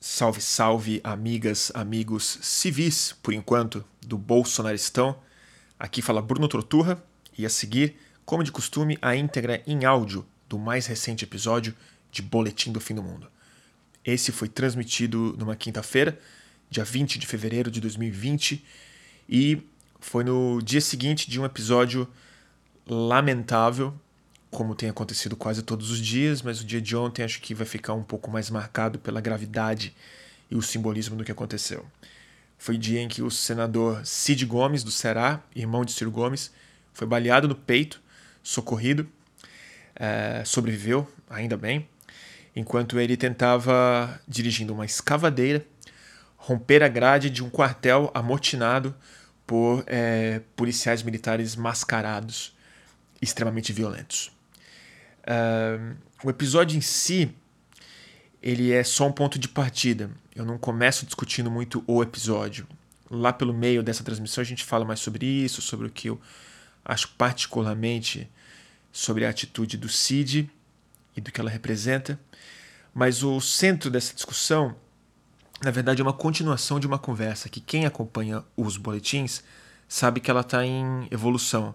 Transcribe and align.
Salve, 0.00 0.40
salve, 0.40 1.00
amigas, 1.02 1.72
amigos 1.74 2.38
civis, 2.40 3.16
por 3.20 3.34
enquanto, 3.34 3.84
do 4.00 4.16
Bolsonaristão. 4.16 5.18
Aqui 5.76 6.00
fala 6.00 6.22
Bruno 6.22 6.46
Troturra 6.46 7.02
e 7.36 7.44
a 7.44 7.50
seguir, 7.50 7.96
como 8.24 8.44
de 8.44 8.52
costume, 8.52 8.96
a 9.02 9.16
íntegra 9.16 9.60
em 9.66 9.84
áudio 9.84 10.24
do 10.48 10.56
mais 10.56 10.86
recente 10.86 11.24
episódio 11.24 11.74
de 12.12 12.22
Boletim 12.22 12.70
do 12.70 12.78
Fim 12.78 12.94
do 12.94 13.02
Mundo. 13.02 13.28
Esse 14.04 14.30
foi 14.30 14.48
transmitido 14.48 15.34
numa 15.36 15.56
quinta-feira, 15.56 16.16
dia 16.70 16.84
20 16.84 17.18
de 17.18 17.26
fevereiro 17.26 17.68
de 17.68 17.80
2020, 17.80 18.64
e 19.28 19.60
foi 19.98 20.22
no 20.22 20.62
dia 20.62 20.80
seguinte 20.80 21.28
de 21.28 21.40
um 21.40 21.44
episódio 21.44 22.08
lamentável 22.86 23.92
como 24.50 24.74
tem 24.74 24.88
acontecido 24.88 25.36
quase 25.36 25.62
todos 25.62 25.90
os 25.90 25.98
dias, 25.98 26.42
mas 26.42 26.60
o 26.60 26.64
dia 26.64 26.80
de 26.80 26.96
ontem 26.96 27.22
acho 27.22 27.40
que 27.40 27.54
vai 27.54 27.66
ficar 27.66 27.94
um 27.94 28.02
pouco 28.02 28.30
mais 28.30 28.50
marcado 28.50 28.98
pela 28.98 29.20
gravidade 29.20 29.94
e 30.50 30.56
o 30.56 30.62
simbolismo 30.62 31.16
do 31.16 31.24
que 31.24 31.32
aconteceu. 31.32 31.84
Foi 32.56 32.76
dia 32.76 33.00
em 33.00 33.08
que 33.08 33.22
o 33.22 33.30
senador 33.30 34.04
Cid 34.04 34.44
Gomes, 34.46 34.82
do 34.82 34.90
Ceará, 34.90 35.42
irmão 35.54 35.84
de 35.84 35.92
Ciro 35.92 36.10
Gomes, 36.10 36.50
foi 36.92 37.06
baleado 37.06 37.46
no 37.46 37.54
peito, 37.54 38.00
socorrido, 38.42 39.08
é, 39.94 40.42
sobreviveu, 40.44 41.06
ainda 41.28 41.56
bem, 41.56 41.88
enquanto 42.56 42.98
ele 42.98 43.16
tentava, 43.16 44.20
dirigindo 44.26 44.72
uma 44.72 44.84
escavadeira, 44.84 45.64
romper 46.36 46.82
a 46.82 46.88
grade 46.88 47.30
de 47.30 47.44
um 47.44 47.50
quartel 47.50 48.10
amotinado 48.14 48.94
por 49.46 49.84
é, 49.86 50.40
policiais 50.56 51.02
militares 51.02 51.54
mascarados 51.54 52.56
extremamente 53.20 53.72
violentos. 53.72 54.37
Uh, 55.28 55.94
o 56.24 56.30
episódio 56.30 56.76
em 56.76 56.80
si, 56.80 57.30
ele 58.42 58.72
é 58.72 58.82
só 58.82 59.06
um 59.06 59.12
ponto 59.12 59.38
de 59.38 59.46
partida. 59.46 60.10
Eu 60.34 60.46
não 60.46 60.56
começo 60.56 61.04
discutindo 61.04 61.50
muito 61.50 61.84
o 61.86 62.02
episódio. 62.02 62.66
Lá 63.10 63.32
pelo 63.32 63.52
meio 63.52 63.82
dessa 63.82 64.02
transmissão 64.02 64.40
a 64.40 64.44
gente 64.44 64.64
fala 64.64 64.84
mais 64.84 65.00
sobre 65.00 65.26
isso, 65.26 65.60
sobre 65.60 65.86
o 65.86 65.90
que 65.90 66.08
eu 66.08 66.20
acho 66.84 67.08
particularmente 67.16 68.28
sobre 68.90 69.26
a 69.26 69.30
atitude 69.30 69.76
do 69.76 69.88
Cid 69.88 70.50
e 71.14 71.20
do 71.20 71.30
que 71.30 71.40
ela 71.40 71.50
representa. 71.50 72.18
Mas 72.94 73.22
o 73.22 73.40
centro 73.40 73.90
dessa 73.90 74.14
discussão, 74.14 74.74
na 75.62 75.70
verdade, 75.70 76.00
é 76.00 76.04
uma 76.04 76.12
continuação 76.12 76.80
de 76.80 76.86
uma 76.86 76.98
conversa 76.98 77.48
que 77.48 77.60
quem 77.60 77.84
acompanha 77.84 78.42
os 78.56 78.76
boletins 78.76 79.42
sabe 79.86 80.20
que 80.20 80.30
ela 80.30 80.40
está 80.40 80.64
em 80.64 81.06
evolução 81.10 81.74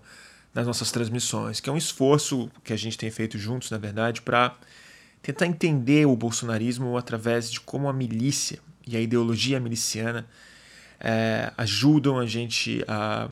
nas 0.53 0.67
nossas 0.67 0.91
transmissões, 0.91 1.59
que 1.59 1.69
é 1.69 1.73
um 1.73 1.77
esforço 1.77 2.49
que 2.63 2.73
a 2.73 2.77
gente 2.77 2.97
tem 2.97 3.09
feito 3.09 3.37
juntos, 3.37 3.71
na 3.71 3.77
verdade, 3.77 4.21
para 4.21 4.55
tentar 5.21 5.47
entender 5.47 6.05
o 6.05 6.15
bolsonarismo 6.15 6.97
através 6.97 7.51
de 7.51 7.59
como 7.59 7.89
a 7.89 7.93
milícia 7.93 8.59
e 8.85 8.95
a 8.95 9.01
ideologia 9.01 9.59
miliciana 9.59 10.27
é, 10.99 11.51
ajudam 11.57 12.19
a 12.19 12.25
gente 12.25 12.83
a 12.87 13.29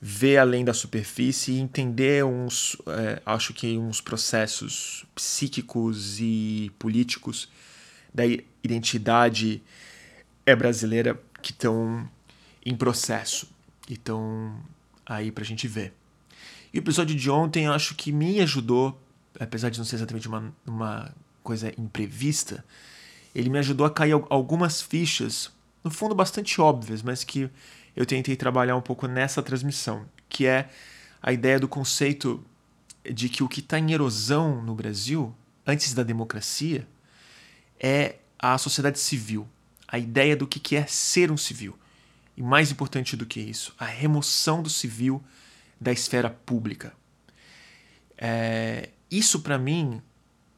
ver 0.00 0.38
além 0.38 0.64
da 0.64 0.72
superfície 0.72 1.52
e 1.52 1.58
entender 1.58 2.24
uns, 2.24 2.76
é, 2.86 3.20
acho 3.26 3.52
que 3.52 3.76
uns 3.76 4.00
processos 4.00 5.04
psíquicos 5.14 6.20
e 6.20 6.70
políticos 6.78 7.48
da 8.14 8.22
identidade 8.62 9.62
é 10.46 10.54
brasileira 10.54 11.20
que 11.42 11.50
estão 11.50 12.08
em 12.64 12.76
processo 12.76 13.48
e 13.88 13.94
estão 13.94 14.56
aí 15.04 15.32
para 15.32 15.42
a 15.42 15.46
gente 15.46 15.66
ver. 15.66 15.97
E 16.78 16.80
o 16.80 16.84
episódio 16.84 17.16
de 17.16 17.28
ontem 17.28 17.64
eu 17.64 17.72
acho 17.72 17.96
que 17.96 18.12
me 18.12 18.38
ajudou, 18.38 19.02
apesar 19.40 19.68
de 19.68 19.78
não 19.78 19.84
ser 19.84 19.96
exatamente 19.96 20.28
uma, 20.28 20.54
uma 20.64 21.12
coisa 21.42 21.72
imprevista, 21.76 22.64
ele 23.34 23.50
me 23.50 23.58
ajudou 23.58 23.84
a 23.84 23.90
cair 23.90 24.12
algumas 24.30 24.80
fichas, 24.80 25.50
no 25.82 25.90
fundo 25.90 26.14
bastante 26.14 26.60
óbvias, 26.60 27.02
mas 27.02 27.24
que 27.24 27.50
eu 27.96 28.06
tentei 28.06 28.36
trabalhar 28.36 28.76
um 28.76 28.80
pouco 28.80 29.08
nessa 29.08 29.42
transmissão, 29.42 30.06
que 30.28 30.46
é 30.46 30.68
a 31.20 31.32
ideia 31.32 31.58
do 31.58 31.66
conceito 31.66 32.44
de 33.02 33.28
que 33.28 33.42
o 33.42 33.48
que 33.48 33.58
está 33.58 33.76
em 33.76 33.90
erosão 33.90 34.62
no 34.62 34.72
Brasil, 34.72 35.34
antes 35.66 35.92
da 35.92 36.04
democracia, 36.04 36.86
é 37.80 38.18
a 38.38 38.56
sociedade 38.56 39.00
civil, 39.00 39.48
a 39.88 39.98
ideia 39.98 40.36
do 40.36 40.46
que 40.46 40.76
é 40.76 40.86
ser 40.86 41.32
um 41.32 41.36
civil. 41.36 41.76
E 42.36 42.42
mais 42.42 42.70
importante 42.70 43.16
do 43.16 43.26
que 43.26 43.40
isso, 43.40 43.74
a 43.76 43.84
remoção 43.84 44.62
do 44.62 44.70
civil 44.70 45.20
da 45.80 45.92
esfera 45.92 46.30
pública. 46.30 46.92
É, 48.16 48.90
isso, 49.10 49.40
para 49.40 49.58
mim, 49.58 50.02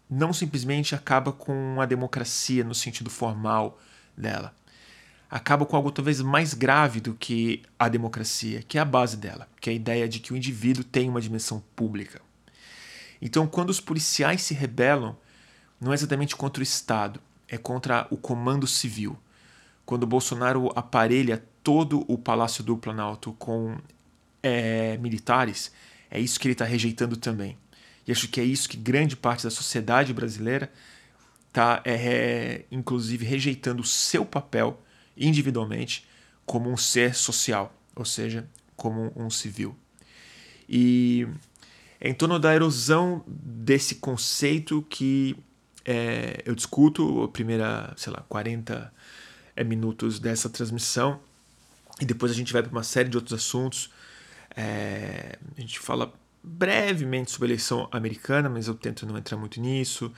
não 0.08 0.32
simplesmente 0.32 0.94
acaba 0.94 1.32
com 1.32 1.80
a 1.80 1.86
democracia 1.86 2.64
no 2.64 2.74
sentido 2.74 3.10
formal 3.10 3.78
dela. 4.16 4.54
Acaba 5.30 5.64
com 5.64 5.76
algo 5.76 5.92
talvez 5.92 6.20
mais 6.20 6.54
grave 6.54 7.00
do 7.00 7.14
que 7.14 7.62
a 7.78 7.88
democracia, 7.88 8.62
que 8.62 8.76
é 8.76 8.80
a 8.80 8.84
base 8.84 9.16
dela, 9.16 9.46
que 9.60 9.70
é 9.70 9.72
a 9.72 9.76
ideia 9.76 10.08
de 10.08 10.18
que 10.18 10.32
o 10.32 10.36
indivíduo 10.36 10.82
tem 10.82 11.08
uma 11.08 11.20
dimensão 11.20 11.62
pública. 11.76 12.20
Então, 13.22 13.46
quando 13.46 13.70
os 13.70 13.80
policiais 13.80 14.42
se 14.42 14.54
rebelam, 14.54 15.16
não 15.80 15.92
é 15.92 15.94
exatamente 15.94 16.34
contra 16.34 16.60
o 16.60 16.64
Estado, 16.64 17.20
é 17.46 17.56
contra 17.56 18.08
o 18.10 18.16
comando 18.16 18.66
civil. 18.66 19.16
Quando 19.86 20.06
Bolsonaro 20.06 20.72
aparelha 20.74 21.44
todo 21.62 22.04
o 22.08 22.18
Palácio 22.18 22.64
do 22.64 22.76
Planalto 22.76 23.32
com 23.34 23.76
é, 24.42 24.96
militares, 24.98 25.72
é 26.10 26.18
isso 26.18 26.38
que 26.38 26.46
ele 26.46 26.52
está 26.52 26.64
rejeitando 26.64 27.16
também. 27.16 27.56
E 28.06 28.12
acho 28.12 28.28
que 28.28 28.40
é 28.40 28.44
isso 28.44 28.68
que 28.68 28.76
grande 28.76 29.16
parte 29.16 29.44
da 29.44 29.50
sociedade 29.50 30.12
brasileira 30.12 30.72
está, 31.48 31.82
é, 31.84 31.94
é, 31.94 32.66
inclusive, 32.70 33.24
rejeitando 33.24 33.80
o 33.80 33.86
seu 33.86 34.24
papel 34.24 34.82
individualmente 35.16 36.06
como 36.46 36.70
um 36.70 36.76
ser 36.76 37.14
social, 37.14 37.74
ou 37.94 38.04
seja, 38.04 38.48
como 38.76 39.12
um 39.14 39.30
civil. 39.30 39.76
E 40.68 41.26
é 42.00 42.08
em 42.08 42.14
torno 42.14 42.38
da 42.38 42.54
erosão 42.54 43.22
desse 43.26 43.96
conceito 43.96 44.84
que 44.88 45.36
é, 45.84 46.42
eu 46.44 46.54
discuto 46.54 47.22
a 47.24 47.28
primeira, 47.28 47.92
sei 47.96 48.12
lá, 48.12 48.24
40 48.28 48.92
é, 49.54 49.64
minutos 49.64 50.18
dessa 50.18 50.48
transmissão 50.48 51.20
e 52.00 52.04
depois 52.04 52.32
a 52.32 52.34
gente 52.34 52.52
vai 52.52 52.62
para 52.62 52.72
uma 52.72 52.82
série 52.82 53.08
de 53.08 53.16
outros 53.16 53.34
assuntos 53.34 53.90
é, 54.56 55.38
a 55.56 55.60
gente 55.60 55.78
fala 55.78 56.12
brevemente 56.42 57.30
sobre 57.30 57.46
a 57.46 57.48
eleição 57.50 57.88
americana, 57.92 58.48
mas 58.48 58.66
eu 58.66 58.74
tento 58.74 59.06
não 59.06 59.16
entrar 59.16 59.36
muito 59.36 59.60
nisso. 59.60 60.12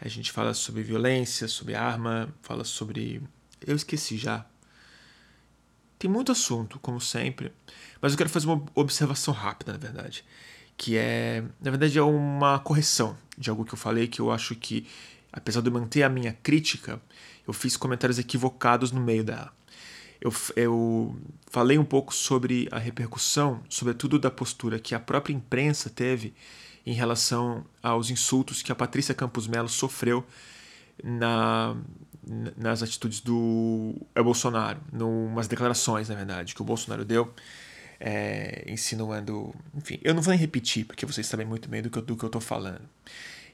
A 0.00 0.08
gente 0.08 0.32
fala 0.32 0.54
sobre 0.54 0.82
violência, 0.82 1.46
sobre 1.46 1.74
arma, 1.74 2.34
fala 2.42 2.64
sobre. 2.64 3.22
Eu 3.60 3.76
esqueci 3.76 4.16
já. 4.16 4.44
Tem 5.98 6.10
muito 6.10 6.32
assunto, 6.32 6.78
como 6.78 6.98
sempre, 6.98 7.52
mas 8.00 8.12
eu 8.12 8.18
quero 8.18 8.30
fazer 8.30 8.46
uma 8.46 8.64
observação 8.74 9.34
rápida, 9.34 9.72
na 9.72 9.78
verdade. 9.78 10.24
Que 10.76 10.96
é, 10.96 11.44
na 11.60 11.70
verdade, 11.70 11.98
é 11.98 12.02
uma 12.02 12.58
correção 12.58 13.14
de 13.36 13.50
algo 13.50 13.66
que 13.66 13.74
eu 13.74 13.78
falei 13.78 14.08
que 14.08 14.18
eu 14.18 14.30
acho 14.30 14.54
que, 14.56 14.86
apesar 15.30 15.60
de 15.60 15.68
eu 15.68 15.72
manter 15.72 16.02
a 16.02 16.08
minha 16.08 16.32
crítica, 16.32 17.00
eu 17.46 17.52
fiz 17.52 17.76
comentários 17.76 18.18
equivocados 18.18 18.90
no 18.92 19.00
meio 19.00 19.22
dela 19.22 19.52
eu, 20.20 20.32
eu 20.54 21.16
falei 21.46 21.78
um 21.78 21.84
pouco 21.84 22.14
sobre 22.14 22.68
a 22.70 22.78
repercussão, 22.78 23.62
sobretudo 23.68 24.18
da 24.18 24.30
postura 24.30 24.78
que 24.78 24.94
a 24.94 25.00
própria 25.00 25.32
imprensa 25.32 25.88
teve 25.88 26.34
em 26.84 26.92
relação 26.92 27.64
aos 27.82 28.10
insultos 28.10 28.62
que 28.62 28.70
a 28.70 28.74
Patrícia 28.74 29.14
Campos 29.14 29.46
Melo 29.46 29.68
sofreu 29.68 30.24
na, 31.02 31.76
nas 32.56 32.82
atitudes 32.82 33.20
do 33.20 33.94
Bolsonaro, 34.14 34.80
numas 34.92 35.48
declarações, 35.48 36.08
na 36.08 36.14
verdade, 36.14 36.54
que 36.54 36.62
o 36.62 36.64
Bolsonaro 36.64 37.04
deu, 37.04 37.32
é, 37.98 38.64
insinuando. 38.68 39.54
Enfim, 39.74 39.98
eu 40.02 40.14
não 40.14 40.22
vou 40.22 40.32
nem 40.32 40.40
repetir, 40.40 40.84
porque 40.84 41.06
vocês 41.06 41.26
sabem 41.26 41.46
muito 41.46 41.68
bem 41.68 41.82
do 41.82 41.90
que, 41.90 41.98
eu, 41.98 42.02
do 42.02 42.16
que 42.16 42.24
eu 42.24 42.40
falando. 42.40 42.88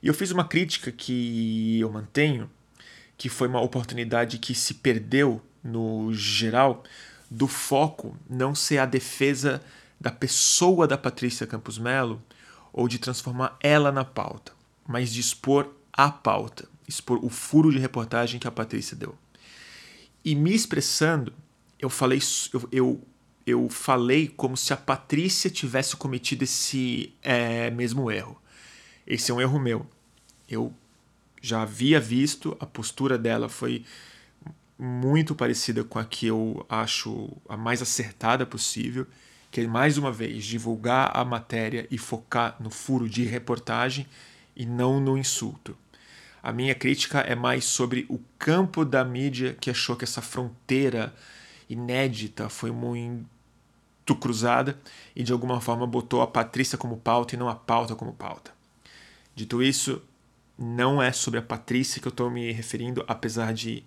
E 0.02 0.08
eu 0.08 0.14
fiz 0.14 0.30
uma 0.30 0.44
crítica 0.44 0.90
que 0.90 1.80
eu 1.80 1.90
mantenho, 1.90 2.50
que 3.16 3.28
foi 3.28 3.48
uma 3.48 3.60
oportunidade 3.60 4.38
que 4.38 4.54
se 4.54 4.74
perdeu 4.74 5.42
no 5.66 6.12
geral, 6.12 6.84
do 7.30 7.46
foco 7.46 8.16
não 8.28 8.54
ser 8.54 8.78
a 8.78 8.86
defesa 8.86 9.62
da 10.00 10.10
pessoa 10.10 10.86
da 10.86 10.96
Patrícia 10.96 11.46
Campos 11.46 11.78
Melo 11.78 12.22
ou 12.72 12.86
de 12.86 12.98
transformar 12.98 13.56
ela 13.60 13.90
na 13.90 14.04
pauta, 14.04 14.52
mas 14.86 15.12
de 15.12 15.20
expor 15.20 15.70
a 15.92 16.10
pauta, 16.10 16.68
expor 16.86 17.24
o 17.24 17.28
furo 17.28 17.72
de 17.72 17.78
reportagem 17.78 18.38
que 18.38 18.46
a 18.46 18.50
Patrícia 18.50 18.96
deu. 18.96 19.16
E 20.24 20.34
me 20.34 20.54
expressando, 20.54 21.32
eu 21.78 21.88
falei, 21.88 22.20
eu, 22.52 22.68
eu, 22.70 23.00
eu 23.46 23.68
falei 23.70 24.28
como 24.28 24.56
se 24.56 24.72
a 24.72 24.76
Patrícia 24.76 25.48
tivesse 25.48 25.96
cometido 25.96 26.44
esse 26.44 27.12
é, 27.22 27.70
mesmo 27.70 28.10
erro. 28.10 28.40
Esse 29.06 29.30
é 29.30 29.34
um 29.34 29.40
erro 29.40 29.58
meu. 29.58 29.86
Eu 30.48 30.74
já 31.40 31.62
havia 31.62 32.00
visto, 32.00 32.56
a 32.60 32.66
postura 32.66 33.16
dela 33.16 33.48
foi 33.48 33.84
muito 34.78 35.34
parecida 35.34 35.82
com 35.82 35.98
a 35.98 36.04
que 36.04 36.26
eu 36.26 36.64
acho 36.68 37.30
a 37.48 37.56
mais 37.56 37.80
acertada 37.80 38.44
possível, 38.44 39.06
que 39.50 39.60
é 39.60 39.66
mais 39.66 39.96
uma 39.96 40.12
vez 40.12 40.44
divulgar 40.44 41.16
a 41.16 41.24
matéria 41.24 41.86
e 41.90 41.96
focar 41.96 42.56
no 42.60 42.70
furo 42.70 43.08
de 43.08 43.24
reportagem 43.24 44.06
e 44.54 44.66
não 44.66 45.00
no 45.00 45.16
insulto. 45.16 45.76
A 46.42 46.52
minha 46.52 46.74
crítica 46.74 47.20
é 47.20 47.34
mais 47.34 47.64
sobre 47.64 48.06
o 48.08 48.20
campo 48.38 48.84
da 48.84 49.04
mídia 49.04 49.56
que 49.60 49.70
achou 49.70 49.96
que 49.96 50.04
essa 50.04 50.22
fronteira 50.22 51.14
inédita 51.68 52.48
foi 52.48 52.70
muito 52.70 53.26
cruzada 54.20 54.78
e 55.14 55.22
de 55.22 55.32
alguma 55.32 55.60
forma 55.60 55.86
botou 55.86 56.22
a 56.22 56.26
Patrícia 56.26 56.78
como 56.78 56.98
pauta 56.98 57.34
e 57.34 57.38
não 57.38 57.48
a 57.48 57.54
pauta 57.54 57.96
como 57.96 58.12
pauta. 58.12 58.52
Dito 59.34 59.62
isso, 59.62 60.00
não 60.58 61.02
é 61.02 61.10
sobre 61.12 61.40
a 61.40 61.42
Patrícia 61.42 62.00
que 62.00 62.06
eu 62.06 62.10
estou 62.10 62.30
me 62.30 62.52
referindo, 62.52 63.04
apesar 63.08 63.52
de 63.52 63.82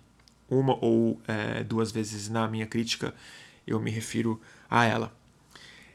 uma 0.50 0.76
ou 0.84 1.20
é, 1.26 1.62
duas 1.62 1.92
vezes 1.92 2.28
na 2.28 2.48
minha 2.48 2.66
crítica 2.66 3.14
eu 3.66 3.78
me 3.80 3.90
refiro 3.90 4.40
a 4.68 4.84
ela. 4.84 5.14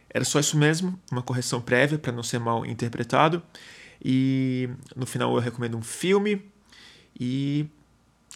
Era 0.09 0.23
só 0.23 0.39
isso 0.39 0.57
mesmo, 0.57 0.97
uma 1.11 1.21
correção 1.21 1.61
prévia 1.61 1.99
para 1.99 2.11
não 2.11 2.23
ser 2.23 2.39
mal 2.39 2.65
interpretado. 2.65 3.43
E 4.03 4.69
no 4.95 5.05
final 5.05 5.33
eu 5.35 5.41
recomendo 5.41 5.77
um 5.77 5.81
filme. 5.81 6.49
E, 7.19 7.67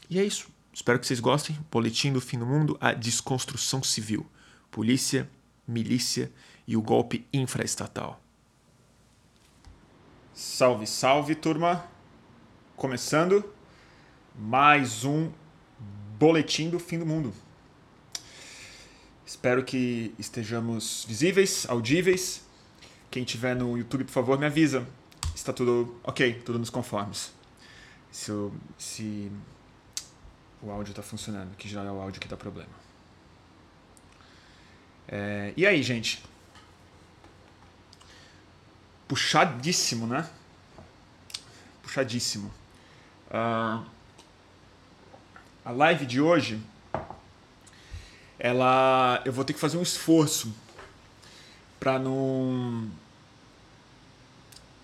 e 0.10 0.20
é 0.20 0.24
isso. 0.24 0.50
Espero 0.74 1.00
que 1.00 1.08
vocês 1.08 1.20
gostem. 1.20 1.58
Boletim 1.72 2.12
do 2.12 2.20
Fim 2.20 2.38
do 2.38 2.46
Mundo: 2.46 2.78
A 2.82 2.94
Desconstrução 2.94 3.82
Civil. 3.82 4.26
Polícia, 4.70 5.30
milícia 5.68 6.32
e 6.68 6.76
o 6.76 6.82
golpe 6.82 7.26
infraestatal. 7.32 8.22
Salve, 10.34 10.86
salve, 10.86 11.36
turma! 11.36 11.86
Começando 12.76 13.44
mais 14.38 15.04
um 15.04 15.32
Boletim 16.20 16.70
do 16.70 16.78
Fim 16.80 17.00
do 17.00 17.06
Mundo. 17.06 17.34
Espero 19.26 19.64
que 19.64 20.14
estejamos 20.20 21.06
visíveis, 21.08 21.66
audíveis. 21.70 22.44
Quem 23.10 23.24
tiver 23.24 23.56
no 23.56 23.78
YouTube, 23.78 24.04
por 24.04 24.12
favor, 24.12 24.38
me 24.38 24.46
avisa. 24.46 24.86
Está 25.34 25.54
tudo 25.54 25.98
ok, 26.04 26.42
tudo 26.46 26.60
nos 26.60 26.70
conformes. 26.70 27.32
Se, 28.12 28.32
eu, 28.32 28.54
se 28.78 29.32
o 30.62 30.70
áudio 30.70 30.92
está 30.92 31.02
funcionando, 31.02 31.56
que 31.56 31.70
já 31.70 31.82
é 31.86 31.90
o 31.90 32.02
áudio 32.02 32.20
que 32.20 32.28
dá 32.28 32.36
problema. 32.36 32.74
É, 35.08 35.54
e 35.56 35.66
aí, 35.66 35.82
gente? 35.82 36.22
Puxadíssimo, 39.08 40.06
né? 40.06 40.30
Puxadíssimo. 41.82 42.54
Uh, 43.30 43.99
a 45.64 45.72
live 45.72 46.06
de 46.06 46.22
hoje 46.22 46.60
ela 48.40 49.22
eu 49.26 49.34
vou 49.34 49.44
ter 49.44 49.54
que 49.54 49.60
fazer 49.60 49.78
um 49.78 49.82
esforço 49.82 50.54
para 51.80 52.00
não 52.00 52.90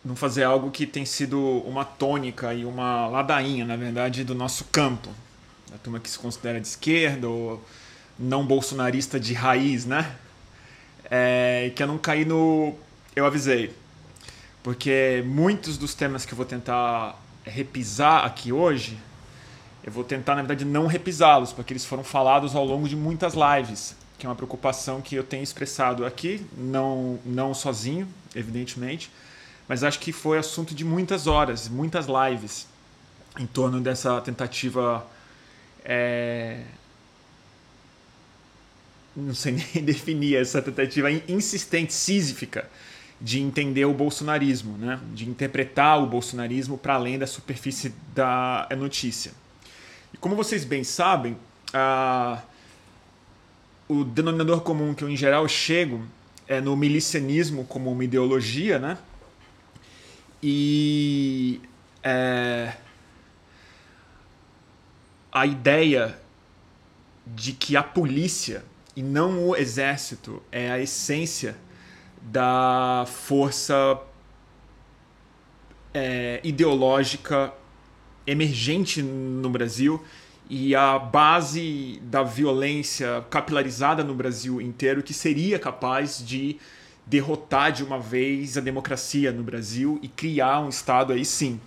não 0.05 0.15
fazer 0.15 0.43
algo 0.43 0.69
que 0.69 0.85
tem 0.85 1.03
sido 1.03 1.39
uma 1.65 1.83
tônica 1.83 2.53
e 2.53 2.63
uma 2.63 3.07
ladainha, 3.07 3.65
na 3.65 3.75
verdade, 3.75 4.23
do 4.23 4.35
nosso 4.35 4.65
campo. 4.65 5.09
A 5.73 5.77
turma 5.79 5.99
que 5.99 6.07
se 6.07 6.19
considera 6.19 6.61
de 6.61 6.67
esquerda 6.67 7.27
ou 7.27 7.65
não 8.17 8.45
bolsonarista 8.45 9.19
de 9.19 9.33
raiz, 9.33 9.83
né? 9.83 10.15
É, 11.09 11.71
que 11.75 11.81
eu 11.81 11.87
não 11.87 11.97
caí 11.97 12.23
no. 12.23 12.75
Eu 13.15 13.25
avisei. 13.25 13.73
Porque 14.61 15.23
muitos 15.25 15.75
dos 15.75 15.95
temas 15.95 16.23
que 16.23 16.33
eu 16.33 16.37
vou 16.37 16.45
tentar 16.45 17.19
repisar 17.43 18.25
aqui 18.25 18.51
hoje 18.51 18.97
eu 19.85 19.91
vou 19.91 20.03
tentar, 20.03 20.33
na 20.33 20.41
verdade, 20.41 20.65
não 20.65 20.87
repisá-los, 20.87 21.53
porque 21.53 21.71
eles 21.71 21.85
foram 21.85 22.03
falados 22.03 22.55
ao 22.55 22.65
longo 22.65 22.89
de 22.89 22.95
muitas 22.95 23.35
lives, 23.35 23.95
que 24.17 24.25
é 24.25 24.29
uma 24.29 24.35
preocupação 24.35 24.99
que 24.99 25.13
eu 25.13 25.23
tenho 25.23 25.43
expressado 25.43 26.03
aqui, 26.03 26.43
não, 26.57 27.19
não 27.23 27.53
sozinho, 27.53 28.07
evidentemente, 28.33 29.11
mas 29.67 29.83
acho 29.83 29.99
que 29.99 30.11
foi 30.11 30.39
assunto 30.39 30.73
de 30.73 30.83
muitas 30.83 31.27
horas, 31.27 31.69
muitas 31.69 32.07
lives, 32.07 32.65
em 33.39 33.45
torno 33.45 33.79
dessa 33.79 34.19
tentativa. 34.21 35.05
É... 35.83 36.63
Não 39.15 39.35
sei 39.35 39.51
nem 39.75 39.85
definir 39.85 40.37
essa 40.37 40.63
tentativa 40.63 41.11
insistente, 41.11 41.93
sísfica, 41.93 42.67
de 43.21 43.39
entender 43.39 43.85
o 43.85 43.93
bolsonarismo, 43.93 44.79
né? 44.79 44.99
de 45.13 45.29
interpretar 45.29 46.01
o 46.01 46.07
bolsonarismo 46.07 46.75
para 46.75 46.95
além 46.95 47.19
da 47.19 47.27
superfície 47.27 47.93
da 48.15 48.67
notícia. 48.75 49.44
E 50.15 50.17
como 50.17 50.33
vocês 50.33 50.63
bem 50.63 50.81
sabem, 50.81 51.37
a, 51.73 52.41
o 53.85 54.05
denominador 54.05 54.61
comum 54.61 54.93
que 54.93 55.03
eu 55.03 55.09
em 55.09 55.17
geral 55.17 55.45
chego 55.45 56.05
é 56.47 56.61
no 56.61 56.73
milicianismo 56.77 57.65
como 57.65 57.91
uma 57.91 58.01
ideologia, 58.01 58.79
né? 58.79 58.97
E 60.41 61.59
é, 62.01 62.77
a 65.33 65.45
ideia 65.45 66.17
de 67.27 67.51
que 67.51 67.75
a 67.75 67.83
polícia 67.83 68.63
e 68.95 69.03
não 69.03 69.49
o 69.49 69.53
exército 69.53 70.41
é 70.49 70.71
a 70.71 70.79
essência 70.79 71.57
da 72.21 73.03
força 73.05 73.99
é, 75.93 76.39
ideológica 76.41 77.53
emergente 78.25 79.01
no 79.01 79.49
Brasil 79.49 80.03
e 80.49 80.75
a 80.75 80.99
base 80.99 81.99
da 82.03 82.23
violência 82.23 83.25
capilarizada 83.29 84.03
no 84.03 84.13
Brasil 84.13 84.61
inteiro 84.61 85.01
que 85.01 85.13
seria 85.13 85.57
capaz 85.57 86.23
de 86.25 86.57
derrotar 87.05 87.71
de 87.71 87.83
uma 87.83 87.99
vez 87.99 88.57
a 88.57 88.61
democracia 88.61 89.31
no 89.31 89.43
Brasil 89.43 89.99
e 90.01 90.07
criar 90.07 90.59
um 90.59 90.69
Estado 90.69 91.13
aí 91.13 91.23
sim 91.23 91.59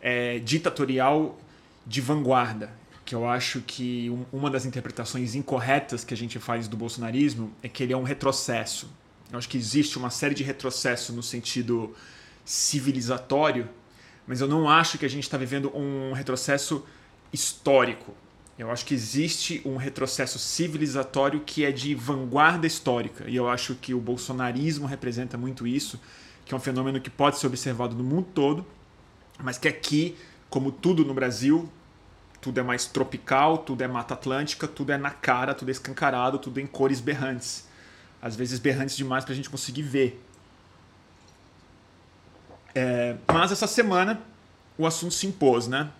é, 0.00 0.38
ditatorial 0.38 1.38
de 1.86 2.00
vanguarda. 2.00 2.70
Que 3.04 3.14
eu 3.14 3.28
acho 3.28 3.60
que 3.66 4.10
uma 4.32 4.50
das 4.50 4.64
interpretações 4.64 5.34
incorretas 5.34 6.04
que 6.04 6.14
a 6.14 6.16
gente 6.16 6.38
faz 6.38 6.66
do 6.68 6.76
bolsonarismo 6.76 7.52
é 7.62 7.68
que 7.68 7.82
ele 7.82 7.92
é 7.92 7.96
um 7.96 8.02
retrocesso. 8.02 8.90
Eu 9.30 9.38
acho 9.38 9.48
que 9.48 9.58
existe 9.58 9.98
uma 9.98 10.08
série 10.10 10.34
de 10.34 10.42
retrocessos 10.42 11.14
no 11.14 11.22
sentido 11.22 11.94
civilizatório 12.44 13.68
mas 14.26 14.40
eu 14.40 14.48
não 14.48 14.68
acho 14.68 14.98
que 14.98 15.04
a 15.04 15.10
gente 15.10 15.24
está 15.24 15.36
vivendo 15.36 15.74
um 15.76 16.12
retrocesso 16.12 16.84
histórico. 17.32 18.14
Eu 18.58 18.70
acho 18.70 18.84
que 18.84 18.94
existe 18.94 19.60
um 19.64 19.76
retrocesso 19.76 20.38
civilizatório 20.38 21.40
que 21.40 21.64
é 21.64 21.72
de 21.72 21.94
vanguarda 21.94 22.66
histórica. 22.66 23.24
E 23.28 23.34
eu 23.34 23.48
acho 23.48 23.74
que 23.74 23.92
o 23.92 24.00
bolsonarismo 24.00 24.86
representa 24.86 25.36
muito 25.36 25.66
isso, 25.66 26.00
que 26.44 26.54
é 26.54 26.56
um 26.56 26.60
fenômeno 26.60 27.00
que 27.00 27.10
pode 27.10 27.38
ser 27.38 27.48
observado 27.48 27.96
no 27.96 28.04
mundo 28.04 28.28
todo, 28.32 28.64
mas 29.42 29.58
que 29.58 29.66
aqui, 29.66 30.16
como 30.48 30.70
tudo 30.70 31.04
no 31.04 31.12
Brasil, 31.12 31.68
tudo 32.40 32.60
é 32.60 32.62
mais 32.62 32.86
tropical, 32.86 33.58
tudo 33.58 33.82
é 33.82 33.88
Mata 33.88 34.14
Atlântica, 34.14 34.68
tudo 34.68 34.92
é 34.92 34.98
na 34.98 35.10
cara, 35.10 35.54
tudo 35.54 35.70
é 35.70 35.72
escancarado, 35.72 36.38
tudo 36.38 36.60
em 36.60 36.66
cores 36.66 37.00
berrantes. 37.00 37.66
Às 38.22 38.36
vezes 38.36 38.58
berrantes 38.58 38.96
demais 38.96 39.24
para 39.24 39.32
a 39.32 39.36
gente 39.36 39.50
conseguir 39.50 39.82
ver. 39.82 40.22
É, 42.74 43.16
mas 43.32 43.52
essa 43.52 43.66
semana 43.66 44.20
o 44.76 44.86
assunto 44.86 45.14
se 45.14 45.26
impôs, 45.26 45.68
né? 45.68 45.90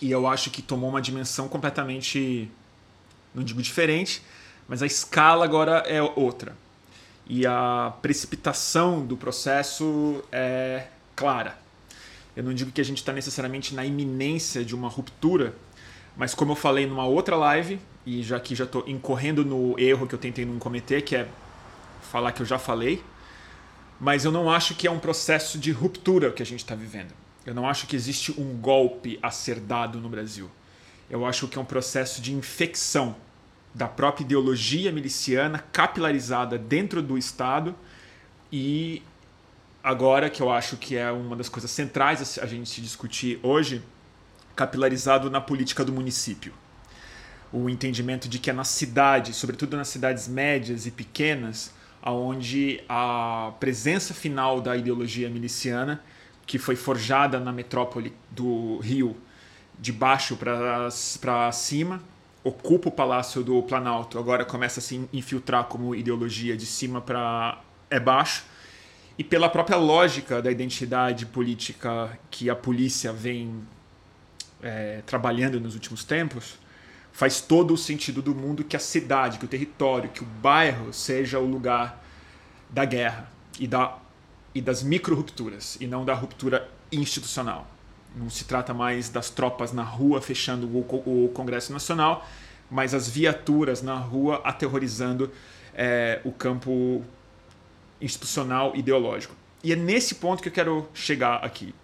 E 0.00 0.10
eu 0.10 0.26
acho 0.26 0.50
que 0.50 0.62
tomou 0.62 0.88
uma 0.90 1.00
dimensão 1.00 1.48
completamente, 1.48 2.50
não 3.34 3.44
digo 3.44 3.62
diferente, 3.62 4.22
mas 4.66 4.82
a 4.82 4.86
escala 4.86 5.44
agora 5.44 5.78
é 5.86 6.02
outra. 6.02 6.56
E 7.26 7.46
a 7.46 7.92
precipitação 8.02 9.04
do 9.04 9.16
processo 9.16 10.24
é 10.32 10.86
clara. 11.14 11.56
Eu 12.34 12.42
não 12.42 12.54
digo 12.54 12.72
que 12.72 12.80
a 12.80 12.84
gente 12.84 12.98
está 12.98 13.12
necessariamente 13.12 13.74
na 13.74 13.84
iminência 13.84 14.64
de 14.64 14.74
uma 14.74 14.88
ruptura, 14.88 15.54
mas 16.16 16.34
como 16.34 16.52
eu 16.52 16.56
falei 16.56 16.86
numa 16.86 17.06
outra 17.06 17.36
live, 17.36 17.78
e 18.04 18.22
já 18.22 18.40
que 18.40 18.54
já 18.54 18.64
estou 18.64 18.82
incorrendo 18.86 19.44
no 19.44 19.78
erro 19.78 20.06
que 20.06 20.14
eu 20.14 20.18
tentei 20.18 20.44
não 20.44 20.58
cometer, 20.58 21.02
que 21.02 21.14
é 21.14 21.28
falar 22.10 22.32
que 22.32 22.42
eu 22.42 22.46
já 22.46 22.58
falei, 22.58 23.02
mas 24.02 24.24
eu 24.24 24.32
não 24.32 24.50
acho 24.50 24.74
que 24.74 24.88
é 24.88 24.90
um 24.90 24.98
processo 24.98 25.56
de 25.56 25.70
ruptura 25.70 26.32
que 26.32 26.42
a 26.42 26.46
gente 26.46 26.58
está 26.58 26.74
vivendo. 26.74 27.14
Eu 27.46 27.54
não 27.54 27.68
acho 27.68 27.86
que 27.86 27.94
existe 27.94 28.32
um 28.32 28.56
golpe 28.56 29.16
a 29.22 29.30
ser 29.30 29.60
dado 29.60 30.00
no 30.00 30.08
Brasil. 30.08 30.50
Eu 31.08 31.24
acho 31.24 31.46
que 31.46 31.56
é 31.56 31.60
um 31.60 31.64
processo 31.64 32.20
de 32.20 32.34
infecção 32.34 33.14
da 33.72 33.86
própria 33.86 34.24
ideologia 34.24 34.90
miliciana 34.90 35.64
capilarizada 35.72 36.58
dentro 36.58 37.00
do 37.00 37.16
Estado 37.16 37.76
e 38.50 39.04
agora 39.84 40.28
que 40.28 40.42
eu 40.42 40.50
acho 40.50 40.76
que 40.78 40.96
é 40.96 41.12
uma 41.12 41.36
das 41.36 41.48
coisas 41.48 41.70
centrais 41.70 42.40
a 42.40 42.46
gente 42.46 42.82
discutir 42.82 43.38
hoje, 43.40 43.84
capilarizado 44.56 45.30
na 45.30 45.40
política 45.40 45.84
do 45.84 45.92
município. 45.92 46.52
O 47.52 47.70
entendimento 47.70 48.28
de 48.28 48.40
que 48.40 48.50
é 48.50 48.52
na 48.52 48.64
cidade, 48.64 49.32
sobretudo 49.32 49.76
nas 49.76 49.86
cidades 49.86 50.26
médias 50.26 50.86
e 50.86 50.90
pequenas, 50.90 51.72
onde 52.10 52.82
a 52.88 53.52
presença 53.60 54.12
final 54.12 54.60
da 54.60 54.76
ideologia 54.76 55.30
miliciana, 55.30 56.02
que 56.46 56.58
foi 56.58 56.74
forjada 56.74 57.38
na 57.38 57.52
metrópole 57.52 58.12
do 58.30 58.78
Rio 58.78 59.16
de 59.78 59.92
baixo 59.92 60.36
para 60.36 61.52
cima, 61.52 62.02
ocupa 62.42 62.88
o 62.88 62.92
Palácio 62.92 63.44
do 63.44 63.62
Planalto, 63.62 64.18
agora 64.18 64.44
começa 64.44 64.80
a 64.80 64.82
se 64.82 65.08
infiltrar 65.12 65.64
como 65.64 65.94
ideologia 65.94 66.56
de 66.56 66.66
cima 66.66 67.00
para 67.00 67.60
é 67.88 68.00
baixo, 68.00 68.44
e 69.18 69.22
pela 69.22 69.48
própria 69.48 69.76
lógica 69.76 70.40
da 70.40 70.50
identidade 70.50 71.26
política 71.26 72.18
que 72.30 72.48
a 72.48 72.56
polícia 72.56 73.12
vem 73.12 73.62
é, 74.62 75.02
trabalhando 75.04 75.60
nos 75.60 75.74
últimos 75.74 76.02
tempos, 76.02 76.58
faz 77.12 77.40
todo 77.40 77.74
o 77.74 77.78
sentido 77.78 78.22
do 78.22 78.34
mundo 78.34 78.64
que 78.64 78.76
a 78.76 78.80
cidade, 78.80 79.38
que 79.38 79.44
o 79.44 79.48
território, 79.48 80.10
que 80.10 80.22
o 80.22 80.26
bairro 80.26 80.92
seja 80.92 81.38
o 81.38 81.46
lugar 81.46 82.02
da 82.70 82.84
guerra 82.84 83.30
e, 83.60 83.66
da, 83.66 83.98
e 84.54 84.60
das 84.60 84.82
micro-rupturas, 84.82 85.76
e 85.80 85.86
não 85.86 86.04
da 86.04 86.14
ruptura 86.14 86.68
institucional. 86.90 87.66
Não 88.16 88.28
se 88.28 88.44
trata 88.44 88.74
mais 88.74 89.08
das 89.08 89.30
tropas 89.30 89.72
na 89.72 89.82
rua 89.82 90.20
fechando 90.20 90.66
o, 90.66 90.80
o 90.80 91.28
Congresso 91.30 91.72
Nacional, 91.72 92.26
mas 92.70 92.94
as 92.94 93.08
viaturas 93.08 93.82
na 93.82 93.94
rua 93.94 94.40
aterrorizando 94.44 95.30
é, 95.74 96.20
o 96.24 96.32
campo 96.32 97.02
institucional 98.00 98.74
ideológico. 98.74 99.34
E 99.62 99.72
é 99.72 99.76
nesse 99.76 100.16
ponto 100.16 100.42
que 100.42 100.48
eu 100.48 100.52
quero 100.52 100.88
chegar 100.92 101.36
aqui. 101.44 101.74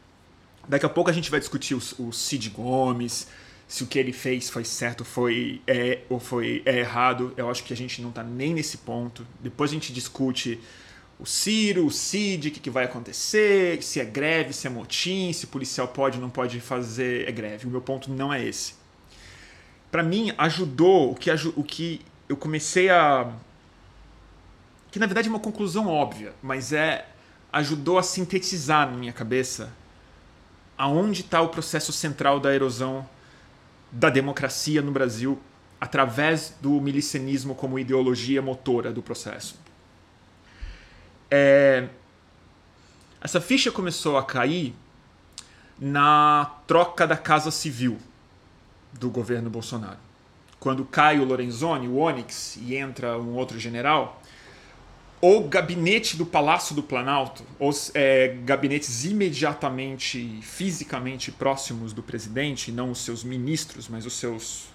Daqui 0.66 0.84
a 0.84 0.88
pouco 0.88 1.08
a 1.08 1.12
gente 1.12 1.30
vai 1.30 1.38
discutir 1.38 1.74
o, 1.74 1.82
o 1.98 2.12
Cid 2.12 2.50
Gomes, 2.50 3.28
se 3.68 3.84
o 3.84 3.86
que 3.86 3.98
ele 3.98 4.14
fez 4.14 4.48
foi 4.48 4.64
certo 4.64 5.04
foi 5.04 5.60
é, 5.66 6.00
ou 6.08 6.18
foi 6.18 6.62
é 6.64 6.78
errado. 6.78 7.34
Eu 7.36 7.50
acho 7.50 7.62
que 7.62 7.72
a 7.74 7.76
gente 7.76 8.00
não 8.00 8.08
está 8.08 8.24
nem 8.24 8.54
nesse 8.54 8.78
ponto. 8.78 9.26
Depois 9.40 9.70
a 9.70 9.74
gente 9.74 9.92
discute 9.92 10.58
o 11.20 11.26
Ciro, 11.26 11.84
o 11.84 11.90
Cid, 11.90 12.48
o 12.48 12.50
que, 12.50 12.60
que, 12.60 12.70
vai 12.70 12.84
acontecer, 12.84 13.82
se 13.82 14.00
é 14.00 14.04
greve, 14.04 14.54
se 14.54 14.66
é 14.66 14.70
motim, 14.70 15.32
se 15.34 15.48
policial 15.48 15.88
pode 15.88 16.16
ou 16.16 16.22
não 16.22 16.30
pode 16.30 16.60
fazer 16.60 17.28
é 17.28 17.32
greve. 17.32 17.66
O 17.66 17.70
meu 17.70 17.82
ponto 17.82 18.10
não 18.10 18.32
é 18.32 18.42
esse. 18.42 18.74
Para 19.90 20.02
mim, 20.02 20.32
ajudou 20.38 21.12
o 21.12 21.14
que, 21.14 21.30
o 21.54 21.62
que 21.62 22.00
eu 22.26 22.36
comecei 22.36 22.88
a. 22.88 23.30
Que 24.90 24.98
na 24.98 25.06
verdade 25.06 25.28
é 25.28 25.30
uma 25.30 25.40
conclusão 25.40 25.88
óbvia, 25.88 26.32
mas 26.42 26.72
é. 26.72 27.06
ajudou 27.52 27.98
a 27.98 28.02
sintetizar 28.02 28.90
na 28.90 28.96
minha 28.96 29.12
cabeça 29.12 29.70
aonde 30.78 31.22
está 31.22 31.42
o 31.42 31.48
processo 31.48 31.92
central 31.92 32.38
da 32.40 32.54
erosão 32.54 33.06
da 33.90 34.10
democracia 34.10 34.82
no 34.82 34.92
Brasil 34.92 35.40
através 35.80 36.54
do 36.60 36.80
milicianismo 36.80 37.54
como 37.54 37.78
ideologia 37.78 38.42
motora 38.42 38.92
do 38.92 39.02
processo. 39.02 39.58
É... 41.30 41.88
Essa 43.20 43.40
ficha 43.40 43.70
começou 43.70 44.16
a 44.16 44.22
cair 44.22 44.74
na 45.78 46.52
troca 46.66 47.06
da 47.06 47.16
Casa 47.16 47.50
Civil 47.50 47.98
do 48.92 49.10
governo 49.10 49.50
Bolsonaro. 49.50 49.98
Quando 50.58 50.84
cai 50.84 51.20
o 51.20 51.24
Lorenzoni, 51.24 51.86
o 51.86 51.96
Onyx, 51.98 52.56
e 52.56 52.74
entra 52.74 53.18
um 53.18 53.34
outro 53.34 53.58
general, 53.58 54.20
o 55.20 55.40
gabinete 55.40 56.16
do 56.16 56.24
Palácio 56.24 56.76
do 56.76 56.82
Planalto, 56.82 57.42
os 57.58 57.90
é, 57.94 58.36
gabinetes 58.44 59.04
imediatamente, 59.04 60.38
fisicamente 60.42 61.32
próximos 61.32 61.92
do 61.92 62.02
presidente, 62.02 62.70
não 62.70 62.92
os 62.92 63.00
seus 63.00 63.24
ministros, 63.24 63.88
mas 63.88 64.06
os 64.06 64.12
seus 64.12 64.66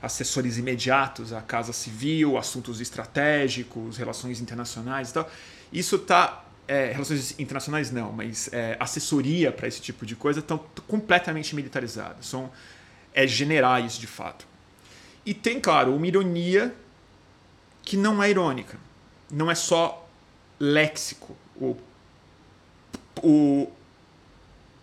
assessores 0.00 0.56
imediatos, 0.56 1.32
a 1.32 1.40
Casa 1.42 1.72
Civil, 1.72 2.38
assuntos 2.38 2.80
estratégicos, 2.80 3.96
relações 3.96 4.40
internacionais 4.40 5.10
e 5.10 5.14
tal, 5.14 5.30
isso 5.72 5.96
está. 5.96 6.44
É, 6.68 6.92
relações 6.92 7.34
internacionais 7.38 7.90
não, 7.90 8.12
mas 8.12 8.50
é, 8.52 8.76
assessoria 8.78 9.50
para 9.50 9.66
esse 9.66 9.80
tipo 9.80 10.04
de 10.04 10.14
coisa 10.14 10.40
estão 10.40 10.58
completamente 10.86 11.56
militarizadas. 11.56 12.26
São 12.26 12.50
é, 13.14 13.26
generais 13.26 13.94
de 13.94 14.06
fato. 14.06 14.46
E 15.24 15.32
tem, 15.32 15.58
claro, 15.58 15.96
uma 15.96 16.06
ironia 16.06 16.74
que 17.82 17.96
não 17.96 18.22
é 18.22 18.28
irônica 18.28 18.78
não 19.30 19.50
é 19.50 19.54
só 19.54 20.08
léxico 20.58 21.36
o, 21.56 21.76
o 23.22 23.70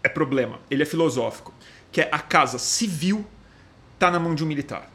é 0.03 0.09
problema, 0.09 0.59
ele 0.69 0.83
é 0.83 0.85
filosófico, 0.85 1.53
que 1.91 2.01
é 2.01 2.09
a 2.11 2.19
casa 2.19 2.59
civil 2.59 3.25
tá 3.97 4.11
na 4.11 4.19
mão 4.19 4.35
de 4.35 4.43
um 4.43 4.47
militar. 4.47 4.91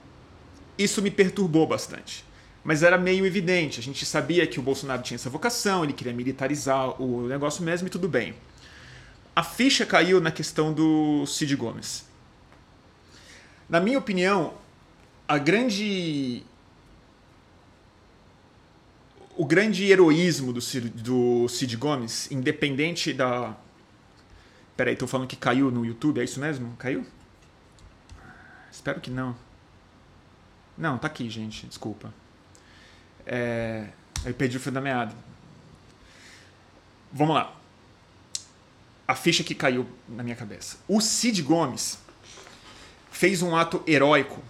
Isso 0.78 1.02
me 1.02 1.10
perturbou 1.10 1.66
bastante. 1.66 2.24
Mas 2.62 2.82
era 2.82 2.98
meio 2.98 3.24
evidente, 3.24 3.80
a 3.80 3.82
gente 3.82 4.04
sabia 4.04 4.46
que 4.46 4.60
o 4.60 4.62
Bolsonaro 4.62 5.02
tinha 5.02 5.16
essa 5.16 5.30
vocação, 5.30 5.82
ele 5.82 5.94
queria 5.94 6.12
militarizar 6.12 7.00
o 7.00 7.26
negócio 7.26 7.64
mesmo 7.64 7.88
e 7.88 7.90
tudo 7.90 8.06
bem. 8.06 8.34
A 9.34 9.42
ficha 9.42 9.86
caiu 9.86 10.20
na 10.20 10.30
questão 10.30 10.72
do 10.72 11.24
Cid 11.26 11.56
Gomes. 11.56 12.04
Na 13.68 13.80
minha 13.80 13.98
opinião, 13.98 14.54
a 15.26 15.38
grande 15.38 16.42
o 19.40 19.44
grande 19.46 19.90
heroísmo 19.90 20.52
do 20.52 20.60
Cid, 20.60 20.90
do 20.90 21.48
Cid 21.48 21.74
Gomes, 21.78 22.30
independente 22.30 23.10
da. 23.10 23.56
Peraí, 24.76 24.94
tô 24.94 25.06
falando 25.06 25.26
que 25.26 25.34
caiu 25.34 25.70
no 25.70 25.82
YouTube, 25.82 26.20
é 26.20 26.24
isso 26.24 26.38
mesmo? 26.38 26.76
Caiu? 26.76 27.06
Espero 28.70 29.00
que 29.00 29.10
não. 29.10 29.34
Não, 30.76 30.98
tá 30.98 31.06
aqui, 31.06 31.30
gente, 31.30 31.66
desculpa. 31.66 32.12
É... 33.24 33.88
Eu 34.26 34.34
perdi 34.34 34.58
o 34.58 34.60
fio 34.60 34.72
da 34.72 34.80
meada. 34.82 35.14
Vamos 37.10 37.34
lá. 37.34 37.56
A 39.08 39.14
ficha 39.14 39.42
que 39.42 39.54
caiu 39.54 39.88
na 40.06 40.22
minha 40.22 40.36
cabeça. 40.36 40.76
O 40.86 41.00
Cid 41.00 41.40
Gomes 41.40 41.98
fez 43.10 43.40
um 43.40 43.56
ato 43.56 43.82
heróico 43.86 44.42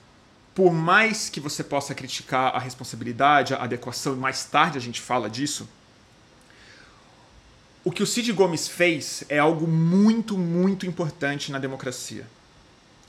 por 0.61 0.75
mais 0.75 1.31
que 1.31 1.40
você 1.40 1.64
possa 1.64 1.95
criticar 1.95 2.55
a 2.55 2.59
responsabilidade, 2.59 3.55
a 3.55 3.62
adequação, 3.64 4.14
mais 4.14 4.45
tarde 4.45 4.76
a 4.76 4.81
gente 4.81 5.00
fala 5.00 5.31
disso, 5.31 5.67
o 7.83 7.90
que 7.90 8.02
o 8.02 8.07
Cid 8.07 8.31
Gomes 8.35 8.69
fez 8.69 9.25
é 9.31 9.38
algo 9.38 9.67
muito, 9.67 10.37
muito 10.37 10.85
importante 10.85 11.50
na 11.50 11.59
democracia. 11.59 12.26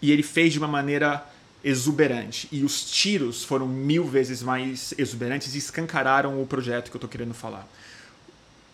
E 0.01 0.13
ele 0.13 0.23
fez 0.23 0.53
de 0.53 0.59
uma 0.59 0.67
maneira 0.69 1.29
exuberante. 1.61 2.47
E 2.53 2.63
os 2.63 2.89
tiros 2.89 3.43
foram 3.43 3.67
mil 3.67 4.05
vezes 4.05 4.41
mais 4.41 4.93
exuberantes 4.97 5.53
e 5.53 5.57
escancararam 5.57 6.41
o 6.41 6.47
projeto 6.47 6.89
que 6.89 6.95
eu 6.95 6.99
estou 6.99 7.09
querendo 7.09 7.33
falar. 7.33 7.67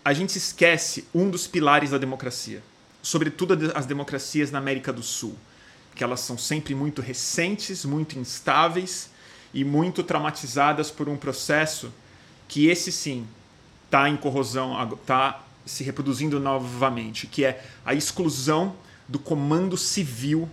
A 0.06 0.14
gente 0.14 0.38
esquece 0.38 1.08
um 1.16 1.32
dos 1.32 1.48
pilares 1.48 1.90
da 1.90 1.98
democracia, 1.98 2.62
sobretudo 3.02 3.58
as 3.74 3.88
democracias 3.88 4.52
na 4.52 4.60
América 4.60 4.94
do 4.94 5.02
Sul 5.02 5.36
que 5.98 6.04
elas 6.04 6.20
são 6.20 6.38
sempre 6.38 6.76
muito 6.76 7.02
recentes, 7.02 7.84
muito 7.84 8.20
instáveis 8.20 9.10
e 9.54 9.64
muito 9.66 10.04
traumatizadas 10.04 10.92
por 10.92 11.10
um 11.10 11.18
processo 11.18 11.92
que 12.48 12.68
esse 12.68 12.92
sim 12.92 13.28
está 13.86 14.08
em 14.08 14.16
corrosão, 14.16 14.94
está 14.94 15.44
se 15.66 15.84
reproduzindo 15.84 16.40
novamente, 16.40 17.26
que 17.26 17.44
é 17.44 17.66
a 17.84 17.94
exclusão 17.96 18.76
do 19.08 19.18
comando 19.18 19.76
civil 19.76 20.48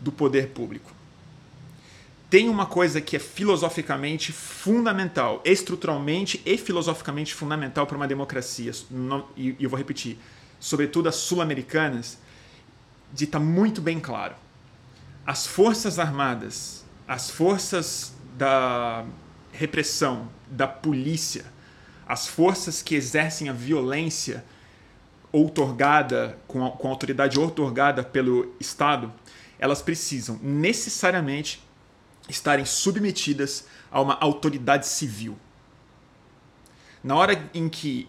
do 0.00 0.12
poder 0.12 0.48
público. 0.48 0.92
Tem 2.28 2.48
uma 2.48 2.66
coisa 2.66 3.00
que 3.00 3.16
é 3.16 3.18
filosoficamente 3.18 4.32
fundamental, 4.32 5.40
estruturalmente 5.44 6.40
e 6.44 6.56
filosoficamente 6.56 7.34
fundamental 7.34 7.86
para 7.86 7.96
uma 7.96 8.06
democracia, 8.06 8.70
e 9.36 9.56
eu 9.58 9.70
vou 9.70 9.78
repetir, 9.78 10.18
sobretudo 10.60 11.08
as 11.08 11.16
sul-americanas, 11.16 12.18
de 13.12 13.24
estar 13.24 13.40
tá 13.40 13.44
muito 13.44 13.80
bem 13.80 13.98
claro 13.98 14.34
as 15.30 15.46
forças 15.46 16.00
armadas, 16.00 16.84
as 17.06 17.30
forças 17.30 18.12
da 18.36 19.06
repressão, 19.52 20.28
da 20.50 20.66
polícia, 20.66 21.44
as 22.04 22.26
forças 22.26 22.82
que 22.82 22.96
exercem 22.96 23.48
a 23.48 23.52
violência 23.52 24.44
outorgada, 25.30 26.36
com 26.48 26.68
com 26.72 26.88
a 26.88 26.90
autoridade 26.90 27.38
outorgada 27.38 28.02
pelo 28.02 28.52
Estado, 28.58 29.12
elas 29.56 29.80
precisam 29.80 30.36
necessariamente 30.42 31.62
estarem 32.28 32.64
submetidas 32.64 33.68
a 33.88 34.00
uma 34.00 34.18
autoridade 34.20 34.88
civil. 34.88 35.38
Na 37.04 37.14
hora 37.14 37.48
em 37.54 37.68
que 37.68 38.08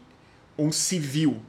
um 0.57 0.71
civil 0.71 1.39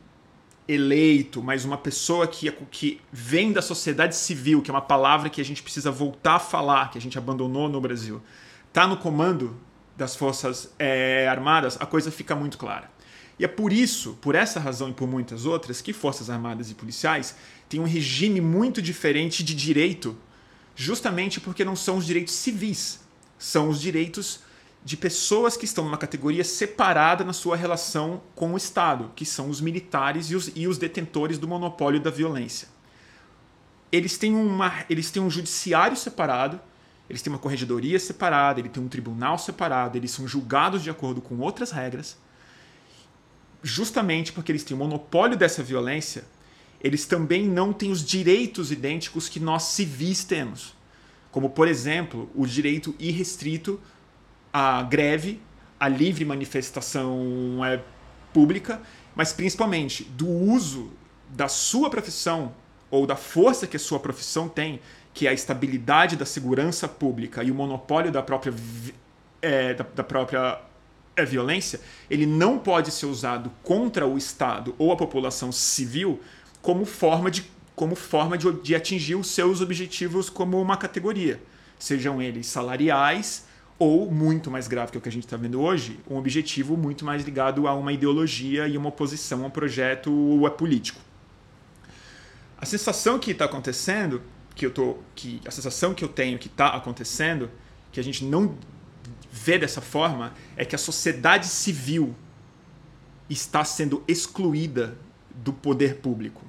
eleito, 0.67 1.43
mas 1.43 1.65
uma 1.65 1.77
pessoa 1.77 2.27
que, 2.27 2.51
que 2.71 3.01
vem 3.13 3.53
da 3.53 3.61
sociedade 3.61 4.17
civil, 4.17 4.63
que 4.63 4.71
é 4.71 4.75
uma 4.75 4.81
palavra 4.81 5.29
que 5.29 5.41
a 5.41 5.45
gente 5.45 5.63
precisa 5.63 5.91
voltar 5.91 6.37
a 6.37 6.39
falar, 6.39 6.91
que 6.91 6.99
a 6.99 7.01
gente 7.01 7.19
abandonou 7.19 7.69
no 7.69 7.81
Brasil, 7.81 8.23
está 8.69 8.87
no 8.87 8.97
comando 8.97 9.57
das 9.97 10.17
Forças 10.17 10.73
é, 10.79 11.27
Armadas, 11.29 11.77
a 11.81 11.87
coisa 11.87 12.11
fica 12.11 12.35
muito 12.35 12.57
clara. 12.57 12.91
E 13.39 13.45
é 13.45 13.49
por 13.49 13.73
isso, 13.73 14.17
por 14.21 14.35
essa 14.35 14.61
razão 14.61 14.91
e 14.91 14.93
por 14.93 15.09
muitas 15.09 15.47
outras, 15.47 15.81
que 15.81 15.93
Forças 15.93 16.31
Armadas 16.31 16.71
e 16.71 16.75
policiais 16.75 17.35
têm 17.69 17.81
um 17.81 17.85
regime 17.85 18.41
muito 18.41 18.81
diferente 18.81 19.43
de 19.43 19.55
direito, 19.55 20.17
justamente 20.77 21.41
porque 21.41 21.65
não 21.65 21.75
são 21.75 21.97
os 21.97 22.07
direitos 22.07 22.35
civis, 22.35 23.01
são 23.39 23.69
os 23.69 23.81
direitos 23.81 24.41
de 24.85 24.97
pessoas 24.97 25.57
que 25.57 25.65
estão 25.65 25.85
numa 25.85 25.97
categoria 25.97 26.43
separada 26.43 27.23
na 27.23 27.33
sua 27.33 27.57
relação 27.57 28.21
com 28.35 28.53
o 28.53 28.57
Estado, 28.57 29.13
que 29.15 29.25
são 29.25 29.49
os 29.49 29.61
militares 29.61 30.31
e 30.31 30.35
os, 30.35 30.51
e 30.57 30.67
os 30.67 30.77
detentores 30.77 31.39
do 31.39 31.47
monopólio 31.47 32.01
da 32.01 32.11
violência. 32.11 32.69
Eles 33.93 34.19
têm, 34.19 34.35
uma, 34.35 34.85
eles 34.91 35.11
têm 35.11 35.23
um 35.23 35.31
judiciário 35.31 35.97
separado, 35.97 36.59
eles 37.09 37.23
têm 37.23 37.33
uma 37.33 37.39
corregedoria 37.39 38.01
separada, 38.01 38.59
ele 38.59 38.69
tem 38.69 38.83
um 38.83 38.89
tribunal 38.89 39.39
separado, 39.39 39.97
eles 39.97 40.11
são 40.11 40.27
julgados 40.27 40.83
de 40.83 40.91
acordo 40.91 41.21
com 41.21 41.39
outras 41.39 41.71
regras. 41.71 42.17
Justamente 43.63 44.33
porque 44.33 44.51
eles 44.51 44.65
têm 44.65 44.75
o 44.75 44.79
monopólio 44.79 45.37
dessa 45.37 45.63
violência, 45.63 46.25
eles 46.81 47.07
também 47.07 47.47
não 47.47 47.73
têm 47.73 47.93
os 47.93 48.05
direitos 48.05 48.73
idênticos 48.73 49.29
que 49.29 49.39
nós 49.39 49.63
civis 49.65 50.25
temos. 50.25 50.75
como, 51.31 51.49
por 51.49 51.67
exemplo, 51.67 52.31
o 52.35 52.47
direito 52.47 52.95
irrestrito 52.99 53.81
à 54.53 54.83
greve, 54.83 55.41
à 55.81 55.89
livre 55.89 56.25
manifestação 56.25 57.65
é, 57.65 57.81
pública, 58.33 58.81
mas 59.15 59.33
principalmente 59.33 60.05
do 60.05 60.29
uso 60.29 60.91
da 61.29 61.49
sua 61.49 61.89
profissão 61.89 62.55
ou 62.91 63.07
da 63.07 63.17
força 63.17 63.67
que 63.67 63.77
a 63.77 63.81
sua 63.81 63.99
profissão 63.99 64.49
tem, 64.49 64.81
que 65.15 65.27
é 65.27 65.31
a 65.31 65.33
estabilidade 65.33 66.17
da 66.17 66.27
segurança 66.27 66.87
pública 66.87 67.43
e 67.43 67.51
o 67.51 67.55
monopólio 67.55 68.13
da 68.13 68.23
própria, 68.23 68.55
é, 69.41 69.75
da, 69.75 69.85
da 69.95 70.05
própria 70.05 70.61
é, 71.17 71.25
violência, 71.25 71.81
ele 72.11 72.27
não 72.27 72.59
pode 72.59 72.91
ser 72.91 73.07
usado 73.07 73.51
contra 73.63 74.07
o 74.07 74.17
Estado 74.17 74.75
ou 74.79 74.93
a 74.93 74.97
população 74.97 75.51
civil 75.51 76.21
como 76.61 76.85
forma 76.85 77.31
de, 77.31 77.45
como 77.75 77.95
forma 77.95 78.39
de, 78.39 78.51
de 78.61 78.75
atingir 78.75 79.15
os 79.15 79.29
seus 79.29 79.61
objetivos 79.61 80.31
como 80.31 80.61
uma 80.61 80.77
categoria, 80.77 81.43
sejam 81.79 82.21
eles 82.21 82.47
salariais 82.47 83.47
ou, 83.83 84.09
muito 84.09 84.49
mais 84.49 84.69
grave 84.69 84.93
que 84.93 84.99
o 84.99 85.01
que 85.01 85.09
a 85.09 85.13
gente 85.13 85.25
está 85.25 85.37
vendo 85.37 85.61
hoje, 85.61 85.99
um 86.09 86.17
objetivo 86.17 86.77
muito 86.77 87.05
mais 87.05 87.25
ligado 87.25 87.67
a 87.67 87.75
uma 87.75 87.93
ideologia 87.93 88.69
e 88.69 88.77
uma 88.77 88.91
oposição 88.91 89.43
a 89.43 89.47
um 89.49 89.51
projeto 89.51 90.11
político. 90.57 91.01
A 92.57 92.65
sensação 92.65 93.19
que 93.19 93.33
está 93.33 93.45
acontecendo, 93.47 94.23
que 94.55 94.65
eu 94.65 94.71
tô, 94.71 94.99
que 95.17 95.41
a 95.45 95.51
sensação 95.51 95.95
que 95.95 96.05
eu 96.05 96.09
tenho 96.09 96.39
que 96.39 96.47
está 96.47 96.69
acontecendo, 96.69 97.51
que 97.91 97.99
a 97.99 98.05
gente 98.05 98.25
não 98.25 98.57
vê 99.33 99.59
dessa 99.59 99.81
forma, 99.81 100.33
é 100.57 100.65
que 100.65 100.77
a 100.77 100.79
sociedade 100.79 101.49
civil 101.49 102.15
está 103.29 103.65
sendo 103.65 104.05
excluída 104.07 104.97
do 105.35 105.53
poder 105.53 105.97
público. 105.97 106.45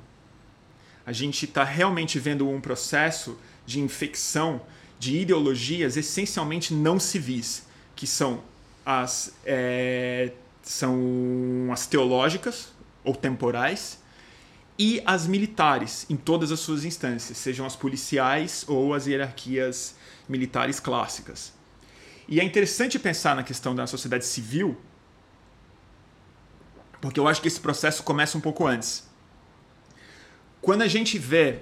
A 1.03 1.11
gente 1.11 1.45
está 1.45 1.63
realmente 1.63 2.19
vendo 2.19 2.47
um 2.47 2.61
processo 2.61 3.39
de 3.65 3.79
infecção 3.79 4.61
de 5.03 5.19
ideologias 5.19 5.98
essencialmente 5.98 6.74
não 6.74 6.98
civis, 6.98 7.65
que 7.95 8.07
são 8.07 8.41
as, 8.86 9.33
é, 9.45 10.31
são 10.62 11.69
as 11.72 11.86
teológicas 11.86 12.72
ou 13.03 13.13
temporais 13.13 14.00
e 14.79 15.01
as 15.05 15.27
militares 15.27 16.05
em 16.10 16.15
todas 16.15 16.51
as 16.51 16.60
suas 16.62 16.86
instâncias, 16.86 17.38
sejam 17.38 17.65
as 17.65 17.75
policiais 17.75 18.63
ou 18.67 18.93
as 18.93 19.05
hierarquias 19.05 19.95
militares 20.27 20.79
clássicas. 20.79 21.51
E 22.27 22.39
é 22.39 22.43
interessante 22.43 22.98
pensar 22.98 23.36
na 23.36 23.43
questão 23.43 23.75
da 23.75 23.86
sociedade 23.86 24.25
civil, 24.25 24.77
porque 27.01 27.19
eu 27.19 27.27
acho 27.27 27.41
que 27.41 27.50
esse 27.50 27.60
processo 27.60 28.01
começa 28.03 28.38
um 28.38 28.41
pouco 28.41 28.65
antes. 28.65 29.05
Quando 30.62 30.81
a 30.81 30.88
gente 30.88 31.19
vê, 31.19 31.60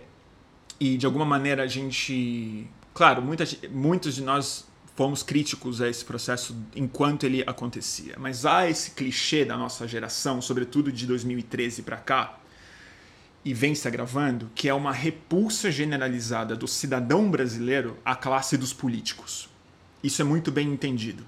e 0.80 0.96
de 0.96 1.08
alguma 1.08 1.26
maneira 1.26 1.64
a 1.64 1.68
gente. 1.68 2.68
Claro, 2.94 3.22
muita, 3.22 3.46
muitos 3.70 4.16
de 4.16 4.22
nós 4.22 4.66
fomos 4.96 5.24
críticos 5.24 5.82
a 5.82 5.90
esse 5.90 6.04
processo 6.04 6.56
enquanto 6.76 7.24
ele 7.24 7.44
acontecia, 7.48 8.16
mas 8.20 8.46
há 8.46 8.70
esse 8.70 8.92
clichê 8.92 9.46
da 9.46 9.58
nossa 9.58 9.88
geração, 9.88 10.42
sobretudo 10.42 10.92
de 10.92 11.08
2013 11.08 11.82
para 11.82 11.98
cá, 11.98 12.38
e 13.44 13.54
vem 13.54 13.74
se 13.74 13.88
agravando, 13.88 14.52
que 14.54 14.70
é 14.70 14.74
uma 14.74 14.92
repulsa 14.92 15.72
generalizada 15.72 16.56
do 16.56 16.68
cidadão 16.68 17.32
brasileiro 17.32 17.98
à 18.06 18.16
classe 18.16 18.56
dos 18.56 18.72
políticos. 18.74 19.50
Isso 20.04 20.22
é 20.22 20.26
muito 20.26 20.52
bem 20.52 20.68
entendido. 20.72 21.26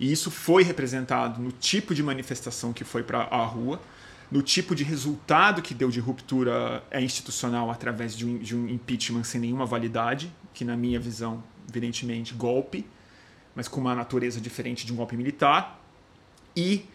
E 0.00 0.10
isso 0.10 0.30
foi 0.30 0.64
representado 0.64 1.40
no 1.40 1.52
tipo 1.52 1.94
de 1.94 2.02
manifestação 2.02 2.72
que 2.72 2.82
foi 2.82 3.04
para 3.04 3.22
a 3.22 3.44
rua, 3.44 3.80
no 4.30 4.42
tipo 4.42 4.74
de 4.74 4.82
resultado 4.82 5.62
que 5.62 5.74
deu 5.74 5.90
de 5.90 6.00
ruptura 6.00 6.82
institucional 6.92 7.70
através 7.70 8.16
de 8.16 8.26
um, 8.26 8.38
de 8.38 8.56
um 8.56 8.68
impeachment 8.68 9.22
sem 9.22 9.40
nenhuma 9.40 9.64
validade, 9.64 10.32
que, 10.54 10.64
na 10.64 10.76
minha 10.76 10.98
visão, 10.98 11.42
evidentemente, 11.68 12.32
golpe, 12.32 12.86
mas 13.54 13.68
com 13.68 13.80
uma 13.80 13.94
natureza 13.94 14.40
diferente 14.40 14.86
de 14.86 14.92
um 14.92 14.96
golpe 14.96 15.16
militar, 15.16 15.80
e 16.56 16.86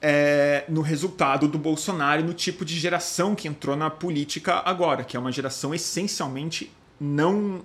é, 0.00 0.64
no 0.68 0.80
resultado 0.80 1.46
do 1.46 1.58
Bolsonaro 1.58 2.24
no 2.24 2.32
tipo 2.32 2.64
de 2.64 2.78
geração 2.78 3.34
que 3.34 3.46
entrou 3.46 3.76
na 3.76 3.90
política 3.90 4.62
agora, 4.64 5.04
que 5.04 5.16
é 5.16 5.20
uma 5.20 5.32
geração 5.32 5.74
essencialmente 5.74 6.72
não 6.98 7.64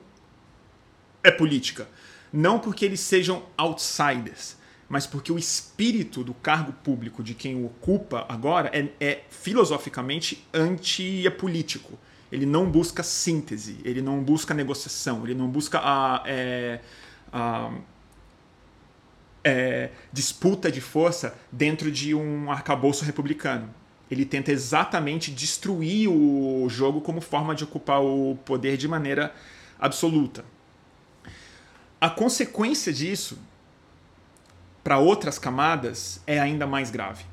é 1.24 1.32
política. 1.32 1.88
Não 2.32 2.60
porque 2.60 2.84
eles 2.84 3.00
sejam 3.00 3.44
outsiders, 3.58 4.58
mas 4.90 5.08
porque 5.08 5.32
o 5.32 5.38
espírito 5.38 6.24
do 6.24 6.34
cargo 6.34 6.74
público 6.74 7.24
de 7.24 7.34
quem 7.34 7.56
o 7.56 7.68
ocupa 7.68 8.26
agora 8.28 8.70
é, 8.74 8.90
é 9.00 9.24
filosoficamente 9.30 10.46
anti-político. 10.54 11.98
Ele 12.36 12.46
não 12.46 12.70
busca 12.70 13.02
síntese, 13.02 13.78
ele 13.86 14.02
não 14.02 14.22
busca 14.22 14.54
negociação, 14.54 15.24
ele 15.24 15.34
não 15.34 15.48
busca 15.48 15.80
a, 15.82 16.22
é, 16.26 16.82
a 17.32 17.72
é, 19.42 19.90
disputa 20.12 20.70
de 20.70 20.82
força 20.82 21.34
dentro 21.50 21.90
de 21.90 22.14
um 22.14 22.52
arcabouço 22.52 23.06
republicano. 23.06 23.74
Ele 24.12 24.26
tenta 24.26 24.52
exatamente 24.52 25.32
destruir 25.32 26.10
o 26.10 26.68
jogo 26.68 27.00
como 27.00 27.22
forma 27.22 27.56
de 27.56 27.64
ocupar 27.64 28.02
o 28.02 28.38
poder 28.44 28.76
de 28.76 28.90
maneira 28.90 29.34
absoluta. 29.80 30.44
A 32.02 32.10
consequência 32.10 32.92
disso 32.92 33.40
para 34.84 35.00
outras 35.00 35.40
camadas 35.40 36.20
é 36.28 36.38
ainda 36.38 36.68
mais 36.68 36.92
grave. 36.92 37.24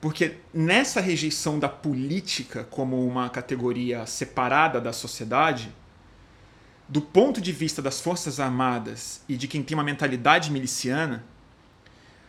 Porque 0.00 0.36
nessa 0.52 1.00
rejeição 1.00 1.58
da 1.58 1.68
política 1.68 2.64
como 2.64 3.06
uma 3.06 3.28
categoria 3.28 4.06
separada 4.06 4.80
da 4.80 4.92
sociedade, 4.92 5.74
do 6.88 7.00
ponto 7.00 7.40
de 7.40 7.52
vista 7.52 7.82
das 7.82 8.00
Forças 8.00 8.40
Armadas 8.40 9.22
e 9.28 9.36
de 9.36 9.46
quem 9.46 9.62
tem 9.62 9.76
uma 9.76 9.84
mentalidade 9.84 10.50
miliciana, 10.50 11.22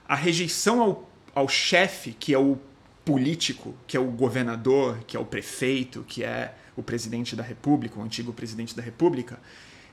a 0.07 0.15
rejeição 0.15 0.81
ao, 0.81 1.09
ao 1.33 1.47
chefe, 1.47 2.11
que 2.11 2.33
é 2.33 2.37
o 2.37 2.59
político, 3.05 3.73
que 3.87 3.95
é 3.95 3.99
o 3.99 4.05
governador, 4.05 4.99
que 5.07 5.15
é 5.15 5.19
o 5.19 5.25
prefeito, 5.25 6.03
que 6.07 6.23
é 6.23 6.53
o 6.75 6.83
presidente 6.83 7.35
da 7.35 7.43
República, 7.43 7.99
o 7.99 8.03
antigo 8.03 8.33
presidente 8.33 8.75
da 8.75 8.81
República, 8.81 9.39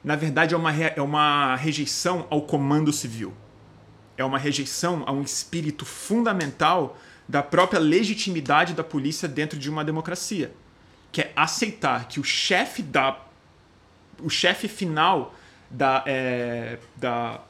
na 0.03 0.17
verdade 0.17 0.55
é 0.55 0.57
uma, 0.57 0.75
é 0.75 1.01
uma 1.01 1.57
rejeição 1.57 2.27
ao 2.29 2.43
comando 2.43 2.93
civil. 2.93 3.33
É 4.17 4.25
uma 4.25 4.39
rejeição 4.39 5.05
a 5.07 5.13
um 5.13 5.23
espírito 5.23 5.85
fundamental 5.85 6.99
da 7.29 7.43
própria 7.43 7.79
legitimidade 7.79 8.73
da 8.73 8.83
polícia 8.83 9.29
dentro 9.29 9.59
de 9.59 9.69
uma 9.69 9.85
democracia, 9.85 10.53
que 11.13 11.21
é 11.21 11.33
aceitar 11.37 12.09
que 12.09 12.19
o 12.19 12.25
chefe 12.25 12.83
da 12.83 13.25
o 14.21 14.29
chefe 14.29 14.67
final 14.67 15.33
da, 15.71 16.03
é, 16.07 16.79
da 16.97 17.41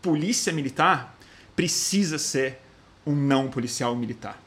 polícia 0.00 0.50
militar 0.52 1.14
precisa 1.54 2.18
ser 2.18 2.58
um 3.06 3.14
não 3.14 3.48
policial 3.48 3.94
militar. 3.94 4.40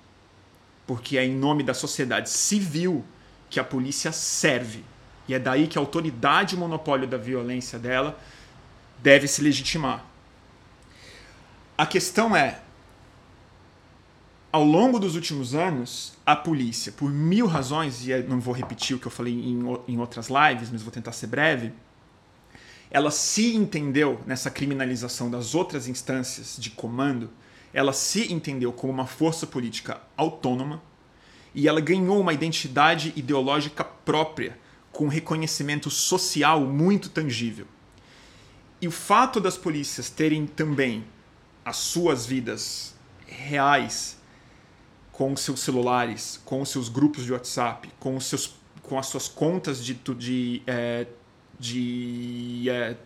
Porque 0.88 1.17
é 1.17 1.23
em 1.23 1.36
nome 1.36 1.62
da 1.62 1.73
sociedade 1.73 2.30
civil 2.30 3.06
que 3.49 3.60
a 3.60 3.63
polícia 3.63 4.12
serve. 4.12 4.84
E 5.28 5.34
é 5.34 5.39
daí 5.39 5.67
que 5.67 5.78
a 5.78 5.82
autoridade 5.82 6.56
e 6.56 6.58
o 6.58 6.60
monopólio 6.60 7.08
da 7.08 7.17
violência 7.17 7.78
dela 7.78 8.19
deve 8.99 9.28
se 9.28 9.41
legitimar. 9.41 10.04
A 11.78 11.86
questão 11.86 12.36
é: 12.36 12.62
ao 14.54 14.63
longo 14.63 15.00
dos 15.00 15.16
últimos 15.16 15.56
anos, 15.56 16.13
a 16.24 16.36
polícia, 16.36 16.92
por 16.92 17.12
mil 17.12 17.48
razões, 17.48 18.08
e 18.08 18.16
não 18.22 18.39
vou 18.39 18.54
repetir 18.54 18.96
o 18.96 19.00
que 19.00 19.08
eu 19.08 19.12
falei 19.12 19.34
em, 19.34 19.63
em 19.88 19.98
outras 19.98 20.28
lives, 20.30 20.70
mas 20.70 20.84
vou 20.84 20.92
tentar 20.92 21.12
ser 21.12 21.26
breve, 21.26 21.74
ela 22.92 23.10
se 23.10 23.56
entendeu 23.56 24.22
nessa 24.28 24.52
criminalização 24.52 25.32
das 25.32 25.56
outras 25.56 25.88
instâncias 25.88 26.56
de 26.60 26.70
comando, 26.70 27.32
ela 27.74 27.92
se 27.92 28.32
entendeu 28.32 28.72
como 28.72 28.94
uma 28.94 29.08
força 29.08 29.48
política 29.48 30.00
autônoma 30.16 30.84
e 31.56 31.68
ela 31.68 31.82
ganhou 31.82 32.20
uma 32.22 32.32
identidade 32.32 33.12
ideológica 33.16 33.84
própria, 33.84 34.56
com 34.92 35.08
reconhecimento 35.08 35.89
social 35.89 36.62
muito 36.62 37.10
tangível. 37.10 37.66
E 38.80 38.88
o 38.88 38.92
fato 38.92 39.39
das 39.39 39.58
polícias 39.58 40.12
terem 40.12 40.46
também 40.46 41.04
as 41.66 41.78
suas 41.78 42.28
vidas 42.28 42.94
reais 43.26 44.22
com 45.24 45.38
seus 45.38 45.62
celulares, 45.62 46.42
com 46.44 46.66
seus 46.66 46.90
grupos 46.90 47.24
de 47.24 47.32
WhatsApp, 47.32 47.90
com, 47.98 48.18
os 48.18 48.26
seus, 48.26 48.56
com 48.82 49.00
as 49.00 49.06
suas 49.06 49.30
contas 49.30 49.82
de, 49.82 49.94
de, 49.94 50.62
é, 50.68 51.08
de 51.58 52.66
é, 52.70 52.98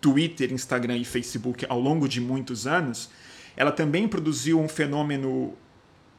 Twitter, 0.00 0.52
Instagram 0.52 0.96
e 0.96 1.04
Facebook 1.04 1.64
ao 1.68 1.78
longo 1.78 2.08
de 2.08 2.20
muitos 2.20 2.66
anos, 2.66 3.08
ela 3.56 3.70
também 3.70 4.08
produziu 4.08 4.58
um 4.58 4.68
fenômeno 4.68 5.54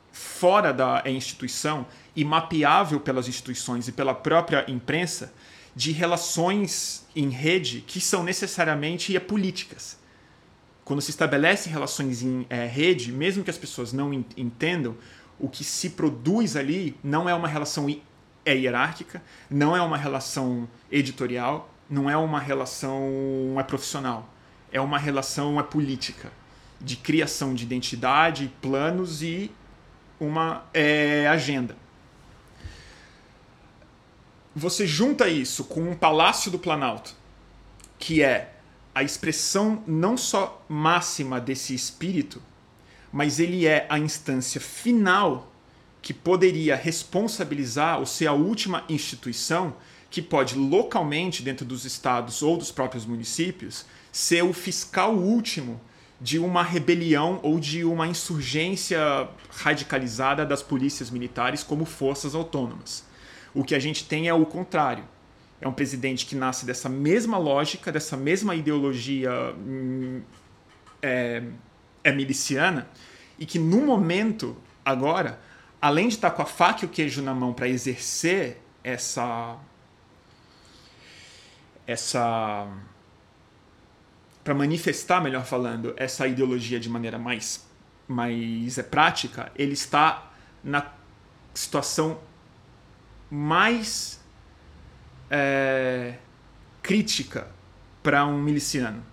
fora 0.10 0.72
da 0.72 1.04
instituição 1.06 1.86
e 2.16 2.24
mapeável 2.24 3.02
pelas 3.02 3.28
instituições 3.28 3.90
e 3.90 3.92
pela 3.92 4.16
própria 4.16 4.64
imprensa 4.72 5.34
de 5.76 5.92
relações 5.92 7.06
em 7.14 7.28
rede 7.28 7.84
que 7.86 8.00
são 8.00 8.24
necessariamente 8.24 9.20
políticas 9.20 9.99
quando 10.89 11.02
se 11.02 11.12
estabelece 11.12 11.69
relações 11.69 12.23
em 12.23 12.47
é, 12.49 12.65
rede, 12.65 13.12
mesmo 13.12 13.43
que 13.43 13.52
as 13.52 13.60
pessoas 13.60 13.93
não 13.93 14.12
entendam, 14.12 14.97
o 15.38 15.47
que 15.47 15.63
se 15.63 15.91
produz 15.91 16.56
ali 16.56 16.97
não 17.04 17.30
é 17.30 17.36
uma 17.36 17.47
relação 17.47 17.88
é 18.43 18.56
hierárquica, 18.56 19.21
não 19.52 19.78
é 19.78 19.82
uma 19.84 19.97
relação 19.97 20.67
editorial, 20.91 21.71
não 21.88 22.10
é 22.10 22.17
uma 22.17 22.39
relação 22.39 23.56
é 23.60 23.62
profissional, 23.62 24.34
é 24.71 24.82
uma 24.82 24.97
relação 24.97 25.60
é 25.60 25.63
política, 25.63 26.32
de 26.82 26.95
criação 26.95 27.54
de 27.54 27.65
identidade, 27.65 28.52
planos 28.60 29.21
e 29.21 29.52
uma 30.19 30.65
é, 30.73 31.28
agenda. 31.28 31.78
Você 34.56 34.88
junta 34.88 35.30
isso 35.30 35.65
com 35.65 35.82
um 35.82 35.95
palácio 35.95 36.49
do 36.49 36.58
Planalto, 36.58 37.13
que 37.99 38.23
é 38.23 38.56
a 38.93 39.04
expressão 39.04 39.84
não 39.86 40.17
só 40.17 40.63
máxima 40.67 41.39
desse 41.39 41.73
espírito, 41.73 42.41
mas 43.12 43.39
ele 43.39 43.65
é 43.65 43.86
a 43.89 43.97
instância 43.97 44.60
final 44.60 45.52
que 46.02 46.13
poderia 46.13 46.75
responsabilizar 46.75 47.99
ou 47.99 48.06
ser 48.06 48.28
a 48.28 48.34
última 48.34 48.84
instituição 48.89 49.75
que 50.10 50.21
pode 50.21 50.58
localmente, 50.58 51.43
dentro 51.43 51.65
dos 51.65 51.86
estados 51.86 52.41
ou 52.41 52.58
dos 52.58 52.71
próprios 52.71 53.06
municípios, 53.06 53.86
ser 54.12 54.43
o 54.43 54.54
fiscal 54.54 55.13
último 55.13 55.80
de 56.19 56.39
uma 56.39 56.63
rebelião 56.63 57.39
ou 57.43 57.60
de 57.60 57.84
uma 57.84 58.08
insurgência 58.08 58.99
radicalizada 59.52 60.45
das 60.45 60.62
polícias 60.62 61.10
militares 61.10 61.63
como 61.63 61.86
forças 61.86 62.36
autônomas. 62.36 63.06
O 63.54 63.63
que 63.63 63.75
a 63.75 63.80
gente 63.80 64.04
tem 64.06 64.28
é 64.28 64.34
o 64.34 64.45
contrário. 64.45 65.04
É 65.62 65.67
um 65.67 65.74
presidente 65.74 66.26
que 66.26 66.36
nasce 66.36 66.65
dessa 66.65 66.88
mesma 66.88 67.38
lógica, 67.38 67.91
dessa 67.91 68.15
mesma 68.15 68.56
ideologia 68.56 69.32
hum, 69.58 70.22
é, 71.02 71.43
é 72.04 72.12
miliciana, 72.12 72.88
e 73.38 73.45
que 73.45 73.60
no 73.60 73.82
momento, 73.82 74.56
agora, 74.84 75.39
além 75.82 76.08
de 76.08 76.15
estar 76.15 76.32
com 76.32 76.41
a 76.41 76.45
faca 76.45 76.84
e 76.84 76.86
o 76.86 76.89
queijo 76.89 77.22
na 77.22 77.34
mão 77.34 77.54
para 77.54 77.67
exercer 77.67 78.62
essa 78.84 79.58
essa 81.86 82.67
para 84.43 84.54
manifestar, 84.54 85.22
melhor 85.22 85.45
falando, 85.45 85.93
essa 85.98 86.28
ideologia 86.28 86.80
de 86.80 86.89
maneira 86.89 87.17
mais 87.17 87.67
mais 88.08 88.78
é 88.78 88.84
prática, 88.84 89.52
ele 89.56 89.74
está 89.74 90.32
na 90.63 90.91
situação 91.54 92.19
mais 93.30 94.19
é, 95.30 96.15
crítica 96.82 97.48
para 98.02 98.26
um 98.26 98.42
miliciano, 98.42 99.04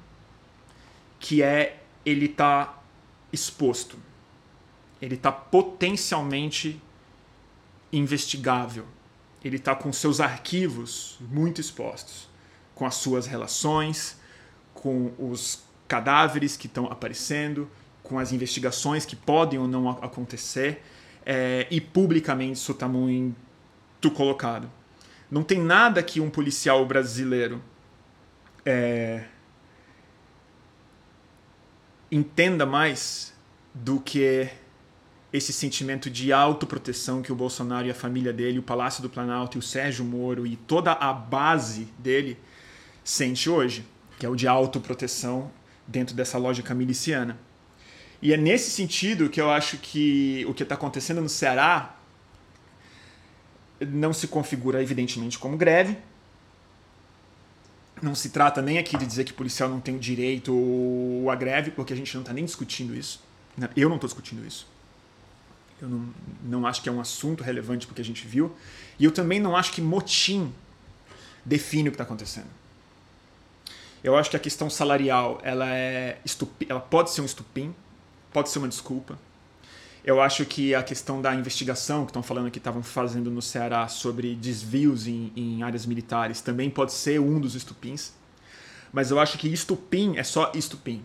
que 1.18 1.42
é 1.42 1.82
ele 2.04 2.26
está 2.26 2.80
exposto, 3.32 3.98
ele 5.00 5.16
está 5.16 5.32
potencialmente 5.32 6.80
investigável, 7.92 8.86
ele 9.44 9.56
está 9.56 9.74
com 9.74 9.92
seus 9.92 10.20
arquivos 10.20 11.18
muito 11.20 11.60
expostos 11.60 12.28
com 12.76 12.84
as 12.84 12.94
suas 12.94 13.26
relações, 13.26 14.18
com 14.74 15.10
os 15.18 15.64
cadáveres 15.88 16.56
que 16.56 16.66
estão 16.66 16.86
aparecendo, 16.86 17.68
com 18.02 18.18
as 18.18 18.32
investigações 18.32 19.06
que 19.06 19.16
podem 19.16 19.58
ou 19.58 19.66
não 19.66 19.88
acontecer, 19.88 20.82
é, 21.24 21.66
e 21.70 21.80
publicamente 21.80 22.52
isso 22.52 22.72
está 22.72 22.86
muito 22.86 24.10
colocado. 24.14 24.70
Não 25.30 25.42
tem 25.42 25.58
nada 25.58 26.02
que 26.02 26.20
um 26.20 26.30
policial 26.30 26.84
brasileiro 26.86 27.62
é, 28.64 29.24
entenda 32.10 32.64
mais 32.64 33.34
do 33.74 34.00
que 34.00 34.48
esse 35.32 35.52
sentimento 35.52 36.08
de 36.08 36.32
autoproteção 36.32 37.20
que 37.20 37.32
o 37.32 37.36
Bolsonaro 37.36 37.86
e 37.86 37.90
a 37.90 37.94
família 37.94 38.32
dele, 38.32 38.58
o 38.58 38.62
Palácio 38.62 39.02
do 39.02 39.10
Planalto 39.10 39.58
e 39.58 39.60
o 39.60 39.62
Sérgio 39.62 40.04
Moro 40.04 40.46
e 40.46 40.56
toda 40.56 40.92
a 40.92 41.12
base 41.12 41.88
dele 41.98 42.38
sente 43.04 43.50
hoje, 43.50 43.84
que 44.18 44.24
é 44.24 44.28
o 44.28 44.36
de 44.36 44.46
autoproteção 44.46 45.50
dentro 45.86 46.14
dessa 46.14 46.38
lógica 46.38 46.74
miliciana. 46.74 47.38
E 48.22 48.32
é 48.32 48.36
nesse 48.36 48.70
sentido 48.70 49.28
que 49.28 49.40
eu 49.40 49.50
acho 49.50 49.76
que 49.78 50.44
o 50.48 50.54
que 50.54 50.62
está 50.62 50.74
acontecendo 50.74 51.20
no 51.20 51.28
Ceará 51.28 51.95
não 53.90 54.12
se 54.12 54.28
configura, 54.28 54.82
evidentemente, 54.82 55.38
como 55.38 55.56
greve. 55.56 55.96
Não 58.02 58.14
se 58.14 58.30
trata 58.30 58.60
nem 58.60 58.78
aqui 58.78 58.96
de 58.96 59.06
dizer 59.06 59.24
que 59.24 59.32
policial 59.32 59.68
não 59.68 59.80
tem 59.80 59.96
direito 59.96 60.52
à 61.30 61.34
greve, 61.34 61.70
porque 61.70 61.92
a 61.92 61.96
gente 61.96 62.12
não 62.14 62.22
está 62.22 62.32
nem 62.32 62.44
discutindo 62.44 62.94
isso. 62.94 63.22
Eu 63.74 63.88
não 63.88 63.96
estou 63.96 64.08
discutindo 64.08 64.46
isso. 64.46 64.66
Eu 65.80 65.88
não, 65.88 66.08
não 66.42 66.66
acho 66.66 66.82
que 66.82 66.88
é 66.88 66.92
um 66.92 67.00
assunto 67.00 67.42
relevante 67.42 67.86
porque 67.86 68.00
a 68.00 68.04
gente 68.04 68.26
viu. 68.26 68.54
E 68.98 69.04
eu 69.04 69.10
também 69.10 69.40
não 69.40 69.56
acho 69.56 69.72
que 69.72 69.80
motim 69.80 70.52
define 71.44 71.88
o 71.88 71.92
que 71.92 71.94
está 71.94 72.04
acontecendo. 72.04 72.48
Eu 74.02 74.16
acho 74.16 74.30
que 74.30 74.36
a 74.36 74.40
questão 74.40 74.70
salarial 74.70 75.40
ela 75.42 75.68
é 75.68 76.18
estupi, 76.24 76.66
ela 76.68 76.80
pode 76.80 77.10
ser 77.10 77.22
um 77.22 77.24
estupim, 77.24 77.74
pode 78.32 78.50
ser 78.50 78.58
uma 78.58 78.68
desculpa. 78.68 79.18
Eu 80.06 80.20
acho 80.20 80.46
que 80.46 80.72
a 80.72 80.84
questão 80.84 81.20
da 81.20 81.34
investigação 81.34 82.04
que 82.04 82.10
estão 82.10 82.22
falando 82.22 82.48
que 82.48 82.58
estavam 82.58 82.80
fazendo 82.80 83.28
no 83.28 83.42
Ceará 83.42 83.88
sobre 83.88 84.36
desvios 84.36 85.08
em, 85.08 85.32
em 85.34 85.64
áreas 85.64 85.84
militares 85.84 86.40
também 86.40 86.70
pode 86.70 86.92
ser 86.92 87.20
um 87.20 87.40
dos 87.40 87.56
estupins. 87.56 88.12
Mas 88.92 89.10
eu 89.10 89.18
acho 89.18 89.36
que 89.36 89.52
estupim 89.52 90.16
é 90.16 90.22
só 90.22 90.52
estupim. 90.54 91.02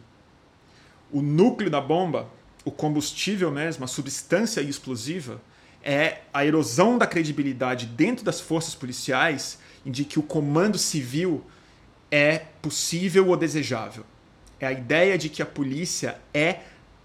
O 1.11 1.19
núcleo 1.19 1.67
da 1.67 1.81
bomba, 1.81 2.29
o 2.63 2.69
combustível 2.69 3.49
mesmo, 3.49 3.83
a 3.83 3.87
substância 3.87 4.61
explosiva, 4.61 5.41
é 5.83 6.19
a 6.31 6.45
erosão 6.45 6.99
da 6.99 7.07
credibilidade 7.07 7.87
dentro 7.87 8.23
das 8.23 8.39
forças 8.39 8.75
policiais 8.75 9.57
de 9.83 10.05
que 10.05 10.19
o 10.19 10.23
comando 10.23 10.77
civil 10.77 11.43
é 12.11 12.37
possível 12.61 13.29
ou 13.29 13.35
desejável. 13.35 14.05
É 14.59 14.67
a 14.67 14.71
ideia 14.71 15.17
de 15.17 15.27
que 15.27 15.41
a 15.41 15.45
polícia 15.45 16.21
é 16.31 16.59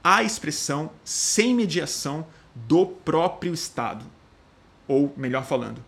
a 0.06 0.22
expressão 0.22 0.92
sem 1.04 1.52
mediação 1.52 2.24
do 2.54 2.86
próprio 2.86 3.52
Estado. 3.52 4.04
Ou, 4.86 5.12
melhor 5.16 5.44
falando, 5.44 5.84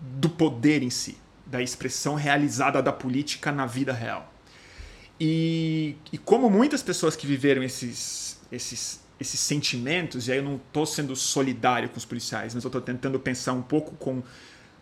do 0.00 0.30
poder 0.30 0.82
em 0.82 0.88
si, 0.88 1.18
da 1.44 1.60
expressão 1.60 2.14
realizada 2.14 2.82
da 2.82 2.90
política 2.90 3.52
na 3.52 3.66
vida 3.66 3.92
real. 3.92 4.32
E, 5.20 5.96
e 6.10 6.16
como 6.16 6.48
muitas 6.48 6.82
pessoas 6.82 7.14
que 7.14 7.26
viveram 7.26 7.62
esses, 7.62 8.40
esses, 8.50 9.04
esses 9.20 9.38
sentimentos, 9.38 10.26
e 10.26 10.32
aí 10.32 10.38
eu 10.38 10.44
não 10.44 10.56
estou 10.56 10.86
sendo 10.86 11.14
solidário 11.14 11.90
com 11.90 11.98
os 11.98 12.06
policiais, 12.06 12.54
mas 12.54 12.64
eu 12.64 12.68
estou 12.68 12.80
tentando 12.80 13.20
pensar 13.20 13.52
um 13.52 13.60
pouco 13.60 13.96
com 13.96 14.22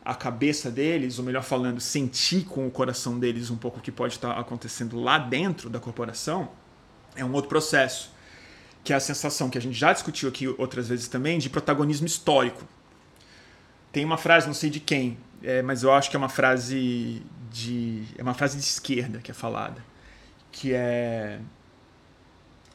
a 0.05 0.15
cabeça 0.15 0.71
deles, 0.71 1.19
ou 1.19 1.25
melhor 1.25 1.43
falando, 1.43 1.81
sentir 1.81 2.45
com 2.45 2.69
o 2.69 2.71
coração 2.71 3.19
deles 3.19 3.51
um 3.51 3.57
pouco 3.57 3.81
o 3.81 3.83
que 3.83 3.91
pode 3.91 4.15
estar 4.15 4.39
acontecendo 4.39 5.01
lá 5.01 5.19
dentro 5.19 5.69
da 5.69 5.81
corporação, 5.81 6.51
é 7.17 7.25
um 7.25 7.33
outro 7.33 7.49
processo. 7.49 8.12
Que 8.85 8.93
é 8.93 8.97
a 8.97 9.01
sensação 9.01 9.49
que 9.49 9.57
a 9.57 9.61
gente 9.61 9.79
já 9.79 9.93
discutiu 9.93 10.29
aqui 10.29 10.49
outras 10.59 10.89
vezes 10.89 11.09
também, 11.09 11.39
de 11.39 11.49
protagonismo 11.49 12.07
histórico. 12.07 12.67
Tem 13.93 14.05
uma 14.05 14.17
frase, 14.17 14.47
não 14.47 14.55
sei 14.55 14.71
de 14.71 14.81
quem, 14.81 15.19
é, 15.43 15.63
mas 15.63 15.83
eu 15.83 15.93
acho 15.93 16.11
que 16.11 16.17
é 16.17 16.19
uma 16.19 16.29
frase 16.29 17.23
de. 17.51 18.05
é 18.17 18.23
uma 18.23 18.35
frase 18.35 18.57
de 18.57 18.65
esquerda 18.65 19.19
que 19.19 19.31
é 19.31 19.35
falada. 19.35 19.85
Que 20.51 20.73
é 20.73 21.39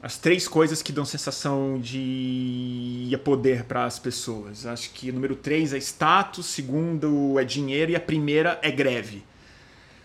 as 0.01 0.17
três 0.17 0.47
coisas 0.47 0.81
que 0.81 0.91
dão 0.91 1.03
sensação 1.03 1.79
de 1.79 3.19
poder 3.23 3.63
para 3.63 3.85
as 3.85 3.97
pessoas. 3.97 4.65
Acho 4.65 4.91
que 4.91 5.09
o 5.09 5.13
número 5.13 5.35
três 5.35 5.73
é 5.73 5.77
status, 5.77 6.45
segundo 6.45 7.39
é 7.39 7.43
dinheiro 7.43 7.91
e 7.91 7.95
a 7.95 7.99
primeira 7.99 8.59
é 8.61 8.71
greve. 8.71 9.23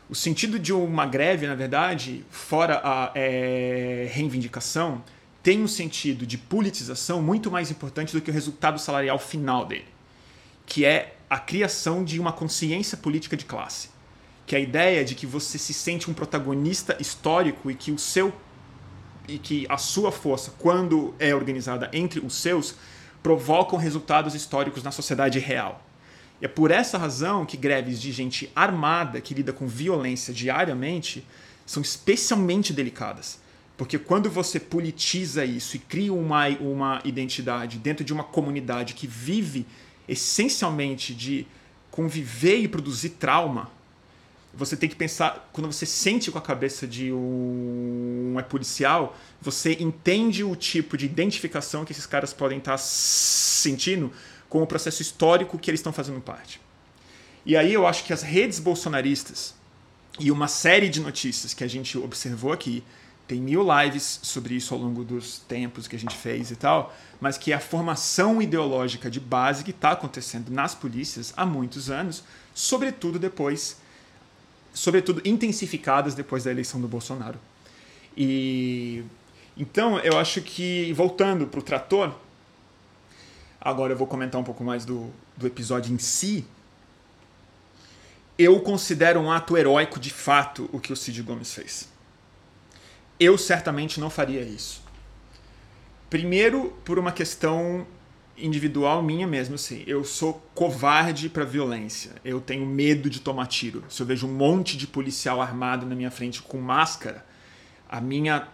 O 0.09 0.15
sentido 0.15 0.59
de 0.59 0.73
uma 0.73 1.07
greve, 1.07 1.47
na 1.47 1.55
verdade, 1.55 2.25
fora 2.31 2.81
a 2.83 3.13
é, 3.15 4.09
reivindicação, 4.11 5.03
tem 5.43 5.63
um 5.63 5.69
sentido 5.69 6.25
de 6.25 6.39
politização 6.39 7.21
muito 7.21 7.51
mais 7.51 7.71
importante 7.71 8.13
do 8.13 8.21
que 8.21 8.31
o 8.31 8.35
resultado 8.35 8.79
salarial 8.79 9.19
final 9.19 9.67
dele, 9.67 9.89
que 10.65 10.85
é 10.85 11.17
a 11.29 11.39
criação 11.39 12.05
de 12.05 12.21
uma 12.21 12.33
consciência 12.33 12.97
política 12.97 13.37
de 13.37 13.45
classe. 13.45 13.91
Que 14.47 14.55
é 14.55 14.59
a 14.59 14.63
ideia 14.63 15.05
de 15.05 15.15
que 15.15 15.27
você 15.27 15.57
se 15.57 15.73
sente 15.73 16.11
um 16.11 16.15
protagonista 16.15 16.97
histórico 17.01 17.71
e 17.71 17.75
que 17.75 17.91
o 17.91 17.99
seu 17.99 18.33
e 19.29 19.39
que 19.39 19.67
a 19.69 19.79
sua 19.79 20.11
força, 20.11 20.53
quando 20.59 21.15
é 21.19 21.33
organizada 21.33 21.89
entre 21.93 22.19
os 22.19 22.35
seus, 22.35 22.75
provocam 23.23 23.79
resultados 23.79 24.35
históricos 24.35 24.83
na 24.83 24.91
sociedade 24.91 25.39
real. 25.39 25.81
E 26.41 26.45
é 26.45 26.49
por 26.49 26.73
essa 26.73 26.99
razão 26.99 27.47
que 27.47 27.57
greves 27.57 28.01
de 28.01 28.11
gente 28.11 28.51
armada 28.55 29.21
que 29.21 29.33
lida 29.33 29.53
com 29.53 29.69
violência 29.69 30.35
diariamente 30.35 31.25
são 31.65 31.81
especialmente 31.81 32.73
delicadas. 32.73 33.41
Porque 33.77 33.99
quando 33.99 34.31
você 34.31 34.61
politiza 34.61 35.45
isso 35.45 35.77
e 35.77 35.79
cria 35.79 36.13
uma, 36.13 36.49
uma 36.59 37.01
identidade 37.05 37.79
dentro 37.79 38.05
de 38.05 38.13
uma 38.13 38.25
comunidade 38.25 38.95
que 38.95 39.07
vive 39.07 39.67
essencialmente 40.09 41.15
de 41.15 41.47
conviver 41.91 42.59
e 42.59 42.69
produzir 42.69 43.11
trauma, 43.11 43.71
você 44.55 44.77
tem 44.77 44.89
que 44.89 44.97
pensar, 44.97 45.49
quando 45.53 45.73
você 45.73 45.87
sente 45.87 46.31
com 46.31 46.39
a 46.39 46.43
cabeça 46.43 46.87
de 46.87 47.11
um, 47.11 48.35
é 48.39 48.43
policial, 48.43 49.17
você 49.41 49.77
entende 49.81 50.45
o 50.45 50.55
tipo 50.55 50.97
de 50.97 51.07
identificação 51.07 51.85
que 51.85 51.93
esses 51.93 52.05
caras 52.05 52.35
podem 52.35 52.59
estar 52.59 52.77
sentindo 52.79 54.13
com 54.49 54.63
o 54.63 54.67
processo 54.67 55.01
histórico 55.01 55.59
que 55.59 55.71
eles 55.71 55.81
estão 55.81 55.93
fazendo 55.93 56.21
parte. 56.21 56.61
E 57.47 57.57
aí 57.57 57.73
eu 57.73 57.87
acho 57.87 58.05
que 58.05 58.13
as 58.13 58.23
redes 58.23 58.61
bolsonaristas 58.61 59.55
E 60.19 60.31
uma 60.31 60.47
série 60.47 60.91
de 60.91 61.01
notícias 61.01 61.55
que 61.55 61.65
a 61.65 61.67
gente 61.67 61.97
observou 61.97 62.53
aqui, 62.53 62.85
tem 63.33 63.41
mil 63.41 63.67
lives 63.67 64.21
sobre 64.23 64.55
isso 64.55 64.75
ao 64.75 64.81
longo 64.81 65.03
dos 65.03 65.39
tempos 65.39 65.89
que 65.89 65.97
a 65.97 65.99
gente 65.99 66.15
fez 66.15 66.51
e 66.51 66.57
tal, 66.57 66.95
mas 67.19 67.39
que 67.39 67.51
a 67.51 67.59
formação 67.59 68.43
ideológica 68.43 69.11
de 69.11 69.19
base 69.19 69.65
que 69.65 69.71
está 69.71 69.93
acontecendo 69.93 70.51
nas 70.51 70.75
polícias 70.75 71.33
há 71.35 71.47
muitos 71.47 71.91
anos, 71.91 72.23
sobretudo 72.53 73.19
depois, 73.19 73.79
sobretudo 74.75 75.23
intensificadas 75.25 76.15
depois 76.15 76.45
da 76.45 76.51
eleição 76.51 76.79
do 76.79 76.87
Bolsonaro. 76.87 77.39
E 78.15 79.03
então 79.57 79.99
eu 80.01 80.19
acho 80.19 80.43
que 80.43 80.93
voltando 80.93 81.47
para 81.47 81.61
o 81.61 81.63
trator, 81.63 82.15
agora 83.59 83.95
eu 83.95 83.97
vou 83.97 84.07
comentar 84.07 84.39
um 84.39 84.45
pouco 84.45 84.63
mais 84.63 84.85
do, 84.85 85.11
do 85.39 85.47
episódio 85.47 85.91
em 85.91 85.99
si. 85.99 86.45
Eu 88.39 88.61
considero 88.61 89.21
um 89.21 89.33
ato 89.33 89.57
heróico 89.57 89.99
de 89.99 90.11
fato 90.11 90.69
o 90.71 90.79
que 90.79 90.93
o 90.93 90.97
Cid 90.97 91.23
Gomes 91.23 91.55
fez. 91.55 91.92
Eu 93.23 93.39
certamente 93.39 94.01
não 94.01 94.11
faria 94.11 94.41
isso. 94.41 94.83
Primeiro, 96.11 96.77
por 96.85 96.99
uma 96.99 97.13
questão 97.13 97.87
individual 98.37 99.01
minha 99.01 99.27
mesmo, 99.27 99.55
assim. 99.55 99.85
Eu 99.87 100.05
sou 100.05 100.45
covarde 100.55 101.29
para 101.29 101.45
violência. 101.45 102.13
Eu 102.25 102.41
tenho 102.41 102.67
medo 102.67 103.09
de 103.09 103.21
tomar 103.21 103.47
tiro. 103.47 103.85
Se 103.89 104.03
eu 104.03 104.07
vejo 104.07 104.27
um 104.27 104.33
monte 104.33 104.77
de 104.77 104.89
policial 104.89 105.41
armado 105.41 105.87
na 105.87 105.95
minha 105.95 106.11
frente 106.11 106.43
com 106.43 106.59
máscara, 106.59 107.25
a 107.89 108.01
minha 108.01 108.49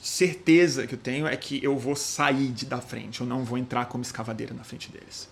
certeza 0.00 0.86
que 0.86 0.94
eu 0.94 0.98
tenho 0.98 1.26
é 1.26 1.36
que 1.36 1.62
eu 1.64 1.76
vou 1.76 1.96
sair 1.96 2.52
de, 2.52 2.64
da 2.64 2.80
frente. 2.80 3.20
Eu 3.22 3.26
não 3.26 3.44
vou 3.44 3.58
entrar 3.58 3.86
como 3.86 4.02
escavadeira 4.02 4.54
na 4.54 4.62
frente 4.62 4.92
deles. 4.92 5.28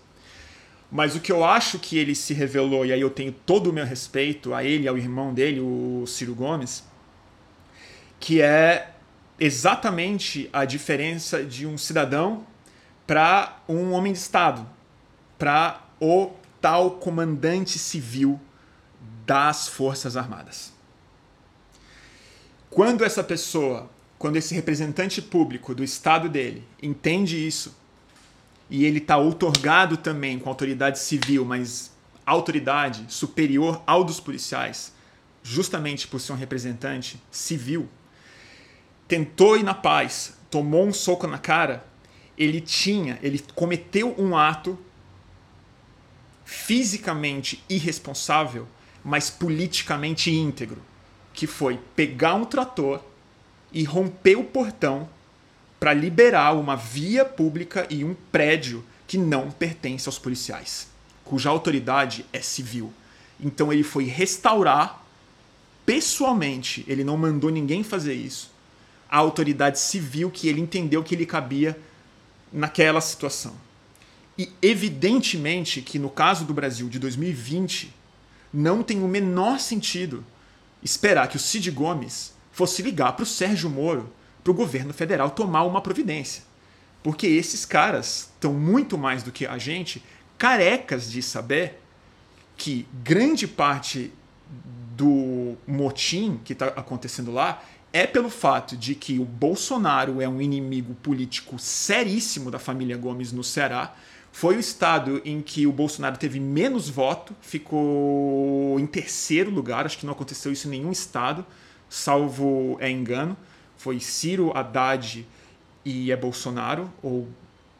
Mas 0.91 1.15
o 1.15 1.21
que 1.21 1.31
eu 1.31 1.45
acho 1.45 1.79
que 1.79 1.97
ele 1.97 2.13
se 2.13 2.33
revelou, 2.33 2.85
e 2.85 2.91
aí 2.91 3.01
eu 3.01 3.09
tenho 3.09 3.31
todo 3.31 3.69
o 3.69 3.73
meu 3.73 3.85
respeito 3.85 4.53
a 4.53 4.63
ele, 4.63 4.87
ao 4.87 4.97
irmão 4.97 5.33
dele, 5.33 5.61
o 5.61 6.03
Ciro 6.05 6.35
Gomes, 6.35 6.83
que 8.19 8.41
é 8.41 8.93
exatamente 9.39 10.49
a 10.53 10.65
diferença 10.65 11.43
de 11.43 11.65
um 11.65 11.77
cidadão 11.77 12.45
para 13.05 13.59
um 13.67 13.91
homem 13.91 14.13
de 14.13 14.19
Estado, 14.19 14.67
para 15.37 15.81
o 15.99 16.31
tal 16.61 16.91
comandante 16.91 17.77
civil 17.77 18.39
das 19.25 19.67
Forças 19.67 20.15
Armadas. 20.17 20.73
Quando 22.69 23.03
essa 23.03 23.23
pessoa, 23.23 23.89
quando 24.17 24.37
esse 24.37 24.53
representante 24.55 25.21
público 25.21 25.75
do 25.75 25.83
Estado 25.83 26.27
dele 26.27 26.67
entende 26.81 27.45
isso, 27.45 27.75
e 28.69 28.83
ele 28.85 28.97
está 28.97 29.17
outorgado 29.17 29.97
também 29.97 30.39
com 30.39 30.49
autoridade 30.49 30.99
civil, 30.99 31.45
mas 31.45 31.91
autoridade 32.25 33.05
superior 33.09 33.81
ao 33.85 34.03
dos 34.03 34.19
policiais, 34.19 34.93
justamente 35.43 36.07
por 36.07 36.19
ser 36.19 36.33
um 36.33 36.35
representante 36.35 37.21
civil, 37.29 37.87
tentou 39.07 39.57
ir 39.57 39.63
na 39.63 39.73
paz, 39.73 40.33
tomou 40.49 40.85
um 40.85 40.93
soco 40.93 41.27
na 41.27 41.37
cara, 41.37 41.85
ele 42.37 42.59
tinha, 42.59 43.19
ele 43.21 43.43
cometeu 43.53 44.15
um 44.17 44.35
ato 44.35 44.77
fisicamente 46.43 47.63
irresponsável, 47.69 48.67
mas 49.03 49.29
politicamente 49.29 50.31
íntegro, 50.31 50.81
que 51.33 51.47
foi 51.47 51.79
pegar 51.95 52.35
um 52.35 52.45
trator 52.45 53.01
e 53.71 53.83
romper 53.83 54.35
o 54.35 54.43
portão 54.43 55.09
para 55.79 55.93
liberar 55.93 56.53
uma 56.53 56.75
via 56.75 57.25
pública 57.25 57.85
e 57.89 58.03
um 58.03 58.15
prédio 58.31 58.83
que 59.07 59.17
não 59.17 59.51
pertence 59.51 60.07
aos 60.07 60.17
policiais, 60.17 60.87
cuja 61.23 61.49
autoridade 61.49 62.25
é 62.33 62.41
civil. 62.41 62.91
Então 63.39 63.71
ele 63.71 63.83
foi 63.83 64.05
restaurar 64.05 65.03
pessoalmente, 65.85 66.83
ele 66.87 67.03
não 67.03 67.17
mandou 67.17 67.51
ninguém 67.51 67.83
fazer 67.83 68.13
isso 68.13 68.54
a 69.09 69.17
autoridade 69.17 69.79
civil 69.79 70.29
que 70.31 70.47
ele 70.47 70.61
entendeu 70.61 71.03
que 71.03 71.15
ele 71.15 71.25
cabia 71.25 71.79
naquela 72.51 73.01
situação. 73.01 73.53
E 74.37 74.51
evidentemente 74.61 75.81
que 75.81 75.97
no 75.97 76.09
caso 76.09 76.45
do 76.45 76.53
Brasil 76.53 76.89
de 76.89 76.99
2020, 76.99 77.93
não 78.53 78.83
tem 78.83 79.03
o 79.03 79.07
menor 79.07 79.59
sentido 79.59 80.25
esperar 80.83 81.27
que 81.27 81.37
o 81.37 81.39
Cid 81.39 81.71
Gomes 81.71 82.33
fosse 82.51 82.81
ligar 82.81 83.13
para 83.13 83.23
o 83.23 83.25
Sérgio 83.25 83.69
Moro, 83.69 84.09
para 84.43 84.51
o 84.51 84.55
governo 84.55 84.93
federal 84.93 85.31
tomar 85.31 85.63
uma 85.63 85.81
providência. 85.81 86.43
Porque 87.03 87.27
esses 87.27 87.65
caras 87.65 88.29
estão 88.33 88.53
muito 88.53 88.97
mais 88.97 89.23
do 89.23 89.31
que 89.31 89.45
a 89.45 89.57
gente 89.57 90.03
carecas 90.37 91.11
de 91.11 91.21
saber 91.21 91.81
que 92.57 92.87
grande 93.03 93.47
parte 93.47 94.11
do 94.95 95.57
motim 95.67 96.39
que 96.43 96.53
está 96.53 96.67
acontecendo 96.67 97.31
lá 97.31 97.61
é 97.95 98.05
pelo 98.05 98.29
fato 98.29 98.75
de 98.75 98.93
que 98.93 99.19
o 99.19 99.23
Bolsonaro 99.23 100.21
é 100.21 100.27
um 100.27 100.41
inimigo 100.41 100.93
político 100.95 101.57
seríssimo 101.57 102.51
da 102.51 102.59
família 102.59 102.97
Gomes 102.97 103.31
no 103.31 103.41
Ceará. 103.41 103.95
Foi 104.33 104.57
o 104.57 104.59
estado 104.59 105.21
em 105.23 105.41
que 105.41 105.65
o 105.65 105.71
Bolsonaro 105.71 106.17
teve 106.17 106.37
menos 106.37 106.89
voto, 106.89 107.33
ficou 107.39 108.77
em 108.77 108.85
terceiro 108.85 109.49
lugar, 109.49 109.85
acho 109.85 109.97
que 109.97 110.05
não 110.05 110.11
aconteceu 110.11 110.51
isso 110.51 110.67
em 110.67 110.71
nenhum 110.71 110.91
estado, 110.91 111.45
salvo 111.87 112.75
é 112.81 112.91
engano. 112.91 113.37
Foi 113.77 113.97
Ciro, 114.01 114.51
Haddad 114.53 115.25
e 115.85 116.11
é 116.11 116.17
Bolsonaro, 116.17 116.91
ou, 117.01 117.29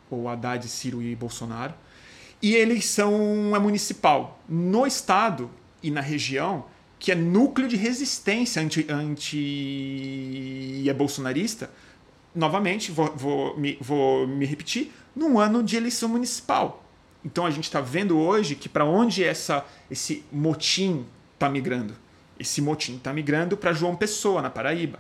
ou 0.10 0.30
Haddad, 0.30 0.66
Ciro 0.70 1.02
e 1.02 1.14
Bolsonaro. 1.14 1.74
E 2.42 2.56
eleição 2.56 3.54
é 3.54 3.60
municipal. 3.60 4.40
No 4.48 4.88
estado 4.88 5.52
e 5.84 5.92
na 5.92 6.00
região, 6.00 6.64
que 7.06 7.12
é 7.12 7.16
núcleo 7.16 7.68
de 7.68 7.76
resistência 7.76 8.60
anti, 8.60 8.84
anti 8.90 10.84
é 10.90 10.92
bolsonarista, 10.92 11.70
novamente, 12.34 12.92
vou, 12.92 13.16
vou, 13.16 13.56
me, 13.56 13.78
vou 13.80 14.26
me 14.26 14.44
repetir, 14.44 14.92
num 15.16 15.38
ano 15.38 15.62
de 15.62 15.76
eleição 15.76 16.10
municipal. 16.10 16.84
Então 17.24 17.46
a 17.46 17.52
gente 17.52 17.66
está 17.66 17.80
vendo 17.80 18.18
hoje 18.18 18.56
que 18.56 18.68
para 18.68 18.86
onde 18.86 19.24
essa, 19.24 19.64
esse 19.90 20.26
motim 20.32 21.06
está 21.36 21.48
migrando? 21.48 21.96
Esse 22.40 22.60
motim 22.60 22.96
está 22.96 23.14
migrando 23.14 23.56
para 23.56 23.72
João 23.72 23.96
Pessoa, 23.96 24.42
na 24.42 24.50
Paraíba. 24.50 24.98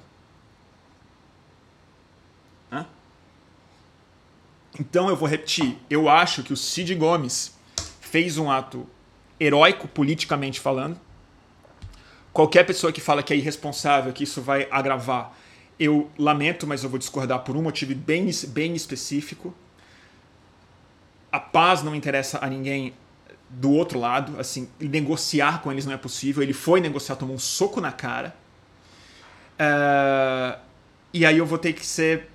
Hã? 2.71 2.85
Então 4.79 5.09
eu 5.09 5.15
vou 5.15 5.27
repetir. 5.27 5.75
Eu 5.89 6.07
acho 6.07 6.43
que 6.43 6.53
o 6.53 6.57
Cid 6.57 6.93
Gomes 6.93 7.55
fez 7.99 8.37
um 8.37 8.51
ato 8.51 8.87
heróico, 9.39 9.87
politicamente 9.87 10.59
falando, 10.59 11.03
Qualquer 12.35 12.65
pessoa 12.65 12.91
que 12.91 12.99
fala 12.99 13.23
que 13.23 13.33
é 13.33 13.37
irresponsável, 13.37 14.11
que 14.11 14.25
isso 14.25 14.41
vai 14.41 14.67
agravar, 14.69 15.31
eu 15.79 16.11
lamento, 16.19 16.67
mas 16.67 16.83
eu 16.83 16.89
vou 16.89 16.99
discordar 16.99 17.39
por 17.45 17.55
um 17.55 17.61
motivo 17.61 17.95
bem, 17.95 18.29
bem 18.49 18.75
específico. 18.75 19.55
A 21.31 21.39
paz 21.39 21.81
não 21.81 21.95
interessa 21.95 22.39
a 22.43 22.49
ninguém 22.49 22.93
do 23.49 23.71
outro 23.71 23.97
lado, 23.97 24.37
assim, 24.37 24.67
negociar 24.81 25.61
com 25.61 25.71
eles 25.71 25.85
não 25.85 25.93
é 25.93 25.97
possível. 25.97 26.43
Ele 26.43 26.51
foi 26.51 26.81
negociar, 26.81 27.15
tomou 27.15 27.37
um 27.37 27.39
soco 27.39 27.79
na 27.79 27.93
cara. 27.93 28.35
Uh, 29.57 30.59
e 31.13 31.25
aí 31.25 31.37
eu 31.37 31.45
vou 31.45 31.57
ter 31.57 31.71
que 31.71 31.85
ser 31.85 32.29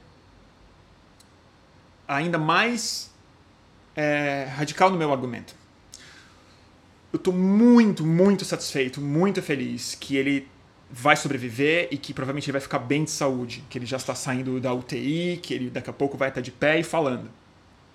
ainda 2.09 2.39
mais 2.39 3.13
é, 3.95 4.45
radical 4.57 4.89
no 4.89 4.97
meu 4.97 5.13
argumento 5.13 5.60
eu 7.13 7.19
tô 7.19 7.33
muito, 7.33 8.07
muito 8.07 8.45
satisfeito, 8.45 9.01
muito 9.01 9.43
feliz 9.43 9.97
que 9.97 10.17
ele 10.17 10.49
vai 10.89 11.17
sobreviver 11.17 11.89
e 11.91 11.99
que 11.99 12.15
provavelmente 12.15 12.47
ele 12.47 12.53
vai 12.53 12.61
ficar 12.61 12.79
bem 12.79 13.05
de 13.05 13.11
saúde, 13.11 13.65
que 13.69 13.79
ele 13.79 13.87
já 13.87 13.97
está 13.97 14.15
saindo 14.15 14.61
da 14.61 14.73
UTI, 14.73 15.41
que 15.43 15.55
ele 15.55 15.71
daqui 15.71 15.91
a 15.91 15.93
pouco 15.93 16.17
vai 16.17 16.29
estar 16.29 16.41
de 16.41 16.53
pé 16.53 16.79
e 16.79 16.85
falando. 16.85 17.29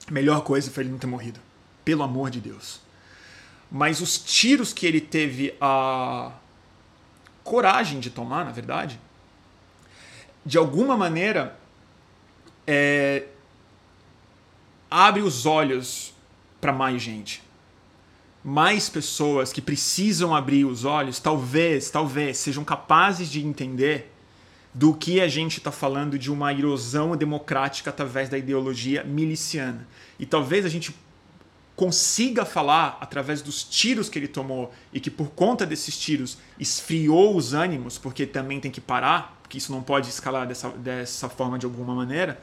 Melhor 0.09 0.41
coisa 0.41 0.69
foi 0.69 0.83
ele 0.83 0.91
não 0.91 0.97
ter 0.97 1.07
morrido. 1.07 1.39
Pelo 1.83 2.03
amor 2.03 2.29
de 2.29 2.41
Deus. 2.41 2.81
Mas 3.71 4.01
os 4.01 4.17
tiros 4.17 4.73
que 4.73 4.85
ele 4.85 5.01
teve 5.01 5.55
a 5.59 6.31
coragem 7.43 7.99
de 7.99 8.09
tomar, 8.09 8.43
na 8.45 8.51
verdade, 8.51 8.99
de 10.45 10.57
alguma 10.57 10.95
maneira 10.97 11.57
é, 12.67 13.25
abre 14.89 15.21
os 15.21 15.45
olhos 15.45 16.13
para 16.59 16.71
mais 16.73 17.01
gente 17.01 17.44
mais 18.47 18.87
pessoas 18.87 19.51
que 19.51 19.59
precisam 19.59 20.35
abrir 20.35 20.65
os 20.65 20.85
olhos, 20.85 21.19
talvez, 21.19 21.89
talvez, 21.89 22.37
sejam 22.37 22.63
capazes 22.63 23.27
de 23.27 23.43
entender 23.43 24.13
do 24.71 24.93
que 24.93 25.19
a 25.19 25.27
gente 25.27 25.57
está 25.57 25.71
falando 25.71 26.19
de 26.19 26.31
uma 26.31 26.53
erosão 26.53 27.17
democrática 27.17 27.89
através 27.89 28.29
da 28.29 28.37
ideologia 28.37 29.03
miliciana. 29.03 29.87
E 30.19 30.27
talvez 30.27 30.63
a 30.63 30.69
gente 30.69 30.95
consiga 31.75 32.45
falar 32.45 32.99
através 33.01 33.41
dos 33.41 33.63
tiros 33.63 34.09
que 34.09 34.19
ele 34.19 34.27
tomou 34.27 34.71
e 34.93 34.99
que 34.99 35.09
por 35.09 35.31
conta 35.31 35.65
desses 35.65 35.97
tiros 35.97 36.37
esfriou 36.59 37.35
os 37.35 37.55
ânimos, 37.55 37.97
porque 37.97 38.27
também 38.27 38.59
tem 38.59 38.69
que 38.69 38.79
parar, 38.79 39.39
porque 39.41 39.57
isso 39.57 39.71
não 39.71 39.81
pode 39.81 40.07
escalar 40.07 40.45
dessa, 40.45 40.69
dessa 40.69 41.27
forma 41.29 41.57
de 41.57 41.65
alguma 41.65 41.95
maneira. 41.95 42.39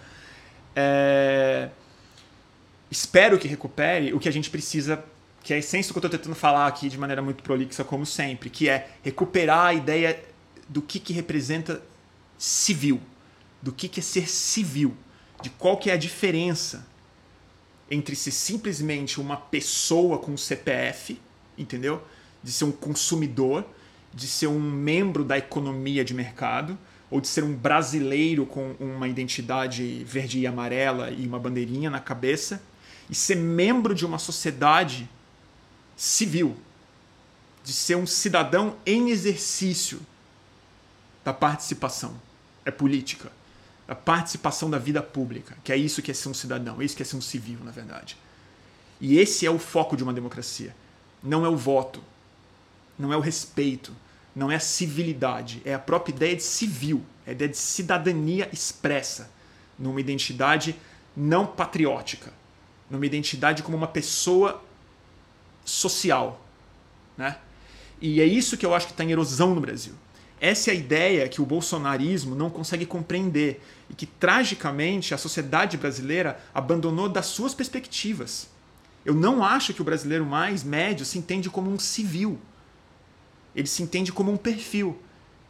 É... 0.74 1.68
Espero 2.90 3.38
que 3.38 3.46
recupere 3.46 4.12
o 4.12 4.18
que 4.18 4.28
a 4.28 4.32
gente 4.32 4.50
precisa 4.50 5.04
que 5.42 5.52
é 5.52 5.56
a 5.56 5.58
essência 5.58 5.90
do 5.90 5.94
que 5.94 5.98
eu 5.98 6.08
estou 6.08 6.18
tentando 6.18 6.36
falar 6.36 6.66
aqui 6.66 6.88
de 6.88 6.96
maneira 6.96 7.20
muito 7.20 7.42
prolixa, 7.42 7.82
como 7.82 8.06
sempre, 8.06 8.48
que 8.48 8.68
é 8.68 8.90
recuperar 9.02 9.66
a 9.66 9.74
ideia 9.74 10.22
do 10.68 10.80
que, 10.80 11.00
que 11.00 11.12
representa 11.12 11.82
civil, 12.38 13.00
do 13.60 13.72
que, 13.72 13.88
que 13.88 14.00
é 14.00 14.02
ser 14.02 14.28
civil, 14.28 14.96
de 15.42 15.50
qual 15.50 15.76
que 15.76 15.90
é 15.90 15.94
a 15.94 15.96
diferença 15.96 16.86
entre 17.90 18.14
ser 18.16 18.30
simplesmente 18.30 19.20
uma 19.20 19.36
pessoa 19.36 20.18
com 20.18 20.36
CPF, 20.36 21.20
entendeu? 21.58 22.02
De 22.42 22.50
ser 22.50 22.64
um 22.64 22.72
consumidor, 22.72 23.66
de 24.14 24.26
ser 24.26 24.46
um 24.46 24.60
membro 24.60 25.24
da 25.24 25.36
economia 25.36 26.04
de 26.04 26.14
mercado, 26.14 26.78
ou 27.10 27.20
de 27.20 27.28
ser 27.28 27.44
um 27.44 27.54
brasileiro 27.54 28.46
com 28.46 28.74
uma 28.80 29.06
identidade 29.06 30.02
verde 30.04 30.38
e 30.38 30.46
amarela 30.46 31.10
e 31.10 31.26
uma 31.26 31.38
bandeirinha 31.38 31.90
na 31.90 32.00
cabeça, 32.00 32.62
e 33.10 33.14
ser 33.14 33.36
membro 33.36 33.94
de 33.94 34.06
uma 34.06 34.18
sociedade 34.18 35.08
civil, 35.96 36.56
de 37.64 37.72
ser 37.72 37.96
um 37.96 38.06
cidadão 38.06 38.76
em 38.84 39.10
exercício 39.10 40.00
da 41.24 41.32
participação. 41.32 42.14
É 42.64 42.70
política. 42.70 43.30
A 43.86 43.94
participação 43.94 44.70
da 44.70 44.78
vida 44.78 45.02
pública, 45.02 45.56
que 45.62 45.72
é 45.72 45.76
isso 45.76 46.02
que 46.02 46.10
é 46.10 46.14
ser 46.14 46.28
um 46.28 46.34
cidadão, 46.34 46.80
é 46.80 46.84
isso 46.84 46.96
que 46.96 47.02
é 47.02 47.06
ser 47.06 47.16
um 47.16 47.20
civil, 47.20 47.58
na 47.62 47.70
verdade. 47.70 48.16
E 49.00 49.18
esse 49.18 49.44
é 49.44 49.50
o 49.50 49.58
foco 49.58 49.96
de 49.96 50.02
uma 50.02 50.12
democracia. 50.12 50.74
Não 51.22 51.44
é 51.44 51.48
o 51.48 51.56
voto, 51.56 52.02
não 52.98 53.12
é 53.12 53.16
o 53.16 53.20
respeito, 53.20 53.94
não 54.34 54.50
é 54.50 54.56
a 54.56 54.60
civilidade, 54.60 55.60
é 55.64 55.74
a 55.74 55.78
própria 55.78 56.14
ideia 56.14 56.36
de 56.36 56.42
civil, 56.42 57.04
é 57.26 57.30
a 57.30 57.32
ideia 57.32 57.50
de 57.50 57.56
cidadania 57.56 58.48
expressa, 58.52 59.30
numa 59.78 60.00
identidade 60.00 60.76
não 61.16 61.46
patriótica, 61.46 62.32
numa 62.88 63.04
identidade 63.04 63.62
como 63.62 63.76
uma 63.76 63.88
pessoa 63.88 64.62
social. 65.64 66.44
Né? 67.16 67.36
E 68.00 68.20
é 68.20 68.24
isso 68.24 68.56
que 68.56 68.66
eu 68.66 68.74
acho 68.74 68.86
que 68.86 68.92
está 68.92 69.04
em 69.04 69.12
erosão 69.12 69.54
no 69.54 69.60
Brasil. 69.60 69.94
Essa 70.40 70.70
é 70.70 70.72
a 70.72 70.76
ideia 70.76 71.28
que 71.28 71.40
o 71.40 71.46
bolsonarismo 71.46 72.34
não 72.34 72.50
consegue 72.50 72.84
compreender 72.84 73.62
e 73.88 73.94
que, 73.94 74.06
tragicamente, 74.06 75.14
a 75.14 75.18
sociedade 75.18 75.76
brasileira 75.76 76.40
abandonou 76.52 77.08
das 77.08 77.26
suas 77.26 77.54
perspectivas. 77.54 78.48
Eu 79.04 79.14
não 79.14 79.44
acho 79.44 79.72
que 79.72 79.80
o 79.80 79.84
brasileiro 79.84 80.26
mais 80.26 80.64
médio 80.64 81.06
se 81.06 81.16
entende 81.16 81.48
como 81.48 81.70
um 81.70 81.78
civil. 81.78 82.40
Ele 83.54 83.68
se 83.68 83.84
entende 83.84 84.12
como 84.12 84.32
um 84.32 84.36
perfil. 84.36 84.98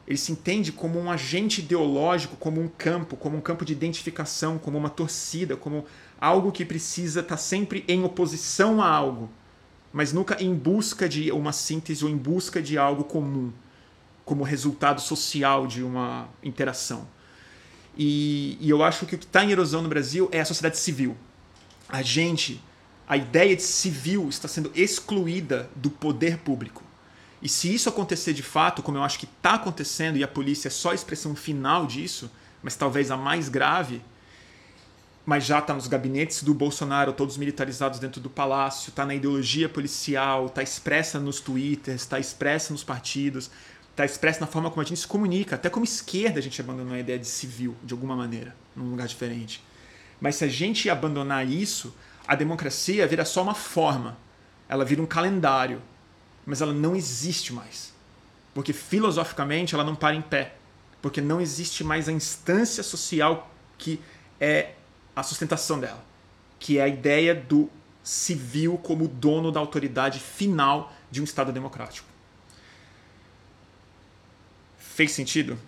Ele 0.06 0.18
se 0.18 0.32
entende 0.32 0.72
como 0.72 0.98
um 0.98 1.10
agente 1.10 1.60
ideológico, 1.60 2.36
como 2.36 2.60
um 2.60 2.68
campo, 2.68 3.16
como 3.16 3.36
um 3.36 3.40
campo 3.40 3.64
de 3.64 3.72
identificação, 3.72 4.58
como 4.58 4.76
uma 4.76 4.90
torcida, 4.90 5.56
como 5.56 5.86
algo 6.20 6.52
que 6.52 6.64
precisa 6.64 7.20
estar 7.20 7.36
sempre 7.36 7.84
em 7.88 8.04
oposição 8.04 8.82
a 8.82 8.88
algo, 8.88 9.30
mas 9.92 10.12
nunca 10.12 10.42
em 10.42 10.54
busca 10.54 11.08
de 11.08 11.30
uma 11.32 11.52
síntese 11.52 12.04
ou 12.04 12.10
em 12.10 12.16
busca 12.16 12.62
de 12.62 12.78
algo 12.78 13.04
comum 13.04 13.52
como 14.24 14.42
resultado 14.42 15.00
social 15.00 15.66
de 15.66 15.82
uma 15.82 16.28
interação. 16.42 17.06
E, 17.96 18.56
e 18.60 18.70
eu 18.70 18.82
acho 18.82 19.04
que 19.04 19.14
o 19.14 19.18
que 19.18 19.24
está 19.24 19.44
em 19.44 19.50
erosão 19.50 19.82
no 19.82 19.88
Brasil 19.88 20.28
é 20.32 20.40
a 20.40 20.44
sociedade 20.44 20.78
civil. 20.78 21.16
A 21.88 22.00
gente, 22.00 22.62
a 23.06 23.16
ideia 23.16 23.54
de 23.54 23.62
civil 23.62 24.28
está 24.28 24.48
sendo 24.48 24.72
excluída 24.74 25.68
do 25.76 25.90
poder 25.90 26.38
público. 26.38 26.82
E 27.42 27.48
se 27.48 27.74
isso 27.74 27.88
acontecer 27.88 28.32
de 28.32 28.42
fato, 28.42 28.82
como 28.82 28.96
eu 28.96 29.02
acho 29.02 29.18
que 29.18 29.26
está 29.26 29.54
acontecendo, 29.54 30.16
e 30.16 30.24
a 30.24 30.28
polícia 30.28 30.68
é 30.68 30.70
só 30.70 30.92
a 30.92 30.94
expressão 30.94 31.34
final 31.34 31.86
disso, 31.86 32.30
mas 32.62 32.76
talvez 32.76 33.10
a 33.10 33.16
mais 33.16 33.48
grave, 33.48 34.00
mas 35.24 35.44
já 35.44 35.60
está 35.60 35.72
nos 35.72 35.86
gabinetes 35.86 36.42
do 36.42 36.52
Bolsonaro, 36.52 37.12
todos 37.12 37.36
militarizados 37.36 37.98
dentro 37.98 38.20
do 38.20 38.28
palácio, 38.28 38.90
está 38.90 39.06
na 39.06 39.14
ideologia 39.14 39.68
policial, 39.68 40.46
está 40.46 40.62
expressa 40.62 41.20
nos 41.20 41.40
twitters, 41.40 42.02
está 42.02 42.18
expressa 42.18 42.72
nos 42.72 42.82
partidos, 42.82 43.50
está 43.90 44.04
expresso 44.04 44.40
na 44.40 44.46
forma 44.46 44.68
como 44.68 44.80
a 44.80 44.84
gente 44.84 45.00
se 45.00 45.06
comunica. 45.06 45.54
Até 45.54 45.70
como 45.70 45.84
esquerda 45.84 46.40
a 46.40 46.42
gente 46.42 46.60
abandonou 46.60 46.94
a 46.94 46.98
ideia 46.98 47.18
de 47.18 47.26
civil, 47.26 47.76
de 47.84 47.94
alguma 47.94 48.16
maneira, 48.16 48.54
num 48.74 48.90
lugar 48.90 49.06
diferente. 49.06 49.62
Mas 50.20 50.36
se 50.36 50.44
a 50.44 50.48
gente 50.48 50.90
abandonar 50.90 51.48
isso, 51.48 51.94
a 52.26 52.34
democracia 52.34 53.06
vira 53.06 53.24
só 53.24 53.42
uma 53.42 53.54
forma. 53.54 54.16
Ela 54.68 54.84
vira 54.84 55.02
um 55.02 55.06
calendário. 55.06 55.82
Mas 56.46 56.60
ela 56.60 56.72
não 56.72 56.96
existe 56.96 57.52
mais. 57.52 57.92
Porque 58.54 58.72
filosoficamente 58.72 59.74
ela 59.74 59.84
não 59.84 59.94
para 59.94 60.14
em 60.14 60.22
pé. 60.22 60.54
Porque 61.00 61.20
não 61.20 61.40
existe 61.40 61.82
mais 61.82 62.08
a 62.08 62.12
instância 62.12 62.82
social 62.82 63.50
que 63.76 64.00
é 64.40 64.74
a 65.14 65.22
sustentação 65.22 65.78
dela. 65.78 66.04
Que 66.58 66.78
é 66.78 66.82
a 66.82 66.88
ideia 66.88 67.34
do 67.34 67.70
civil 68.02 68.78
como 68.78 69.06
dono 69.06 69.52
da 69.52 69.60
autoridade 69.60 70.18
final 70.18 70.92
de 71.10 71.20
um 71.20 71.24
Estado 71.24 71.52
democrático. 71.52 72.08
Fez 74.78 75.12
sentido? 75.12 75.58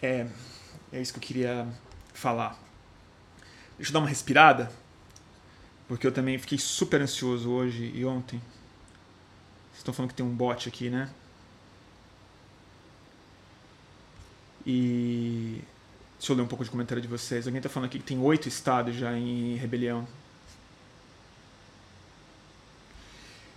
É, 0.00 0.26
é 0.92 1.00
isso 1.00 1.12
que 1.12 1.18
eu 1.18 1.22
queria 1.22 1.68
falar. 2.12 2.58
Deixa 3.76 3.90
eu 3.90 3.92
dar 3.92 4.00
uma 4.00 4.08
respirada, 4.08 4.72
porque 5.86 6.06
eu 6.06 6.12
também 6.12 6.38
fiquei 6.38 6.58
super 6.58 7.00
ansioso 7.00 7.50
hoje 7.50 7.92
e 7.94 8.04
ontem. 8.04 8.38
Vocês 9.70 9.78
estão 9.78 9.92
falando 9.92 10.10
que 10.10 10.16
tem 10.16 10.24
um 10.24 10.34
bot 10.34 10.68
aqui, 10.68 10.88
né? 10.88 11.10
E 14.64 15.62
deixa 16.18 16.32
eu 16.32 16.36
ler 16.36 16.42
um 16.42 16.46
pouco 16.46 16.64
de 16.64 16.70
comentário 16.70 17.02
de 17.02 17.08
vocês. 17.08 17.46
Alguém 17.46 17.58
está 17.58 17.68
falando 17.68 17.88
aqui 17.88 17.98
que 17.98 18.04
tem 18.04 18.18
oito 18.18 18.48
estados 18.48 18.94
já 18.94 19.12
em 19.12 19.56
rebelião. 19.56 20.06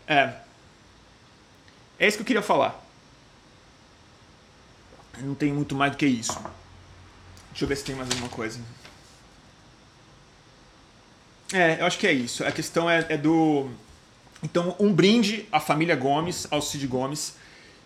É, 0.07 0.33
é 1.99 2.07
isso 2.07 2.17
que 2.17 2.21
eu 2.21 2.27
queria 2.27 2.41
falar. 2.41 2.83
Não 5.19 5.35
tem 5.35 5.51
muito 5.51 5.75
mais 5.75 5.91
do 5.91 5.97
que 5.97 6.05
isso. 6.05 6.39
Deixa 7.51 7.65
eu 7.65 7.67
ver 7.67 7.75
se 7.75 7.83
tem 7.83 7.95
mais 7.95 8.09
alguma 8.09 8.29
coisa. 8.29 8.59
É, 11.51 11.81
eu 11.81 11.85
acho 11.85 11.97
que 11.97 12.07
é 12.07 12.13
isso. 12.13 12.43
A 12.45 12.51
questão 12.51 12.89
é, 12.89 13.05
é 13.09 13.17
do. 13.17 13.69
Então, 14.41 14.75
um 14.79 14.93
brinde 14.93 15.47
à 15.51 15.59
família 15.59 15.95
Gomes, 15.95 16.47
ao 16.49 16.61
Cid 16.61 16.87
Gomes, 16.87 17.35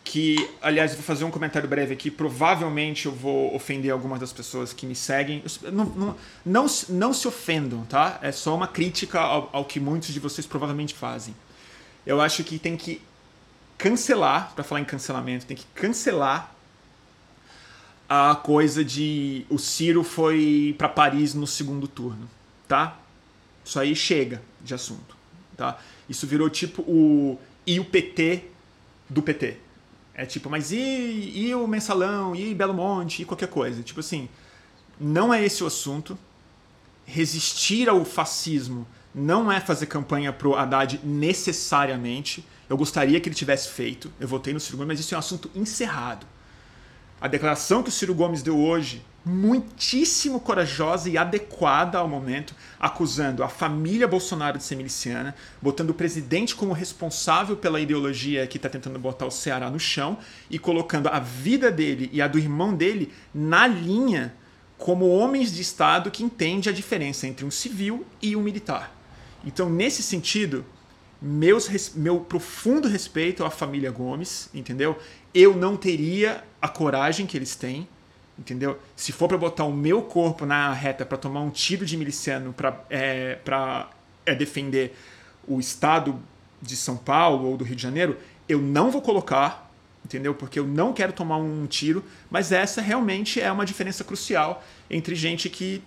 que, 0.04 0.50
aliás, 0.62 0.94
vou 0.94 1.04
fazer 1.04 1.24
um 1.24 1.32
comentário 1.32 1.68
breve 1.68 1.94
aqui. 1.94 2.12
Provavelmente 2.12 3.06
eu 3.06 3.12
vou 3.12 3.56
ofender 3.56 3.92
algumas 3.92 4.20
das 4.20 4.34
pessoas 4.34 4.74
que 4.74 4.86
me 4.86 4.96
seguem. 4.96 5.44
Não, 5.72 5.86
não, 5.86 6.16
não, 6.46 6.66
não 6.90 7.14
se 7.14 7.28
ofendam, 7.28 7.86
tá? 7.86 8.20
É 8.22 8.32
só 8.32 8.54
uma 8.56 8.68
crítica 8.68 9.20
ao, 9.20 9.50
ao 9.54 9.66
que 9.66 9.80
muitos 9.80 10.10
de 10.14 10.20
vocês 10.20 10.46
provavelmente 10.46 10.94
fazem. 10.94 11.34
Eu 12.06 12.20
acho 12.20 12.44
que 12.44 12.60
tem 12.60 12.76
que 12.76 13.02
cancelar, 13.78 14.54
para 14.54 14.64
falar 14.64 14.82
em 14.82 14.86
cancelamento, 14.86 15.46
tem 15.46 15.58
que 15.58 15.66
cancelar 15.74 16.54
a 18.08 18.36
coisa 18.36 18.84
de 18.84 19.46
o 19.50 19.58
Ciro 19.58 20.04
foi 20.04 20.76
para 20.78 20.90
Paris 20.90 21.34
no 21.34 21.48
segundo 21.48 21.88
turno, 21.88 22.30
tá? 22.68 23.00
Isso 23.66 23.80
aí 23.80 23.96
chega 23.96 24.42
de 24.62 24.74
assunto, 24.74 25.16
tá? 25.58 25.80
Isso 26.08 26.28
virou 26.28 26.50
tipo 26.50 26.82
o 26.84 27.40
e 27.66 27.80
o 27.80 27.86
PT 27.86 28.46
do 29.10 29.22
PT. 29.22 29.58
É 30.16 30.26
tipo, 30.26 30.50
mas 30.50 30.72
e, 30.72 30.78
e 30.78 31.56
o 31.56 31.68
Mensalão, 31.68 32.36
e 32.36 32.54
Belo 32.54 32.74
Monte, 32.74 33.22
e 33.22 33.26
qualquer 33.26 33.48
coisa. 33.48 33.82
Tipo 33.82 34.00
assim, 34.00 34.30
não 35.00 35.34
é 35.34 35.44
esse 35.44 35.64
o 35.64 35.68
assunto. 35.68 36.18
Resistir 37.06 37.90
ao 37.90 38.06
fascismo 38.06 38.88
não 39.14 39.52
é 39.52 39.60
fazer 39.60 39.88
campanha 39.88 40.32
pro 40.32 40.56
Haddad 40.56 41.00
necessariamente. 41.04 42.46
Eu 42.70 42.78
gostaria 42.78 43.20
que 43.20 43.28
ele 43.28 43.36
tivesse 43.36 43.70
feito. 43.70 44.12
Eu 44.20 44.28
votei 44.28 44.54
no 44.54 44.60
Ciro 44.60 44.78
Gomes, 44.78 44.94
mas 44.94 45.00
isso 45.00 45.14
é 45.14 45.18
um 45.18 45.20
assunto 45.20 45.50
encerrado. 45.56 46.26
A 47.20 47.28
declaração 47.28 47.82
que 47.84 47.90
o 47.90 47.92
Ciro 47.92 48.14
Gomes 48.14 48.42
deu 48.42 48.60
hoje, 48.60 49.04
muitíssimo 49.26 50.40
corajosa 50.40 51.10
e 51.10 51.18
adequada 51.18 51.98
ao 51.98 52.08
momento, 52.08 52.54
acusando 52.80 53.44
a 53.44 53.48
família 53.48 54.08
Bolsonaro 54.08 54.58
de 54.58 54.64
ser 54.64 54.76
miliciana, 54.76 55.34
botando 55.62 55.92
o 55.92 55.94
presidente 55.94 56.56
como 56.56 56.74
responsável 56.74 57.56
pela 57.56 57.80
ideologia 57.80 58.46
que 58.46 58.58
está 58.58 58.68
tentando 58.68 59.00
botar 59.00 59.26
o 59.26 59.32
Ceará 59.32 59.70
no 59.70 59.80
chão 59.80 60.18
e 60.50 60.60
colocando 60.60 61.08
a 61.08 61.20
vida 61.20 61.72
dele 61.72 62.10
e 62.12 62.22
a 62.22 62.28
do 62.28 62.38
irmão 62.38 62.76
dele 62.76 63.14
na 63.34 63.66
linha 63.66 64.34
como 64.78 65.08
homens 65.08 65.54
de 65.54 65.62
Estado 65.62 66.12
que 66.12 66.24
entende 66.24 66.68
a 66.68 66.74
diferença 66.74 67.26
entre 67.26 67.46
um 67.46 67.52
civil 67.52 68.06
e 68.22 68.36
um 68.36 68.42
militar. 68.42 68.94
Então, 69.46 69.70
nesse 69.70 70.04
sentido, 70.04 70.66
meus, 71.22 71.94
meu 71.96 72.20
profundo 72.20 72.90
respeito 72.90 73.46
à 73.46 73.50
família 73.50 73.90
Gomes, 73.92 74.50
entendeu? 74.54 75.00
Eu 75.34 75.56
não 75.56 75.78
teria 75.78 76.44
a 76.62 76.68
coragem 76.68 77.26
que 77.26 77.38
eles 77.38 77.56
têm, 77.56 77.88
entendeu? 78.38 78.80
Se 78.96 79.12
for 79.12 79.28
para 79.28 79.38
botar 79.38 79.66
o 79.66 79.74
meu 79.74 80.02
corpo 80.02 80.46
na 80.46 80.74
reta 80.74 81.06
para 81.06 81.18
tomar 81.18 81.42
um 81.42 81.50
tiro 81.50 81.86
de 81.86 81.96
miliciano 81.98 82.54
para 82.54 82.84
é, 82.90 83.38
é, 84.26 84.36
defender 84.36 84.96
o 85.48 85.60
estado 85.60 86.20
de 86.62 86.76
São 86.76 86.98
Paulo 86.98 87.50
ou 87.50 87.58
do 87.58 87.64
Rio 87.64 87.76
de 87.76 87.84
Janeiro, 87.84 88.18
eu 88.48 88.60
não 88.62 88.90
vou 88.90 89.02
colocar, 89.02 89.72
entendeu? 90.04 90.34
Porque 90.34 90.60
eu 90.60 90.66
não 90.66 90.94
quero 90.94 91.14
tomar 91.14 91.38
um 91.38 91.66
tiro, 91.68 92.04
mas 92.30 92.52
essa 92.52 92.82
realmente 92.82 93.40
é 93.40 93.52
uma 93.52 93.66
diferença 93.66 94.04
crucial 94.04 94.64
entre 94.90 95.16
gente 95.16 95.50
que 95.50 95.84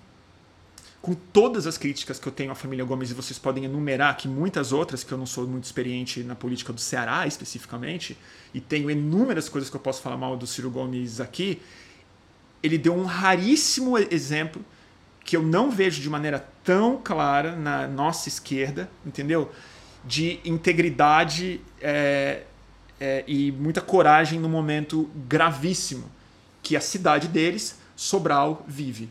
com 1.06 1.14
todas 1.14 1.68
as 1.68 1.78
críticas 1.78 2.18
que 2.18 2.26
eu 2.26 2.32
tenho 2.32 2.50
à 2.50 2.54
família 2.56 2.84
Gomes, 2.84 3.12
e 3.12 3.14
vocês 3.14 3.38
podem 3.38 3.64
enumerar 3.64 4.10
aqui 4.10 4.26
muitas 4.26 4.72
outras, 4.72 5.04
que 5.04 5.12
eu 5.12 5.16
não 5.16 5.24
sou 5.24 5.46
muito 5.46 5.62
experiente 5.62 6.24
na 6.24 6.34
política 6.34 6.72
do 6.72 6.80
Ceará 6.80 7.24
especificamente, 7.28 8.18
e 8.52 8.60
tenho 8.60 8.90
inúmeras 8.90 9.48
coisas 9.48 9.70
que 9.70 9.76
eu 9.76 9.80
posso 9.80 10.02
falar 10.02 10.16
mal 10.16 10.36
do 10.36 10.48
Ciro 10.48 10.68
Gomes 10.68 11.20
aqui, 11.20 11.62
ele 12.62 12.78
deu 12.78 12.94
um 12.94 13.04
raríssimo 13.04 13.96
exemplo 13.98 14.64
que 15.24 15.36
eu 15.36 15.42
não 15.42 15.70
vejo 15.70 16.00
de 16.00 16.08
maneira 16.08 16.46
tão 16.62 17.00
clara 17.02 17.56
na 17.56 17.86
nossa 17.86 18.28
esquerda, 18.28 18.88
entendeu? 19.04 19.50
De 20.04 20.40
integridade 20.44 21.60
é, 21.80 22.44
é, 23.00 23.24
e 23.26 23.50
muita 23.52 23.80
coragem 23.80 24.38
no 24.38 24.48
momento 24.48 25.10
gravíssimo 25.28 26.10
que 26.62 26.76
a 26.76 26.80
cidade 26.80 27.28
deles, 27.28 27.78
Sobral, 27.96 28.64
vive. 28.68 29.08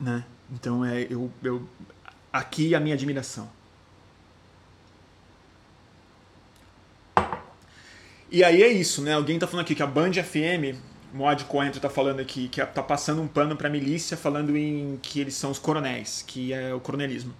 Né? 0.00 0.24
Então 0.52 0.84
é 0.84 1.06
eu, 1.08 1.30
eu 1.42 1.68
aqui 2.32 2.74
a 2.74 2.80
minha 2.80 2.94
admiração. 2.94 3.48
E 8.30 8.42
aí 8.42 8.62
é 8.62 8.68
isso, 8.68 9.02
né? 9.02 9.14
Alguém 9.14 9.38
tá 9.38 9.46
falando 9.46 9.64
aqui 9.64 9.74
que 9.74 9.82
a 9.82 9.86
Band 9.86 10.12
FM, 10.12 10.76
Moad 11.12 11.44
Coentro 11.44 11.80
tá 11.80 11.88
falando 11.88 12.20
aqui, 12.20 12.48
que 12.48 12.64
tá 12.64 12.82
passando 12.82 13.22
um 13.22 13.28
pano 13.28 13.56
pra 13.56 13.70
milícia, 13.70 14.16
falando 14.16 14.56
em 14.56 14.98
que 15.02 15.20
eles 15.20 15.34
são 15.34 15.50
os 15.50 15.58
coronéis, 15.58 16.24
que 16.26 16.52
é 16.52 16.74
o 16.74 16.80
coronelismo. 16.80 17.34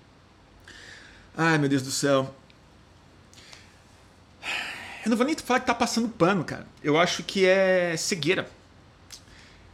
Ai, 1.36 1.58
meu 1.58 1.68
Deus 1.68 1.82
do 1.82 1.90
céu. 1.90 2.34
Eu 5.04 5.10
não 5.10 5.16
vou 5.16 5.26
nem 5.26 5.36
falar 5.36 5.60
que 5.60 5.66
tá 5.66 5.74
passando 5.74 6.08
pano, 6.08 6.44
cara. 6.44 6.66
Eu 6.82 6.98
acho 6.98 7.22
que 7.22 7.46
é 7.46 7.96
cegueira. 7.96 8.48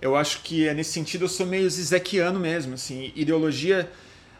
Eu 0.00 0.16
acho 0.16 0.42
que 0.42 0.66
é 0.66 0.74
nesse 0.74 0.92
sentido 0.92 1.24
eu 1.24 1.28
sou 1.28 1.46
meio 1.46 1.70
zizequiano 1.70 2.40
mesmo, 2.40 2.74
assim, 2.74 3.12
ideologia 3.14 3.90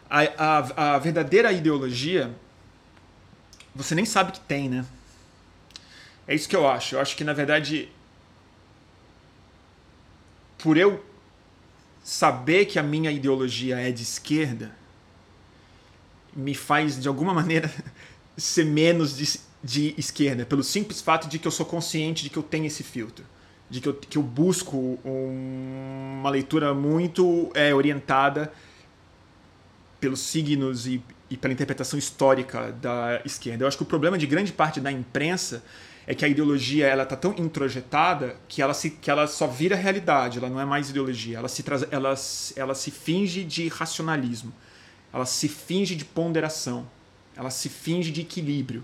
a, 0.09 0.21
a, 0.37 0.95
a 0.95 0.99
verdadeira 0.99 1.51
ideologia 1.51 2.29
você 3.75 3.95
nem 3.95 4.05
sabe 4.05 4.31
que 4.33 4.39
tem, 4.41 4.69
né? 4.69 4.85
É 6.27 6.35
isso 6.35 6.47
que 6.47 6.55
eu 6.55 6.67
acho. 6.69 6.95
Eu 6.95 6.99
acho 6.99 7.15
que 7.15 7.23
na 7.23 7.33
verdade 7.33 7.89
por 10.63 10.77
eu 10.77 11.03
saber 12.03 12.65
que 12.65 12.79
a 12.79 12.83
minha 12.83 13.11
ideologia 13.11 13.77
é 13.79 13.91
de 13.91 14.01
esquerda 14.01 14.73
me 16.33 16.55
faz 16.55 16.99
de 16.99 17.07
alguma 17.07 17.33
maneira 17.33 17.71
ser 18.35 18.65
menos 18.65 19.15
de, 19.15 19.39
de 19.63 19.93
esquerda, 19.97 20.45
pelo 20.45 20.63
simples 20.63 21.01
fato 21.01 21.27
de 21.27 21.37
que 21.37 21.47
eu 21.47 21.51
sou 21.51 21.65
consciente 21.65 22.23
de 22.23 22.29
que 22.29 22.37
eu 22.37 22.43
tenho 22.43 22.65
esse 22.65 22.81
filtro 22.81 23.25
de 23.73 23.81
que 23.81 23.89
eu, 23.89 23.93
que 23.95 24.17
eu 24.19 24.21
busco 24.21 24.99
um, 25.03 26.19
uma 26.19 26.29
leitura 26.29 26.75
muito 26.75 27.51
é, 27.55 27.73
orientada 27.73 28.53
pelos 29.99 30.19
signos 30.19 30.85
e, 30.85 31.01
e 31.27 31.35
pela 31.35 31.51
interpretação 31.51 31.97
histórica 31.97 32.71
da 32.73 33.19
esquerda. 33.25 33.63
Eu 33.63 33.67
acho 33.67 33.75
que 33.75 33.81
o 33.81 33.85
problema 33.87 34.15
de 34.15 34.27
grande 34.27 34.53
parte 34.53 34.79
da 34.79 34.91
imprensa 34.91 35.63
é 36.05 36.13
que 36.13 36.25
a 36.25 36.27
ideologia 36.27 36.87
ela 36.87 37.03
está 37.03 37.15
tão 37.15 37.33
introjetada 37.37 38.35
que 38.47 38.61
ela, 38.61 38.73
se, 38.73 38.89
que 38.89 39.09
ela 39.09 39.25
só 39.25 39.47
vira 39.47 39.75
realidade, 39.75 40.37
ela 40.37 40.49
não 40.49 40.59
é 40.59 40.65
mais 40.65 40.89
ideologia, 40.89 41.37
ela 41.37 41.47
se, 41.47 41.63
traz, 41.63 41.85
ela, 41.91 42.13
ela 42.55 42.75
se 42.75 42.91
finge 42.91 43.43
de 43.43 43.67
racionalismo, 43.69 44.53
ela 45.13 45.25
se 45.25 45.47
finge 45.47 45.95
de 45.95 46.03
ponderação, 46.03 46.87
ela 47.35 47.49
se 47.49 47.69
finge 47.69 48.11
de 48.11 48.21
equilíbrio, 48.21 48.83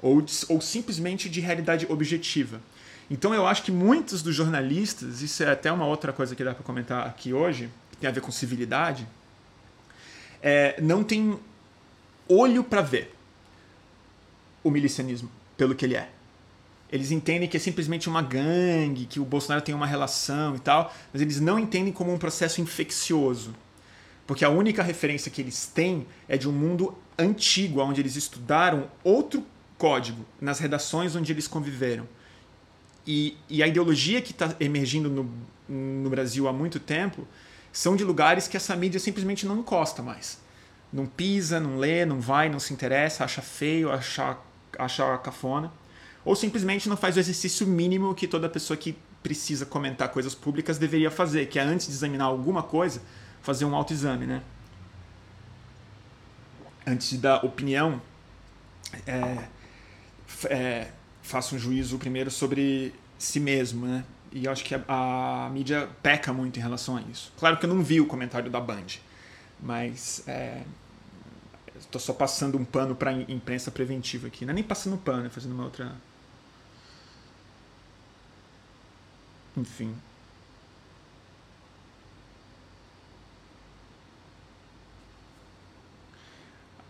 ou, 0.00 0.24
ou 0.48 0.60
simplesmente 0.60 1.28
de 1.28 1.40
realidade 1.40 1.86
objetiva. 1.88 2.60
Então 3.08 3.32
eu 3.32 3.46
acho 3.46 3.62
que 3.62 3.70
muitos 3.70 4.22
dos 4.22 4.34
jornalistas, 4.34 5.22
isso 5.22 5.44
é 5.44 5.50
até 5.50 5.70
uma 5.70 5.86
outra 5.86 6.12
coisa 6.12 6.34
que 6.34 6.42
dá 6.42 6.54
para 6.54 6.64
comentar 6.64 7.06
aqui 7.06 7.32
hoje, 7.32 7.70
que 7.92 7.98
tem 7.98 8.08
a 8.10 8.12
ver 8.12 8.20
com 8.20 8.32
civilidade, 8.32 9.06
é, 10.42 10.80
não 10.80 11.04
tem 11.04 11.38
olho 12.28 12.64
para 12.64 12.80
ver 12.80 13.14
o 14.64 14.70
milicianismo 14.70 15.30
pelo 15.56 15.74
que 15.74 15.84
ele 15.84 15.94
é. 15.94 16.10
Eles 16.92 17.10
entendem 17.10 17.48
que 17.48 17.56
é 17.56 17.60
simplesmente 17.60 18.06
uma 18.06 18.20
gangue, 18.20 19.06
que 19.06 19.18
o 19.18 19.24
Bolsonaro 19.24 19.64
tem 19.64 19.74
uma 19.74 19.86
relação 19.86 20.54
e 20.54 20.58
tal, 20.58 20.94
mas 21.10 21.22
eles 21.22 21.40
não 21.40 21.58
entendem 21.58 21.90
como 21.92 22.12
um 22.12 22.18
processo 22.18 22.60
infeccioso. 22.60 23.54
Porque 24.26 24.44
a 24.44 24.50
única 24.50 24.82
referência 24.82 25.30
que 25.30 25.40
eles 25.40 25.66
têm 25.66 26.06
é 26.28 26.36
de 26.36 26.46
um 26.46 26.52
mundo 26.52 26.94
antigo, 27.18 27.80
onde 27.80 28.00
eles 28.00 28.14
estudaram 28.14 28.90
outro 29.02 29.44
código 29.78 30.24
nas 30.38 30.58
redações 30.58 31.16
onde 31.16 31.32
eles 31.32 31.48
conviveram. 31.48 32.06
E, 33.06 33.36
e 33.48 33.62
a 33.62 33.66
ideologia 33.66 34.20
que 34.20 34.32
está 34.32 34.54
emergindo 34.60 35.08
no, 35.08 35.30
no 35.68 36.10
Brasil 36.10 36.46
há 36.46 36.52
muito 36.52 36.78
tempo 36.78 37.26
são 37.72 37.96
de 37.96 38.04
lugares 38.04 38.46
que 38.46 38.56
essa 38.56 38.76
mídia 38.76 39.00
simplesmente 39.00 39.46
não 39.46 39.58
encosta 39.58 40.02
mais. 40.02 40.38
Não 40.92 41.06
pisa, 41.06 41.58
não 41.58 41.78
lê, 41.78 42.04
não 42.04 42.20
vai, 42.20 42.50
não 42.50 42.60
se 42.60 42.72
interessa, 42.72 43.24
acha 43.24 43.40
feio, 43.40 43.90
acha, 43.90 44.36
acha 44.78 45.18
cafona. 45.18 45.72
Ou 46.24 46.36
simplesmente 46.36 46.88
não 46.88 46.96
faz 46.96 47.16
o 47.16 47.20
exercício 47.20 47.66
mínimo 47.66 48.14
que 48.14 48.28
toda 48.28 48.48
pessoa 48.48 48.76
que 48.76 48.96
precisa 49.22 49.66
comentar 49.66 50.08
coisas 50.08 50.34
públicas 50.34 50.78
deveria 50.78 51.10
fazer, 51.10 51.46
que 51.46 51.58
é 51.58 51.62
antes 51.62 51.86
de 51.86 51.92
examinar 51.92 52.24
alguma 52.26 52.62
coisa, 52.62 53.02
fazer 53.40 53.64
um 53.64 53.74
autoexame, 53.74 54.26
né? 54.26 54.42
Antes 56.86 57.10
de 57.10 57.18
dar 57.18 57.44
opinião, 57.44 58.00
é, 59.06 59.48
é, 60.46 60.88
faça 61.22 61.54
um 61.54 61.58
juízo 61.58 61.98
primeiro 61.98 62.30
sobre 62.30 62.94
si 63.18 63.40
mesmo, 63.40 63.86
né? 63.86 64.04
E 64.32 64.48
acho 64.48 64.64
que 64.64 64.74
a, 64.74 64.82
a, 64.88 65.50
mídia 65.50 65.88
peca 66.02 66.32
muito 66.32 66.58
em 66.58 66.62
relação 66.62 66.96
a 66.96 67.02
isso. 67.02 67.32
Claro 67.38 67.58
que 67.58 67.66
eu 67.66 67.72
não 67.72 67.82
vi 67.82 68.00
o 68.00 68.06
comentário 68.06 68.50
da 68.50 68.60
Band, 68.60 68.86
mas 69.60 70.24
é, 70.26 70.62
estou 71.78 72.00
só 72.00 72.12
passando 72.12 72.56
um 72.56 72.64
pano 72.64 72.94
para 72.94 73.12
imprensa 73.12 73.70
preventiva 73.70 74.26
aqui. 74.26 74.44
Não 74.44 74.52
é 74.52 74.54
nem 74.54 74.64
passando 74.64 74.96
pano, 74.96 75.26
é 75.26 75.28
fazendo 75.28 75.52
uma 75.52 75.64
outra. 75.64 75.92
Enfim. 79.56 79.94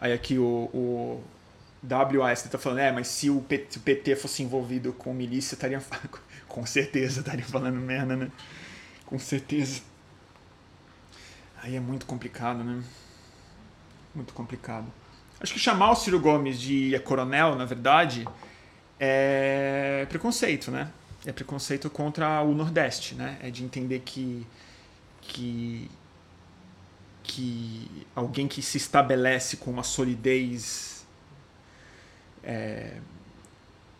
Aí 0.01 0.13
aqui 0.13 0.37
o, 0.37 0.69
o 0.75 1.25
WAS 1.89 2.45
está 2.45 2.59
falando, 2.59 2.81
é, 2.81 2.91
mas 2.91 3.07
se 3.07 3.31
o, 3.31 3.41
PT, 3.41 4.17
fosse 4.17 4.43
envolvido 4.43 4.93
com 4.93 5.15
milícia, 5.15 5.55
estaria. 5.55 5.81
Com 6.49 6.67
certeza 6.67 7.21
estaria 7.21 7.45
falando 7.45 7.77
merda, 7.77 8.15
né? 8.15 8.31
Com 9.07 9.19
certeza. 9.19 9.81
Aí 11.63 11.77
é 11.77 11.81
muito 11.81 12.05
complicado, 12.05 12.63
né? 12.63 12.83
Muito 14.15 14.35
complicado. 14.35 14.87
Acho 15.41 15.55
que 15.55 15.59
chamar 15.59 15.93
o 15.93 15.95
Ciro 15.95 16.21
Gomes 16.21 16.61
de 16.61 16.99
coronel, 17.01 17.55
na 17.55 17.65
verdade, 17.65 18.29
é 18.99 20.05
preconceito, 20.09 20.71
né? 20.71 20.91
É 21.25 21.33
preconceito 21.33 21.89
contra 21.89 22.43
o 22.43 22.55
Nordeste, 22.55 23.14
né? 23.14 23.39
É 23.43 23.51
de 23.51 23.64
entender 23.64 24.01
que. 24.01 24.47
que 25.20 25.91
que 27.25 27.89
alguém 28.16 28.49
que 28.49 28.61
se 28.61 28.77
estabelece 28.77 29.57
com 29.57 29.70
uma 29.70 29.85
solidez 29.85 31.07
é, 32.43 32.97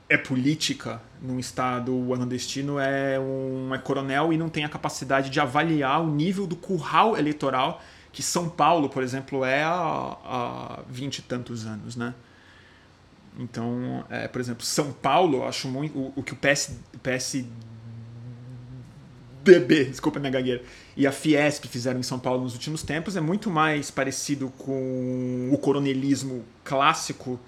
é 0.09 0.18
política 0.18 1.01
num 1.20 1.39
estado 1.39 1.93
nordestino 1.93 2.79
é 2.79 3.18
um 3.18 3.73
é 3.75 3.79
coronel 3.79 4.33
e 4.33 4.37
não 4.37 4.49
tem 4.49 4.64
a 4.64 4.68
capacidade 4.68 5.31
de 5.31 5.41
avaliar 5.41 6.03
o 6.03 6.11
nível 6.11 6.47
do 6.47 6.57
curral 6.57 7.16
eleitoral 7.16 7.81
que 8.12 8.23
São 8.23 8.49
Paulo, 8.49 8.91
por 8.91 9.03
exemplo, 9.03 9.43
é 9.43 9.62
há 9.64 10.81
vinte 10.87 11.18
e 11.18 11.23
tantos 11.23 11.64
anos, 11.64 11.97
né? 11.97 12.12
Então, 13.39 14.05
é, 14.11 14.28
por 14.28 14.41
exemplo, 14.41 14.64
São 14.64 14.93
Paulo, 14.93 15.39
eu 15.39 15.49
acho 15.49 15.66
muito 15.68 15.99
o, 15.99 16.12
o 16.16 16.22
que 16.22 16.33
o 16.33 16.37
PS, 16.37 16.76
PSDB, 17.03 17.55
desculpa 19.87 20.20
minha 20.20 20.30
gagueira, 20.30 20.62
e 20.97 21.07
a 21.07 21.12
Fiesp 21.12 21.64
fizeram 21.66 21.99
em 21.99 22.03
São 22.03 22.18
Paulo 22.18 22.43
nos 22.43 22.53
últimos 22.53 22.83
tempos 22.83 23.16
é 23.16 23.20
muito 23.20 23.51
mais 23.51 23.91
parecido 23.91 24.51
com 24.59 25.49
o 25.51 25.59
coronelismo 25.59 26.45
clássico 26.62 27.41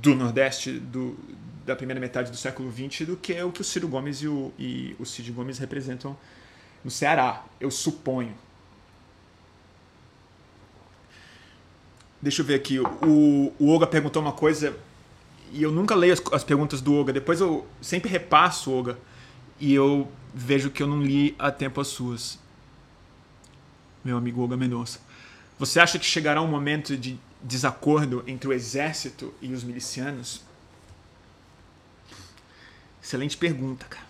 do 0.00 0.14
Nordeste 0.14 0.78
do, 0.78 1.18
da 1.66 1.74
primeira 1.74 2.00
metade 2.00 2.30
do 2.30 2.36
século 2.36 2.70
XX 2.70 3.06
do 3.06 3.16
que 3.16 3.40
o 3.42 3.50
que 3.50 3.60
o 3.60 3.64
Ciro 3.64 3.88
Gomes 3.88 4.18
e 4.22 4.28
o, 4.28 4.52
e 4.58 4.94
o 4.98 5.04
Cid 5.04 5.32
Gomes 5.32 5.58
representam 5.58 6.16
no 6.84 6.90
Ceará, 6.90 7.44
eu 7.60 7.70
suponho. 7.70 8.34
Deixa 12.22 12.42
eu 12.42 12.46
ver 12.46 12.54
aqui. 12.54 12.78
O, 12.78 13.52
o 13.58 13.70
Oga 13.70 13.86
perguntou 13.86 14.22
uma 14.22 14.32
coisa 14.32 14.76
e 15.50 15.62
eu 15.62 15.72
nunca 15.72 15.94
leio 15.94 16.12
as, 16.12 16.22
as 16.32 16.44
perguntas 16.44 16.80
do 16.80 16.94
Oga. 16.94 17.12
Depois 17.12 17.40
eu 17.40 17.66
sempre 17.80 18.10
repasso, 18.10 18.72
Oga, 18.72 18.98
e 19.58 19.74
eu 19.74 20.10
vejo 20.34 20.70
que 20.70 20.82
eu 20.82 20.86
não 20.86 21.02
li 21.02 21.34
a 21.38 21.50
tempo 21.50 21.80
as 21.80 21.88
suas. 21.88 22.38
Meu 24.04 24.16
amigo 24.16 24.42
Oga 24.42 24.56
Mendonça. 24.56 25.00
Você 25.58 25.78
acha 25.78 25.98
que 25.98 26.04
chegará 26.06 26.40
um 26.40 26.46
momento 26.46 26.96
de 26.96 27.18
desacordo 27.42 28.24
entre 28.26 28.48
o 28.48 28.52
exército 28.52 29.34
e 29.42 29.52
os 29.52 29.62
milicianos? 29.62 30.42
Excelente 33.02 33.36
pergunta, 33.36 33.86
cara. 33.86 34.06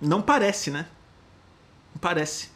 Não 0.00 0.20
parece, 0.20 0.70
né? 0.70 0.86
Não 1.94 2.00
parece. 2.00 2.50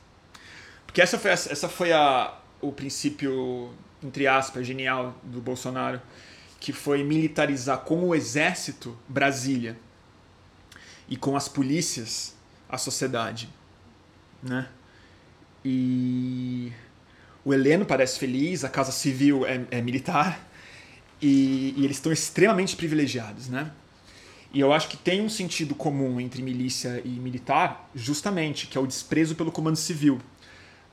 Porque 0.86 1.00
essa 1.00 1.18
foi, 1.18 1.30
essa 1.30 1.68
foi 1.68 1.92
a, 1.92 2.36
o 2.60 2.70
princípio, 2.70 3.72
entre 4.02 4.26
aspas, 4.26 4.66
genial 4.66 5.14
do 5.22 5.40
Bolsonaro, 5.40 6.00
que 6.60 6.72
foi 6.72 7.02
militarizar 7.02 7.78
com 7.78 8.04
o 8.04 8.14
exército 8.14 8.96
Brasília 9.08 9.76
e 11.08 11.16
com 11.16 11.34
as 11.34 11.48
polícias 11.48 12.36
a 12.68 12.78
sociedade, 12.78 13.48
né? 14.42 14.68
E 15.64 16.72
o 17.44 17.52
Heleno 17.52 17.84
parece 17.84 18.18
feliz, 18.18 18.62
a 18.62 18.68
Casa 18.68 18.92
Civil 18.92 19.44
é, 19.46 19.66
é 19.70 19.80
militar 19.80 20.48
e, 21.20 21.74
e 21.76 21.84
eles 21.84 21.96
estão 21.96 22.12
extremamente 22.12 22.76
privilegiados, 22.76 23.48
né? 23.48 23.72
E 24.52 24.60
eu 24.60 24.72
acho 24.72 24.88
que 24.88 24.96
tem 24.96 25.22
um 25.22 25.28
sentido 25.28 25.74
comum 25.74 26.20
entre 26.20 26.42
milícia 26.42 27.00
e 27.04 27.08
militar, 27.08 27.88
justamente, 27.94 28.66
que 28.66 28.76
é 28.76 28.80
o 28.80 28.86
desprezo 28.86 29.34
pelo 29.34 29.52
comando 29.52 29.76
civil. 29.76 30.20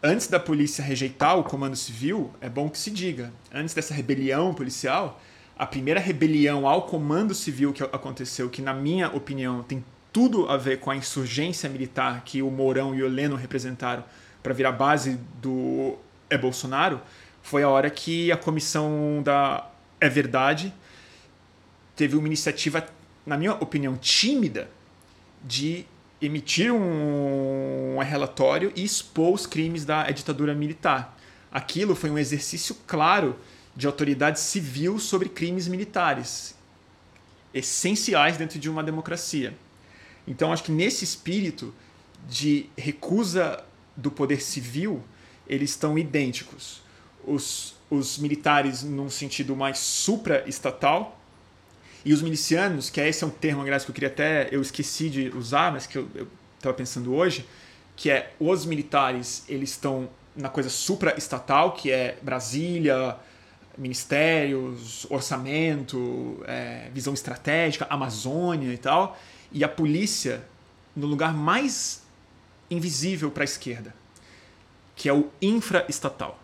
Antes 0.01 0.27
da 0.27 0.39
polícia 0.39 0.83
rejeitar 0.83 1.37
o 1.39 1.43
comando 1.43 1.75
civil, 1.75 2.31
é 2.39 2.47
bom 2.47 2.69
que 2.69 2.77
se 2.77 2.91
diga, 2.91 3.33
antes 3.51 3.73
dessa 3.73 3.95
rebelião 3.95 4.53
policial, 4.53 5.19
a 5.57 5.65
primeira 5.65 5.99
rebelião 5.99 6.67
ao 6.67 6.83
comando 6.83 7.33
civil 7.33 7.73
que 7.73 7.83
aconteceu, 7.83 8.49
que 8.49 8.61
na 8.61 8.73
minha 8.73 9.09
opinião 9.09 9.63
tem 9.63 9.83
tudo 10.13 10.49
a 10.49 10.57
ver 10.57 10.79
com 10.79 10.91
a 10.91 10.95
insurgência 10.95 11.69
militar 11.69 12.23
que 12.23 12.41
o 12.41 12.49
Mourão 12.49 12.93
e 12.95 13.01
o 13.01 13.05
Heleno 13.05 13.35
representaram 13.35 14.03
para 14.41 14.53
virar 14.53 14.71
base 14.71 15.19
do 15.41 15.97
é 16.29 16.37
Bolsonaro, 16.37 17.01
foi 17.41 17.63
a 17.63 17.69
hora 17.69 17.89
que 17.89 18.31
a 18.31 18.37
comissão 18.37 19.21
da 19.23 19.69
É 19.99 20.09
Verdade 20.09 20.73
teve 21.95 22.15
uma 22.15 22.27
iniciativa 22.27 22.85
na 23.27 23.35
minha 23.37 23.53
opinião, 23.55 23.97
tímida 23.97 24.69
de 25.43 25.85
emitir 26.21 26.71
um, 26.71 27.97
relatório 27.99 28.71
e 28.73 28.85
expor 28.85 29.33
os 29.33 29.45
crimes 29.45 29.83
da 29.83 30.09
ditadura 30.09 30.55
militar. 30.55 31.17
Aquilo 31.51 31.93
foi 31.93 32.09
um 32.09 32.17
exercício 32.17 32.75
claro 32.87 33.35
de 33.77 33.85
autoridade 33.85 34.39
civil 34.39 34.97
sobre 34.97 35.29
crimes 35.29 35.67
militares, 35.67 36.55
essenciais 37.53 38.35
dentro 38.35 38.57
de 38.57 38.67
uma 38.67 38.83
democracia. 38.83 39.55
Então, 40.27 40.51
acho 40.51 40.63
que 40.63 40.71
nesse 40.71 41.03
espírito 41.03 41.71
de 42.27 42.67
recusa 42.75 43.63
do 43.95 44.09
poder 44.09 44.41
civil, 44.41 45.03
eles 45.47 45.69
estão 45.69 45.97
idênticos. 45.97 46.81
Os, 47.23 47.75
os 47.87 48.17
militares, 48.17 48.81
num 48.81 49.11
sentido 49.11 49.55
mais 49.55 49.77
supra-estatal, 49.77 51.21
e 52.03 52.13
os 52.13 52.21
milicianos, 52.23 52.89
que 52.89 52.99
esse 52.99 53.23
é 53.23 53.27
um 53.27 53.29
termo, 53.29 53.61
aliás, 53.61 53.85
que 53.85 53.91
eu 53.91 53.93
queria 53.93 54.09
até, 54.09 54.49
eu 54.51 54.61
esqueci 54.61 55.07
de 55.07 55.29
usar, 55.37 55.71
mas 55.71 55.85
que 55.85 55.97
eu 55.97 56.27
estava 56.55 56.73
pensando 56.73 57.13
hoje, 57.13 57.45
que 57.95 58.09
é 58.09 58.33
os 58.39 58.65
militares, 58.65 59.43
eles 59.47 59.69
estão 59.71 60.09
na 60.35 60.49
coisa 60.49 60.69
supra-estatal, 60.69 61.73
que 61.73 61.91
é 61.91 62.17
Brasília, 62.23 63.17
ministérios, 63.77 65.05
orçamento, 65.09 66.43
é, 66.47 66.89
visão 66.93 67.13
estratégica, 67.13 67.85
Amazônia 67.89 68.73
e 68.73 68.77
tal, 68.77 69.17
e 69.51 69.63
a 69.63 69.69
polícia 69.69 70.43
no 70.95 71.05
lugar 71.05 71.33
mais 71.33 72.03
invisível 72.69 73.29
para 73.29 73.43
a 73.43 73.45
esquerda, 73.45 73.95
que 74.95 75.07
é 75.07 75.13
o 75.13 75.29
infraestatal, 75.41 76.39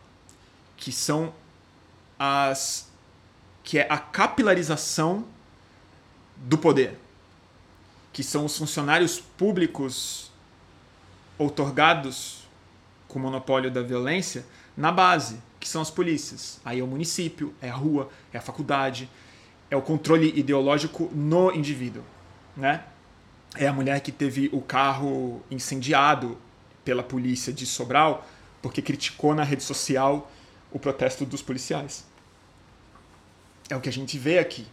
que 0.78 0.92
são 0.92 1.34
as 2.18 2.92
que 3.64 3.80
é 3.80 3.88
a 3.90 3.98
capilarização 3.98 5.26
do 6.36 6.58
poder, 6.58 7.00
que 8.12 8.22
são 8.22 8.46
os 8.46 8.58
funcionários 8.58 9.20
públicos 9.20 10.30
outorgados 11.38 12.44
com 13.08 13.20
o 13.20 13.22
monopólio 13.22 13.72
da 13.72 13.82
violência 13.82 14.46
na 14.76 14.92
base, 14.92 15.40
que 15.64 15.70
são 15.70 15.82
as 15.82 15.90
polícias. 15.90 16.60
Aí 16.66 16.82
é 16.82 16.84
o 16.84 16.88
município, 16.88 17.54
é 17.62 17.70
a 17.70 17.74
rua, 17.74 18.10
é 18.34 18.38
a 18.38 18.42
faculdade, 18.42 19.10
é 19.72 19.78
o 19.78 19.82
controle 19.82 20.38
ideológico 20.38 21.10
no 21.14 21.54
indivíduo, 21.54 22.04
né? 22.56 22.84
É 23.56 23.66
a 23.66 23.72
mulher 23.72 24.02
que 24.02 24.12
teve 24.12 24.50
o 24.52 24.60
carro 24.60 25.42
incendiado 25.50 26.38
pela 26.84 27.02
polícia 27.02 27.54
de 27.54 27.66
Sobral 27.66 28.28
porque 28.62 28.82
criticou 28.82 29.34
na 29.34 29.44
rede 29.44 29.64
social 29.64 30.30
o 30.70 30.78
protesto 30.78 31.26
dos 31.26 31.42
policiais. 31.42 32.06
É 33.70 33.76
o 33.78 33.80
que 33.80 33.88
a 33.88 33.92
gente 33.92 34.18
vê 34.18 34.40
aqui 34.40 34.68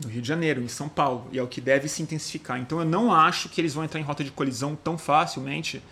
no 0.00 0.08
Rio 0.08 0.22
de 0.22 0.28
Janeiro, 0.28 0.62
em 0.62 0.68
São 0.68 0.88
Paulo, 0.88 1.28
e 1.32 1.38
é 1.38 1.42
o 1.42 1.48
que 1.48 1.60
deve 1.60 1.88
se 1.88 2.02
intensificar. 2.02 2.60
Então 2.60 2.78
eu 2.78 2.84
não 2.84 3.12
acho 3.12 3.48
que 3.48 3.60
eles 3.60 3.74
vão 3.74 3.82
entrar 3.82 3.98
em 3.98 4.04
rota 4.04 4.22
de 4.22 4.30
colisão 4.30 4.76
tão 4.76 4.96
facilmente, 4.96 5.82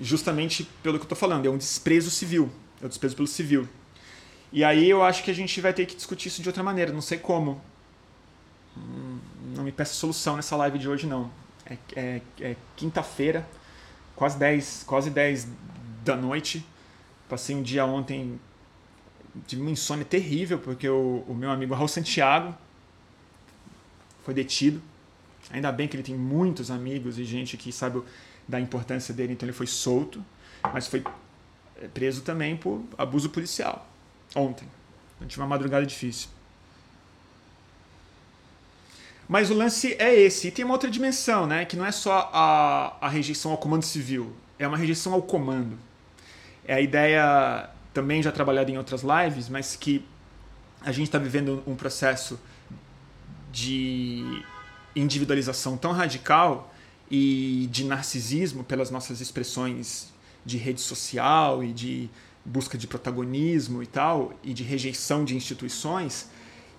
justamente 0.00 0.64
pelo 0.82 0.98
que 0.98 1.02
eu 1.02 1.06
estou 1.06 1.18
falando, 1.18 1.46
é 1.46 1.50
um 1.50 1.58
desprezo 1.58 2.10
civil, 2.10 2.50
é 2.84 2.86
um 2.86 2.88
desprezo 2.88 3.16
pelo 3.16 3.26
civil. 3.26 3.68
E 4.52 4.62
aí 4.62 4.88
eu 4.88 5.02
acho 5.02 5.24
que 5.24 5.30
a 5.30 5.34
gente 5.34 5.60
vai 5.60 5.72
ter 5.72 5.86
que 5.86 5.96
discutir 5.96 6.28
isso 6.28 6.42
de 6.42 6.48
outra 6.48 6.62
maneira, 6.62 6.92
não 6.92 7.00
sei 7.00 7.18
como. 7.18 7.60
Hum, 8.76 9.18
não 9.56 9.64
me 9.64 9.72
peça 9.72 9.94
solução 9.94 10.36
nessa 10.36 10.54
live 10.56 10.78
de 10.78 10.88
hoje, 10.88 11.06
não. 11.06 11.30
É, 11.66 11.78
é, 11.96 12.20
é 12.40 12.56
quinta-feira, 12.76 13.46
quase 14.14 14.38
10, 14.38 14.84
quase 14.86 15.10
10 15.10 15.48
da 16.04 16.14
noite. 16.14 16.64
Passei 17.28 17.56
um 17.56 17.62
dia 17.62 17.86
ontem, 17.86 18.38
tive 19.46 19.62
uma 19.62 19.70
insônia 19.70 20.04
terrível, 20.04 20.58
porque 20.58 20.88
o, 20.88 21.24
o 21.26 21.34
meu 21.34 21.50
amigo 21.50 21.74
Raul 21.74 21.88
Santiago, 21.88 22.54
foi 24.22 24.34
detido. 24.34 24.82
Ainda 25.50 25.72
bem 25.72 25.88
que 25.88 25.96
ele 25.96 26.02
tem 26.02 26.16
muitos 26.16 26.70
amigos 26.70 27.18
e 27.18 27.24
gente 27.24 27.56
que 27.56 27.72
sabe 27.72 28.02
da 28.46 28.60
importância 28.60 29.14
dele, 29.14 29.32
então 29.32 29.46
ele 29.46 29.56
foi 29.56 29.66
solto, 29.66 30.24
mas 30.72 30.86
foi 30.86 31.02
preso 31.92 32.22
também 32.22 32.56
por 32.56 32.82
abuso 32.96 33.30
policial 33.30 33.86
ontem. 34.34 34.68
Eu 35.20 35.26
tive 35.26 35.40
uma 35.40 35.48
madrugada 35.48 35.86
difícil. 35.86 36.28
Mas 39.28 39.50
o 39.50 39.54
lance 39.54 39.94
é 39.98 40.14
esse. 40.14 40.48
E 40.48 40.50
tem 40.50 40.64
uma 40.64 40.74
outra 40.74 40.90
dimensão, 40.90 41.46
né? 41.46 41.64
Que 41.64 41.76
não 41.76 41.86
é 41.86 41.92
só 41.92 42.30
a, 42.32 42.96
a 43.00 43.08
rejeição 43.08 43.52
ao 43.52 43.58
comando 43.58 43.84
civil, 43.84 44.34
é 44.58 44.66
uma 44.66 44.76
rejeição 44.76 45.12
ao 45.12 45.22
comando. 45.22 45.78
É 46.66 46.74
a 46.74 46.80
ideia, 46.80 47.70
também 47.92 48.22
já 48.22 48.32
trabalhada 48.32 48.70
em 48.70 48.78
outras 48.78 49.02
lives, 49.02 49.48
mas 49.48 49.76
que 49.76 50.04
a 50.80 50.92
gente 50.92 51.06
está 51.06 51.18
vivendo 51.18 51.62
um 51.66 51.74
processo 51.74 52.38
de 53.50 54.42
individualização 54.94 55.76
tão 55.76 55.92
radical 55.92 56.72
e 57.10 57.68
de 57.70 57.84
narcisismo 57.84 58.64
pelas 58.64 58.90
nossas 58.90 59.20
expressões 59.20 60.13
de 60.44 60.56
rede 60.58 60.80
social 60.80 61.62
e 61.62 61.72
de 61.72 62.10
busca 62.44 62.76
de 62.76 62.86
protagonismo 62.86 63.82
e 63.82 63.86
tal, 63.86 64.32
e 64.42 64.52
de 64.52 64.62
rejeição 64.62 65.24
de 65.24 65.34
instituições, 65.34 66.28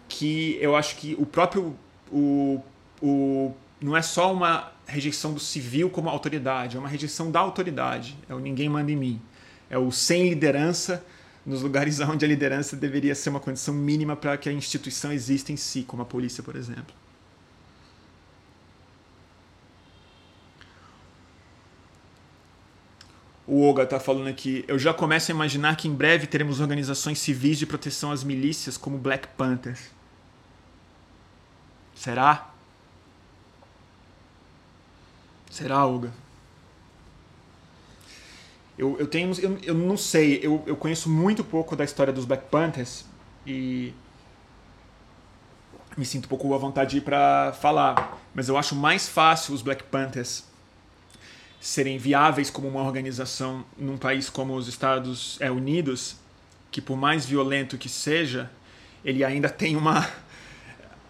que 0.08 0.58
eu 0.62 0.76
acho 0.76 0.96
que 0.98 1.16
o 1.18 1.26
próprio. 1.26 1.76
O, 2.12 2.62
o, 3.02 3.52
não 3.82 3.98
é 3.98 4.02
só 4.02 4.32
uma 4.32 4.72
rejeição 4.86 5.34
do 5.34 5.40
civil 5.40 5.90
como 5.90 6.08
autoridade, 6.08 6.78
é 6.78 6.80
uma 6.80 6.88
rejeição 6.88 7.32
da 7.32 7.40
autoridade. 7.40 8.18
É 8.30 8.34
o 8.34 8.40
ninguém 8.40 8.70
manda 8.70 8.92
em 8.92 8.96
mim. 8.96 9.22
É 9.70 9.78
o 9.78 9.92
sem 9.92 10.30
liderança 10.30 11.04
nos 11.46 11.62
lugares 11.62 12.00
onde 12.02 12.24
a 12.24 12.28
liderança 12.28 12.76
deveria 12.76 13.16
ser 13.16 13.30
uma 13.30 13.40
condição 13.40 13.74
mínima 13.74 14.16
para 14.16 14.38
que 14.38 14.48
a 14.48 14.52
instituição 14.52 15.12
exista 15.12 15.52
em 15.52 15.58
si, 15.58 15.84
como 15.84 16.04
a 16.04 16.06
polícia, 16.06 16.44
por 16.44 16.56
exemplo. 16.56 16.94
O 23.48 23.68
Oga 23.68 23.84
está 23.84 24.00
falando 24.00 24.28
aqui. 24.28 24.66
Eu 24.68 24.80
já 24.80 24.94
começo 24.94 25.32
a 25.32 25.36
imaginar 25.36 25.76
que 25.76 25.88
em 25.88 25.94
breve 25.94 26.26
teremos 26.26 26.60
organizações 26.60 27.20
civis 27.20 27.60
de 27.60 27.66
proteção 27.66 28.12
às 28.12 28.24
milícias, 28.24 28.76
como 28.76 28.98
Black 28.98 29.28
Panthers. 29.38 29.92
Será? 31.94 32.50
Será, 35.52 35.86
Oga? 35.86 36.12
Eu, 38.78 38.98
eu 39.00 39.08
tenho. 39.08 39.32
Eu, 39.40 39.58
eu 39.62 39.74
não 39.74 39.96
sei, 39.96 40.40
eu, 40.42 40.64
eu 40.66 40.76
conheço 40.76 41.10
muito 41.10 41.44
pouco 41.44 41.76
da 41.76 41.84
história 41.84 42.12
dos 42.12 42.26
Black 42.26 42.50
Panthers 42.50 43.06
e 43.46 43.94
me 45.96 46.06
sinto 46.06 46.26
um 46.26 46.30
pouco 46.30 46.54
à 46.54 46.58
vontade 46.58 47.00
para 47.00 47.54
falar. 47.54 48.20
Mas 48.34 48.50
eu 48.50 48.58
acho 48.58 48.76
mais 48.76 49.08
fácil 49.08 49.54
os 49.54 49.62
Black 49.62 49.84
Panthers 49.84 50.44
serem 51.66 51.98
viáveis 51.98 52.52
como 52.52 52.68
uma 52.68 52.84
organização 52.84 53.66
num 53.76 53.98
país 53.98 54.30
como 54.30 54.56
os 54.56 54.68
Estados 54.68 55.36
é, 55.42 55.50
Unidos, 55.50 56.16
que 56.70 56.80
por 56.80 56.96
mais 56.96 57.26
violento 57.26 57.76
que 57.76 57.90
seja, 57.90 58.52
ele 59.04 59.24
ainda 59.24 59.50
tem 59.50 59.76
uma 59.76 60.08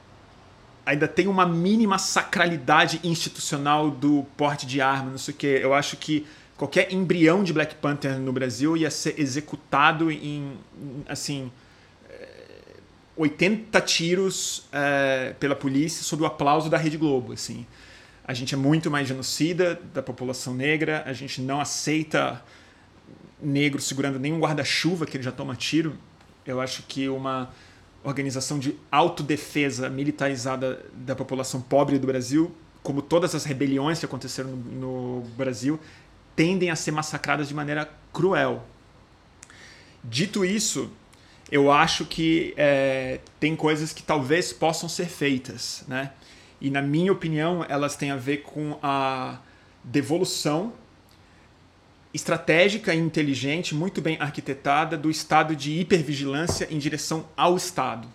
ainda 0.85 1.09
tem 1.09 1.27
uma 1.27 1.45
mínima 1.45 1.97
sacralidade 1.97 3.01
institucional 3.03 3.91
do 3.91 4.25
porte 4.37 4.65
de 4.65 4.79
arma, 4.79 5.11
não 5.11 5.17
sei 5.17 5.33
o 5.33 5.37
que. 5.37 5.45
Eu 5.45 5.73
acho 5.73 5.97
que 5.97 6.25
qualquer 6.55 6.93
embrião 6.93 7.43
de 7.43 7.51
Black 7.51 7.75
Panther 7.75 8.17
no 8.17 8.31
Brasil 8.31 8.77
ia 8.77 8.89
ser 8.89 9.19
executado 9.19 10.09
em, 10.09 10.57
assim, 11.05 11.51
80 13.17 13.77
eh, 13.77 13.81
tiros 13.81 14.69
é, 14.71 15.35
pela 15.37 15.55
polícia 15.55 16.01
sob 16.01 16.23
o 16.23 16.25
aplauso 16.25 16.69
da 16.69 16.77
Rede 16.77 16.95
Globo, 16.95 17.33
assim. 17.33 17.67
A 18.27 18.33
gente 18.33 18.55
é 18.55 18.57
muito 18.57 18.89
mais 18.89 19.07
genocida 19.07 19.79
da 19.93 20.01
população 20.01 20.53
negra, 20.53 21.03
a 21.05 21.13
gente 21.13 21.41
não 21.41 21.61
aceita 21.61 22.43
negro 23.39 23.79
segurando 23.79 24.19
nenhum 24.19 24.39
guarda-chuva 24.39 25.05
que 25.05 25.17
ele 25.17 25.23
já 25.23 25.31
toma 25.31 25.55
tiro. 25.55 25.95
Eu 26.45 26.59
acho 26.59 26.83
que 26.83 27.07
uma 27.07 27.53
organização 28.03 28.57
de 28.57 28.75
autodefesa 28.91 29.89
militarizada 29.89 30.83
da 30.93 31.15
população 31.15 31.61
pobre 31.61 31.99
do 31.99 32.07
Brasil, 32.07 32.55
como 32.81 33.01
todas 33.01 33.35
as 33.35 33.45
rebeliões 33.45 33.99
que 33.99 34.05
aconteceram 34.05 34.49
no, 34.51 35.21
no 35.21 35.29
Brasil, 35.31 35.79
tendem 36.35 36.69
a 36.69 36.75
ser 36.75 36.91
massacradas 36.91 37.47
de 37.47 37.53
maneira 37.53 37.89
cruel. 38.11 38.63
Dito 40.03 40.45
isso, 40.45 40.91
eu 41.51 41.71
acho 41.71 42.05
que 42.05 42.53
é, 42.57 43.19
tem 43.39 43.55
coisas 43.55 43.93
que 43.93 44.03
talvez 44.03 44.51
possam 44.51 44.89
ser 44.89 45.07
feitas, 45.07 45.83
né? 45.87 46.11
E 46.59 46.69
na 46.69 46.81
minha 46.81 47.11
opinião, 47.11 47.65
elas 47.67 47.95
têm 47.95 48.11
a 48.11 48.15
ver 48.15 48.37
com 48.37 48.77
a 48.81 49.39
devolução 49.83 50.73
estratégica 52.13 52.95
e 52.95 52.97
inteligente, 52.97 53.75
muito 53.75 54.01
bem 54.01 54.17
arquitetada, 54.21 54.97
do 54.97 55.11
estado 55.11 55.53
de 55.53 55.79
hipervigilância 55.79 56.65
em 56.71 56.79
direção 56.79 57.27
ao 57.35 57.57
Estado. 57.57 58.07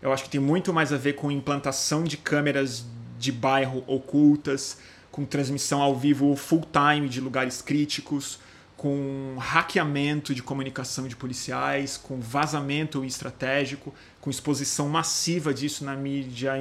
Eu 0.00 0.12
acho 0.12 0.24
que 0.24 0.30
tem 0.30 0.40
muito 0.40 0.72
mais 0.72 0.92
a 0.92 0.96
ver 0.96 1.12
com 1.12 1.30
implantação 1.30 2.02
de 2.02 2.16
câmeras 2.16 2.86
de 3.18 3.30
bairro 3.30 3.84
ocultas, 3.86 4.78
com 5.10 5.24
transmissão 5.24 5.82
ao 5.82 5.94
vivo 5.94 6.34
full 6.34 6.66
time 6.72 7.08
de 7.08 7.20
lugares 7.20 7.60
críticos, 7.60 8.38
com 8.76 9.36
hackeamento 9.38 10.34
de 10.34 10.42
comunicação 10.42 11.06
de 11.06 11.14
policiais, 11.14 11.96
com 11.96 12.20
vazamento 12.20 13.04
estratégico, 13.04 13.94
com 14.20 14.30
exposição 14.30 14.88
massiva 14.88 15.54
disso 15.54 15.84
na 15.84 15.94
mídia 15.94 16.58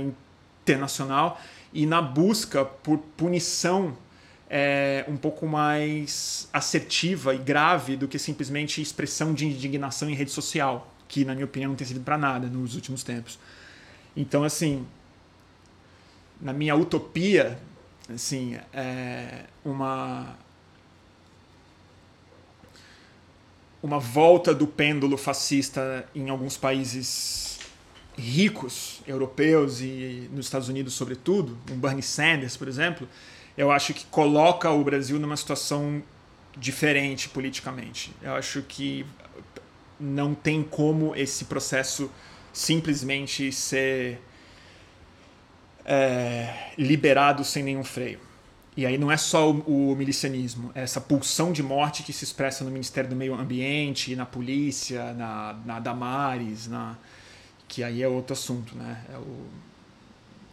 internacional 0.63 1.39
e 1.73 1.85
na 1.85 2.01
busca 2.01 2.63
por 2.63 2.97
punição 3.17 3.95
é, 4.49 5.03
um 5.07 5.17
pouco 5.17 5.47
mais 5.47 6.47
assertiva 6.53 7.33
e 7.33 7.37
grave 7.37 7.95
do 7.95 8.07
que 8.07 8.19
simplesmente 8.19 8.81
expressão 8.81 9.33
de 9.33 9.45
indignação 9.45 10.09
em 10.09 10.13
rede 10.13 10.31
social, 10.31 10.93
que, 11.07 11.25
na 11.25 11.33
minha 11.33 11.45
opinião, 11.45 11.69
não 11.69 11.75
tem 11.75 11.87
servido 11.87 12.05
para 12.05 12.17
nada 12.17 12.47
nos 12.47 12.75
últimos 12.75 13.03
tempos. 13.03 13.39
Então, 14.15 14.43
assim, 14.43 14.85
na 16.39 16.53
minha 16.53 16.75
utopia, 16.75 17.57
assim, 18.13 18.57
é 18.71 19.45
uma 19.65 20.37
uma 23.81 23.99
volta 23.99 24.53
do 24.53 24.65
pêndulo 24.65 25.17
fascista 25.17 26.07
em 26.15 26.29
alguns 26.29 26.55
países 26.55 27.52
ricos, 28.15 29.01
europeus 29.07 29.81
e 29.81 30.29
nos 30.31 30.45
Estados 30.45 30.69
Unidos, 30.69 30.93
sobretudo, 30.93 31.57
um 31.71 31.77
Bernie 31.77 32.03
Sanders, 32.03 32.55
por 32.55 32.67
exemplo, 32.67 33.07
eu 33.57 33.71
acho 33.71 33.93
que 33.93 34.05
coloca 34.05 34.69
o 34.69 34.83
Brasil 34.83 35.19
numa 35.19 35.37
situação 35.37 36.01
diferente 36.57 37.29
politicamente. 37.29 38.11
Eu 38.21 38.33
acho 38.33 38.61
que 38.63 39.05
não 39.99 40.33
tem 40.33 40.63
como 40.63 41.15
esse 41.15 41.45
processo 41.45 42.09
simplesmente 42.51 43.51
ser 43.51 44.19
é, 45.85 46.71
liberado 46.77 47.43
sem 47.43 47.63
nenhum 47.63 47.83
freio. 47.83 48.19
E 48.75 48.85
aí 48.87 48.97
não 48.97 49.11
é 49.11 49.17
só 49.17 49.51
o, 49.51 49.91
o, 49.91 49.95
milicianismo, 49.95 50.71
é 50.73 50.81
essa 50.81 50.99
pulsão 50.99 51.51
de 51.51 51.61
morte 51.61 52.01
que 52.01 52.11
se 52.11 52.23
expressa 52.23 52.63
no 52.63 52.71
Ministério 52.71 53.09
do 53.09 53.15
Meio 53.15 53.35
Ambiente, 53.35 54.15
na 54.15 54.25
polícia, 54.25 55.13
na, 55.13 55.59
na 55.63 55.79
Damares, 55.79 56.67
na, 56.67 56.97
que 57.73 57.83
aí 57.83 58.03
é 58.03 58.07
outro 58.07 58.33
assunto, 58.33 58.75
né? 58.77 59.03
É 59.11 59.17
o, 59.17 59.49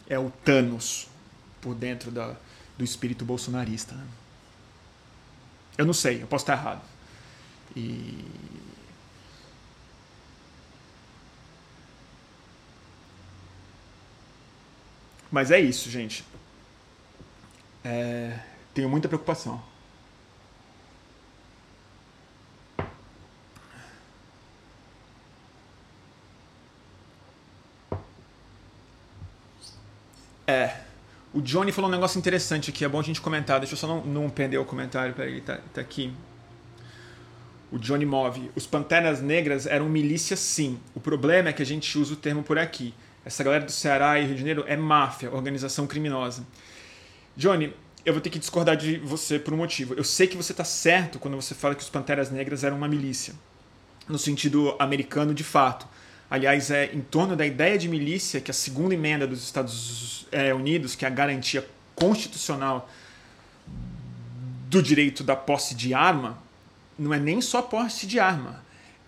é 0.09 0.19
o 0.19 0.31
Thanos 0.43 1.07
por 1.61 1.75
dentro 1.75 2.11
da, 2.11 2.35
do 2.79 2.83
espírito 2.83 3.27
bolsonarista. 3.27 3.95
Né? 3.95 4.07
Eu 5.77 5.85
não 5.85 5.93
sei, 5.93 6.23
eu 6.23 6.27
posso 6.27 6.45
estar 6.45 6.55
errado. 6.55 6.83
E 7.77 8.25
Mas 15.31 15.51
é 15.51 15.61
isso, 15.61 15.91
gente. 15.91 16.25
É... 17.85 18.39
Tenho 18.75 18.89
muita 18.89 19.09
preocupação. 19.09 19.63
É. 30.51 30.81
O 31.33 31.41
Johnny 31.41 31.71
falou 31.71 31.89
um 31.89 31.93
negócio 31.93 32.19
interessante 32.19 32.71
aqui, 32.71 32.85
é 32.85 32.89
bom 32.89 32.99
a 32.99 33.03
gente 33.03 33.21
comentar. 33.21 33.61
Deixa 33.61 33.75
eu 33.75 33.79
só 33.79 33.87
não, 33.87 34.05
não 34.05 34.31
perder 34.31 34.59
o 34.59 34.65
comentário, 34.65 35.15
peraí, 35.15 35.41
tá, 35.41 35.61
tá 35.73 35.81
aqui. 35.81 36.13
O 37.71 37.79
Johnny 37.79 38.05
Move. 38.05 38.51
Os 38.57 38.67
Panteras 38.67 39.23
Negras 39.23 39.65
eram 39.65 39.89
milícia, 39.89 40.37
sim. 40.37 40.79
O 40.93 40.99
problema 40.99 41.51
é 41.51 41.53
que 41.53 41.63
a 41.63 41.67
gente 41.67 41.97
usa 41.97 42.15
o 42.15 42.17
termo 42.17 42.43
por 42.43 42.59
aqui. 42.59 42.93
Essa 43.25 43.45
galera 43.45 43.65
do 43.65 43.71
Ceará 43.71 44.19
e 44.19 44.25
Rio 44.25 44.35
de 44.35 44.41
Janeiro 44.41 44.65
é 44.67 44.77
máfia, 44.77 45.33
organização 45.33 45.87
criminosa. 45.87 46.45
Johnny, 47.37 47.73
eu 48.05 48.13
vou 48.13 48.21
ter 48.21 48.31
que 48.31 48.39
discordar 48.39 48.77
de 48.77 48.99
você 48.99 49.39
por 49.39 49.55
um 49.55 49.59
motivo. 49.59 49.95
Eu 49.95 50.03
sei 50.03 50.27
que 50.27 50.37
você 50.37 50.53
está 50.53 50.65
certo 50.65 51.21
quando 51.21 51.37
você 51.37 51.55
fala 51.55 51.77
que 51.77 51.83
os 51.83 51.89
Panteras 51.91 52.31
Negras 52.31 52.65
eram 52.65 52.77
uma 52.77 52.89
milícia. 52.89 53.35
No 54.09 54.19
sentido 54.19 54.75
americano, 54.81 55.33
de 55.33 55.45
fato. 55.45 55.87
Aliás, 56.31 56.71
é 56.71 56.95
em 56.95 57.01
torno 57.01 57.35
da 57.35 57.45
ideia 57.45 57.77
de 57.77 57.89
milícia 57.89 58.41
que 58.41 58.53
a 58.53 58.55
segunda 58.55 58.95
emenda 58.95 59.27
dos 59.27 59.43
Estados 59.43 60.29
é, 60.31 60.55
Unidos, 60.55 60.95
que 60.95 61.05
é 61.05 61.09
a 61.09 61.11
garantia 61.11 61.69
constitucional 61.97 62.89
do 64.69 64.81
direito 64.81 65.25
da 65.25 65.35
posse 65.35 65.75
de 65.75 65.93
arma, 65.93 66.39
não 66.97 67.13
é 67.13 67.19
nem 67.19 67.41
só 67.41 67.61
posse 67.61 68.07
de 68.07 68.21
arma, 68.21 68.63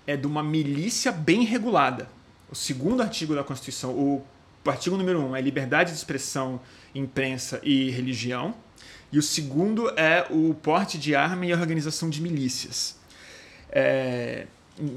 é 0.05 0.17
de 0.17 0.27
uma 0.27 0.43
milícia 0.43 1.13
bem 1.13 1.45
regulada. 1.45 2.09
O 2.51 2.57
segundo 2.57 3.01
artigo 3.01 3.37
da 3.37 3.45
Constituição, 3.45 3.93
o 3.93 4.25
artigo 4.67 4.97
número 4.97 5.21
um, 5.21 5.37
é 5.37 5.41
liberdade 5.41 5.93
de 5.93 5.97
expressão, 5.97 6.61
imprensa 6.93 7.61
e 7.63 7.91
religião. 7.91 8.55
E 9.13 9.19
o 9.19 9.23
segundo 9.23 9.91
é 9.91 10.27
o 10.29 10.55
porte 10.55 10.99
de 10.99 11.15
arma 11.15 11.47
e 11.47 11.53
a 11.53 11.57
organização 11.57 12.11
de 12.11 12.21
milícias. 12.21 12.97
É, 13.71 14.47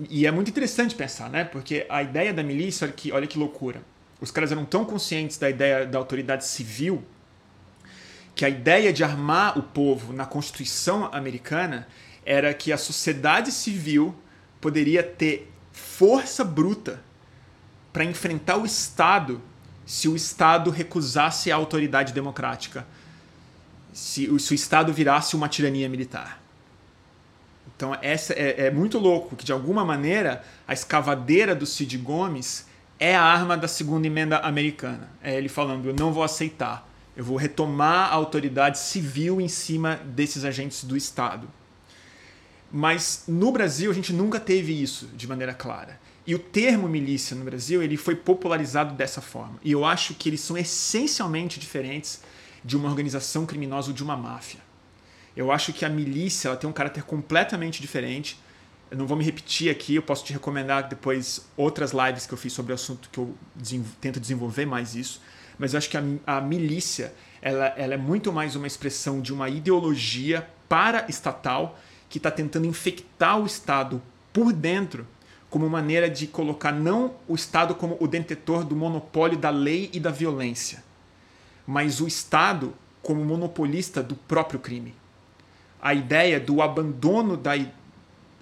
e 0.10 0.26
é 0.26 0.32
muito 0.32 0.50
interessante 0.50 0.96
pensar, 0.96 1.30
né? 1.30 1.44
Porque 1.44 1.86
a 1.90 2.02
ideia 2.02 2.34
da 2.34 2.42
milícia, 2.42 2.86
olha 2.86 2.94
que, 2.94 3.12
olha 3.12 3.28
que 3.28 3.38
loucura. 3.38 3.82
Os 4.22 4.32
caras 4.32 4.52
eram 4.52 4.64
tão 4.64 4.86
conscientes 4.86 5.38
da 5.38 5.50
ideia 5.50 5.86
da 5.86 5.98
autoridade 5.98 6.46
civil 6.46 7.04
que 8.34 8.46
a 8.46 8.50
ideia 8.50 8.92
de 8.92 9.04
armar 9.04 9.58
o 9.58 9.64
povo 9.64 10.12
na 10.12 10.26
Constituição 10.26 11.10
americana 11.14 11.88
era 12.26 12.54
que 12.54 12.72
a 12.72 12.78
sociedade 12.78 13.52
civil 13.52 14.16
poderia 14.60 15.04
ter 15.04 15.52
força 15.72 16.44
bruta 16.44 17.02
para 17.94 18.04
enfrentar 18.04 18.58
o 18.58 18.66
Estado 18.66 19.42
se 19.86 20.08
o 20.08 20.16
Estado 20.16 20.72
recusasse 20.72 21.52
a 21.52 21.56
autoridade 21.56 22.12
democrática, 22.12 22.86
se, 23.94 24.28
se 24.40 24.54
o 24.54 24.56
Estado 24.56 24.92
virasse 24.92 25.36
uma 25.36 25.48
tirania 25.48 25.88
militar. 25.88 26.42
Então 27.76 27.98
essa 28.02 28.34
é, 28.34 28.68
é, 28.68 28.72
muito 28.72 28.98
louco 28.98 29.36
que 29.36 29.44
de 29.44 29.52
alguma 29.52 29.84
maneira 29.84 30.44
a 30.68 30.74
escavadeira 30.74 31.54
do 31.54 31.66
Cid 31.66 31.98
Gomes 31.98 32.66
é 32.98 33.16
a 33.16 33.22
arma 33.22 33.58
da 33.58 33.68
segunda 33.68 34.08
emenda 34.08 34.40
americana. 34.40 35.10
É 35.22 35.36
ele 35.38 35.50
falando: 35.50 35.88
eu 35.88 35.94
não 35.94 36.14
vou 36.14 36.24
aceitar, 36.24 36.90
eu 37.16 37.24
vou 37.24 37.38
retomar 37.38 38.12
a 38.12 38.16
autoridade 38.16 38.80
civil 38.80 39.42
em 39.42 39.48
cima 39.48 40.00
desses 40.06 40.46
agentes 40.46 40.84
do 40.84 40.96
Estado. 40.96 41.48
Mas 42.72 43.24
no 43.28 43.52
Brasil 43.52 43.92
a 43.92 43.94
gente 43.94 44.12
nunca 44.12 44.40
teve 44.40 44.82
isso 44.82 45.08
de 45.16 45.28
maneira 45.28 45.54
clara. 45.54 46.00
E 46.28 46.34
o 46.34 46.40
termo 46.40 46.88
milícia 46.88 47.36
no 47.36 47.46
Brasil 47.46 47.84
ele 47.84 47.98
foi 47.98 48.16
popularizado 48.16 48.96
dessa 48.96 49.22
forma. 49.22 49.60
E 49.64 49.72
eu 49.72 49.86
acho 49.86 50.16
que 50.16 50.30
eles 50.30 50.42
são 50.42 50.58
essencialmente 50.58 51.60
diferentes 51.60 52.22
de 52.64 52.76
uma 52.76 52.90
organização 52.90 53.46
criminosa 53.46 53.90
ou 53.90 53.94
de 53.94 54.04
uma 54.04 54.18
máfia. 54.18 54.65
Eu 55.36 55.52
acho 55.52 55.74
que 55.74 55.84
a 55.84 55.90
milícia 55.90 56.48
ela 56.48 56.58
tem 56.58 56.70
um 56.70 56.74
caráter 56.74 57.04
completamente 57.04 57.82
diferente. 57.82 58.40
Eu 58.90 58.98
não 58.98 59.06
vou 59.06 59.18
me 59.18 59.24
repetir 59.24 59.70
aqui, 59.70 59.96
eu 59.96 60.02
posso 60.02 60.24
te 60.24 60.32
recomendar 60.32 60.88
depois 60.88 61.46
outras 61.58 61.92
lives 61.92 62.26
que 62.26 62.34
eu 62.34 62.38
fiz 62.38 62.54
sobre 62.54 62.72
o 62.72 62.76
assunto 62.76 63.10
que 63.12 63.18
eu 63.18 63.36
tento 64.00 64.20
desenvolver 64.20 64.66
mais 64.66 64.96
isso. 64.96 65.22
Mas 65.58 65.74
eu 65.74 65.78
acho 65.78 65.90
que 65.90 65.98
a, 65.98 66.04
a 66.26 66.40
milícia 66.40 67.14
ela, 67.42 67.68
ela 67.78 67.94
é 67.96 67.98
muito 67.98 68.32
mais 68.32 68.56
uma 68.56 68.66
expressão 68.66 69.20
de 69.20 69.34
uma 69.34 69.50
ideologia 69.50 70.48
para-estatal 70.70 71.78
que 72.10 72.18
está 72.18 72.32
tentando 72.32 72.66
infectar 72.66 73.40
o 73.40 73.46
Estado 73.46 74.02
por 74.32 74.54
dentro 74.54 75.06
como 75.50 75.70
maneira 75.70 76.10
de 76.10 76.28
colocar 76.28 76.72
não 76.72 77.16
o 77.28 77.36
Estado 77.36 77.76
como 77.76 77.98
o 78.00 78.08
detentor 78.08 78.64
do 78.64 78.76
monopólio 78.76 79.38
da 79.38 79.50
lei 79.50 79.90
e 79.94 80.00
da 80.00 80.12
violência, 80.12 80.84
mas 81.66 82.02
o 82.02 82.08
Estado 82.08 82.74
como 83.02 83.24
monopolista 83.24 84.04
do 84.04 84.16
próprio 84.16 84.60
crime 84.60 84.94
a 85.86 85.94
ideia 85.94 86.40
do 86.40 86.64
abandono 86.64 87.38
da 87.38 87.52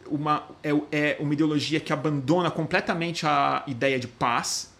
uma, 0.08 0.48
é, 0.64 0.70
é 0.94 1.18
uma 1.20 1.34
ideologia 1.34 1.78
que 1.78 1.91
abandona 1.91 2.50
completamente 2.50 3.28
a 3.28 3.64
ideia 3.68 4.00
de 4.00 4.08
paz, 4.08 4.72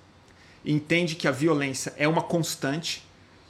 entende 0.66 1.14
que 1.16 1.28
a 1.28 1.32
violência 1.32 1.93
é 1.97 2.07
uma 2.07 2.22
constante, 2.22 3.05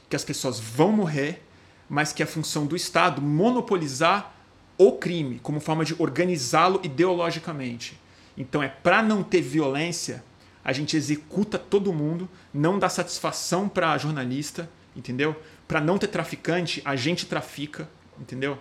que 0.09 0.15
as 0.15 0.23
pessoas 0.23 0.59
vão 0.59 0.91
morrer, 0.91 1.43
mas 1.87 2.11
que 2.11 2.23
a 2.23 2.25
função 2.25 2.65
do 2.65 2.75
Estado 2.75 3.21
monopolizar 3.21 4.33
o 4.79 4.93
crime 4.93 5.37
como 5.43 5.59
forma 5.59 5.85
de 5.85 5.95
organizá-lo 5.99 6.79
ideologicamente. 6.81 7.95
Então 8.35 8.63
é 8.63 8.67
para 8.67 9.03
não 9.03 9.21
ter 9.21 9.41
violência, 9.41 10.23
a 10.65 10.73
gente 10.73 10.97
executa 10.97 11.59
todo 11.59 11.93
mundo, 11.93 12.27
não 12.51 12.79
dá 12.79 12.89
satisfação 12.89 13.69
para 13.69 13.95
jornalista, 13.95 14.67
entendeu? 14.95 15.35
Para 15.67 15.79
não 15.79 15.99
ter 15.99 16.07
traficante, 16.07 16.81
a 16.83 16.95
gente 16.95 17.27
trafica, 17.27 17.87
entendeu? 18.19 18.57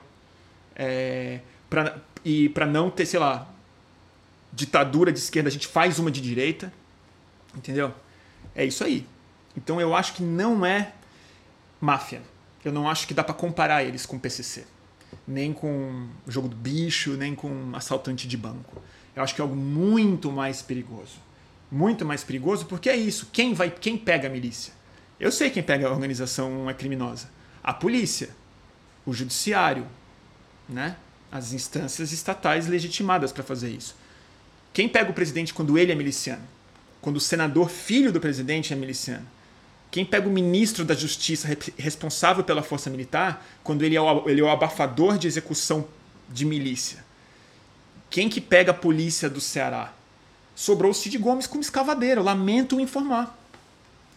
É, 0.76 1.40
pra, 1.68 1.98
e 2.24 2.48
para 2.50 2.66
não 2.66 2.90
ter, 2.90 3.06
sei 3.06 3.20
lá, 3.20 3.48
ditadura 4.52 5.12
de 5.12 5.18
esquerda, 5.18 5.48
a 5.48 5.52
gente 5.52 5.66
faz 5.66 5.98
uma 5.98 6.10
de 6.10 6.20
direita, 6.20 6.72
entendeu? 7.54 7.92
É 8.54 8.64
isso 8.64 8.84
aí. 8.84 9.06
Então 9.56 9.80
eu 9.80 9.94
acho 9.94 10.14
que 10.14 10.22
não 10.22 10.64
é 10.64 10.92
máfia. 11.80 12.22
Eu 12.64 12.72
não 12.72 12.88
acho 12.88 13.06
que 13.06 13.14
dá 13.14 13.24
para 13.24 13.34
comparar 13.34 13.82
eles 13.82 14.06
com 14.06 14.18
PCC 14.18 14.64
nem 15.26 15.52
com 15.52 16.08
jogo 16.26 16.48
do 16.48 16.56
bicho, 16.56 17.12
nem 17.12 17.34
com 17.34 17.70
assaltante 17.74 18.26
de 18.26 18.36
banco. 18.36 18.82
Eu 19.14 19.22
acho 19.22 19.34
que 19.34 19.40
é 19.40 19.44
algo 19.44 19.56
muito 19.56 20.32
mais 20.32 20.62
perigoso. 20.62 21.16
Muito 21.70 22.04
mais 22.04 22.24
perigoso 22.24 22.66
porque 22.66 22.88
é 22.88 22.96
isso. 22.96 23.28
Quem 23.32 23.54
vai, 23.54 23.70
quem 23.70 23.96
pega 23.96 24.28
a 24.28 24.30
milícia? 24.30 24.72
Eu 25.18 25.30
sei 25.30 25.50
quem 25.50 25.62
pega 25.62 25.86
a 25.86 25.90
organização 25.90 26.68
é 26.68 26.74
criminosa. 26.74 27.28
A 27.62 27.72
polícia, 27.72 28.30
o 29.06 29.12
judiciário, 29.12 29.86
né? 30.72 30.96
As 31.30 31.52
instâncias 31.52 32.12
estatais 32.12 32.66
legitimadas 32.66 33.32
para 33.32 33.42
fazer 33.42 33.70
isso. 33.70 33.94
Quem 34.72 34.88
pega 34.88 35.10
o 35.10 35.14
presidente 35.14 35.52
quando 35.52 35.78
ele 35.78 35.92
é 35.92 35.94
miliciano? 35.94 36.42
Quando 37.00 37.16
o 37.16 37.20
senador 37.20 37.68
filho 37.68 38.12
do 38.12 38.20
presidente 38.20 38.72
é 38.72 38.76
miliciano? 38.76 39.26
Quem 39.90 40.04
pega 40.04 40.26
o 40.26 40.32
ministro 40.32 40.84
da 40.84 40.94
Justiça 40.94 41.48
responsável 41.76 42.42
pela 42.42 42.62
força 42.62 42.88
militar 42.88 43.46
quando 43.62 43.82
ele 43.82 43.94
é, 43.94 44.00
o, 44.00 44.28
ele 44.28 44.40
é 44.40 44.44
o 44.44 44.48
abafador 44.48 45.18
de 45.18 45.26
execução 45.26 45.86
de 46.30 46.46
milícia? 46.46 47.04
Quem 48.08 48.28
que 48.28 48.40
pega 48.40 48.70
a 48.70 48.74
polícia 48.74 49.28
do 49.28 49.40
Ceará? 49.40 49.92
Sobrou 50.54 50.90
o 50.90 50.94
Cid 50.94 51.18
Gomes 51.18 51.46
como 51.46 51.60
escavadeiro. 51.60 52.22
Lamento 52.22 52.80
informar. 52.80 53.38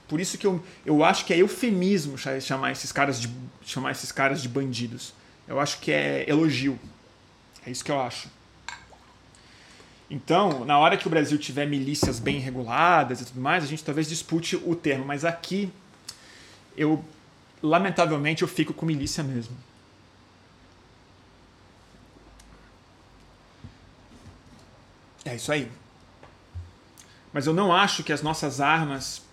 Por 0.08 0.20
isso 0.20 0.38
que 0.38 0.46
eu, 0.46 0.64
eu 0.86 1.04
acho 1.04 1.26
que 1.26 1.34
é 1.34 1.38
eufemismo 1.38 2.18
chamar 2.18 2.72
esses 2.72 2.92
caras 2.92 3.20
de 3.20 3.30
chamar 3.66 3.92
esses 3.92 4.12
caras 4.12 4.42
de 4.42 4.48
bandidos. 4.48 5.14
Eu 5.48 5.60
acho 5.60 5.80
que 5.80 5.92
é 5.92 6.30
elogio. 6.30 6.80
É 7.66 7.72
isso 7.72 7.84
que 7.84 7.92
eu 7.92 8.00
acho. 8.00 8.30
Então, 10.10 10.64
na 10.66 10.78
hora 10.78 10.98
que 10.98 11.08
o 11.08 11.10
Brasil 11.10 11.38
tiver 11.38 11.66
milícias 11.66 12.20
bem 12.20 12.40
reguladas 12.40 13.22
e 13.22 13.26
tudo 13.26 13.42
mais, 13.42 13.64
a 13.64 13.68
gente 13.68 13.84
talvez 13.84 14.08
dispute 14.08 14.56
o 14.56 14.76
termo, 14.76 15.04
mas 15.06 15.26
aqui 15.26 15.72
eu 16.78 17.04
lamentavelmente 17.62 18.44
eu 18.44 18.48
fico 18.48 18.74
com 18.74 18.86
milícia 18.86 19.24
mesmo. 19.24 19.56
É 25.24 25.36
isso 25.36 25.52
aí. 25.52 25.72
Mas 27.34 27.48
eu 27.48 27.54
não 27.54 27.74
acho 27.74 28.04
que 28.04 28.14
as 28.14 28.22
nossas 28.22 28.62
armas. 28.62 29.24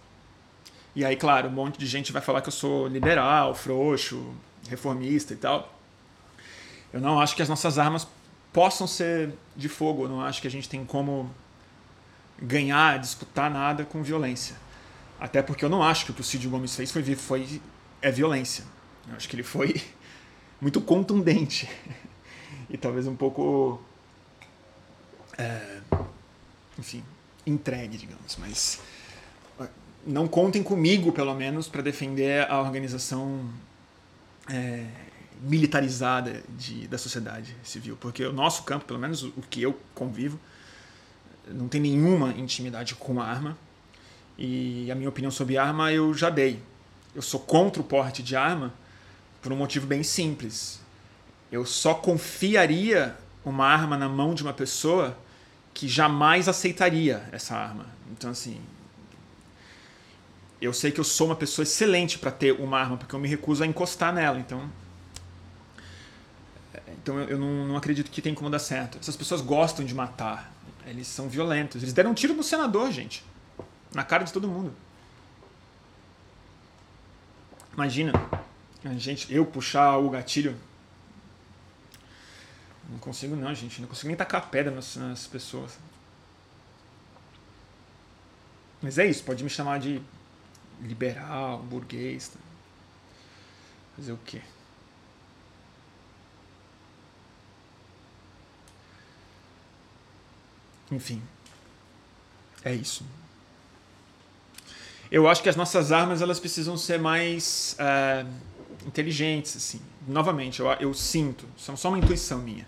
E 0.97 1.05
aí, 1.05 1.17
claro, 1.17 1.49
um 1.49 1.53
monte 1.53 1.79
de 1.79 1.87
gente 1.87 2.13
vai 2.13 2.23
falar 2.23 2.41
que 2.41 2.49
eu 2.49 2.53
sou 2.53 2.89
liberal, 2.89 3.55
frouxo, 3.55 4.35
reformista 4.69 5.35
e 5.35 5.37
tal. 5.37 5.82
Eu 6.93 7.01
não 7.01 7.21
acho 7.21 7.35
que 7.35 7.43
as 7.43 7.49
nossas 7.49 7.79
armas 7.79 8.07
possam 8.53 8.87
ser 8.87 9.33
de 9.57 9.69
fogo. 9.69 10.05
Eu 10.05 10.09
não 10.09 10.21
acho 10.21 10.41
que 10.41 10.47
a 10.47 10.51
gente 10.51 10.69
tem 10.69 10.85
como 10.85 11.31
ganhar, 12.41 12.99
disputar 12.99 13.51
nada 13.51 13.85
com 13.85 14.03
violência. 14.03 14.57
Até 15.19 15.41
porque 15.43 15.65
eu 15.65 15.69
não 15.69 15.83
acho 15.83 16.05
que 16.05 16.11
o 16.11 16.15
que 16.15 16.21
o 16.21 16.25
Cid 16.25 16.49
Gomes 16.49 16.75
fez 16.75 16.91
foi, 16.91 17.03
foi 17.15 17.61
é 18.01 18.11
violência. 18.11 18.65
Eu 19.09 19.17
acho 19.17 19.29
que 19.29 19.37
ele 19.37 19.43
foi 19.43 19.81
muito 20.61 20.81
contundente 20.81 21.69
e 22.69 22.77
talvez 22.77 23.07
um 23.07 23.17
pouco, 23.17 23.81
é, 25.39 25.81
enfim, 26.79 27.03
entregue, 27.47 27.97
digamos. 27.97 28.37
Mas 28.37 28.81
não 30.07 30.27
contem 30.27 30.63
comigo, 30.63 31.13
pelo 31.13 31.35
menos, 31.35 31.69
para 31.69 31.83
defender 31.83 32.51
a 32.51 32.61
organização 32.61 33.49
é, 34.51 34.87
militarizada 35.43 36.43
de, 36.51 36.87
da 36.87 36.97
sociedade 36.97 37.55
civil. 37.63 37.97
Porque 38.01 38.25
o 38.25 38.33
nosso 38.33 38.63
campo, 38.63 38.85
pelo 38.85 38.99
menos 38.99 39.23
o 39.25 39.43
que 39.51 39.61
eu 39.61 39.79
convivo, 39.95 40.39
não 41.49 41.69
tem 41.69 41.81
nenhuma 41.81 42.31
intimidade 42.31 42.95
com 42.95 43.21
arma. 43.21 43.59
E 44.39 44.91
a 44.91 44.95
minha 44.95 45.09
opinião 45.09 45.31
sobre 45.31 45.59
arma 45.59 45.93
eu 45.93 46.15
já 46.15 46.31
dei. 46.31 46.63
Eu 47.15 47.23
sou 47.23 47.41
contra 47.41 47.83
o 47.83 47.85
porte 47.85 48.23
de 48.23 48.37
arma 48.37 48.73
por 49.43 49.53
um 49.53 49.57
motivo 49.57 49.87
bem 49.87 50.03
simples. 50.03 50.81
Eu 51.51 51.67
só 51.67 51.93
confiaria 51.93 53.17
uma 53.45 53.67
arma 53.67 53.99
na 53.99 54.09
mão 54.09 54.35
de 54.35 54.43
uma 54.43 54.53
pessoa 54.53 55.19
que 55.75 55.89
jamais 55.89 56.49
aceitaria 56.49 57.29
essa 57.33 57.57
arma. 57.57 57.87
Então, 58.11 58.31
assim. 58.31 58.61
Eu 60.61 60.73
sei 60.73 60.93
que 60.93 61.01
eu 61.01 61.05
sou 61.05 61.27
uma 61.27 61.35
pessoa 61.35 61.65
excelente 61.65 62.19
para 62.19 62.31
ter 62.31 62.53
uma 62.53 62.79
arma, 62.79 62.97
porque 62.97 63.13
eu 63.13 63.19
me 63.19 63.27
recuso 63.27 63.65
a 63.65 63.67
encostar 63.67 64.15
nela. 64.15 64.39
Então, 64.39 64.71
então 67.03 67.19
eu, 67.19 67.31
eu 67.31 67.39
não, 67.39 67.67
não, 67.67 67.77
acredito 67.77 68.11
que 68.11 68.23
tem 68.23 68.35
como 68.35 68.49
dar 68.49 68.61
certo. 68.61 68.97
Essas 68.99 69.17
pessoas 69.17 69.41
gostam 69.41 69.85
de 69.85 69.93
matar. 69.93 70.53
Eles 70.87 71.09
são 71.09 71.29
violentos. 71.29 71.83
Eles 71.83 71.93
deram 71.93 72.13
um 72.13 72.15
tiro 72.15 72.33
no 72.33 72.45
senador, 72.45 72.91
gente. 72.93 73.25
Na 73.93 74.05
cara 74.05 74.23
de 74.23 74.33
todo 74.33 74.47
mundo. 74.47 74.73
Imagina, 77.75 78.13
a 78.85 78.95
gente, 78.95 79.33
eu 79.35 79.45
puxar 79.45 79.97
o 79.97 80.11
gatilho. 80.11 80.57
Não 82.89 82.99
consigo 82.99 83.35
não, 83.35 83.53
gente. 83.53 83.81
Não 83.81 83.89
consigo 83.89 84.09
nem 84.09 84.17
tacar 84.17 84.49
pedra 84.49 84.73
nas, 84.73 84.95
nas 84.97 85.27
pessoas. 85.27 85.79
Mas 88.81 88.99
é 88.99 89.07
isso, 89.07 89.25
pode 89.25 89.43
me 89.43 89.51
chamar 89.51 89.79
de 89.81 90.01
liberal, 90.81 91.59
burguês. 91.59 92.33
Fazer 93.97 94.13
o 94.13 94.19
quê? 94.25 94.41
Enfim. 100.93 101.23
É 102.65 102.73
isso. 102.73 103.05
Eu 105.11 105.29
acho 105.29 105.43
que 105.43 105.49
as 105.49 105.57
nossas 105.57 105.91
armas 105.91 106.23
elas 106.23 106.39
precisam 106.39 106.77
ser 106.77 106.99
mais 106.99 107.75
é, 107.79 108.25
inteligentes, 108.87 109.57
assim. 109.57 109.81
Novamente, 110.07 110.61
eu, 110.61 110.67
eu 110.73 110.95
sinto, 110.95 111.47
são 111.57 111.77
só 111.77 111.89
uma 111.89 111.99
intuição 111.99 112.39
minha, 112.39 112.67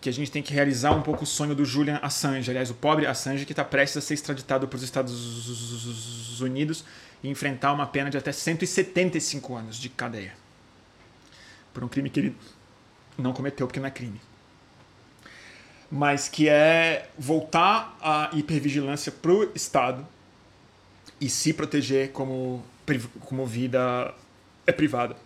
que 0.00 0.08
a 0.08 0.12
gente 0.12 0.30
tem 0.30 0.42
que 0.42 0.52
realizar 0.52 0.92
um 0.92 1.02
pouco 1.02 1.24
o 1.24 1.26
sonho 1.26 1.54
do 1.54 1.64
Julian 1.64 1.98
Assange, 2.02 2.50
aliás, 2.50 2.70
o 2.70 2.74
pobre 2.74 3.06
Assange 3.06 3.44
que 3.44 3.52
está 3.52 3.64
prestes 3.64 3.98
a 3.98 4.06
ser 4.06 4.14
extraditado 4.14 4.68
para 4.68 4.76
os 4.76 4.82
Estados 4.82 6.40
Unidos 6.40 6.84
e 7.22 7.28
enfrentar 7.28 7.72
uma 7.72 7.86
pena 7.86 8.10
de 8.10 8.16
até 8.16 8.32
175 8.32 9.56
anos 9.56 9.76
de 9.76 9.88
cadeia 9.88 10.34
por 11.72 11.82
um 11.82 11.88
crime 11.88 12.10
que 12.10 12.20
ele 12.20 12.36
não 13.16 13.32
cometeu 13.32 13.66
porque 13.66 13.80
não 13.80 13.88
é 13.88 13.90
crime 13.90 14.20
mas 15.90 16.28
que 16.28 16.48
é 16.48 17.08
voltar 17.18 17.96
a 18.00 18.30
hipervigilância 18.34 19.10
para 19.10 19.32
o 19.32 19.50
Estado 19.54 20.06
e 21.20 21.28
se 21.28 21.52
proteger 21.52 22.12
como, 22.12 22.62
como 23.20 23.46
vida 23.46 24.14
é 24.66 24.72
privada. 24.72 25.16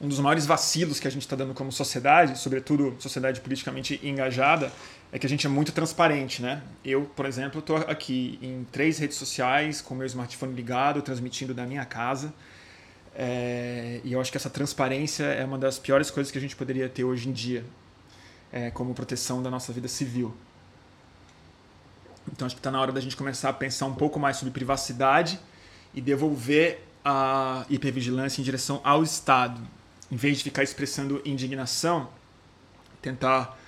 Um 0.00 0.06
dos 0.06 0.20
maiores 0.20 0.46
vacilos 0.46 1.00
que 1.00 1.08
a 1.08 1.10
gente 1.10 1.22
está 1.22 1.34
dando 1.34 1.54
como 1.54 1.72
sociedade, 1.72 2.38
sobretudo 2.38 2.94
sociedade 3.00 3.40
politicamente 3.40 3.98
engajada, 4.02 4.70
é 5.10 5.18
que 5.18 5.26
a 5.26 5.28
gente 5.28 5.46
é 5.46 5.50
muito 5.50 5.72
transparente, 5.72 6.40
né? 6.40 6.62
Eu, 6.84 7.10
por 7.16 7.26
exemplo, 7.26 7.58
estou 7.58 7.78
aqui 7.78 8.38
em 8.40 8.64
três 8.70 8.98
redes 8.98 9.16
sociais 9.16 9.80
com 9.80 9.94
meu 9.94 10.06
smartphone 10.06 10.54
ligado, 10.54 11.02
transmitindo 11.02 11.52
da 11.52 11.64
minha 11.64 11.84
casa. 11.84 12.32
É, 13.16 14.00
e 14.04 14.12
eu 14.12 14.20
acho 14.20 14.30
que 14.30 14.36
essa 14.36 14.50
transparência 14.50 15.24
é 15.24 15.44
uma 15.44 15.58
das 15.58 15.78
piores 15.78 16.10
coisas 16.10 16.30
que 16.30 16.38
a 16.38 16.40
gente 16.40 16.54
poderia 16.54 16.88
ter 16.88 17.02
hoje 17.02 17.28
em 17.28 17.32
dia 17.32 17.64
é, 18.52 18.70
como 18.70 18.94
proteção 18.94 19.42
da 19.42 19.50
nossa 19.50 19.72
vida 19.72 19.88
civil. 19.88 20.34
Então 22.32 22.46
acho 22.46 22.54
que 22.54 22.60
está 22.60 22.70
na 22.70 22.80
hora 22.80 22.92
da 22.92 23.00
gente 23.00 23.16
começar 23.16 23.48
a 23.48 23.52
pensar 23.52 23.86
um 23.86 23.94
pouco 23.94 24.18
mais 24.18 24.36
sobre 24.36 24.52
privacidade 24.52 25.40
e 25.94 26.00
devolver 26.00 26.84
a 27.04 27.64
hipervigilância 27.70 28.40
em 28.40 28.44
direção 28.44 28.80
ao 28.84 29.02
Estado. 29.02 29.60
Em 30.10 30.16
vez 30.16 30.38
de 30.38 30.44
ficar 30.44 30.62
expressando 30.62 31.22
indignação, 31.24 32.08
tentar 33.00 33.58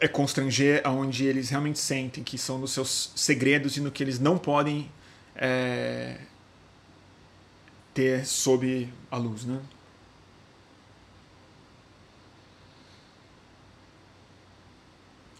é 0.00 0.08
constranger 0.08 0.80
aonde 0.82 1.24
eles 1.24 1.50
realmente 1.50 1.78
sentem 1.78 2.24
que 2.24 2.36
são 2.36 2.58
nos 2.58 2.72
seus 2.72 3.12
segredos 3.14 3.76
e 3.76 3.80
no 3.80 3.90
que 3.90 4.02
eles 4.02 4.18
não 4.18 4.36
podem 4.36 4.90
é, 5.36 6.18
ter 7.94 8.26
sob 8.26 8.92
a 9.08 9.16
luz, 9.16 9.44
né? 9.44 9.60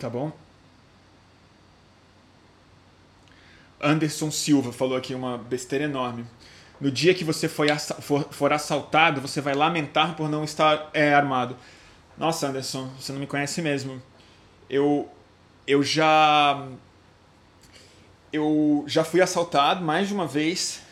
Tá 0.03 0.11
bom? 0.11 0.33
Anderson 3.81 4.33
Silva 4.33 4.73
falou 4.73 4.97
aqui 4.97 5.15
uma 5.15 5.39
besteira 5.39 5.85
enorme. 5.85 6.27
No 6.81 6.91
dia 6.91 7.15
que 7.15 7.23
você 7.23 7.49
for, 7.49 7.69
for, 7.79 8.27
for 8.33 8.53
assaltado, 8.53 9.21
você 9.21 9.41
vai 9.41 9.55
lamentar 9.55 10.17
por 10.17 10.29
não 10.29 10.43
estar 10.43 10.91
é, 10.93 11.15
armado. 11.15 11.57
Nossa, 12.19 12.49
Anderson, 12.49 12.91
você 12.99 13.13
não 13.13 13.21
me 13.21 13.29
conhece 13.29 13.63
mesmo. 13.63 14.03
Eu 14.69 15.09
eu 15.69 15.85
já 15.85 16.67
eu 18.33 18.83
já 18.89 19.05
fui 19.05 19.21
assaltado 19.21 19.85
mais 19.85 20.09
de 20.09 20.15
uma 20.15 20.27
vez. 20.27 20.83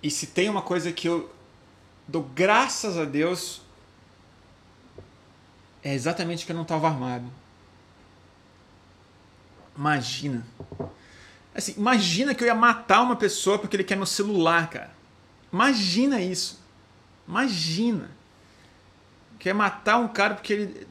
E 0.00 0.08
se 0.08 0.28
tem 0.28 0.48
uma 0.48 0.62
coisa 0.62 0.92
que 0.92 1.08
eu 1.08 1.28
dou 2.06 2.22
graças 2.22 2.96
a 2.96 3.04
Deus 3.04 3.60
é 5.82 5.92
exatamente 5.92 6.46
que 6.46 6.52
eu 6.52 6.56
não 6.56 6.62
estava 6.62 6.86
armado. 6.86 7.41
Imagina. 9.76 10.46
Assim, 11.54 11.74
imagina 11.76 12.34
que 12.34 12.42
eu 12.42 12.46
ia 12.46 12.54
matar 12.54 13.02
uma 13.02 13.16
pessoa 13.16 13.58
porque 13.58 13.76
ele 13.76 13.84
quer 13.84 13.96
meu 13.96 14.06
celular, 14.06 14.68
cara. 14.70 14.90
Imagina 15.52 16.20
isso. 16.20 16.60
Imagina. 17.28 18.10
Quer 19.38 19.54
matar 19.54 19.98
um 19.98 20.08
cara 20.08 20.34
porque 20.34 20.52
ele. 20.52 20.86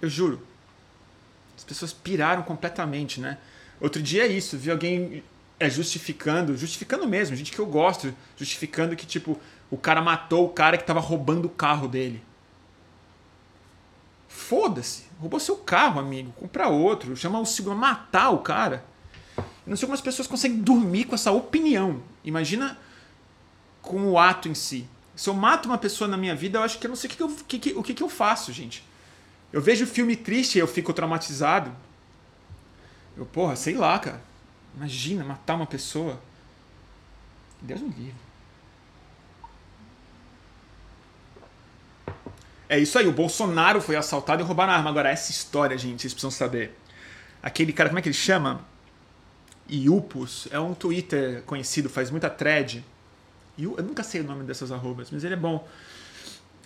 Eu 0.00 0.08
juro. 0.08 0.46
As 1.56 1.64
pessoas 1.64 1.92
piraram 1.92 2.42
completamente, 2.42 3.20
né? 3.20 3.38
Outro 3.80 4.02
dia 4.02 4.24
é 4.24 4.28
isso, 4.28 4.56
vi 4.56 4.70
alguém 4.70 5.22
é, 5.60 5.68
justificando, 5.70 6.56
justificando 6.56 7.06
mesmo, 7.06 7.36
gente 7.36 7.52
que 7.52 7.58
eu 7.58 7.66
gosto, 7.66 8.14
justificando 8.36 8.96
que, 8.96 9.06
tipo, 9.06 9.38
o 9.70 9.76
cara 9.76 10.00
matou 10.00 10.46
o 10.46 10.48
cara 10.48 10.76
que 10.76 10.84
tava 10.84 11.00
roubando 11.00 11.46
o 11.46 11.50
carro 11.50 11.86
dele. 11.86 12.22
Foda-se. 14.28 15.04
Roubou 15.18 15.40
seu 15.40 15.56
carro, 15.56 15.98
amigo. 15.98 16.30
Compra 16.32 16.68
outro. 16.68 17.16
Chama 17.16 17.40
o 17.40 17.46
seguro. 17.46 17.74
Matar 17.74 18.30
o 18.30 18.38
cara. 18.38 18.84
Eu 19.36 19.70
não 19.70 19.76
sei 19.76 19.86
como 19.86 19.94
as 19.94 20.00
pessoas 20.00 20.28
conseguem 20.28 20.60
dormir 20.60 21.04
com 21.04 21.14
essa 21.14 21.32
opinião. 21.32 22.02
Imagina 22.22 22.78
com 23.80 24.10
o 24.10 24.18
ato 24.18 24.48
em 24.48 24.54
si. 24.54 24.86
Se 25.16 25.28
eu 25.28 25.34
mato 25.34 25.66
uma 25.66 25.78
pessoa 25.78 26.06
na 26.06 26.16
minha 26.16 26.34
vida, 26.34 26.58
eu 26.58 26.62
acho 26.62 26.78
que 26.78 26.86
eu 26.86 26.90
não 26.90 26.96
sei 26.96 27.10
o 27.10 27.12
que, 27.12 27.22
eu, 27.22 27.28
que, 27.28 27.58
que, 27.58 27.72
o 27.72 27.82
que, 27.82 27.94
que 27.94 28.02
eu 28.02 28.08
faço, 28.08 28.52
gente. 28.52 28.84
Eu 29.52 29.60
vejo 29.60 29.86
filme 29.86 30.14
triste 30.14 30.56
e 30.56 30.58
eu 30.58 30.68
fico 30.68 30.92
traumatizado. 30.92 31.74
Eu, 33.16 33.26
porra, 33.26 33.56
sei 33.56 33.74
lá, 33.74 33.98
cara. 33.98 34.22
Imagina 34.76 35.24
matar 35.24 35.54
uma 35.54 35.66
pessoa. 35.66 36.20
Deus 37.60 37.80
me 37.80 37.88
livre. 37.88 38.27
É 42.68 42.78
isso 42.78 42.98
aí, 42.98 43.06
o 43.06 43.12
Bolsonaro 43.12 43.80
foi 43.80 43.96
assaltado 43.96 44.42
e 44.42 44.44
roubaram 44.44 44.72
a 44.72 44.76
arma. 44.76 44.90
Agora, 44.90 45.08
essa 45.08 45.30
história, 45.30 45.76
gente, 45.78 46.02
vocês 46.02 46.12
precisam 46.12 46.30
saber. 46.30 46.76
Aquele 47.42 47.72
cara, 47.72 47.88
como 47.88 47.98
é 47.98 48.02
que 48.02 48.08
ele 48.08 48.14
chama? 48.14 48.60
Iupus, 49.70 50.48
é 50.50 50.60
um 50.60 50.74
Twitter 50.74 51.42
conhecido, 51.44 51.88
faz 51.88 52.10
muita 52.10 52.28
thread. 52.28 52.84
Eu 53.58 53.76
nunca 53.82 54.02
sei 54.02 54.20
o 54.20 54.24
nome 54.24 54.44
dessas 54.44 54.70
arrobas, 54.70 55.10
mas 55.10 55.24
ele 55.24 55.34
é 55.34 55.36
bom. 55.36 55.66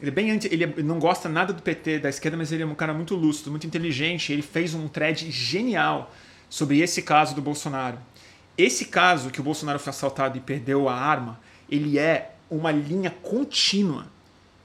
Ele 0.00 0.10
é 0.10 0.12
bem 0.12 0.30
anti, 0.32 0.48
ele, 0.52 0.64
é, 0.64 0.82
não 0.82 0.98
gosta 0.98 1.28
nada 1.28 1.52
do 1.52 1.62
PT 1.62 2.00
da 2.00 2.08
esquerda, 2.08 2.36
mas 2.36 2.50
ele 2.50 2.64
é 2.64 2.66
um 2.66 2.74
cara 2.74 2.92
muito 2.92 3.14
lúcido, 3.14 3.50
muito 3.50 3.66
inteligente. 3.66 4.32
Ele 4.32 4.42
fez 4.42 4.74
um 4.74 4.88
thread 4.88 5.30
genial 5.30 6.12
sobre 6.50 6.80
esse 6.80 7.02
caso 7.02 7.34
do 7.34 7.40
Bolsonaro. 7.40 7.98
Esse 8.58 8.86
caso 8.86 9.30
que 9.30 9.40
o 9.40 9.44
Bolsonaro 9.44 9.78
foi 9.78 9.90
assaltado 9.90 10.36
e 10.36 10.40
perdeu 10.40 10.88
a 10.88 10.94
arma, 10.94 11.40
ele 11.70 11.98
é 11.98 12.34
uma 12.50 12.72
linha 12.72 13.10
contínua 13.10 14.11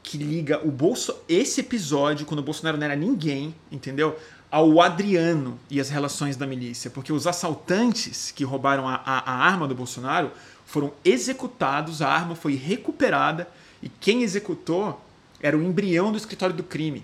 que 0.07 0.17
liga 0.17 0.65
o 0.65 0.71
bolso 0.71 1.13
esse 1.27 1.59
episódio 1.59 2.25
quando 2.25 2.39
o 2.39 2.43
Bolsonaro 2.43 2.77
não 2.77 2.85
era 2.85 2.95
ninguém, 2.95 3.53
entendeu? 3.69 4.17
Ao 4.49 4.81
Adriano 4.81 5.59
e 5.69 5.81
as 5.81 5.89
relações 5.89 6.37
da 6.37 6.47
milícia, 6.47 6.89
porque 6.89 7.11
os 7.11 7.27
assaltantes 7.27 8.31
que 8.31 8.45
roubaram 8.45 8.87
a, 8.87 8.95
a, 8.95 9.31
a 9.31 9.35
arma 9.45 9.67
do 9.67 9.75
Bolsonaro 9.75 10.31
foram 10.65 10.93
executados, 11.03 12.01
a 12.01 12.07
arma 12.07 12.35
foi 12.35 12.55
recuperada 12.55 13.49
e 13.83 13.89
quem 13.89 14.23
executou 14.23 15.01
era 15.41 15.57
o 15.57 15.61
embrião 15.61 16.09
do 16.09 16.17
escritório 16.17 16.55
do 16.55 16.63
crime. 16.63 17.03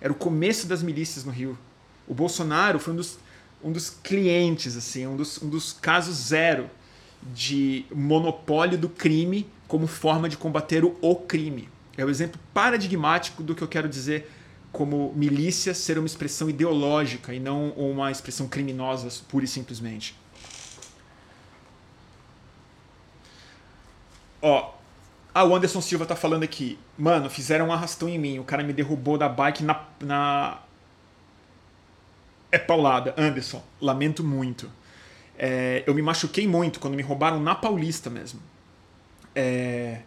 Era 0.00 0.12
o 0.12 0.16
começo 0.16 0.68
das 0.68 0.84
milícias 0.84 1.24
no 1.24 1.32
Rio. 1.32 1.58
O 2.06 2.14
Bolsonaro 2.14 2.78
foi 2.78 2.92
um 2.92 2.96
dos, 2.96 3.18
um 3.62 3.72
dos 3.72 3.90
clientes, 3.90 4.76
assim, 4.76 5.04
um 5.04 5.16
dos, 5.16 5.42
um 5.42 5.48
dos 5.48 5.72
casos 5.72 6.16
zero 6.16 6.70
de 7.34 7.84
monopólio 7.92 8.78
do 8.78 8.88
crime 8.88 9.48
como 9.66 9.88
forma 9.88 10.28
de 10.28 10.36
combater 10.36 10.84
o, 10.84 10.96
o 11.00 11.16
crime. 11.16 11.68
É 11.96 12.04
o 12.04 12.10
exemplo 12.10 12.40
paradigmático 12.52 13.42
do 13.42 13.54
que 13.54 13.62
eu 13.62 13.68
quero 13.68 13.88
dizer 13.88 14.30
como 14.70 15.12
milícia 15.16 15.72
ser 15.72 15.96
uma 15.98 16.06
expressão 16.06 16.50
ideológica 16.50 17.32
e 17.32 17.40
não 17.40 17.70
uma 17.70 18.10
expressão 18.10 18.46
criminosa, 18.46 19.08
pura 19.28 19.44
e 19.44 19.48
simplesmente. 19.48 20.14
Ó, 24.42 24.74
ah, 25.34 25.44
o 25.44 25.54
Anderson 25.54 25.80
Silva 25.80 26.06
tá 26.06 26.16
falando 26.16 26.44
aqui. 26.44 26.78
Mano, 26.96 27.28
fizeram 27.28 27.68
um 27.68 27.72
arrastão 27.72 28.08
em 28.08 28.18
mim. 28.18 28.38
O 28.38 28.44
cara 28.44 28.62
me 28.62 28.72
derrubou 28.72 29.18
da 29.18 29.28
bike 29.28 29.62
na. 29.62 29.84
na... 30.00 30.60
É 32.50 32.58
paulada. 32.58 33.14
Anderson, 33.18 33.62
lamento 33.80 34.22
muito. 34.24 34.70
É, 35.38 35.84
eu 35.86 35.94
me 35.94 36.00
machuquei 36.00 36.48
muito 36.48 36.80
quando 36.80 36.94
me 36.94 37.02
roubaram 37.02 37.40
na 37.40 37.54
Paulista 37.54 38.08
mesmo. 38.08 38.40
É, 39.34 40.00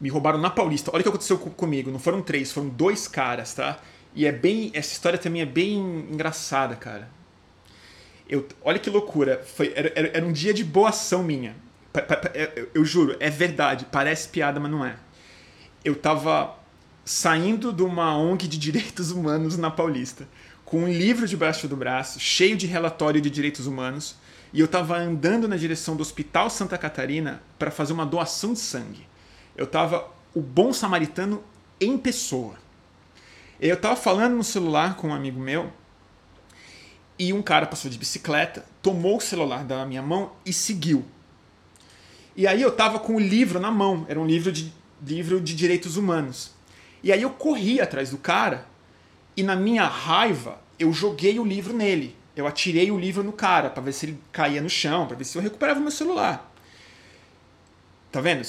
me 0.00 0.08
roubaram 0.08 0.38
na 0.38 0.50
Paulista. 0.50 0.90
Olha 0.92 1.00
o 1.00 1.02
que 1.02 1.08
aconteceu 1.08 1.38
comigo. 1.38 1.90
Não 1.90 1.98
foram 1.98 2.20
três, 2.20 2.52
foram 2.52 2.68
dois 2.68 3.06
caras, 3.06 3.54
tá? 3.54 3.78
E 4.14 4.26
é 4.26 4.32
bem. 4.32 4.70
Essa 4.74 4.92
história 4.92 5.18
também 5.18 5.42
é 5.42 5.46
bem 5.46 5.78
engraçada, 6.10 6.74
cara. 6.76 7.08
Eu, 8.28 8.46
olha 8.62 8.78
que 8.78 8.90
loucura. 8.90 9.42
Foi, 9.44 9.72
era, 9.74 9.92
era 9.96 10.26
um 10.26 10.32
dia 10.32 10.52
de 10.52 10.64
boa 10.64 10.88
ação 10.88 11.22
minha. 11.22 11.56
Eu, 12.74 12.84
juro, 12.84 13.16
é 13.20 13.30
verdade. 13.30 13.86
Parece 13.90 14.28
piada, 14.28 14.58
mas 14.58 14.70
não 14.70 14.84
é. 14.84 14.96
Eu 15.84 15.94
tava 15.94 16.58
saindo 17.04 17.72
de 17.72 17.82
uma 17.82 18.16
ONG 18.16 18.48
de 18.48 18.58
direitos 18.58 19.10
humanos 19.10 19.58
na 19.58 19.70
Paulista, 19.70 20.26
com 20.64 20.84
um 20.84 20.88
livro 20.88 21.28
debaixo 21.28 21.68
do 21.68 21.76
braço, 21.76 22.18
cheio 22.18 22.56
de 22.56 22.66
relatório 22.66 23.20
de 23.20 23.28
direitos 23.28 23.66
humanos, 23.66 24.16
e 24.52 24.60
eu 24.60 24.66
tava 24.66 24.96
andando 24.96 25.46
na 25.46 25.56
direção 25.56 25.94
do 25.94 26.00
Hospital 26.00 26.48
Santa 26.48 26.78
Catarina 26.78 27.42
para 27.58 27.70
fazer 27.70 27.92
uma 27.92 28.06
doação 28.06 28.54
de 28.54 28.60
sangue 28.60 29.06
eu 29.56 29.66
tava 29.66 30.08
o 30.34 30.40
bom 30.40 30.72
samaritano 30.72 31.42
em 31.80 31.96
pessoa. 31.96 32.56
Eu 33.60 33.80
tava 33.80 33.96
falando 33.96 34.34
no 34.34 34.44
celular 34.44 34.96
com 34.96 35.08
um 35.08 35.14
amigo 35.14 35.40
meu 35.40 35.72
e 37.18 37.32
um 37.32 37.42
cara 37.42 37.66
passou 37.66 37.90
de 37.90 37.96
bicicleta, 37.96 38.64
tomou 38.82 39.18
o 39.18 39.20
celular 39.20 39.64
da 39.64 39.86
minha 39.86 40.02
mão 40.02 40.32
e 40.44 40.52
seguiu. 40.52 41.04
E 42.36 42.46
aí 42.46 42.60
eu 42.60 42.72
tava 42.72 42.98
com 42.98 43.14
o 43.14 43.20
livro 43.20 43.60
na 43.60 43.70
mão, 43.70 44.04
era 44.08 44.18
um 44.18 44.26
livro 44.26 44.50
de 44.50 44.72
livro 45.04 45.40
de 45.40 45.54
direitos 45.54 45.96
humanos. 45.96 46.52
E 47.02 47.12
aí 47.12 47.22
eu 47.22 47.30
corri 47.30 47.80
atrás 47.80 48.10
do 48.10 48.18
cara 48.18 48.66
e 49.36 49.42
na 49.42 49.54
minha 49.54 49.86
raiva 49.86 50.58
eu 50.78 50.92
joguei 50.92 51.38
o 51.38 51.44
livro 51.44 51.72
nele. 51.72 52.16
Eu 52.34 52.46
atirei 52.46 52.90
o 52.90 52.98
livro 52.98 53.22
no 53.22 53.32
cara 53.32 53.70
para 53.70 53.82
ver 53.82 53.92
se 53.92 54.06
ele 54.06 54.18
caía 54.32 54.60
no 54.60 54.68
chão, 54.68 55.06
para 55.06 55.16
ver 55.16 55.24
se 55.24 55.38
eu 55.38 55.42
recuperava 55.42 55.78
o 55.78 55.82
meu 55.82 55.92
celular. 55.92 56.52
Tá 58.14 58.20
vendo? 58.20 58.42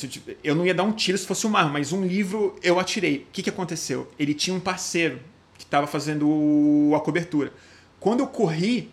Eu 0.43 0.53
não 0.53 0.63
ia 0.63 0.76
dar 0.76 0.84
um 0.84 0.91
tiro 0.91 1.18
se 1.18 1.26
fosse 1.26 1.47
uma 1.47 1.57
arma, 1.57 1.72
mas 1.72 1.91
um 1.91 2.05
livro 2.05 2.55
eu 2.61 2.80
atirei. 2.80 3.26
O 3.28 3.32
que, 3.32 3.41
que 3.41 3.49
aconteceu? 3.49 4.11
Ele 4.20 4.36
tinha 4.36 4.55
um 4.55 4.59
parceiro 4.59 5.20
que 5.57 5.63
estava 5.63 5.88
fazendo 5.88 6.93
a 6.95 6.99
cobertura. 6.99 7.51
Quando 7.99 8.20
eu 8.20 8.28
corri, 8.28 8.91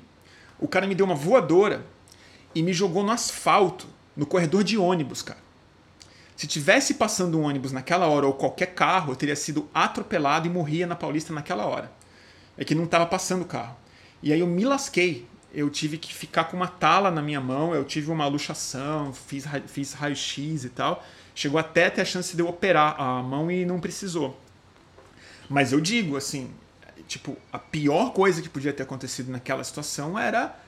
o 0.58 0.66
cara 0.66 0.86
me 0.86 0.94
deu 0.94 1.04
uma 1.04 1.14
voadora 1.14 1.84
e 2.54 2.62
me 2.62 2.72
jogou 2.72 3.02
no 3.04 3.12
asfalto, 3.12 3.86
no 4.16 4.24
corredor 4.24 4.64
de 4.64 4.78
ônibus, 4.78 5.20
cara. 5.20 5.40
Se 6.34 6.46
tivesse 6.46 6.94
passando 6.94 7.38
um 7.38 7.42
ônibus 7.42 7.70
naquela 7.70 8.06
hora 8.06 8.26
ou 8.26 8.32
qualquer 8.32 8.72
carro, 8.72 9.12
eu 9.12 9.16
teria 9.16 9.36
sido 9.36 9.68
atropelado 9.74 10.46
e 10.46 10.50
morria 10.50 10.86
na 10.86 10.96
Paulista 10.96 11.34
naquela 11.34 11.66
hora. 11.66 11.92
É 12.56 12.64
que 12.64 12.74
não 12.74 12.84
estava 12.84 13.04
passando 13.04 13.42
o 13.42 13.44
carro. 13.44 13.76
E 14.22 14.32
aí 14.32 14.40
eu 14.40 14.46
me 14.46 14.64
lasquei 14.64 15.28
eu 15.54 15.68
tive 15.68 15.98
que 15.98 16.14
ficar 16.14 16.44
com 16.44 16.56
uma 16.56 16.68
tala 16.68 17.10
na 17.10 17.20
minha 17.20 17.40
mão, 17.40 17.74
eu 17.74 17.84
tive 17.84 18.10
uma 18.10 18.26
luxação, 18.26 19.12
fiz, 19.12 19.44
fiz 19.66 19.92
raio-x 19.92 20.64
e 20.64 20.70
tal. 20.70 21.04
Chegou 21.34 21.58
até 21.58 21.90
ter 21.90 22.00
a 22.00 22.04
chance 22.04 22.34
de 22.34 22.42
eu 22.42 22.48
operar 22.48 23.00
a 23.00 23.22
mão 23.22 23.50
e 23.50 23.64
não 23.64 23.78
precisou. 23.78 24.38
Mas 25.48 25.72
eu 25.72 25.80
digo, 25.80 26.16
assim, 26.16 26.50
tipo, 27.06 27.36
a 27.52 27.58
pior 27.58 28.12
coisa 28.12 28.40
que 28.40 28.48
podia 28.48 28.72
ter 28.72 28.82
acontecido 28.82 29.30
naquela 29.30 29.62
situação 29.62 30.18
era 30.18 30.58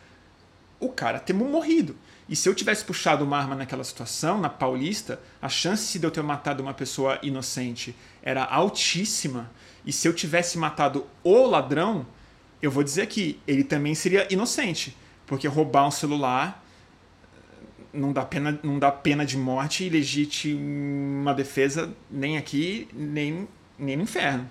o 0.79 0.91
cara 0.91 1.19
ter 1.19 1.33
morrido. 1.33 1.97
E 2.29 2.37
se 2.37 2.49
eu 2.49 2.55
tivesse 2.55 2.85
puxado 2.85 3.25
uma 3.25 3.39
arma 3.39 3.55
naquela 3.55 3.85
situação, 3.85 4.39
na 4.39 4.49
Paulista, 4.49 5.21
a 5.41 5.49
chance 5.49 5.99
de 5.99 6.07
eu 6.07 6.11
ter 6.11 6.23
matado 6.23 6.63
uma 6.63 6.75
pessoa 6.75 7.19
inocente 7.23 7.95
era 8.23 8.45
altíssima. 8.45 9.51
E 9.85 9.93
se 9.93 10.09
eu 10.09 10.13
tivesse 10.15 10.57
matado 10.59 11.07
o 11.23 11.47
ladrão, 11.47 12.07
eu 12.63 12.71
vou 12.71 12.83
dizer 12.83 13.07
que 13.07 13.39
ele 13.47 13.65
também 13.65 13.95
seria 13.95 14.27
inocente, 14.33 14.97
porque 15.27 15.47
roubar 15.47 15.87
um 15.87 15.91
celular 15.91 16.65
não 17.95 18.13
dá 18.13 18.25
pena, 18.25 18.59
não 18.63 18.79
dá 18.79 18.91
pena 18.91 19.25
de 19.25 19.37
morte 19.37 19.85
e 19.85 19.89
legítima 19.89 21.33
defesa 21.33 21.95
nem 22.11 22.37
aqui, 22.37 22.89
nem, 22.93 23.49
nem 23.79 23.97
no 23.97 24.03
inferno. 24.03 24.49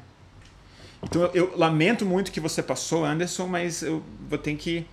Então 1.03 1.21
eu, 1.23 1.31
eu, 1.33 1.57
lamento 1.57 2.05
muito 2.05 2.31
que 2.31 2.39
você 2.39 2.63
passou, 2.63 3.03
Anderson, 3.03 3.45
mas 3.47 3.83
eu 3.83 4.01
vou 4.29 4.37
ter 4.37 4.55
que. 4.55 4.85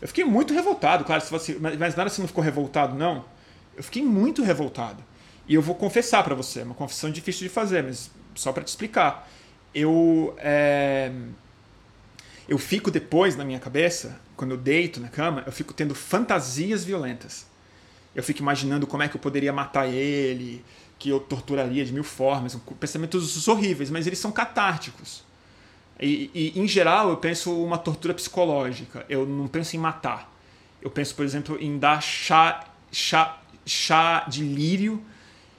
Eu 0.00 0.06
fiquei 0.06 0.24
muito 0.24 0.52
revoltado, 0.52 1.04
claro, 1.04 1.22
se 1.22 1.30
você, 1.30 1.56
mas, 1.58 1.96
nada 1.96 2.10
você 2.10 2.20
não 2.20 2.28
ficou 2.28 2.44
revoltado, 2.44 2.94
não. 2.94 3.24
Eu 3.74 3.82
fiquei 3.82 4.02
muito 4.02 4.42
revoltado. 4.42 5.02
E 5.48 5.54
eu 5.54 5.62
vou 5.62 5.74
confessar 5.74 6.22
para 6.22 6.34
você, 6.34 6.62
uma 6.62 6.74
confissão 6.74 7.10
difícil 7.10 7.48
de 7.48 7.48
fazer, 7.48 7.82
mas 7.82 8.10
só 8.34 8.52
para 8.52 8.62
te 8.62 8.68
explicar. 8.68 9.28
Eu, 9.74 10.34
é, 10.38 11.10
eu 12.48 12.58
fico 12.58 12.90
depois 12.90 13.36
na 13.36 13.44
minha 13.44 13.58
cabeça, 13.58 14.20
quando 14.36 14.52
eu 14.52 14.56
deito 14.56 15.00
na 15.00 15.08
cama, 15.08 15.42
eu 15.46 15.52
fico 15.52 15.74
tendo 15.74 15.94
fantasias 15.94 16.84
violentas. 16.84 17.46
Eu 18.14 18.22
fico 18.22 18.40
imaginando 18.40 18.86
como 18.86 19.02
é 19.02 19.08
que 19.08 19.16
eu 19.16 19.20
poderia 19.20 19.52
matar 19.52 19.86
ele, 19.86 20.64
que 20.98 21.08
eu 21.08 21.20
torturaria 21.20 21.84
de 21.84 21.92
mil 21.92 22.04
formas, 22.04 22.56
pensamentos 22.78 23.46
horríveis, 23.48 23.90
mas 23.90 24.06
eles 24.06 24.18
são 24.18 24.30
catárticos. 24.30 25.24
E, 26.00 26.30
e, 26.34 26.60
em 26.60 26.68
geral 26.68 27.10
eu 27.10 27.16
penso 27.16 27.52
uma 27.62 27.78
tortura 27.78 28.14
psicológica. 28.14 29.04
Eu 29.08 29.26
não 29.26 29.48
penso 29.48 29.76
em 29.76 29.78
matar. 29.78 30.32
Eu 30.80 30.90
penso, 30.90 31.14
por 31.14 31.24
exemplo, 31.24 31.58
em 31.60 31.78
dar 31.78 32.00
chá, 32.00 32.64
chá, 32.92 33.40
chá 33.64 34.24
de 34.28 34.44
lírio 34.44 35.02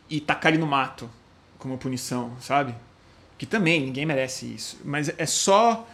e 0.10 0.22
tacar 0.22 0.54
ele 0.54 0.62
no 0.62 0.68
mato 0.68 1.10
como 1.58 1.78
punição, 1.78 2.36
sabe? 2.40 2.74
Que 3.38 3.46
também 3.46 3.82
ninguém 3.82 4.06
merece 4.06 4.46
isso. 4.46 4.80
Mas 4.86 5.12
é 5.18 5.26
só 5.26 5.88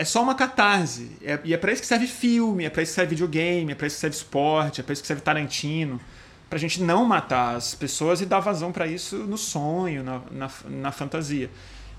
é 0.00 0.04
só 0.04 0.22
uma 0.22 0.34
catarse. 0.34 1.10
É, 1.20 1.38
e 1.44 1.52
é 1.52 1.58
para 1.58 1.70
isso 1.70 1.82
que 1.82 1.86
serve 1.86 2.06
filme, 2.06 2.64
é 2.64 2.70
para 2.70 2.82
isso 2.82 2.92
que 2.92 2.94
serve 2.94 3.10
videogame, 3.10 3.70
é 3.70 3.74
para 3.74 3.86
isso 3.86 3.96
que 3.96 4.00
serve 4.00 4.16
esporte, 4.16 4.80
é 4.80 4.82
para 4.82 4.94
isso 4.94 5.02
que 5.02 5.06
serve 5.06 5.20
Tarantino. 5.20 6.00
Pra 6.48 6.58
gente 6.58 6.82
não 6.82 7.04
matar 7.04 7.54
as 7.54 7.74
pessoas 7.74 8.22
e 8.22 8.24
dar 8.24 8.40
vazão 8.40 8.72
para 8.72 8.86
isso 8.86 9.16
no 9.18 9.36
sonho, 9.36 10.02
na, 10.02 10.22
na, 10.30 10.50
na 10.70 10.90
fantasia. 10.90 11.50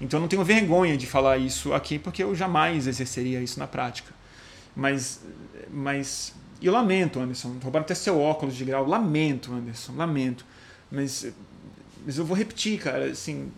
Então 0.02 0.18
eu 0.18 0.22
não 0.22 0.28
tenho 0.28 0.44
vergonha 0.44 0.98
de 0.98 1.06
falar 1.06 1.38
isso 1.38 1.76
aqui 1.76 2.00
porque 2.00 2.24
eu 2.24 2.34
jamais 2.34 2.88
exerceria 2.88 3.40
isso 3.40 3.60
na 3.60 3.68
prática. 3.68 4.12
Mas, 4.76 5.22
mas 5.70 6.34
eu 6.60 6.74
lamento, 6.74 7.20
Anderson. 7.20 7.56
Roubaram 7.62 7.84
até 7.84 7.94
seu 7.94 8.20
óculos 8.20 8.56
de 8.56 8.66
grau. 8.66 8.84
Lamento, 8.84 9.54
Anderson. 9.54 9.94
Lamento. 9.96 10.44
Mas, 10.90 11.32
mas 12.04 12.18
eu 12.18 12.26
vou 12.26 12.36
repetir, 12.36 12.80
cara. 12.80 13.12
Assim, 13.12 13.52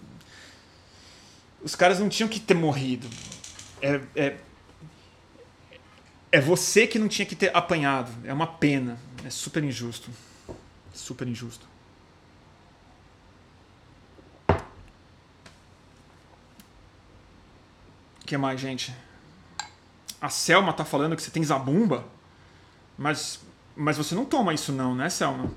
os 1.64 1.76
caras 1.76 1.98
não 1.98 2.10
tinham 2.10 2.28
que 2.28 2.42
ter 2.42 2.56
morrido. 2.56 3.08
É, 3.84 4.00
é, 4.16 4.38
é 6.32 6.40
você 6.40 6.88
que 6.88 6.98
não 6.98 7.10
tinha 7.10 7.26
que 7.26 7.36
ter 7.36 7.54
apanhado. 7.54 8.10
É 8.24 8.32
uma 8.32 8.48
pena. 8.48 8.98
É 9.26 9.30
super 9.30 9.62
injusto. 9.62 10.10
Super 10.94 11.28
injusto. 11.28 11.68
O 18.22 18.26
que 18.26 18.38
mais, 18.38 18.62
gente? 18.62 18.96
A 20.22 20.30
Selma 20.30 20.72
tá 20.72 20.86
falando 20.86 21.18
que 21.18 21.22
você 21.22 21.30
tem 21.30 21.44
zabumba? 21.44 22.06
Mas, 22.98 23.42
mas 23.76 23.98
você 23.98 24.16
não 24.16 24.24
toma 24.24 24.54
isso 24.54 24.72
não, 24.72 24.96
né, 24.96 25.10
Selma? 25.10 25.52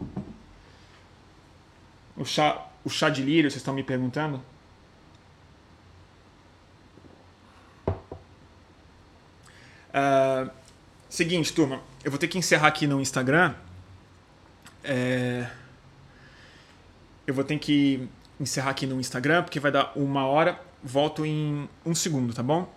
O 2.17 2.25
chá, 2.25 2.67
o 2.85 2.91
chá 2.91 3.09
de 3.09 3.23
lírio, 3.23 3.49
vocês 3.49 3.61
estão 3.61 3.73
me 3.73 3.85
perguntando? 3.85 4.43
Uh, 9.97 10.51
seguinte, 11.09 11.53
turma. 11.53 11.81
Eu 12.05 12.11
vou 12.11 12.19
ter 12.19 12.29
que 12.29 12.37
encerrar 12.37 12.69
aqui 12.69 12.87
no 12.87 13.01
Instagram. 13.01 13.55
É... 14.85 15.51
Eu 17.27 17.35
vou 17.35 17.43
ter 17.43 17.59
que 17.59 18.07
encerrar 18.39 18.71
aqui 18.71 18.87
no 18.87 19.01
Instagram, 19.01 19.43
porque 19.43 19.59
vai 19.59 19.73
dar 19.73 19.93
uma 19.97 20.27
hora 20.27 20.61
volto 20.83 21.27
em 21.27 21.69
um 21.85 21.95
segundo, 21.95 22.33
tá 22.33 22.43
bom? 22.43 22.73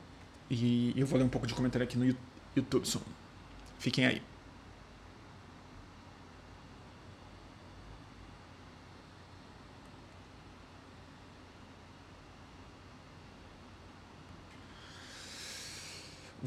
E 0.49 0.93
eu 0.95 1.05
vou 1.05 1.19
ler 1.19 1.25
um 1.25 1.29
pouco 1.29 1.45
de 1.45 1.53
comentário 1.53 1.85
aqui 1.85 1.97
no 1.97 2.15
YouTube. 2.55 2.87
Fiquem 3.77 4.05
aí. 4.05 4.28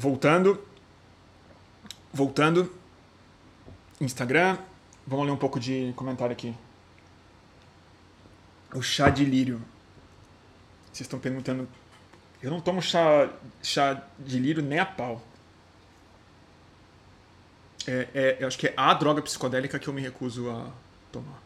Voltando. 0.03 0.61
Voltando. 2.11 2.69
Instagram. 4.01 4.57
Vamos 5.07 5.25
ler 5.25 5.31
um 5.31 5.37
pouco 5.37 5.57
de 5.61 5.93
comentário 5.95 6.33
aqui. 6.33 6.53
O 8.75 8.81
chá 8.81 9.09
de 9.09 9.23
lírio. 9.23 9.61
Vocês 10.87 11.05
estão 11.05 11.19
perguntando. 11.19 11.69
Eu 12.41 12.51
não 12.51 12.59
tomo 12.59 12.81
chá, 12.81 13.29
chá 13.61 14.03
de 14.19 14.39
lírio 14.39 14.61
nem 14.61 14.77
a 14.77 14.85
pau. 14.85 15.23
É, 17.87 18.07
é, 18.13 18.37
eu 18.41 18.47
acho 18.47 18.57
que 18.57 18.67
é 18.67 18.73
a 18.75 18.93
droga 18.93 19.21
psicodélica 19.21 19.79
que 19.79 19.87
eu 19.87 19.93
me 19.93 20.01
recuso 20.01 20.49
a 20.49 20.69
tomar. 21.13 21.41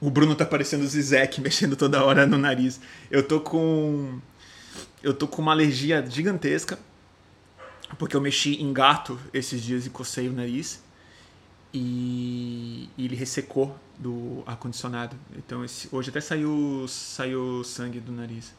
O 0.00 0.10
Bruno 0.10 0.34
tá 0.34 0.44
parecendo 0.44 0.82
o 0.82 0.88
Zizek, 0.88 1.38
mexendo 1.40 1.76
toda 1.76 2.02
hora 2.02 2.26
no 2.26 2.38
nariz. 2.38 2.80
Eu 3.08 3.22
tô 3.22 3.40
com. 3.40 4.20
Eu 5.02 5.14
tô 5.14 5.26
com 5.28 5.42
uma 5.42 5.52
alergia 5.52 6.04
gigantesca. 6.08 6.78
Porque 7.98 8.16
eu 8.16 8.20
mexi 8.20 8.60
em 8.60 8.72
gato 8.72 9.18
esses 9.32 9.62
dias 9.62 9.86
e 9.86 9.90
cocei 9.90 10.28
o 10.28 10.32
nariz. 10.32 10.82
E, 11.72 12.88
e 12.96 13.04
ele 13.04 13.14
ressecou 13.14 13.78
do 13.98 14.42
ar-condicionado. 14.46 15.16
Então 15.36 15.64
esse, 15.64 15.88
hoje 15.92 16.10
até 16.10 16.20
saiu, 16.20 16.86
saiu 16.88 17.62
sangue 17.64 18.00
do 18.00 18.12
nariz. 18.12 18.54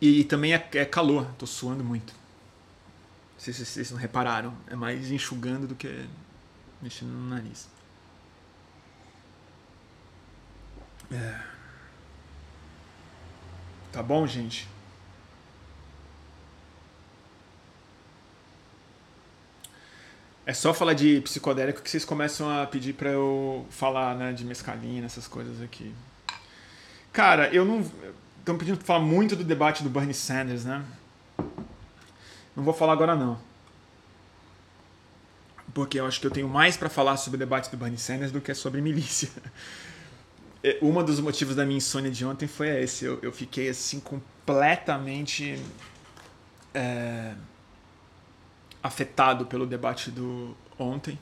E, 0.00 0.20
e 0.20 0.24
também 0.24 0.54
é, 0.54 0.68
é, 0.74 0.84
calor, 0.84 1.26
tô 1.36 1.46
suando 1.46 1.84
muito. 1.84 2.12
Não 2.12 3.40
sei 3.40 3.52
se 3.52 3.64
vocês 3.64 3.90
não 3.90 3.98
repararam. 3.98 4.56
É 4.68 4.76
mais 4.76 5.10
enxugando 5.10 5.66
do 5.66 5.74
que 5.74 6.06
mexendo 6.80 7.10
no 7.10 7.28
nariz. 7.28 7.68
É. 11.10 11.57
Tá 13.92 14.02
bom, 14.02 14.26
gente? 14.26 14.68
É 20.48 20.54
só 20.54 20.72
falar 20.72 20.94
de 20.94 21.20
psicodélico 21.20 21.82
que 21.82 21.90
vocês 21.90 22.06
começam 22.06 22.48
a 22.50 22.66
pedir 22.66 22.94
para 22.94 23.10
eu 23.10 23.66
falar, 23.68 24.14
né, 24.14 24.32
de 24.32 24.46
mescalina, 24.46 25.04
essas 25.04 25.28
coisas 25.28 25.60
aqui. 25.60 25.94
Cara, 27.12 27.52
eu 27.52 27.64
não. 27.66 27.80
Estão 28.38 28.56
pedindo 28.56 28.78
pra 28.78 28.86
falar 28.86 29.00
muito 29.00 29.36
do 29.36 29.44
debate 29.44 29.82
do 29.82 29.90
Bernie 29.90 30.14
Sanders, 30.14 30.64
né? 30.64 30.82
Não 32.56 32.64
vou 32.64 32.72
falar 32.72 32.94
agora 32.94 33.14
não. 33.14 33.38
Porque 35.74 36.00
eu 36.00 36.06
acho 36.06 36.18
que 36.18 36.26
eu 36.26 36.30
tenho 36.30 36.48
mais 36.48 36.76
para 36.78 36.88
falar 36.88 37.18
sobre 37.18 37.36
o 37.36 37.38
debate 37.38 37.70
do 37.70 37.76
Bernie 37.76 37.98
Sanders 37.98 38.32
do 38.32 38.40
que 38.40 38.54
sobre 38.54 38.80
milícia. 38.80 39.28
É, 40.62 40.78
um 40.82 41.02
dos 41.04 41.20
motivos 41.20 41.54
da 41.54 41.64
minha 41.64 41.78
insônia 41.78 42.10
de 42.10 42.24
ontem 42.24 42.46
foi 42.46 42.68
esse. 42.82 43.04
Eu, 43.04 43.18
eu 43.22 43.32
fiquei 43.32 43.68
assim 43.68 44.00
completamente. 44.00 45.60
É 46.74 47.34
afetado 48.82 49.46
pelo 49.46 49.66
debate 49.66 50.10
do 50.10 50.56
ontem. 50.78 51.18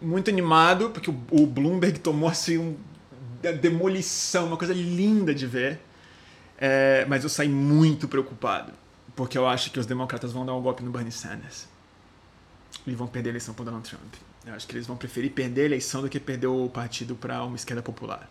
Muito 0.00 0.30
animado, 0.30 0.90
porque 0.90 1.10
o, 1.10 1.22
o 1.30 1.46
Bloomberg 1.46 1.98
tomou 1.98 2.28
assim 2.28 2.58
um, 2.58 2.76
demolição, 3.60 4.46
uma 4.46 4.56
coisa 4.56 4.72
linda 4.72 5.34
de 5.34 5.46
ver. 5.46 5.80
É, 6.58 7.06
mas 7.08 7.22
eu 7.22 7.30
saí 7.30 7.48
muito 7.48 8.06
preocupado, 8.06 8.72
porque 9.16 9.36
eu 9.36 9.46
acho 9.46 9.70
que 9.70 9.78
os 9.78 9.86
democratas 9.86 10.32
vão 10.32 10.44
dar 10.44 10.54
um 10.54 10.60
golpe 10.60 10.82
no 10.82 10.90
Bernie 10.90 11.12
Sanders. 11.12 11.68
E 12.86 12.94
vão 12.94 13.06
perder 13.06 13.30
a 13.30 13.32
eleição 13.32 13.54
para 13.54 13.66
Donald 13.66 13.88
Trump. 13.88 14.14
Eu 14.46 14.54
acho 14.54 14.66
que 14.66 14.74
eles 14.74 14.86
vão 14.86 14.96
preferir 14.96 15.32
perder 15.32 15.62
a 15.62 15.64
eleição 15.66 16.00
do 16.00 16.08
que 16.08 16.18
perder 16.18 16.46
o 16.46 16.68
partido 16.68 17.14
para 17.14 17.44
uma 17.44 17.56
esquerda 17.56 17.82
popular. 17.82 18.30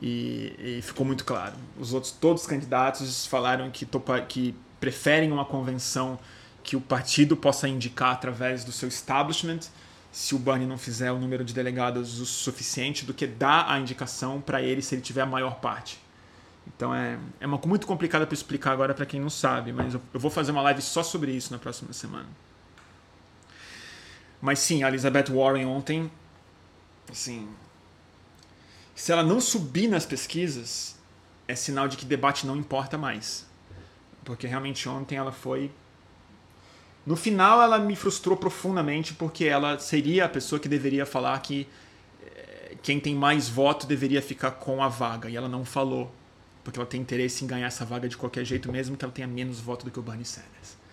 E, 0.00 0.54
e, 0.58 0.82
ficou 0.82 1.06
muito 1.06 1.24
claro. 1.24 1.54
Os 1.78 1.94
outros, 1.94 2.12
todos 2.12 2.42
os 2.42 2.48
candidatos 2.48 3.26
falaram 3.26 3.70
que, 3.70 3.86
topa, 3.86 4.20
que 4.20 4.54
preferem 4.78 5.32
uma 5.32 5.44
convenção 5.44 6.18
que 6.62 6.76
o 6.76 6.80
partido 6.80 7.36
possa 7.36 7.66
indicar 7.68 8.12
através 8.12 8.64
do 8.64 8.72
seu 8.72 8.88
establishment, 8.88 9.60
se 10.12 10.34
o 10.34 10.38
Bernie 10.38 10.66
não 10.66 10.76
fizer 10.76 11.12
o 11.12 11.18
número 11.18 11.44
de 11.44 11.54
delegados 11.54 12.20
o 12.20 12.26
suficiente, 12.26 13.04
do 13.04 13.14
que 13.14 13.26
dar 13.26 13.70
a 13.70 13.78
indicação 13.78 14.40
para 14.40 14.60
ele 14.60 14.82
se 14.82 14.94
ele 14.94 15.02
tiver 15.02 15.22
a 15.22 15.26
maior 15.26 15.60
parte. 15.60 15.98
Então 16.66 16.94
é, 16.94 17.18
é 17.40 17.46
uma 17.46 17.60
muito 17.64 17.86
complicada 17.86 18.26
para 18.26 18.34
explicar 18.34 18.72
agora 18.72 18.92
para 18.92 19.06
quem 19.06 19.20
não 19.20 19.30
sabe, 19.30 19.72
mas 19.72 19.94
eu, 19.94 20.02
eu 20.12 20.18
vou 20.18 20.30
fazer 20.30 20.52
uma 20.52 20.62
live 20.62 20.82
só 20.82 21.02
sobre 21.02 21.32
isso 21.32 21.52
na 21.52 21.58
próxima 21.58 21.92
semana. 21.92 22.26
Mas 24.46 24.60
sim, 24.60 24.84
a 24.84 24.88
Elizabeth 24.88 25.24
Warren 25.28 25.66
ontem, 25.66 26.08
assim, 27.10 27.48
se 28.94 29.10
ela 29.10 29.24
não 29.24 29.40
subir 29.40 29.88
nas 29.88 30.06
pesquisas, 30.06 30.94
é 31.48 31.56
sinal 31.56 31.88
de 31.88 31.96
que 31.96 32.04
debate 32.04 32.46
não 32.46 32.56
importa 32.56 32.96
mais. 32.96 33.44
Porque 34.24 34.46
realmente 34.46 34.88
ontem 34.88 35.16
ela 35.16 35.32
foi 35.32 35.68
no 37.04 37.16
final, 37.16 37.60
ela 37.60 37.76
me 37.80 37.96
frustrou 37.96 38.36
profundamente 38.36 39.14
porque 39.14 39.46
ela 39.46 39.80
seria 39.80 40.26
a 40.26 40.28
pessoa 40.28 40.60
que 40.60 40.68
deveria 40.68 41.04
falar 41.04 41.36
que 41.40 41.66
eh, 42.24 42.76
quem 42.84 43.00
tem 43.00 43.16
mais 43.16 43.48
voto 43.48 43.84
deveria 43.84 44.22
ficar 44.22 44.52
com 44.52 44.80
a 44.80 44.86
vaga. 44.86 45.28
E 45.28 45.34
ela 45.34 45.48
não 45.48 45.64
falou, 45.64 46.14
porque 46.62 46.78
ela 46.78 46.86
tem 46.86 47.00
interesse 47.00 47.44
em 47.44 47.48
ganhar 47.48 47.66
essa 47.66 47.84
vaga 47.84 48.08
de 48.08 48.16
qualquer 48.16 48.44
jeito, 48.44 48.70
mesmo 48.70 48.96
que 48.96 49.04
ela 49.04 49.12
tenha 49.12 49.26
menos 49.26 49.58
voto 49.58 49.84
do 49.84 49.90
que 49.90 49.98
o 49.98 50.02
Bernie 50.02 50.24
Sanders. 50.24 50.85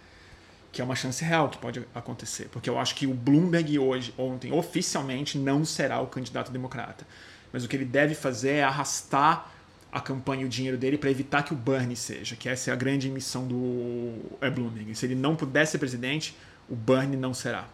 Que 0.73 0.81
é 0.81 0.83
uma 0.83 0.95
chance 0.95 1.23
real 1.23 1.49
que 1.49 1.59
pode 1.59 1.87
acontecer, 1.93 2.49
porque 2.51 2.67
eu 2.67 2.79
acho 2.79 2.95
que 2.95 3.05
o 3.05 3.13
Bloomberg 3.13 3.77
hoje, 3.77 4.11
ontem, 4.17 4.51
oficialmente 4.51 5.37
não 5.37 5.63
será 5.63 6.01
o 6.01 6.07
candidato 6.07 6.51
democrata. 6.51 7.05
Mas 7.53 7.63
o 7.63 7.67
que 7.67 7.75
ele 7.75 7.85
deve 7.85 8.15
fazer 8.15 8.53
é 8.53 8.63
arrastar 8.63 9.51
a 9.91 10.01
campanha 10.01 10.41
e 10.41 10.45
o 10.45 10.49
dinheiro 10.49 10.75
dele 10.75 10.97
para 10.97 11.11
evitar 11.11 11.43
que 11.43 11.53
o 11.53 11.55
Bernie 11.55 11.95
seja, 11.95 12.35
que 12.35 12.49
essa 12.49 12.71
é 12.71 12.73
a 12.73 12.75
grande 12.75 13.07
missão 13.07 13.47
do 13.47 14.15
é 14.41 14.49
Bloomberg. 14.49 14.95
Se 14.95 15.05
ele 15.05 15.13
não 15.13 15.35
puder 15.35 15.67
ser 15.67 15.77
presidente, 15.77 16.35
o 16.67 16.75
Bernie 16.75 17.15
não 17.15 17.35
será. 17.35 17.67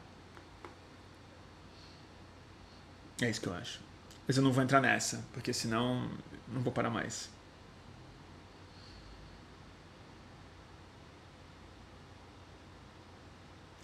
É 3.22 3.30
isso 3.30 3.39
que 3.39 3.47
eu 3.47 3.54
acho. 3.54 3.80
Mas 4.28 4.36
eu 4.36 4.43
não 4.43 4.52
vou 4.52 4.62
entrar 4.62 4.82
nessa, 4.82 5.24
porque 5.32 5.54
senão 5.54 6.12
não 6.50 6.62
vou 6.62 6.74
parar 6.74 6.89
mais. 6.89 7.30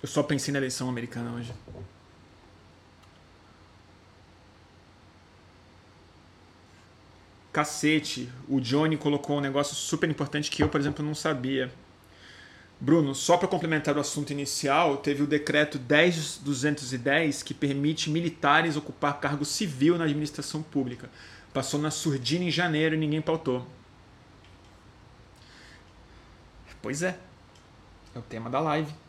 Eu 0.06 0.08
só 0.08 0.22
pensei 0.22 0.52
na 0.52 0.60
eleição 0.60 0.88
americana 0.88 1.32
hoje. 1.32 1.52
Cacete, 7.52 8.32
o 8.48 8.62
Johnny 8.62 8.98
colocou 8.98 9.40
um 9.40 9.42
negócio 9.42 9.76
super 9.76 10.08
importante 10.08 10.52
que 10.52 10.62
eu, 10.62 10.70
por 10.70 10.80
exemplo, 10.80 11.04
não 11.04 11.16
sabia. 11.16 11.72
Bruno, 12.80 13.16
só 13.16 13.36
para 13.36 13.48
complementar 13.48 13.98
o 13.98 14.00
assunto 14.00 14.30
inicial, 14.30 14.98
teve 14.98 15.24
o 15.24 15.26
decreto 15.26 15.80
10210 15.80 17.42
que 17.42 17.56
permite 17.56 18.12
militares 18.12 18.76
ocupar 18.76 19.20
cargo 19.20 19.44
civil 19.44 19.98
na 19.98 20.04
administração 20.04 20.62
pública. 20.62 21.10
Passou 21.52 21.80
na 21.80 21.90
surdina 21.90 22.44
em 22.44 22.52
janeiro 22.52 22.94
e 22.94 22.98
ninguém 23.00 23.24
pautou. 23.24 23.66
Pois 26.80 27.02
é. 27.02 27.18
É 28.14 28.20
o 28.20 28.22
tema 28.22 28.52
da 28.52 28.60
live. 28.60 29.05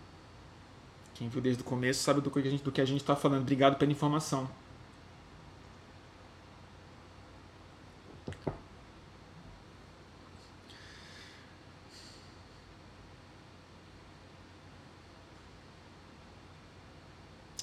Quem 1.16 1.28
viu 1.30 1.40
desde 1.40 1.62
o 1.62 1.64
começo 1.64 2.02
sabe 2.02 2.20
do 2.20 2.30
que 2.30 2.80
a 2.80 2.84
gente 2.84 3.00
está 3.00 3.16
falando. 3.16 3.40
Obrigado 3.40 3.78
pela 3.78 3.90
informação. 3.90 4.48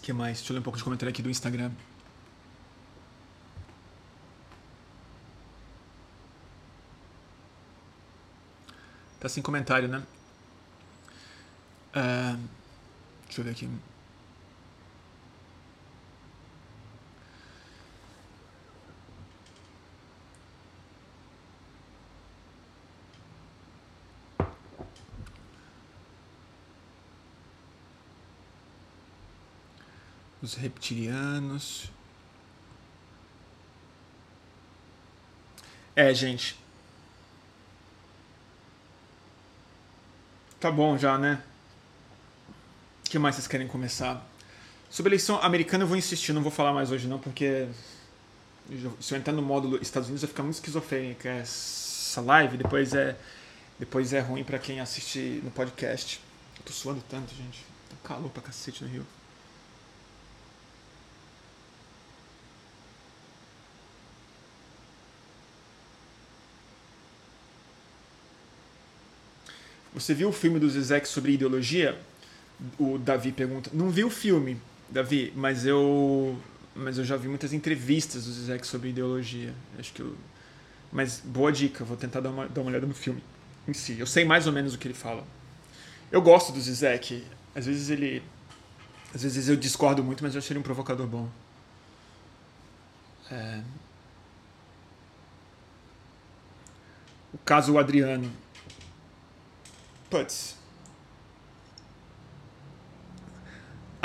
que 0.01 0.11
mais? 0.11 0.37
Deixa 0.39 0.51
eu 0.51 0.55
ler 0.55 0.59
um 0.59 0.63
pouco 0.63 0.77
de 0.77 0.83
comentário 0.83 1.09
aqui 1.11 1.21
do 1.21 1.29
Instagram. 1.29 1.71
Tá 9.19 9.29
sem 9.29 9.41
comentário, 9.41 9.87
né? 9.87 10.03
Uh, 11.95 12.62
deixa 13.33 13.41
eu 13.41 13.45
ver 13.45 13.51
aqui. 13.51 13.69
os 30.41 30.55
reptilianos. 30.55 31.89
É, 35.95 36.13
gente. 36.13 36.59
Tá 40.59 40.69
bom 40.69 40.97
já, 40.97 41.17
né? 41.17 41.41
Que 43.13 43.19
mais 43.19 43.35
vocês 43.35 43.45
querem 43.45 43.67
começar? 43.67 44.27
Sobre 44.89 45.11
eleição 45.11 45.39
americana 45.39 45.83
eu 45.83 45.87
vou 45.87 45.95
insistir, 45.95 46.33
não 46.33 46.41
vou 46.41 46.51
falar 46.51 46.73
mais 46.73 46.89
hoje 46.89 47.05
não, 47.05 47.19
porque 47.19 47.67
se 48.99 49.13
eu 49.13 49.19
entrar 49.19 49.31
no 49.31 49.41
módulo 49.43 49.79
Estados 49.79 50.09
Unidos 50.09 50.23
vai 50.23 50.29
ficar 50.29 50.41
muito 50.41 50.55
esquizofrênica 50.55 51.29
essa 51.29 52.19
live, 52.21 52.57
depois 52.57 52.91
é 52.95 53.15
depois 53.77 54.13
é 54.13 54.19
ruim 54.19 54.43
para 54.43 54.57
quem 54.57 54.79
assiste 54.79 55.39
no 55.43 55.51
podcast. 55.51 56.19
Eu 56.57 56.63
tô 56.65 56.73
suando 56.73 57.03
tanto, 57.07 57.35
gente. 57.35 57.63
Tá 57.87 57.95
calor 58.03 58.31
pra 58.31 58.41
cacete 58.41 58.83
no 58.83 58.89
Rio. 58.89 59.05
Você 69.93 70.15
viu 70.15 70.29
o 70.29 70.33
filme 70.33 70.59
do 70.59 70.67
Zizek 70.67 71.07
sobre 71.07 71.33
ideologia? 71.33 71.95
O 72.79 72.97
Davi 72.97 73.31
pergunta. 73.31 73.69
Não 73.73 73.89
vi 73.89 74.03
o 74.03 74.09
filme, 74.09 74.57
Davi, 74.89 75.33
mas 75.35 75.65
eu 75.65 76.37
mas 76.75 76.97
eu 76.97 77.05
já 77.05 77.15
vi 77.15 77.27
muitas 77.27 77.53
entrevistas 77.53 78.25
do 78.25 78.31
Zizek 78.31 78.65
sobre 78.65 78.89
ideologia. 78.89 79.53
Acho 79.77 79.93
que 79.93 80.01
eu 80.01 80.15
mas 80.91 81.21
boa 81.23 81.51
dica, 81.51 81.83
vou 81.83 81.97
tentar 81.97 82.19
dar 82.19 82.29
uma, 82.29 82.47
dar 82.47 82.61
uma 82.61 82.69
olhada 82.69 82.85
no 82.85 82.93
filme 82.93 83.23
em 83.67 83.73
si. 83.73 83.99
Eu 83.99 84.05
sei 84.05 84.23
mais 84.25 84.45
ou 84.45 84.53
menos 84.53 84.73
o 84.75 84.77
que 84.77 84.87
ele 84.87 84.93
fala. 84.93 85.25
Eu 86.11 86.21
gosto 86.21 86.51
do 86.51 86.61
Zizek. 86.61 87.25
Às 87.55 87.65
vezes 87.65 87.89
ele 87.89 88.23
às 89.13 89.21
vezes 89.21 89.47
eu 89.47 89.55
discordo 89.55 90.03
muito, 90.03 90.23
mas 90.23 90.33
eu 90.33 90.39
acho 90.39 90.51
ele 90.51 90.59
um 90.59 90.63
provocador 90.63 91.05
bom. 91.05 91.29
É... 93.31 93.61
O 97.33 97.37
caso 97.39 97.77
Adriano. 97.77 98.31
Putz. 100.09 100.57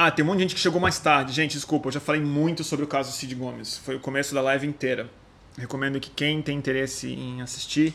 Ah, 0.00 0.12
tem 0.12 0.24
um 0.24 0.28
monte 0.28 0.36
de 0.36 0.42
gente 0.44 0.54
que 0.54 0.60
chegou 0.60 0.80
mais 0.80 1.00
tarde. 1.00 1.32
Gente, 1.32 1.54
desculpa, 1.54 1.88
eu 1.88 1.92
já 1.92 1.98
falei 1.98 2.20
muito 2.20 2.62
sobre 2.62 2.84
o 2.84 2.88
caso 2.88 3.10
Cid 3.10 3.34
Gomes. 3.34 3.78
Foi 3.78 3.96
o 3.96 4.00
começo 4.00 4.32
da 4.32 4.40
live 4.40 4.64
inteira. 4.64 5.10
Recomendo 5.56 5.98
que 5.98 6.08
quem 6.08 6.40
tem 6.40 6.56
interesse 6.56 7.12
em 7.12 7.42
assistir, 7.42 7.92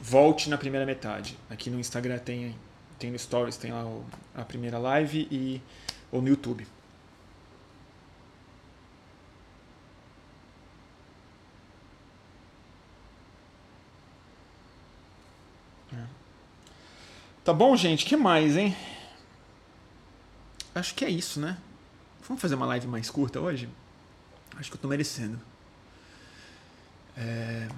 volte 0.00 0.50
na 0.50 0.58
primeira 0.58 0.84
metade. 0.84 1.38
Aqui 1.48 1.70
no 1.70 1.78
Instagram 1.78 2.18
tem, 2.18 2.56
tem 2.98 3.12
no 3.12 3.18
Stories, 3.20 3.56
tem 3.56 3.70
lá 3.70 3.86
a 4.34 4.42
primeira 4.44 4.78
live 4.78 5.28
e 5.30 5.62
ou 6.10 6.20
no 6.20 6.26
YouTube. 6.26 6.66
Tá 17.44 17.52
bom, 17.52 17.76
gente? 17.76 18.04
que 18.04 18.16
mais, 18.16 18.56
hein? 18.56 18.76
Acho 20.78 20.94
que 20.94 21.04
é 21.04 21.10
isso, 21.10 21.40
né? 21.40 21.58
Vamos 22.22 22.40
fazer 22.40 22.54
uma 22.54 22.66
live 22.66 22.86
mais 22.86 23.10
curta 23.10 23.40
hoje? 23.40 23.68
Acho 24.56 24.70
que 24.70 24.76
eu 24.76 24.80
tô 24.80 24.86
merecendo. 24.86 25.40
É... 27.16 27.68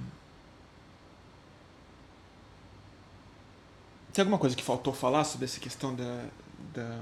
Tem 4.13 4.23
alguma 4.23 4.39
coisa 4.39 4.55
que 4.55 4.63
faltou 4.63 4.93
falar 4.93 5.25
sobre 5.25 5.47
essa 5.47 5.59
questão 5.59 5.95
da, 5.95 6.27
da, 6.75 7.01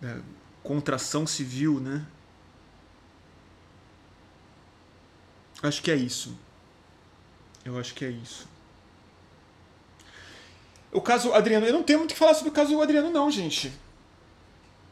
da 0.00 0.22
contração 0.62 1.26
civil, 1.26 1.78
né? 1.78 2.06
Acho 5.62 5.82
que 5.82 5.90
é 5.90 5.96
isso. 5.96 6.34
Eu 7.62 7.78
acho 7.78 7.94
que 7.94 8.06
é 8.06 8.10
isso. 8.10 8.48
O 10.90 11.02
caso 11.02 11.34
Adriano, 11.34 11.66
eu 11.66 11.74
não 11.74 11.82
tenho 11.82 11.98
muito 11.98 12.12
o 12.12 12.14
que 12.14 12.18
falar 12.18 12.32
sobre 12.32 12.48
o 12.48 12.52
caso 12.52 12.80
Adriano, 12.80 13.10
não, 13.10 13.30
gente. 13.30 13.70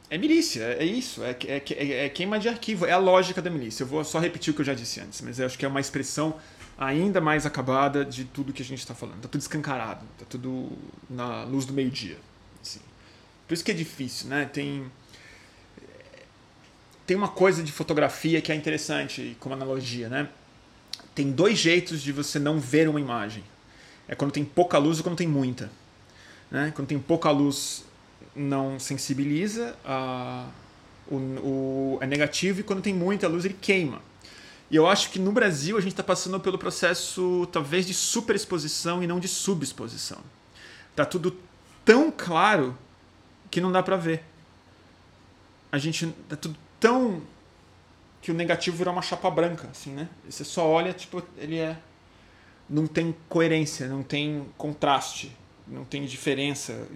É 0.09 0.17
milícia, 0.17 0.63
é 0.63 0.85
isso, 0.85 1.23
é, 1.25 1.31
é, 1.47 1.63
é, 1.71 2.05
é, 2.05 2.09
queima 2.09 2.39
de 2.39 2.49
arquivo, 2.49 2.87
é 2.87 2.93
a 2.93 2.99
lógica 2.99 3.43
da 3.43 3.51
milícia. 3.51 3.83
Eu 3.83 3.89
vou 3.89 4.05
só 4.05 4.21
repetir 4.21 4.53
o 4.53 4.55
que 4.55 4.61
eu 4.61 4.65
já 4.65 4.75
disse 4.75 5.01
antes, 5.01 5.21
mas 5.21 5.41
eu 5.41 5.47
acho 5.47 5.59
que 5.59 5.65
é 5.65 5.69
uma 5.69 5.81
expressão 5.81 6.37
ainda 6.79 7.21
mais 7.21 7.45
acabada 7.45 8.05
de 8.05 8.25
tudo 8.25 8.53
que 8.53 8.63
a 8.63 8.65
gente 8.65 8.79
está 8.79 8.95
falando. 8.95 9.17
Está 9.17 9.29
tudo 9.29 9.41
escancarado, 9.41 10.05
está 10.13 10.25
tudo 10.27 10.71
na 11.11 11.43
luz 11.43 11.65
do 11.65 11.73
meio-dia. 11.73 12.19
Assim. 12.63 12.81
Por 13.49 13.55
isso 13.55 13.65
que 13.65 13.71
é 13.73 13.75
difícil, 13.75 14.29
né? 14.29 14.45
Tem, 14.45 14.91
tem 17.05 17.17
uma 17.17 17.29
coisa 17.29 17.63
de 17.63 17.73
fotografia 17.73 18.41
que 18.41 18.53
é 18.53 18.55
interessante 18.55 19.37
como 19.41 19.55
analogia, 19.55 20.09
né? 20.09 20.29
Tem 21.17 21.33
dois 21.33 21.59
jeitos 21.59 22.01
de 22.01 22.13
você 22.13 22.39
não 22.39 22.61
ver 22.61 22.89
uma 22.89 23.01
imagem. 23.01 23.43
É 24.07 24.15
quando 24.15 24.33
tem 24.33 24.45
pouca 24.45 24.79
luz 24.79 24.99
ou 24.99 25.03
quando 25.03 25.17
tem 25.17 25.27
muita. 25.27 25.71
Né? 26.51 26.73
Quando 26.77 26.89
tem 26.89 26.99
pouca 26.99 27.31
luz, 27.31 27.86
não 28.37 28.79
sensibiliza, 28.79 29.77
a, 29.85 30.49
o, 31.09 31.17
o, 31.17 31.99
é 32.01 32.07
negativo, 32.07 32.61
e 32.61 32.63
quando 32.63 32.83
tem 32.83 32.95
muita 32.95 33.27
luz, 33.29 33.45
ele 33.45 33.57
queima. 33.61 34.01
E 34.71 34.77
eu 34.77 34.87
acho 34.87 35.11
que 35.11 35.19
no 35.19 35.33
Brasil 35.33 35.77
a 35.77 35.81
gente 35.81 35.93
está 35.93 36.03
passando 36.03 36.39
pelo 36.41 36.59
processo, 36.59 37.49
talvez, 37.53 37.87
de 37.87 37.95
superexposição 37.95 39.03
e 39.03 39.07
não 39.07 39.19
de 39.21 39.29
subexposição. 39.29 40.19
Tá 40.95 41.05
tudo 41.05 41.37
tão 41.85 42.11
claro 42.11 42.77
que 43.51 43.61
não 43.61 43.71
dá 43.71 43.83
para 43.83 43.97
ver. 43.97 44.25
A 45.71 45.79
gente 45.79 46.07
tá 46.29 46.37
tudo 46.37 46.57
tão 46.81 47.23
que 48.21 48.31
o 48.31 48.35
negativo 48.35 48.77
virou 48.77 48.93
uma 48.93 49.03
chapa 49.03 49.31
branca, 49.31 49.69
assim, 49.71 49.91
né? 49.91 50.09
Você 50.29 50.43
só 50.45 50.67
olha, 50.67 50.93
tipo, 50.93 51.23
ele 51.37 51.59
é 51.59 51.79
não 52.69 52.87
tem 52.89 53.15
coerência, 53.29 53.87
não 53.87 54.03
tem 54.03 54.45
contraste 54.59 55.31
não 55.67 55.85
tem 55.85 56.05
diferença 56.05 56.87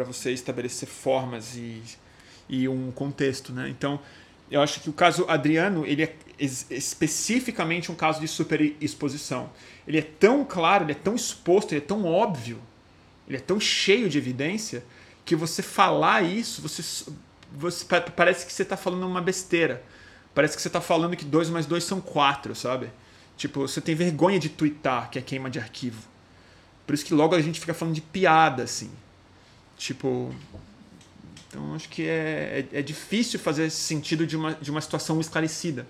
para 0.00 0.04
você 0.04 0.32
estabelecer 0.32 0.88
formas 0.88 1.56
e, 1.56 1.82
e 2.48 2.66
um 2.66 2.90
contexto, 2.90 3.52
né? 3.52 3.68
Então, 3.68 4.00
eu 4.50 4.62
acho 4.62 4.80
que 4.80 4.88
o 4.88 4.94
caso 4.94 5.26
Adriano, 5.28 5.84
ele 5.86 6.04
é 6.04 6.16
especificamente 6.38 7.92
um 7.92 7.94
caso 7.94 8.18
de 8.18 8.26
superexposição. 8.26 9.50
Ele 9.86 9.98
é 9.98 10.02
tão 10.02 10.42
claro, 10.42 10.84
ele 10.84 10.92
é 10.92 10.94
tão 10.94 11.14
exposto, 11.14 11.72
ele 11.72 11.82
é 11.82 11.86
tão 11.86 12.06
óbvio, 12.06 12.58
ele 13.28 13.36
é 13.36 13.40
tão 13.40 13.60
cheio 13.60 14.08
de 14.08 14.16
evidência 14.16 14.82
que 15.22 15.36
você 15.36 15.62
falar 15.62 16.22
isso, 16.22 16.62
você, 16.62 16.82
você 17.52 17.84
parece 18.16 18.46
que 18.46 18.52
você 18.52 18.62
está 18.62 18.78
falando 18.78 19.06
uma 19.06 19.20
besteira. 19.20 19.84
Parece 20.34 20.56
que 20.56 20.62
você 20.62 20.68
está 20.68 20.80
falando 20.80 21.14
que 21.14 21.26
2 21.26 21.50
mais 21.50 21.66
2 21.66 21.84
são 21.84 22.00
4, 22.00 22.54
sabe? 22.54 22.90
Tipo, 23.36 23.68
você 23.68 23.82
tem 23.82 23.94
vergonha 23.94 24.38
de 24.38 24.48
twittar, 24.48 25.10
que 25.10 25.18
é 25.18 25.22
queima 25.22 25.50
de 25.50 25.58
arquivo. 25.58 26.00
Por 26.86 26.94
isso 26.94 27.04
que 27.04 27.12
logo 27.12 27.34
a 27.34 27.42
gente 27.42 27.60
fica 27.60 27.74
falando 27.74 27.94
de 27.94 28.00
piada, 28.00 28.62
assim. 28.62 28.90
Tipo. 29.80 30.30
Então 31.48 31.74
acho 31.74 31.88
que 31.88 32.06
é, 32.06 32.66
é, 32.72 32.78
é 32.80 32.82
difícil 32.82 33.40
fazer 33.40 33.64
esse 33.64 33.78
sentido 33.78 34.26
de 34.26 34.36
uma, 34.36 34.52
de 34.52 34.70
uma 34.70 34.80
situação 34.80 35.18
esclarecida. 35.18 35.86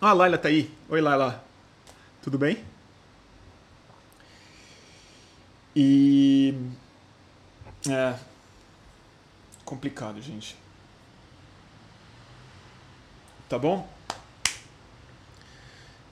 Ah, 0.00 0.10
a 0.10 0.12
Laila 0.12 0.36
tá 0.36 0.48
aí. 0.48 0.68
Oi, 0.88 1.00
Laila. 1.00 1.44
Tudo 2.22 2.36
bem? 2.36 2.64
E. 5.76 6.54
É. 7.88 8.18
Complicado, 9.64 10.20
gente. 10.20 10.56
Tá 13.48 13.60
bom? 13.60 13.88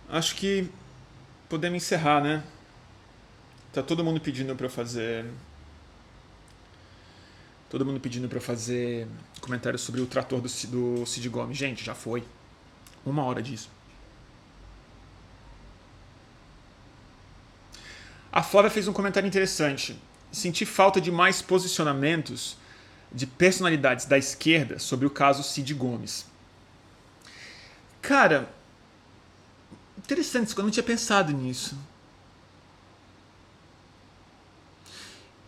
Acho 0.08 0.36
que 0.36 0.70
podemos 1.52 1.82
encerrar, 1.82 2.22
né? 2.22 2.42
Tá 3.74 3.82
todo 3.82 4.02
mundo 4.02 4.18
pedindo 4.18 4.56
para 4.56 4.64
eu 4.64 4.70
fazer. 4.70 5.26
Todo 7.68 7.84
mundo 7.84 8.00
pedindo 8.00 8.26
para 8.26 8.38
eu 8.38 8.42
fazer 8.42 9.06
comentário 9.38 9.78
sobre 9.78 10.00
o 10.00 10.06
trator 10.06 10.40
do, 10.40 10.48
do 10.48 11.04
Cid 11.04 11.28
Gomes. 11.28 11.58
Gente, 11.58 11.84
já 11.84 11.94
foi. 11.94 12.24
Uma 13.04 13.22
hora 13.24 13.42
disso. 13.42 13.68
A 18.32 18.42
Flávia 18.42 18.70
fez 18.70 18.88
um 18.88 18.92
comentário 18.94 19.26
interessante. 19.26 19.94
Senti 20.30 20.64
falta 20.64 21.02
de 21.02 21.12
mais 21.12 21.42
posicionamentos 21.42 22.56
de 23.12 23.26
personalidades 23.26 24.06
da 24.06 24.16
esquerda 24.16 24.78
sobre 24.78 25.04
o 25.04 25.10
caso 25.10 25.42
Cid 25.42 25.74
Gomes. 25.74 26.24
Cara, 28.00 28.48
interessante, 30.04 30.56
eu 30.56 30.64
não 30.64 30.70
tinha 30.70 30.82
pensado 30.82 31.32
nisso. 31.32 31.76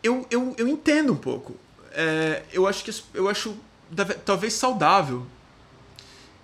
Eu, 0.02 0.26
eu, 0.30 0.54
eu 0.58 0.68
entendo 0.68 1.12
um 1.12 1.16
pouco. 1.16 1.56
É, 1.92 2.42
eu 2.52 2.66
acho 2.66 2.84
que 2.84 2.90
eu 3.14 3.28
acho 3.28 3.56
talvez 4.24 4.52
saudável. 4.52 5.26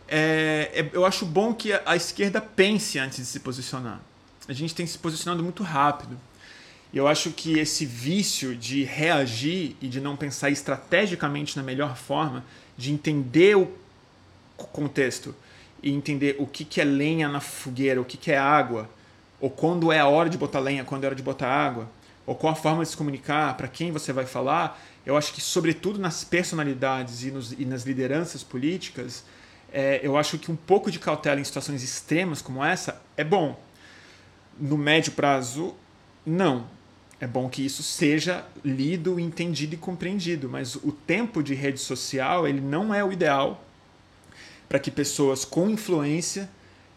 É, 0.09 0.71
é, 0.75 0.91
eu 0.93 1.05
acho 1.05 1.27
bom 1.27 1.53
que 1.55 1.73
a, 1.73 1.83
a 1.87 1.97
esquerda 1.97 2.41
pense 2.41 2.99
antes 2.99 3.19
de 3.19 3.27
se 3.27 3.41
posicionar. 3.41 4.01
A 4.49 4.53
gente 4.53 4.75
tem 4.75 4.87
se 4.87 4.99
posicionado 4.99 5.43
muito 5.43 5.63
rápido. 5.63 6.19
E 6.93 6.99
eu 6.99 7.07
acho 7.07 7.31
que 7.31 7.59
esse 7.59 7.87
vício 7.87 8.57
de 8.57 8.83
reagir 8.83 9.77
e 9.81 9.87
de 9.87 10.01
não 10.01 10.17
pensar 10.17 10.51
estrategicamente 10.51 11.57
na 11.57 11.63
melhor 11.63 11.97
forma, 11.97 12.45
de 12.77 12.91
entender 12.93 13.57
o 13.57 13.71
contexto 14.57 15.35
e 15.83 15.93
entender 15.93 16.37
o 16.39 16.47
que, 16.47 16.65
que 16.65 16.81
é 16.81 16.85
lenha 16.85 17.29
na 17.29 17.41
fogueira, 17.41 18.01
o 18.01 18.05
que, 18.05 18.17
que 18.17 18.33
é 18.33 18.39
água, 18.39 18.89
ou 19.41 19.51
quando 19.51 19.91
é 19.91 19.99
a 19.99 20.07
hora 20.07 20.29
de 20.29 20.37
botar 20.37 20.61
lenha, 20.61 20.85
quando 20.85 21.05
é 21.05 21.07
a 21.07 21.09
hora 21.09 21.17
de 21.17 21.23
botar 21.23 21.49
água, 21.49 21.91
ou 22.27 22.35
qual 22.35 22.53
a 22.53 22.57
forma 22.57 22.83
de 22.83 22.91
se 22.91 22.97
comunicar, 22.97 23.57
para 23.57 23.67
quem 23.67 23.91
você 23.91 24.13
vai 24.13 24.27
falar, 24.27 24.81
eu 25.05 25.17
acho 25.17 25.33
que, 25.33 25.41
sobretudo 25.41 25.99
nas 25.99 26.23
personalidades 26.23 27.25
e, 27.25 27.31
nos, 27.31 27.53
e 27.53 27.65
nas 27.65 27.85
lideranças 27.85 28.43
políticas, 28.43 29.25
é, 29.73 30.01
eu 30.03 30.17
acho 30.17 30.39
que 30.39 30.51
um 30.53 30.57
pouco 30.57 30.91
de 30.91 30.99
cautela 30.99 31.41
em 31.41 31.45
situações 31.45 31.83
extremas 31.83 32.43
como 32.43 32.63
essa 32.63 33.01
é 33.17 33.25
bom. 33.25 33.59
No 34.59 34.77
médio 34.77 35.13
prazo, 35.13 35.75
não 36.27 36.67
é 37.21 37.27
bom 37.27 37.49
que 37.51 37.65
isso 37.65 37.83
seja 37.83 38.45
lido, 38.65 39.21
entendido 39.21 39.75
e 39.75 39.79
compreendido, 39.79 40.49
mas 40.49 40.75
o 40.77 40.91
tempo 40.91 41.43
de 41.43 41.55
rede 41.55 41.79
social 41.79 42.49
ele 42.49 42.61
não 42.61 42.95
é 42.95 43.05
o 43.05 43.13
ideal 43.13 43.63
para 44.71 44.79
que 44.79 44.89
pessoas 44.89 45.45
com 45.45 45.69
influência 45.69 46.49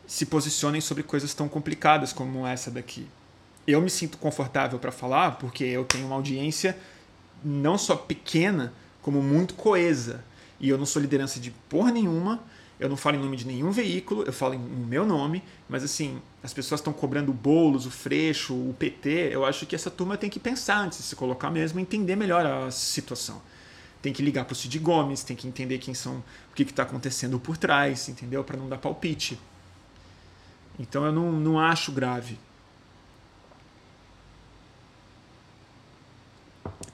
se 0.05 0.27
posicionem 0.27 0.79
sobre 0.79 1.01
coisas 1.01 1.33
tão 1.33 1.49
complicadas 1.49 2.13
como 2.13 2.45
essa 2.45 2.69
daqui. 2.69 3.07
Eu 3.65 3.81
me 3.81 3.89
sinto 3.89 4.15
confortável 4.19 4.77
para 4.77 4.91
falar 4.91 5.39
porque 5.39 5.63
eu 5.63 5.83
tenho 5.83 6.05
uma 6.05 6.15
audiência 6.15 6.77
não 7.43 7.75
só 7.75 7.95
pequena, 7.95 8.71
como 9.01 9.23
muito 9.23 9.55
coesa. 9.55 10.23
E 10.59 10.69
eu 10.69 10.77
não 10.77 10.85
sou 10.85 11.01
liderança 11.01 11.39
de 11.39 11.49
porra 11.49 11.91
nenhuma, 11.91 12.43
eu 12.79 12.87
não 12.87 12.95
falo 12.95 13.15
em 13.15 13.19
nome 13.19 13.37
de 13.37 13.47
nenhum 13.47 13.71
veículo, 13.71 14.21
eu 14.21 14.31
falo 14.31 14.53
em 14.53 14.59
meu 14.59 15.03
nome, 15.03 15.41
mas 15.67 15.83
assim, 15.83 16.21
as 16.43 16.53
pessoas 16.53 16.79
estão 16.79 16.93
cobrando 16.93 17.31
o 17.31 17.33
Boulos, 17.33 17.87
o 17.87 17.91
Freixo, 17.91 18.53
o 18.53 18.75
PT. 18.77 19.29
Eu 19.31 19.43
acho 19.43 19.65
que 19.65 19.73
essa 19.73 19.89
turma 19.89 20.15
tem 20.15 20.29
que 20.29 20.39
pensar 20.39 20.77
antes 20.77 20.99
de 20.99 21.05
se 21.05 21.15
colocar 21.15 21.49
mesmo, 21.49 21.79
entender 21.79 22.15
melhor 22.15 22.45
a 22.45 22.69
situação. 22.69 23.41
Tem 24.03 24.11
que 24.11 24.21
ligar 24.21 24.43
para 24.43 24.51
o 24.51 24.55
Cid 24.55 24.77
Gomes, 24.79 25.23
tem 25.23 25.33
que 25.33 25.47
entender 25.47 25.77
quem 25.77 25.93
são, 25.93 26.17
o 26.17 26.53
que 26.53 26.63
está 26.63 26.83
acontecendo 26.83 27.39
por 27.39 27.55
trás, 27.55 28.09
entendeu? 28.09 28.43
Para 28.43 28.57
não 28.57 28.67
dar 28.67 28.77
palpite. 28.77 29.39
Então 30.77 31.05
eu 31.05 31.11
não, 31.13 31.31
não 31.31 31.57
acho 31.57 31.89
grave. 31.89 32.37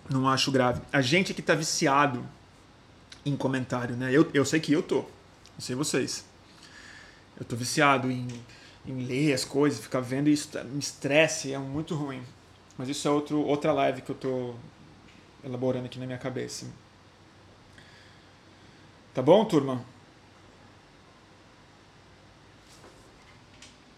Não 0.08 0.30
acho 0.30 0.52
grave. 0.52 0.84
A 0.94 1.02
gente 1.02 1.34
que 1.34 1.42
está 1.42 1.56
viciado 1.56 2.24
em 3.26 3.36
comentário, 3.36 3.96
né? 3.96 4.12
Eu, 4.12 4.30
eu 4.32 4.46
sei 4.46 4.60
que 4.60 4.72
eu 4.72 4.84
tô. 4.84 5.00
Não 5.00 5.62
sei 5.62 5.76
vocês. 5.76 6.24
Eu 7.40 7.44
tô 7.44 7.56
viciado 7.56 8.12
em, 8.12 8.28
em 8.86 9.04
ler 9.04 9.34
as 9.34 9.44
coisas, 9.44 9.80
ficar 9.80 10.02
vendo 10.02 10.30
isso, 10.30 10.50
me 10.66 10.78
estresse, 10.78 11.54
é 11.54 11.58
muito 11.58 11.96
ruim. 11.96 12.22
Mas 12.78 12.88
isso 12.88 13.08
é 13.08 13.12
outro, 13.12 13.42
outra 13.42 13.74
live 13.74 14.04
que 14.04 14.12
eu 14.12 14.16
tô 14.16 14.54
elaborando 15.44 15.88
aqui 15.88 15.98
na 15.98 16.06
minha 16.06 16.20
cabeça. 16.20 16.68
Tá 19.14 19.22
bom, 19.22 19.44
turma? 19.46 19.84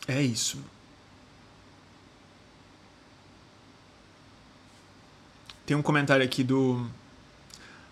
É 0.07 0.21
isso. 0.21 0.63
Tem 5.65 5.77
um 5.77 5.81
comentário 5.81 6.25
aqui 6.25 6.43
do. 6.43 6.85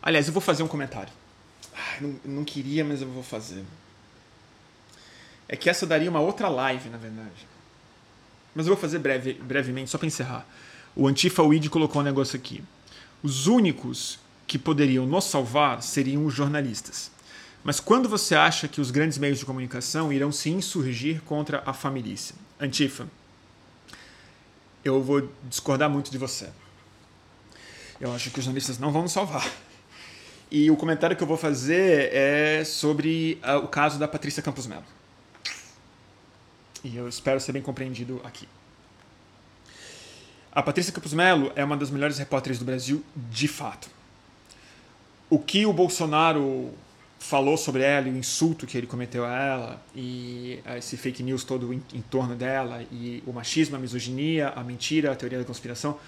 Aliás, 0.01 0.27
eu 0.27 0.33
vou 0.33 0.41
fazer 0.41 0.63
um 0.63 0.67
comentário. 0.67 1.13
Não, 2.01 2.19
não 2.25 2.43
queria, 2.43 2.83
mas 2.83 3.01
eu 3.01 3.09
vou 3.09 3.23
fazer. 3.23 3.63
É 5.47 5.55
que 5.55 5.69
essa 5.69 5.85
daria 5.87 6.09
uma 6.09 6.19
outra 6.19 6.47
live, 6.47 6.89
na 6.89 6.97
verdade. 6.97 7.47
Mas 8.53 8.67
eu 8.67 8.73
vou 8.73 8.81
fazer 8.81 8.99
breve, 8.99 9.33
brevemente, 9.33 9.89
só 9.89 9.97
para 9.97 10.07
encerrar. 10.07 10.45
O 10.95 11.07
Antifa 11.07 11.43
Weed 11.43 11.69
colocou 11.69 12.01
um 12.01 12.05
negócio 12.05 12.37
aqui. 12.37 12.63
Os 13.23 13.47
únicos 13.47 14.19
que 14.49 14.57
poderiam 14.57 15.05
nos 15.05 15.25
salvar 15.25 15.83
seriam 15.83 16.25
os 16.25 16.33
jornalistas. 16.33 17.11
Mas 17.63 17.79
quando 17.79 18.09
você 18.09 18.33
acha 18.33 18.67
que 18.67 18.81
os 18.81 18.89
grandes 18.89 19.19
meios 19.19 19.37
de 19.37 19.45
comunicação 19.45 20.11
irão 20.11 20.31
se 20.31 20.49
insurgir 20.49 21.21
contra 21.21 21.61
a 21.67 21.71
família? 21.71 22.15
Antifa, 22.59 23.07
eu 24.83 25.03
vou 25.03 25.29
discordar 25.43 25.87
muito 25.87 26.09
de 26.09 26.17
você. 26.17 26.49
Eu 28.01 28.11
acho 28.11 28.31
que 28.31 28.39
os 28.39 28.45
jornalistas 28.45 28.79
não 28.79 28.91
vão 28.91 29.03
nos 29.03 29.11
salvar. 29.11 29.47
E 30.49 30.71
o 30.71 30.75
comentário 30.75 31.15
que 31.15 31.21
eu 31.21 31.27
vou 31.27 31.37
fazer 31.37 32.11
é 32.11 32.63
sobre 32.63 33.39
uh, 33.43 33.57
o 33.57 33.67
caso 33.67 33.99
da 33.99 34.07
Patrícia 34.07 34.41
Campos 34.41 34.65
Melo. 34.65 34.85
E 36.83 36.97
eu 36.97 37.07
espero 37.07 37.39
ser 37.39 37.51
bem 37.51 37.61
compreendido 37.61 38.19
aqui. 38.23 38.47
A 40.51 40.63
Patrícia 40.63 40.91
Campos 40.91 41.13
Melo 41.13 41.51
é 41.55 41.63
uma 41.63 41.77
das 41.77 41.91
melhores 41.91 42.17
repórteres 42.17 42.57
do 42.57 42.65
Brasil, 42.65 43.05
de 43.15 43.47
fato. 43.47 43.98
O 45.29 45.37
que 45.37 45.65
o 45.65 45.73
Bolsonaro 45.73 46.73
falou 47.19 47.57
sobre 47.57 47.83
ela 47.83 48.07
o 48.07 48.17
insulto 48.17 48.65
que 48.65 48.77
ele 48.77 48.87
cometeu 48.87 49.25
a 49.25 49.35
ela 49.35 49.83
e 49.93 50.59
esse 50.77 50.97
fake 50.97 51.21
news 51.21 51.43
todo 51.43 51.73
em, 51.73 51.83
em 51.93 52.01
torno 52.01 52.35
dela 52.35 52.81
e 52.91 53.21
o 53.27 53.33
machismo, 53.33 53.75
a 53.75 53.79
misoginia, 53.79 54.49
a 54.49 54.63
mentira, 54.63 55.11
a 55.11 55.15
teoria 55.15 55.37
da 55.37 55.45
conspiração, 55.45 55.99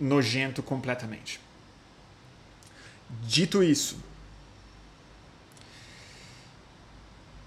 nojento 0.00 0.62
completamente. 0.62 1.38
Dito 3.22 3.62
isso, 3.62 3.98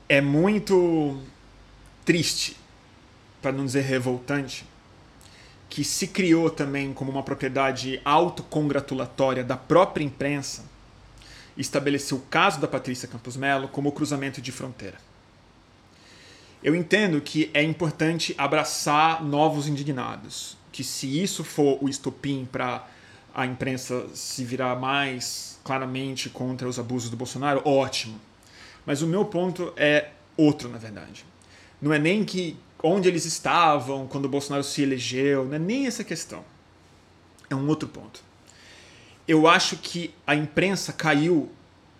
é 0.07 0.21
muito 0.21 1.21
triste, 2.05 2.55
para 3.41 3.51
não 3.51 3.65
dizer 3.65 3.81
revoltante, 3.81 4.65
que 5.69 5.83
se 5.83 6.07
criou 6.07 6.49
também 6.49 6.93
como 6.93 7.11
uma 7.11 7.23
propriedade 7.23 8.01
autocongratulatória 8.03 9.43
da 9.43 9.55
própria 9.55 10.03
imprensa, 10.03 10.70
estabeleceu 11.61 12.17
o 12.17 12.21
caso 12.21 12.59
da 12.59 12.67
Patrícia 12.67 13.07
Campos 13.07 13.37
Melo 13.37 13.67
como 13.67 13.91
cruzamento 13.91 14.41
de 14.41 14.51
fronteira. 14.51 14.97
Eu 16.63 16.75
entendo 16.75 17.19
que 17.21 17.49
é 17.53 17.63
importante 17.63 18.35
abraçar 18.37 19.23
novos 19.23 19.67
indignados, 19.67 20.57
que 20.71 20.83
se 20.83 21.21
isso 21.21 21.43
for 21.43 21.77
o 21.81 21.89
estopim 21.89 22.47
para 22.51 22.87
a 23.33 23.45
imprensa 23.45 24.07
se 24.13 24.43
virar 24.43 24.75
mais 24.75 25.59
claramente 25.63 26.29
contra 26.29 26.67
os 26.67 26.77
abusos 26.77 27.09
do 27.09 27.17
Bolsonaro, 27.17 27.61
ótimo. 27.65 28.19
Mas 28.85 29.01
o 29.01 29.07
meu 29.07 29.25
ponto 29.25 29.73
é 29.75 30.09
outro, 30.37 30.69
na 30.69 30.77
verdade. 30.77 31.25
Não 31.81 31.93
é 31.93 31.99
nem 31.99 32.23
que 32.23 32.57
onde 32.83 33.07
eles 33.07 33.25
estavam 33.25 34.07
quando 34.07 34.25
o 34.25 34.29
Bolsonaro 34.29 34.63
se 34.63 34.81
elegeu, 34.81 35.45
não 35.45 35.55
é 35.55 35.59
nem 35.59 35.87
essa 35.87 36.03
questão. 36.03 36.43
É 37.49 37.55
um 37.55 37.67
outro 37.67 37.87
ponto. 37.87 38.23
Eu 39.31 39.47
acho 39.47 39.77
que 39.77 40.13
a 40.27 40.35
imprensa 40.35 40.91
caiu 40.91 41.49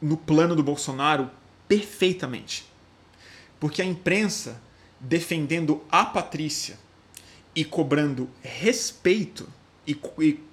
no 0.01 0.17
plano 0.17 0.53
do 0.53 0.61
Bolsonaro 0.61 1.31
perfeitamente. 1.65 2.65
Porque 3.57 3.81
a 3.81 3.85
imprensa 3.85 4.61
defendendo 4.99 5.81
a 5.89 6.03
Patrícia 6.03 6.77
e 7.55 7.63
cobrando 7.63 8.29
respeito 8.41 9.47
e, 9.87 9.97
e 10.19 10.43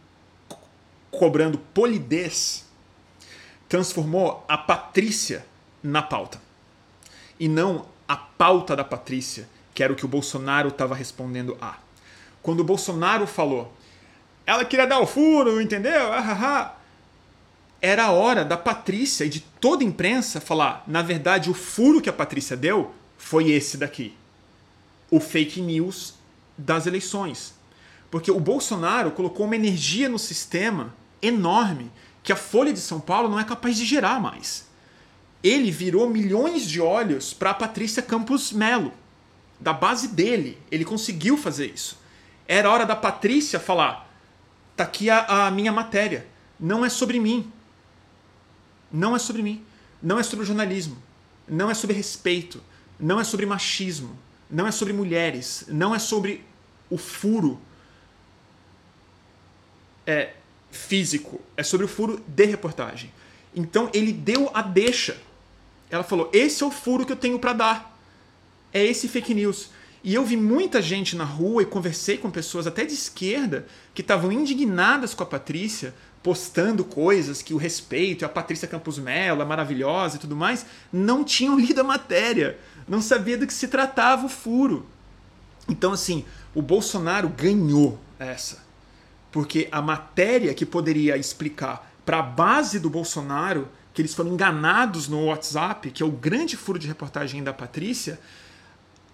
cobrando 1.10 1.58
polidez 1.58 2.64
transformou 3.68 4.44
a 4.46 4.56
Patrícia 4.56 5.44
na 5.82 6.00
pauta. 6.00 6.40
E 7.40 7.48
não 7.48 7.86
a 8.06 8.16
pauta 8.16 8.76
da 8.76 8.84
Patrícia, 8.84 9.48
que 9.74 9.82
era 9.82 9.92
o 9.92 9.96
que 9.96 10.04
o 10.04 10.08
Bolsonaro 10.08 10.68
estava 10.68 10.94
respondendo 10.94 11.58
a. 11.60 11.76
Quando 12.40 12.60
o 12.60 12.64
Bolsonaro 12.64 13.26
falou, 13.26 13.76
ela 14.48 14.64
queria 14.64 14.86
dar 14.86 14.98
o 14.98 15.06
furo, 15.06 15.60
entendeu? 15.60 16.10
Ah, 16.10 16.24
ah, 16.26 16.38
ah. 16.42 16.74
Era 17.82 18.06
a 18.06 18.12
hora 18.12 18.46
da 18.46 18.56
Patrícia 18.56 19.26
e 19.26 19.28
de 19.28 19.40
toda 19.40 19.84
a 19.84 19.86
imprensa 19.86 20.40
falar: 20.40 20.82
na 20.86 21.02
verdade, 21.02 21.50
o 21.50 21.54
furo 21.54 22.00
que 22.00 22.08
a 22.08 22.14
Patrícia 22.14 22.56
deu 22.56 22.94
foi 23.18 23.50
esse 23.50 23.76
daqui. 23.76 24.16
O 25.10 25.20
fake 25.20 25.60
news 25.60 26.14
das 26.56 26.86
eleições. 26.86 27.52
Porque 28.10 28.30
o 28.30 28.40
Bolsonaro 28.40 29.10
colocou 29.10 29.44
uma 29.44 29.54
energia 29.54 30.08
no 30.08 30.18
sistema 30.18 30.94
enorme 31.20 31.92
que 32.22 32.32
a 32.32 32.36
Folha 32.36 32.72
de 32.72 32.80
São 32.80 33.00
Paulo 33.00 33.28
não 33.28 33.38
é 33.38 33.44
capaz 33.44 33.76
de 33.76 33.84
gerar 33.84 34.18
mais. 34.18 34.66
Ele 35.44 35.70
virou 35.70 36.08
milhões 36.08 36.66
de 36.66 36.80
olhos 36.80 37.34
para 37.34 37.50
a 37.50 37.54
Patrícia 37.54 38.02
Campos 38.02 38.50
Melo. 38.50 38.94
Da 39.60 39.74
base 39.74 40.08
dele, 40.08 40.56
ele 40.70 40.86
conseguiu 40.86 41.36
fazer 41.36 41.66
isso. 41.66 41.98
Era 42.46 42.70
hora 42.70 42.86
da 42.86 42.96
Patrícia 42.96 43.60
falar: 43.60 44.07
tá 44.78 44.84
aqui 44.84 45.10
a, 45.10 45.46
a 45.46 45.50
minha 45.50 45.72
matéria. 45.72 46.26
Não 46.58 46.84
é 46.84 46.88
sobre 46.88 47.18
mim. 47.20 47.52
Não 48.90 49.14
é 49.14 49.18
sobre 49.18 49.42
mim. 49.42 49.64
Não 50.02 50.18
é 50.18 50.22
sobre 50.22 50.46
jornalismo. 50.46 50.96
Não 51.46 51.70
é 51.70 51.74
sobre 51.74 51.96
respeito. 51.96 52.62
Não 52.98 53.20
é 53.20 53.24
sobre 53.24 53.44
machismo. 53.44 54.18
Não 54.50 54.66
é 54.66 54.70
sobre 54.70 54.92
mulheres. 54.92 55.64
Não 55.68 55.94
é 55.94 55.98
sobre 55.98 56.44
o 56.88 56.96
furo. 56.96 57.60
É, 60.06 60.34
físico, 60.70 61.40
é 61.56 61.62
sobre 61.62 61.84
o 61.84 61.88
furo 61.88 62.22
de 62.26 62.44
reportagem. 62.44 63.12
Então 63.54 63.90
ele 63.92 64.12
deu 64.12 64.50
a 64.54 64.62
deixa. 64.62 65.20
Ela 65.90 66.04
falou: 66.04 66.30
esse 66.32 66.62
é 66.62 66.66
o 66.66 66.70
furo 66.70 67.04
que 67.04 67.12
eu 67.12 67.16
tenho 67.16 67.38
para 67.38 67.52
dar. 67.52 67.98
É 68.72 68.84
esse 68.84 69.08
fake 69.08 69.34
news. 69.34 69.70
E 70.02 70.14
eu 70.14 70.24
vi 70.24 70.36
muita 70.36 70.80
gente 70.80 71.16
na 71.16 71.24
rua 71.24 71.62
e 71.62 71.66
conversei 71.66 72.16
com 72.18 72.30
pessoas 72.30 72.66
até 72.66 72.84
de 72.84 72.94
esquerda 72.94 73.66
que 73.92 74.00
estavam 74.00 74.30
indignadas 74.30 75.12
com 75.12 75.22
a 75.22 75.26
Patrícia, 75.26 75.94
postando 76.22 76.84
coisas 76.84 77.42
que 77.42 77.54
o 77.54 77.56
respeito, 77.56 78.24
a 78.24 78.28
Patrícia 78.28 78.68
Campos 78.68 78.98
Mello 78.98 79.42
é 79.42 79.44
maravilhosa 79.44 80.16
e 80.16 80.20
tudo 80.20 80.36
mais, 80.36 80.66
não 80.92 81.24
tinham 81.24 81.58
lido 81.60 81.80
a 81.80 81.84
matéria, 81.84 82.58
não 82.86 83.02
sabia 83.02 83.36
do 83.36 83.46
que 83.46 83.52
se 83.52 83.68
tratava 83.68 84.26
o 84.26 84.28
furo. 84.28 84.86
Então, 85.68 85.92
assim, 85.92 86.24
o 86.54 86.62
Bolsonaro 86.62 87.28
ganhou 87.28 87.98
essa. 88.18 88.66
Porque 89.30 89.68
a 89.70 89.82
matéria 89.82 90.54
que 90.54 90.64
poderia 90.64 91.16
explicar 91.16 91.92
para 92.06 92.20
a 92.20 92.22
base 92.22 92.80
do 92.80 92.88
Bolsonaro 92.88 93.68
que 93.92 94.00
eles 94.00 94.14
foram 94.14 94.32
enganados 94.32 95.08
no 95.08 95.26
WhatsApp, 95.26 95.90
que 95.90 96.02
é 96.02 96.06
o 96.06 96.10
grande 96.10 96.56
furo 96.56 96.78
de 96.78 96.86
reportagem 96.86 97.42
da 97.42 97.52
Patrícia, 97.52 98.18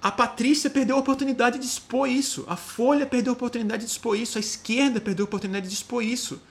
a 0.04 0.12
Patrícia 0.12 0.68
perdeu 0.68 0.96
a 0.96 0.98
oportunidade 0.98 1.58
de 1.58 1.64
expor 1.64 2.06
isso, 2.06 2.44
a 2.46 2.56
Folha 2.56 3.06
perdeu 3.06 3.32
a 3.32 3.32
oportunidade 3.32 3.86
de 3.86 3.90
expor 3.90 4.18
isso, 4.18 4.36
a 4.36 4.40
esquerda 4.40 5.00
perdeu 5.00 5.24
a 5.24 5.28
oportunidade 5.28 5.66
de 5.66 5.72
expor 5.72 6.04
isso. 6.04 6.42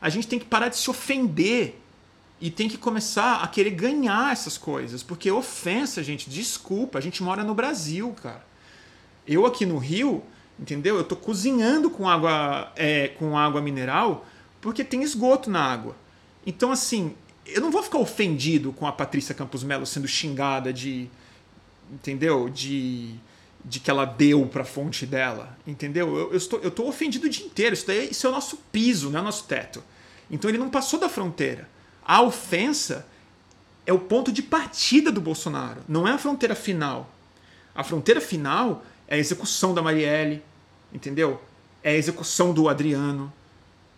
A 0.00 0.08
gente 0.08 0.26
tem 0.26 0.38
que 0.38 0.46
parar 0.46 0.68
de 0.68 0.78
se 0.78 0.88
ofender 0.88 1.78
e 2.40 2.50
tem 2.50 2.70
que 2.70 2.78
começar 2.78 3.42
a 3.42 3.46
querer 3.48 3.72
ganhar 3.72 4.32
essas 4.32 4.56
coisas, 4.56 5.02
porque 5.02 5.30
ofensa, 5.30 6.02
gente, 6.02 6.30
desculpa, 6.30 6.98
a 6.98 7.02
gente 7.02 7.22
mora 7.22 7.44
no 7.44 7.54
Brasil, 7.54 8.16
cara. 8.22 8.46
Eu 9.28 9.44
aqui 9.44 9.66
no 9.66 9.76
Rio, 9.76 10.22
entendeu? 10.58 10.94
Eu 10.94 11.02
estou 11.02 11.18
cozinhando 11.18 11.90
com 11.90 12.08
água, 12.08 12.72
é, 12.74 13.08
com 13.08 13.36
água 13.36 13.60
mineral 13.60 14.26
porque 14.58 14.82
tem 14.82 15.02
esgoto 15.02 15.50
na 15.50 15.60
água. 15.62 15.94
Então, 16.46 16.72
assim, 16.72 17.14
eu 17.44 17.60
não 17.60 17.70
vou 17.70 17.82
ficar 17.82 17.98
ofendido 17.98 18.72
com 18.72 18.86
a 18.86 18.92
Patrícia 18.92 19.34
Campos 19.34 19.62
Melo 19.62 19.84
sendo 19.84 20.08
xingada 20.08 20.72
de, 20.72 21.10
entendeu? 21.92 22.48
De, 22.48 23.14
de 23.64 23.78
que 23.78 23.90
ela 23.90 24.04
deu 24.04 24.46
para 24.46 24.62
a 24.62 24.64
fonte 24.64 25.04
dela, 25.04 25.56
entendeu? 25.66 26.16
Eu, 26.16 26.30
eu, 26.32 26.36
estou, 26.36 26.58
eu 26.60 26.68
estou 26.68 26.88
ofendido 26.88 27.26
o 27.26 27.30
dia 27.30 27.46
inteiro. 27.46 27.74
Isso, 27.74 27.86
daí, 27.86 28.10
isso 28.10 28.26
é 28.26 28.30
o 28.30 28.32
nosso 28.32 28.56
piso, 28.72 29.10
não 29.10 29.18
é 29.18 29.22
o 29.22 29.24
nosso 29.26 29.44
teto. 29.44 29.82
Então 30.30 30.50
ele 30.50 30.58
não 30.58 30.70
passou 30.70 30.98
da 30.98 31.08
fronteira. 31.08 31.68
A 32.04 32.22
ofensa 32.22 33.06
é 33.86 33.92
o 33.92 33.98
ponto 33.98 34.32
de 34.32 34.42
partida 34.42 35.12
do 35.12 35.20
Bolsonaro, 35.20 35.82
não 35.88 36.06
é 36.08 36.12
a 36.12 36.18
fronteira 36.18 36.54
final. 36.54 37.10
A 37.74 37.84
fronteira 37.84 38.20
final 38.20 38.84
é 39.06 39.16
a 39.16 39.18
execução 39.18 39.74
da 39.74 39.82
Marielle, 39.82 40.42
entendeu? 40.92 41.40
É 41.82 41.90
a 41.90 41.96
execução 41.96 42.52
do 42.52 42.68
Adriano, 42.68 43.32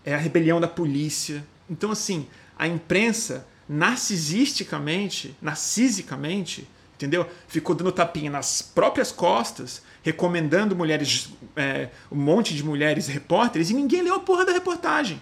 é 0.05 0.15
a 0.15 0.19
rebelião 0.19 0.61
da 0.61 0.69
polícia. 0.69 1.45
Então, 1.69 1.91
assim, 1.91 2.27
a 2.59 2.67
imprensa, 2.67 3.47
narcisisticamente, 3.69 5.37
narcisicamente, 5.41 6.69
entendeu? 6.95 7.29
Ficou 7.49 7.75
dando 7.75 7.93
tapinha 7.93 8.31
nas 8.31 8.63
próprias 8.63 9.13
costas, 9.13 9.83
recomendando 10.03 10.75
mulheres, 10.77 11.31
é, 11.57 11.91
um 12.11 12.17
monte 12.17 12.55
de 12.55 12.63
mulheres 12.63 13.09
repórteres, 13.09 13.71
e 13.71 13.75
ninguém 13.75 14.03
leu 14.03 14.15
a 14.15 14.21
porra 14.21 14.45
da 14.45 14.53
reportagem. 14.53 15.21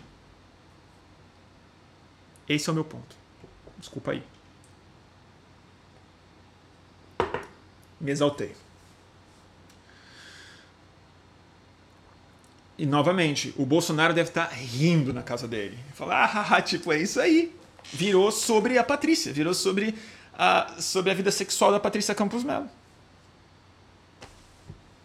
Esse 2.49 2.69
é 2.69 2.73
o 2.73 2.75
meu 2.75 2.85
ponto. 2.85 3.17
Desculpa 3.79 4.13
aí. 4.13 4.23
Me 8.01 8.11
exaltei. 8.11 8.55
E 12.77 12.87
novamente, 12.87 13.55
o 13.57 13.65
Bolsonaro 13.65 14.13
deve 14.13 14.31
estar 14.31 14.47
rindo 14.47 15.13
na 15.13 15.23
casa 15.23 15.47
dele. 15.47 15.79
Falar, 15.95 16.49
ah, 16.51 16.61
tipo, 16.63 16.93
é 16.93 17.01
isso 17.01 17.21
aí. 17.21 17.55
Virou 17.93 18.31
sobre 18.33 18.79
a 18.79 18.85
Patrícia, 18.85 19.33
virou 19.33 19.55
sobre 19.55 19.95
sobre 20.79 21.11
a 21.11 21.15
vida 21.15 21.31
sexual 21.31 21.73
da 21.73 21.81
Patrícia 21.81 22.15
Campos 22.15 22.45
Melo. 22.45 22.69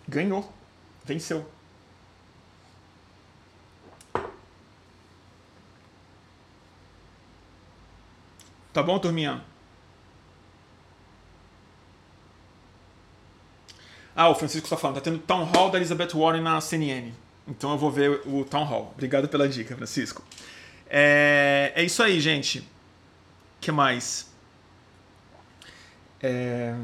Ganhou. 0.08 0.52
Venceu. 1.04 1.50
Tá 8.74 8.84
bom, 8.84 9.00
turminha? 9.00 9.44
Ah, 14.16 14.30
o 14.30 14.36
Francisco 14.36 14.66
está 14.66 14.78
falando, 14.78 14.96
tá 14.96 15.02
tendo 15.02 15.20
town 15.20 15.44
hall 15.44 15.70
da 15.70 15.78
Elizabeth 15.78 16.10
Warren 16.16 16.42
na 16.42 16.60
CNN. 16.60 17.12
Então 17.48 17.72
eu 17.72 17.78
vou 17.78 17.90
ver 17.90 18.22
o 18.26 18.44
Town 18.44 18.66
Hall. 18.66 18.92
Obrigado 18.94 19.28
pela 19.30 19.48
dica, 19.48 19.76
Francisco. 19.76 20.24
É, 20.90 21.72
é 21.76 21.84
isso 21.84 22.04
aí, 22.04 22.20
gente. 22.20 22.68
Que 23.62 23.72
mais? 23.72 24.30
É... 26.22 26.76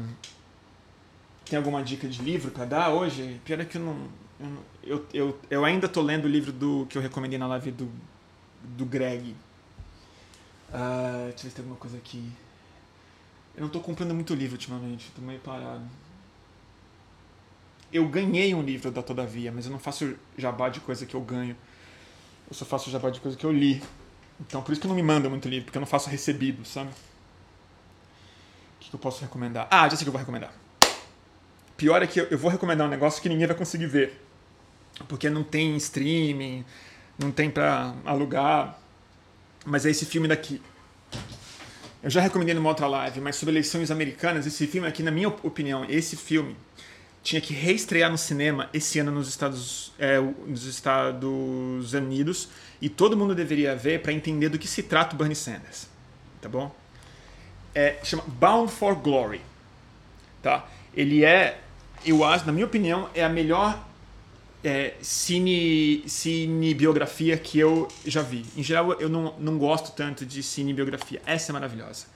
Tem 1.44 1.56
alguma 1.56 1.82
dica 1.82 2.08
de 2.08 2.22
livro 2.22 2.50
para 2.50 2.64
dar 2.64 2.90
hoje? 2.90 3.40
Pior 3.44 3.60
é 3.60 3.64
que 3.64 3.76
eu 3.76 3.82
não. 3.82 4.08
Eu, 4.82 5.06
eu, 5.12 5.40
eu 5.50 5.64
ainda 5.64 5.88
tô 5.88 6.02
lendo 6.02 6.24
o 6.24 6.28
livro 6.28 6.52
do 6.52 6.86
que 6.88 6.98
eu 6.98 7.02
recomendei 7.02 7.38
na 7.38 7.46
live 7.46 7.70
do, 7.70 7.90
do 8.62 8.84
Greg. 8.84 9.34
Uh, 10.70 11.28
deixa 11.28 11.38
eu 11.38 11.42
ver 11.44 11.48
se 11.50 11.50
tem 11.50 11.62
alguma 11.62 11.76
coisa 11.76 11.96
aqui. 11.96 12.30
Eu 13.56 13.62
não 13.62 13.68
tô 13.68 13.80
comprando 13.80 14.14
muito 14.14 14.34
livro 14.34 14.54
ultimamente, 14.54 15.10
tô 15.14 15.22
meio 15.22 15.38
parado 15.40 15.84
eu 17.94 18.08
ganhei 18.08 18.52
um 18.52 18.60
livro 18.60 18.90
da 18.90 19.00
Todavia, 19.00 19.52
mas 19.52 19.66
eu 19.66 19.72
não 19.72 19.78
faço 19.78 20.16
jabá 20.36 20.68
de 20.68 20.80
coisa 20.80 21.06
que 21.06 21.14
eu 21.14 21.20
ganho. 21.20 21.56
Eu 22.48 22.54
só 22.54 22.64
faço 22.64 22.90
jabá 22.90 23.08
de 23.08 23.20
coisa 23.20 23.36
que 23.36 23.46
eu 23.46 23.52
li. 23.52 23.80
Então 24.40 24.60
por 24.60 24.72
isso 24.72 24.80
que 24.80 24.88
não 24.88 24.96
me 24.96 25.02
manda 25.02 25.30
muito 25.30 25.48
livro, 25.48 25.66
porque 25.66 25.78
eu 25.78 25.80
não 25.80 25.86
faço 25.86 26.10
recebido, 26.10 26.64
sabe? 26.64 26.90
Que, 28.94 28.96
eu 28.96 29.00
posso 29.00 29.20
recomendar? 29.22 29.66
Ah, 29.70 29.88
já 29.88 29.96
sei 29.96 29.96
o 29.96 29.98
que 30.04 30.08
eu 30.08 30.12
vou 30.12 30.20
recomendar. 30.20 30.52
Pior 31.76 32.00
é 32.00 32.06
que 32.06 32.20
eu 32.20 32.38
vou 32.38 32.50
recomendar 32.50 32.86
um 32.86 32.90
negócio 32.90 33.20
que 33.20 33.28
ninguém 33.28 33.46
vai 33.46 33.56
conseguir 33.56 33.86
ver. 33.86 34.24
Porque 35.08 35.28
não 35.28 35.42
tem 35.42 35.76
streaming, 35.76 36.64
não 37.18 37.32
tem 37.32 37.50
pra 37.50 37.94
alugar. 38.04 38.78
Mas 39.66 39.84
é 39.84 39.90
esse 39.90 40.06
filme 40.06 40.28
daqui. 40.28 40.62
Eu 42.02 42.10
já 42.10 42.20
recomendei 42.20 42.54
numa 42.54 42.68
outra 42.68 42.86
live, 42.86 43.20
mas 43.20 43.34
sobre 43.36 43.52
eleições 43.52 43.90
americanas, 43.90 44.46
esse 44.46 44.66
filme 44.66 44.86
aqui, 44.86 45.02
na 45.02 45.10
minha 45.10 45.28
opinião, 45.28 45.84
esse 45.88 46.16
filme 46.16 46.54
tinha 47.22 47.40
que 47.40 47.54
reestrear 47.54 48.10
no 48.10 48.18
cinema 48.18 48.68
esse 48.74 48.98
ano 48.98 49.10
nos 49.10 49.26
Estados, 49.26 49.92
é, 49.98 50.20
nos 50.20 50.66
Estados 50.66 51.94
Unidos 51.94 52.50
e 52.80 52.90
todo 52.90 53.16
mundo 53.16 53.34
deveria 53.34 53.74
ver 53.74 54.02
para 54.02 54.12
entender 54.12 54.50
do 54.50 54.58
que 54.58 54.68
se 54.68 54.82
trata 54.82 55.14
o 55.14 55.18
Bernie 55.18 55.34
Sanders, 55.34 55.88
tá 56.42 56.48
bom? 56.48 56.83
É, 57.74 57.98
chama 58.04 58.22
Bound 58.26 58.70
for 58.70 58.94
Glory, 58.94 59.40
tá? 60.42 60.66
Ele 60.94 61.24
é, 61.24 61.60
eu 62.06 62.22
acho, 62.24 62.46
na 62.46 62.52
minha 62.52 62.66
opinião, 62.66 63.08
é 63.14 63.24
a 63.24 63.28
melhor 63.28 63.78
é, 64.64 64.94
cine, 65.02 66.02
cinebiografia 66.08 67.36
que 67.36 67.58
eu 67.58 67.88
já 68.06 68.22
vi. 68.22 68.46
Em 68.56 68.62
geral, 68.62 68.92
eu 68.94 69.08
não, 69.08 69.34
não 69.38 69.58
gosto 69.58 69.94
tanto 69.94 70.24
de 70.24 70.42
cinebiografia. 70.42 71.20
Essa 71.26 71.50
é 71.50 71.52
maravilhosa. 71.52 72.06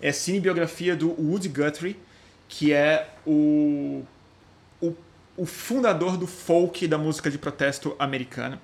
É 0.00 0.10
a 0.10 0.12
cinebiografia 0.12 0.94
do 0.94 1.10
Woody 1.18 1.48
Guthrie, 1.48 1.96
que 2.48 2.72
é 2.72 3.08
o, 3.26 4.04
o, 4.80 4.94
o 5.36 5.46
fundador 5.46 6.18
do 6.18 6.26
folk 6.26 6.86
da 6.86 6.98
música 6.98 7.30
de 7.30 7.38
protesto 7.38 7.96
americana. 7.98 8.60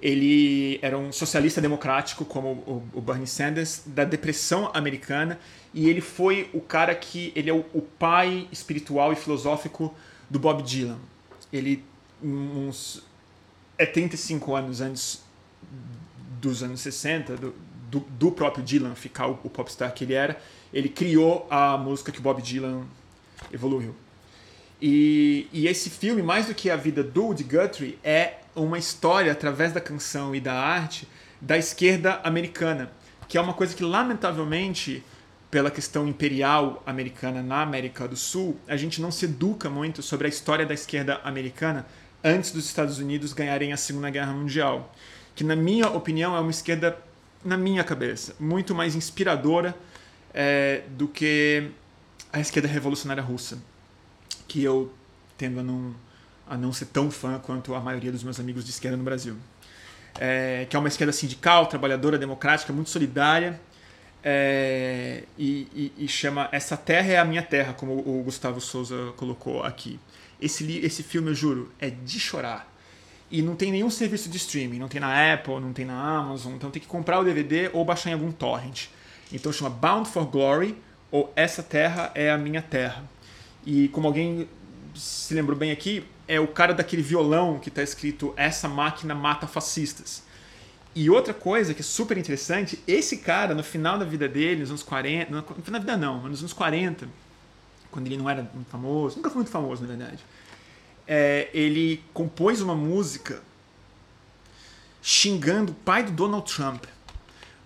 Ele 0.00 0.78
era 0.80 0.96
um 0.96 1.10
socialista 1.10 1.60
democrático, 1.60 2.24
como 2.24 2.82
o, 2.94 3.00
Bernie 3.00 3.26
Sanders, 3.26 3.82
da 3.84 4.04
depressão 4.04 4.70
americana, 4.72 5.38
e 5.74 5.88
ele 5.88 6.00
foi 6.00 6.48
o 6.52 6.60
cara 6.60 6.94
que. 6.94 7.32
Ele 7.34 7.50
é 7.50 7.52
o, 7.52 7.82
pai 7.98 8.46
espiritual 8.52 9.12
e 9.12 9.16
filosófico 9.16 9.94
do 10.30 10.38
Bob 10.38 10.62
Dylan. 10.62 10.98
Ele, 11.52 11.84
uns. 12.22 13.02
É 13.76 13.86
35 13.86 14.54
anos 14.54 14.80
antes 14.80 15.22
dos 16.40 16.62
anos 16.62 16.80
60, 16.80 17.36
do, 17.36 17.54
do, 17.90 18.00
do 18.00 18.32
próprio 18.32 18.64
Dylan 18.64 18.94
ficar 18.94 19.28
o, 19.28 19.38
o 19.42 19.50
popstar 19.50 19.92
que 19.92 20.04
ele 20.04 20.14
era, 20.14 20.40
ele 20.72 20.88
criou 20.88 21.46
a 21.50 21.76
música 21.76 22.12
que 22.12 22.18
o 22.18 22.22
Bob 22.22 22.40
Dylan 22.40 22.84
evoluiu. 23.52 23.94
E, 24.80 25.48
e, 25.52 25.66
esse 25.66 25.90
filme, 25.90 26.22
mais 26.22 26.46
do 26.46 26.54
que 26.54 26.70
a 26.70 26.76
vida 26.76 27.02
do 27.02 27.24
Woody 27.24 27.42
Guthrie, 27.42 27.98
é 28.04 28.34
uma 28.54 28.78
história, 28.78 29.32
através 29.32 29.72
da 29.72 29.80
canção 29.80 30.34
e 30.34 30.40
da 30.40 30.54
arte, 30.54 31.08
da 31.40 31.58
esquerda 31.58 32.20
americana, 32.22 32.90
que 33.28 33.36
é 33.36 33.40
uma 33.40 33.54
coisa 33.54 33.74
que, 33.74 33.82
lamentavelmente, 33.82 35.02
pela 35.50 35.70
questão 35.70 36.06
imperial 36.06 36.82
americana 36.86 37.42
na 37.42 37.62
América 37.62 38.06
do 38.06 38.16
Sul, 38.16 38.56
a 38.68 38.76
gente 38.76 39.00
não 39.00 39.10
se 39.10 39.24
educa 39.24 39.68
muito 39.68 40.00
sobre 40.00 40.26
a 40.26 40.30
história 40.30 40.64
da 40.64 40.74
esquerda 40.74 41.20
americana 41.24 41.84
antes 42.22 42.52
dos 42.52 42.66
Estados 42.66 42.98
Unidos 42.98 43.32
ganharem 43.32 43.72
a 43.72 43.76
Segunda 43.76 44.10
Guerra 44.10 44.32
Mundial. 44.32 44.94
Que, 45.34 45.42
na 45.42 45.56
minha 45.56 45.88
opinião, 45.88 46.36
é 46.36 46.40
uma 46.40 46.50
esquerda, 46.50 46.96
na 47.44 47.56
minha 47.56 47.82
cabeça, 47.82 48.34
muito 48.38 48.74
mais 48.74 48.94
inspiradora 48.94 49.74
é, 50.32 50.82
do 50.90 51.08
que 51.08 51.68
a 52.32 52.38
esquerda 52.38 52.68
revolucionária 52.68 53.22
russa 53.22 53.58
que 54.48 54.64
eu 54.64 54.92
tendo 55.36 55.60
a 55.60 55.62
não, 55.62 55.94
a 56.48 56.56
não 56.56 56.72
ser 56.72 56.86
tão 56.86 57.10
fã 57.10 57.38
quanto 57.38 57.74
a 57.74 57.80
maioria 57.80 58.10
dos 58.10 58.24
meus 58.24 58.40
amigos 58.40 58.64
de 58.64 58.70
esquerda 58.70 58.96
no 58.96 59.04
Brasil. 59.04 59.36
É, 60.18 60.66
que 60.68 60.74
é 60.74 60.78
uma 60.78 60.88
esquerda 60.88 61.12
sindical, 61.12 61.66
trabalhadora, 61.66 62.18
democrática, 62.18 62.72
muito 62.72 62.90
solidária, 62.90 63.60
é, 64.22 65.22
e, 65.38 65.92
e, 65.98 66.04
e, 66.04 66.08
chama 66.08 66.48
Essa 66.50 66.76
Terra 66.76 67.12
é 67.12 67.18
a 67.18 67.24
Minha 67.24 67.42
Terra, 67.42 67.72
como 67.72 67.92
o 67.92 68.22
Gustavo 68.24 68.60
Souza 68.60 69.12
colocou 69.16 69.62
aqui. 69.62 70.00
Esse, 70.40 70.78
esse 70.78 71.02
filme, 71.02 71.30
eu 71.30 71.34
juro, 71.34 71.72
é 71.78 71.88
de 71.88 72.18
chorar. 72.18 72.68
E 73.30 73.42
não 73.42 73.54
tem 73.54 73.70
nenhum 73.70 73.90
serviço 73.90 74.28
de 74.28 74.38
streaming, 74.38 74.78
não 74.78 74.88
tem 74.88 75.00
na 75.00 75.34
Apple, 75.34 75.60
não 75.60 75.72
tem 75.72 75.84
na 75.84 76.18
Amazon, 76.18 76.54
então 76.54 76.70
tem 76.70 76.80
que 76.80 76.88
comprar 76.88 77.20
o 77.20 77.24
DVD 77.24 77.70
ou 77.72 77.84
baixar 77.84 78.10
em 78.10 78.14
algum 78.14 78.32
torrent. 78.32 78.86
Então 79.32 79.52
chama 79.52 79.70
Bound 79.70 80.08
for 80.08 80.24
Glory, 80.24 80.76
ou 81.10 81.32
Essa 81.36 81.62
Terra 81.62 82.10
é 82.14 82.30
a 82.30 82.38
Minha 82.38 82.62
Terra. 82.62 83.04
E 83.64 83.88
como 83.88 84.06
alguém 84.06 84.48
se 84.94 85.34
lembrou 85.34 85.56
bem 85.56 85.70
aqui, 85.70 86.04
é 86.26 86.38
o 86.38 86.48
cara 86.48 86.74
daquele 86.74 87.02
violão 87.02 87.58
que 87.58 87.68
está 87.68 87.82
escrito 87.82 88.32
Essa 88.36 88.68
máquina 88.68 89.14
mata 89.14 89.46
fascistas. 89.46 90.22
E 90.94 91.08
outra 91.08 91.32
coisa 91.32 91.74
que 91.74 91.80
é 91.80 91.84
super 91.84 92.18
interessante, 92.18 92.82
esse 92.86 93.18
cara, 93.18 93.54
no 93.54 93.62
final 93.62 93.98
da 93.98 94.04
vida 94.04 94.28
dele, 94.28 94.60
nos 94.60 94.70
anos 94.70 94.82
40, 94.82 95.30
no 95.30 95.42
final 95.62 95.80
da 95.80 95.86
vida 95.86 95.96
não, 95.96 96.28
nos 96.28 96.40
anos 96.40 96.52
40, 96.52 97.08
quando 97.90 98.06
ele 98.06 98.16
não 98.16 98.28
era 98.28 98.42
muito 98.52 98.68
famoso, 98.68 99.16
nunca 99.16 99.30
foi 99.30 99.36
muito 99.36 99.50
famoso 99.50 99.82
na 99.82 99.88
verdade, 99.88 100.24
é, 101.06 101.48
ele 101.54 102.02
compôs 102.12 102.60
uma 102.60 102.74
música 102.74 103.40
xingando 105.00 105.72
o 105.72 105.74
pai 105.74 106.02
do 106.02 106.10
Donald 106.10 106.52
Trump 106.52 106.84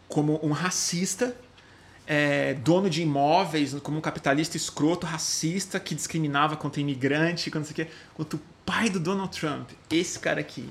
como 0.09 0.39
um 0.45 0.53
racista 0.53 1.35
é, 2.15 2.53
dono 2.53 2.91
de 2.91 3.01
imóveis, 3.01 3.73
como 3.83 3.97
um 3.97 4.01
capitalista 4.03 4.55
escroto, 4.55 5.07
racista, 5.07 5.81
que 5.81 5.95
discriminava 5.95 6.59
contra 6.59 6.79
imigrante, 6.79 7.51
sei 7.51 7.61
o 7.61 7.75
quê, 7.75 7.87
contra 8.13 8.37
o 8.37 8.41
pai 8.67 8.91
do 8.91 9.01
Donald 9.01 9.35
Trump. 9.35 9.71
Esse 9.91 10.19
cara 10.19 10.39
aqui, 10.39 10.69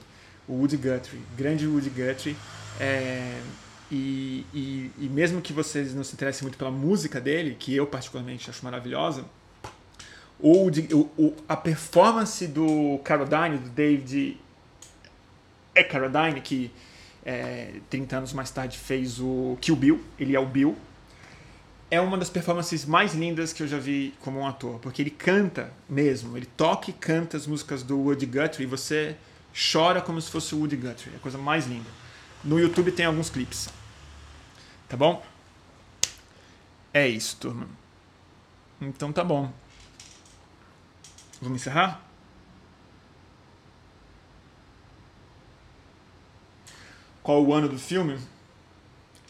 o 0.48 0.54
Woody 0.54 0.78
Guthrie, 0.78 1.20
grande 1.36 1.66
Woody 1.66 1.90
Guthrie. 1.90 2.38
É, 2.80 3.42
e, 3.90 4.46
e, 4.54 4.92
e, 5.00 5.10
mesmo 5.10 5.42
que 5.42 5.52
vocês 5.52 5.96
não 5.96 6.04
se 6.04 6.14
interessem 6.14 6.44
muito 6.44 6.60
pela 6.60 6.70
música 6.70 7.20
dele, 7.20 7.56
que 7.58 7.76
eu 7.76 7.88
particularmente 7.88 8.48
acho 8.48 8.64
maravilhosa, 8.64 9.26
o, 10.40 10.70
o, 11.18 11.36
a 11.50 11.58
performance 11.58 12.46
do 12.46 13.00
Caroline, 13.04 13.58
do 13.58 13.70
David 13.70 14.38
é 15.74 15.84
Caroline, 15.84 16.40
que 16.40 16.72
é, 17.26 17.80
30 17.90 18.18
anos 18.18 18.32
mais 18.32 18.52
tarde 18.52 18.78
fez 18.78 19.20
o 19.20 19.58
Kill 19.60 19.76
Bill, 19.76 20.02
ele 20.20 20.36
é 20.36 20.40
o 20.40 20.46
Bill, 20.46 20.78
é 21.92 22.00
uma 22.00 22.18
das 22.18 22.30
performances 22.30 22.86
mais 22.86 23.14
lindas 23.14 23.52
que 23.52 23.62
eu 23.62 23.68
já 23.68 23.78
vi 23.78 24.14
como 24.22 24.40
um 24.40 24.48
ator, 24.48 24.80
porque 24.80 25.02
ele 25.02 25.10
canta 25.10 25.74
mesmo, 25.90 26.38
ele 26.38 26.46
toca 26.46 26.90
e 26.90 26.94
canta 26.94 27.36
as 27.36 27.46
músicas 27.46 27.84
do 27.84 28.00
Woody 28.00 28.26
Guthrie 28.26 28.64
e 28.64 28.66
você 28.66 29.18
chora 29.54 30.02
como 30.02 30.20
se 30.22 30.32
fosse 30.32 30.56
o 30.56 30.60
Woody 30.60 30.78
Guthrie, 30.78 31.14
é 31.14 31.18
a 31.18 31.20
coisa 31.20 31.38
mais 31.38 31.68
linda. 31.68 31.90
No 32.46 32.58
YouTube 32.58 32.94
tem 32.94 33.06
alguns 33.06 33.30
clipes. 33.30 33.68
Tá 34.88 34.96
bom? 34.96 35.22
É 36.94 37.06
isso, 37.06 37.36
turma. 37.36 37.68
Então 38.80 39.12
tá 39.12 39.24
bom. 39.24 39.52
Vamos 41.42 41.62
encerrar? 41.62 42.02
Qual 47.22 47.44
o 47.44 47.54
ano 47.54 47.68
do 47.68 47.78
filme? 47.78 48.18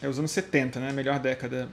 É 0.00 0.08
os 0.08 0.18
anos 0.18 0.30
70, 0.30 0.78
né? 0.78 0.92
Melhor 0.92 1.18
década 1.18 1.68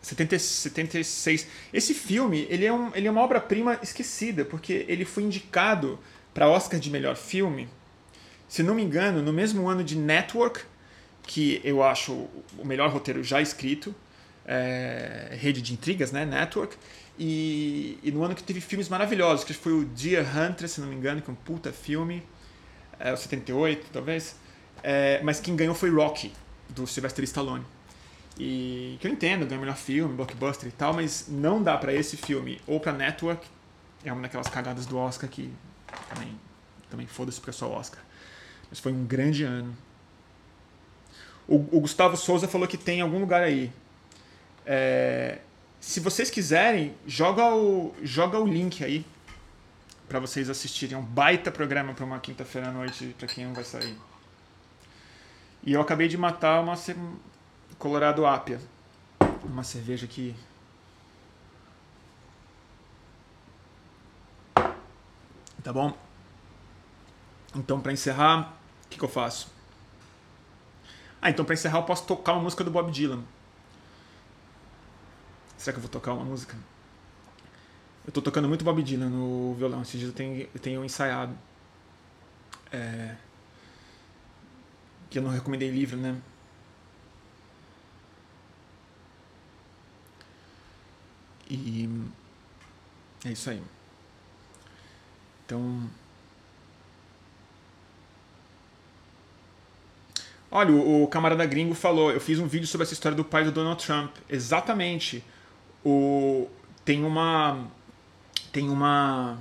70, 0.00 0.38
76. 0.38 1.46
Esse 1.72 1.94
filme, 1.94 2.46
ele 2.48 2.64
é, 2.64 2.72
um, 2.72 2.94
ele 2.94 3.08
é 3.08 3.10
uma 3.10 3.22
obra-prima 3.22 3.78
esquecida, 3.82 4.44
porque 4.44 4.84
ele 4.88 5.04
foi 5.04 5.22
indicado 5.24 5.98
para 6.32 6.48
Oscar 6.48 6.78
de 6.78 6.90
melhor 6.90 7.16
filme, 7.16 7.68
se 8.48 8.62
não 8.62 8.74
me 8.74 8.82
engano, 8.82 9.22
no 9.22 9.32
mesmo 9.32 9.68
ano 9.68 9.82
de 9.82 9.96
Network, 9.96 10.60
que 11.22 11.60
eu 11.62 11.82
acho 11.82 12.12
o 12.58 12.64
melhor 12.64 12.90
roteiro 12.90 13.22
já 13.22 13.42
escrito, 13.42 13.94
é, 14.46 15.36
Rede 15.38 15.60
de 15.60 15.74
Intrigas, 15.74 16.10
né, 16.10 16.24
Network, 16.24 16.76
e, 17.18 17.98
e, 18.02 18.10
no 18.12 18.22
ano 18.22 18.34
que 18.34 18.42
teve 18.42 18.60
filmes 18.60 18.88
maravilhosos, 18.88 19.44
que 19.44 19.52
foi 19.52 19.72
o 19.72 19.84
Deer 19.84 20.24
Hunter, 20.24 20.68
se 20.68 20.80
não 20.80 20.88
me 20.88 20.94
engano, 20.94 21.20
que 21.20 21.28
é 21.28 21.32
um 21.32 21.36
puta 21.36 21.72
filme, 21.72 22.22
é, 22.98 23.12
o 23.12 23.16
78, 23.16 23.88
talvez, 23.92 24.36
é, 24.82 25.20
mas 25.22 25.40
quem 25.40 25.56
ganhou 25.56 25.74
foi 25.74 25.90
Rocky, 25.90 26.32
do 26.68 26.86
Sylvester 26.86 27.24
Stallone. 27.24 27.64
E 28.38 28.96
que 29.00 29.08
eu 29.08 29.12
entendo, 29.12 29.46
ganha 29.46 29.60
melhor 29.60 29.76
filme, 29.76 30.14
blockbuster 30.14 30.68
e 30.68 30.72
tal, 30.72 30.94
mas 30.94 31.26
não 31.28 31.60
dá 31.60 31.76
para 31.76 31.92
esse 31.92 32.16
filme 32.16 32.60
ou 32.66 32.78
para 32.78 32.92
Network, 32.92 33.44
é 34.04 34.12
uma 34.12 34.22
daquelas 34.22 34.48
cagadas 34.48 34.86
do 34.86 34.96
Oscar 34.96 35.28
que 35.28 35.52
também, 36.08 36.38
também 36.88 37.06
foda-se 37.06 37.38
porque 37.40 37.50
é 37.50 37.52
só 37.52 37.68
Oscar. 37.70 38.00
Mas 38.70 38.78
foi 38.78 38.92
um 38.92 39.04
grande 39.04 39.42
ano. 39.42 39.76
O, 41.48 41.56
o 41.76 41.80
Gustavo 41.80 42.16
Souza 42.16 42.46
falou 42.46 42.68
que 42.68 42.76
tem 42.76 42.98
em 42.98 43.02
algum 43.02 43.18
lugar 43.18 43.42
aí. 43.42 43.72
É, 44.64 45.38
se 45.80 45.98
vocês 45.98 46.30
quiserem, 46.30 46.94
joga 47.06 47.54
o, 47.54 47.94
joga 48.02 48.38
o 48.38 48.46
link 48.46 48.84
aí 48.84 49.04
para 50.08 50.20
vocês 50.20 50.50
assistirem. 50.50 50.94
É 50.94 50.98
um 50.98 51.04
baita 51.04 51.50
programa 51.50 51.94
para 51.94 52.04
uma 52.04 52.20
quinta-feira 52.20 52.68
à 52.68 52.70
noite 52.70 53.14
para 53.18 53.26
quem 53.26 53.46
não 53.46 53.54
vai 53.54 53.64
sair. 53.64 53.96
E 55.64 55.72
eu 55.72 55.80
acabei 55.80 56.06
de 56.06 56.16
matar 56.16 56.60
uma, 56.60 56.74
Colorado 57.78 58.26
Apia. 58.26 58.60
Uma 59.44 59.62
cerveja 59.62 60.06
que 60.06 60.34
Tá 65.62 65.72
bom? 65.72 65.94
Então, 67.54 67.80
para 67.80 67.92
encerrar, 67.92 68.56
o 68.84 68.88
que, 68.88 68.98
que, 68.98 69.04
eu 69.04 69.08
faço? 69.08 69.52
Ah, 71.20 71.28
então 71.28 71.44
para 71.44 71.52
encerrar 71.52 71.78
eu 71.78 71.82
posso 71.82 72.06
tocar 72.06 72.32
uma 72.32 72.42
música 72.42 72.64
do 72.64 72.70
Bob 72.70 72.90
Dylan. 72.90 73.22
Será 75.58 75.74
que 75.74 75.78
eu 75.78 75.82
vou 75.82 75.90
tocar 75.90 76.14
uma 76.14 76.24
música? 76.24 76.56
Eu 78.06 78.12
tô 78.12 78.22
tocando 78.22 78.48
muito 78.48 78.64
Bob 78.64 78.82
Dylan 78.82 79.10
no 79.10 79.54
violão. 79.54 79.82
Esses 79.82 80.00
dias 80.00 80.08
eu 80.08 80.14
tenho, 80.14 80.48
eu 80.54 80.60
tenho 80.60 80.84
ensaiado. 80.84 81.36
É... 82.72 83.16
Que 85.10 85.18
eu 85.18 85.22
não 85.22 85.30
recomendei 85.30 85.70
livro, 85.70 85.98
né? 85.98 86.18
E 91.48 91.88
é 93.24 93.32
isso 93.32 93.50
aí. 93.50 93.62
Então. 95.44 95.88
Olha, 100.50 100.72
o, 100.72 101.06
camarada 101.08 101.44
gringo 101.44 101.74
falou, 101.74 102.10
eu 102.10 102.20
fiz 102.20 102.38
um 102.38 102.46
vídeo 102.46 102.66
sobre 102.66 102.84
essa 102.84 102.94
história 102.94 103.16
do 103.16 103.24
pai 103.24 103.44
do 103.44 103.52
Donald 103.52 103.84
Trump. 103.84 104.14
Exatamente. 104.28 105.24
O, 105.84 106.48
tem 106.84 107.04
uma. 107.04 107.66
Tem 108.52 108.68
uma. 108.68 109.38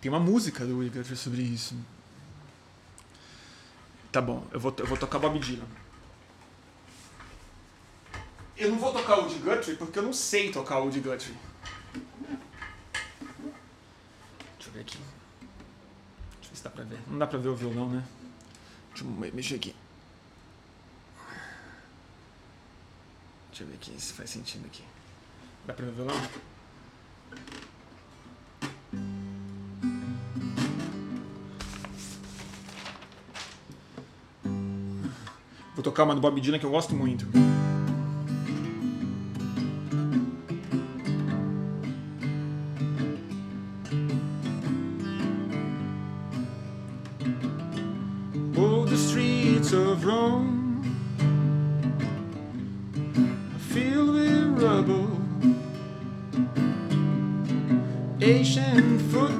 Tem 0.00 0.10
uma 0.10 0.20
música 0.20 0.64
do 0.64 0.76
Guthrie 0.76 1.16
sobre 1.16 1.42
isso. 1.42 1.76
Tá 4.10 4.20
bom, 4.20 4.44
eu 4.50 4.58
vou, 4.58 4.74
eu 4.78 4.86
vou 4.86 4.96
tocar 4.96 5.18
Bob 5.18 5.38
Dylan. 5.38 5.66
Eu 8.60 8.70
não 8.70 8.78
vou 8.78 8.92
tocar 8.92 9.18
o 9.18 9.22
Woody 9.22 9.38
Guthrie 9.38 9.74
porque 9.74 9.98
eu 9.98 10.02
não 10.02 10.12
sei 10.12 10.52
tocar 10.52 10.80
o 10.80 10.82
Woody 10.82 11.00
Guthrie. 11.00 11.34
Deixa 14.58 14.68
eu 14.68 14.72
ver 14.74 14.80
aqui. 14.80 14.98
Deixa 14.98 16.44
eu 16.44 16.50
ver 16.50 16.56
se 16.56 16.64
dá 16.64 16.68
pra 16.68 16.84
ver. 16.84 16.98
Não 17.08 17.18
dá 17.18 17.26
pra 17.26 17.38
ver 17.38 17.48
o 17.48 17.56
violão, 17.56 17.88
né? 17.88 18.04
Deixa 18.90 19.02
eu 19.02 19.32
mexer 19.32 19.54
aqui. 19.54 19.74
Deixa 23.48 23.64
eu 23.64 23.68
ver 23.68 23.76
aqui 23.76 23.98
se 23.98 24.12
faz 24.12 24.28
sentido 24.28 24.66
aqui. 24.66 24.84
Dá 25.66 25.72
pra 25.72 25.86
ver 25.86 25.92
o 25.92 25.94
violão? 25.94 26.16
Vou 35.74 35.82
tocar 35.82 36.04
uma 36.04 36.14
do 36.14 36.20
Bob 36.20 36.38
Dylan 36.38 36.58
que 36.58 36.66
eu 36.66 36.70
gosto 36.70 36.94
muito. 36.94 37.26
Asian 58.20 58.98
food 59.10 59.39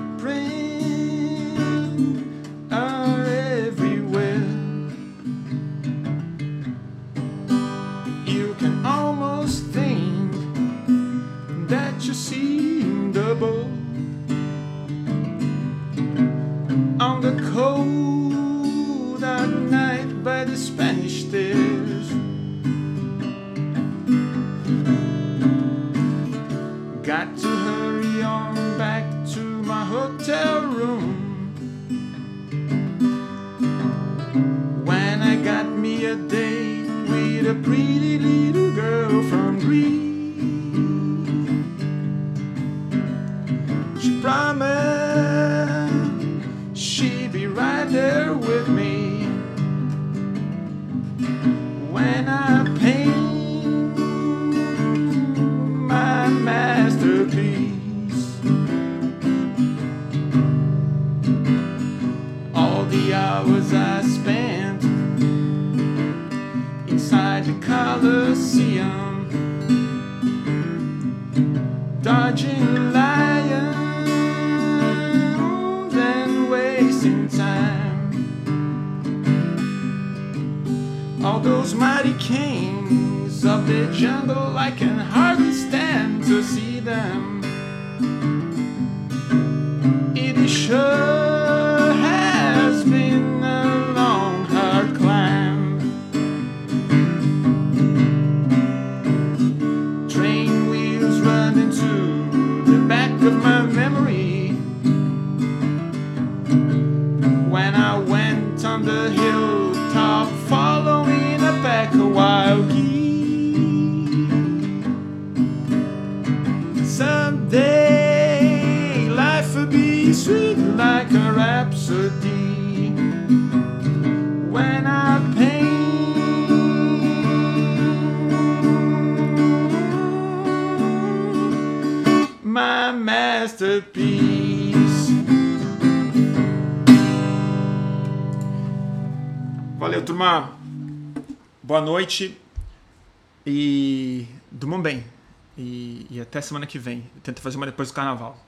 semana 146.43 146.67
que 146.67 146.79
vem. 146.79 147.11
Eu 147.15 147.21
tento 147.23 147.41
fazer 147.41 147.57
uma 147.57 147.67
depois 147.67 147.89
do 147.89 147.95
carnaval. 147.95 148.39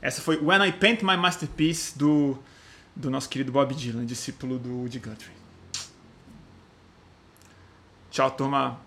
Essa 0.00 0.20
foi 0.22 0.36
When 0.38 0.66
I 0.66 0.72
Paint 0.72 1.02
My 1.02 1.16
Masterpiece 1.16 1.96
do, 1.98 2.38
do 2.96 3.10
nosso 3.10 3.28
querido 3.28 3.52
Bob 3.52 3.74
Dylan, 3.74 4.06
discípulo 4.06 4.58
do 4.58 4.70
Woody 4.70 4.98
Guthrie. 4.98 5.40
Tchau, 8.10 8.30
turma. 8.30 8.80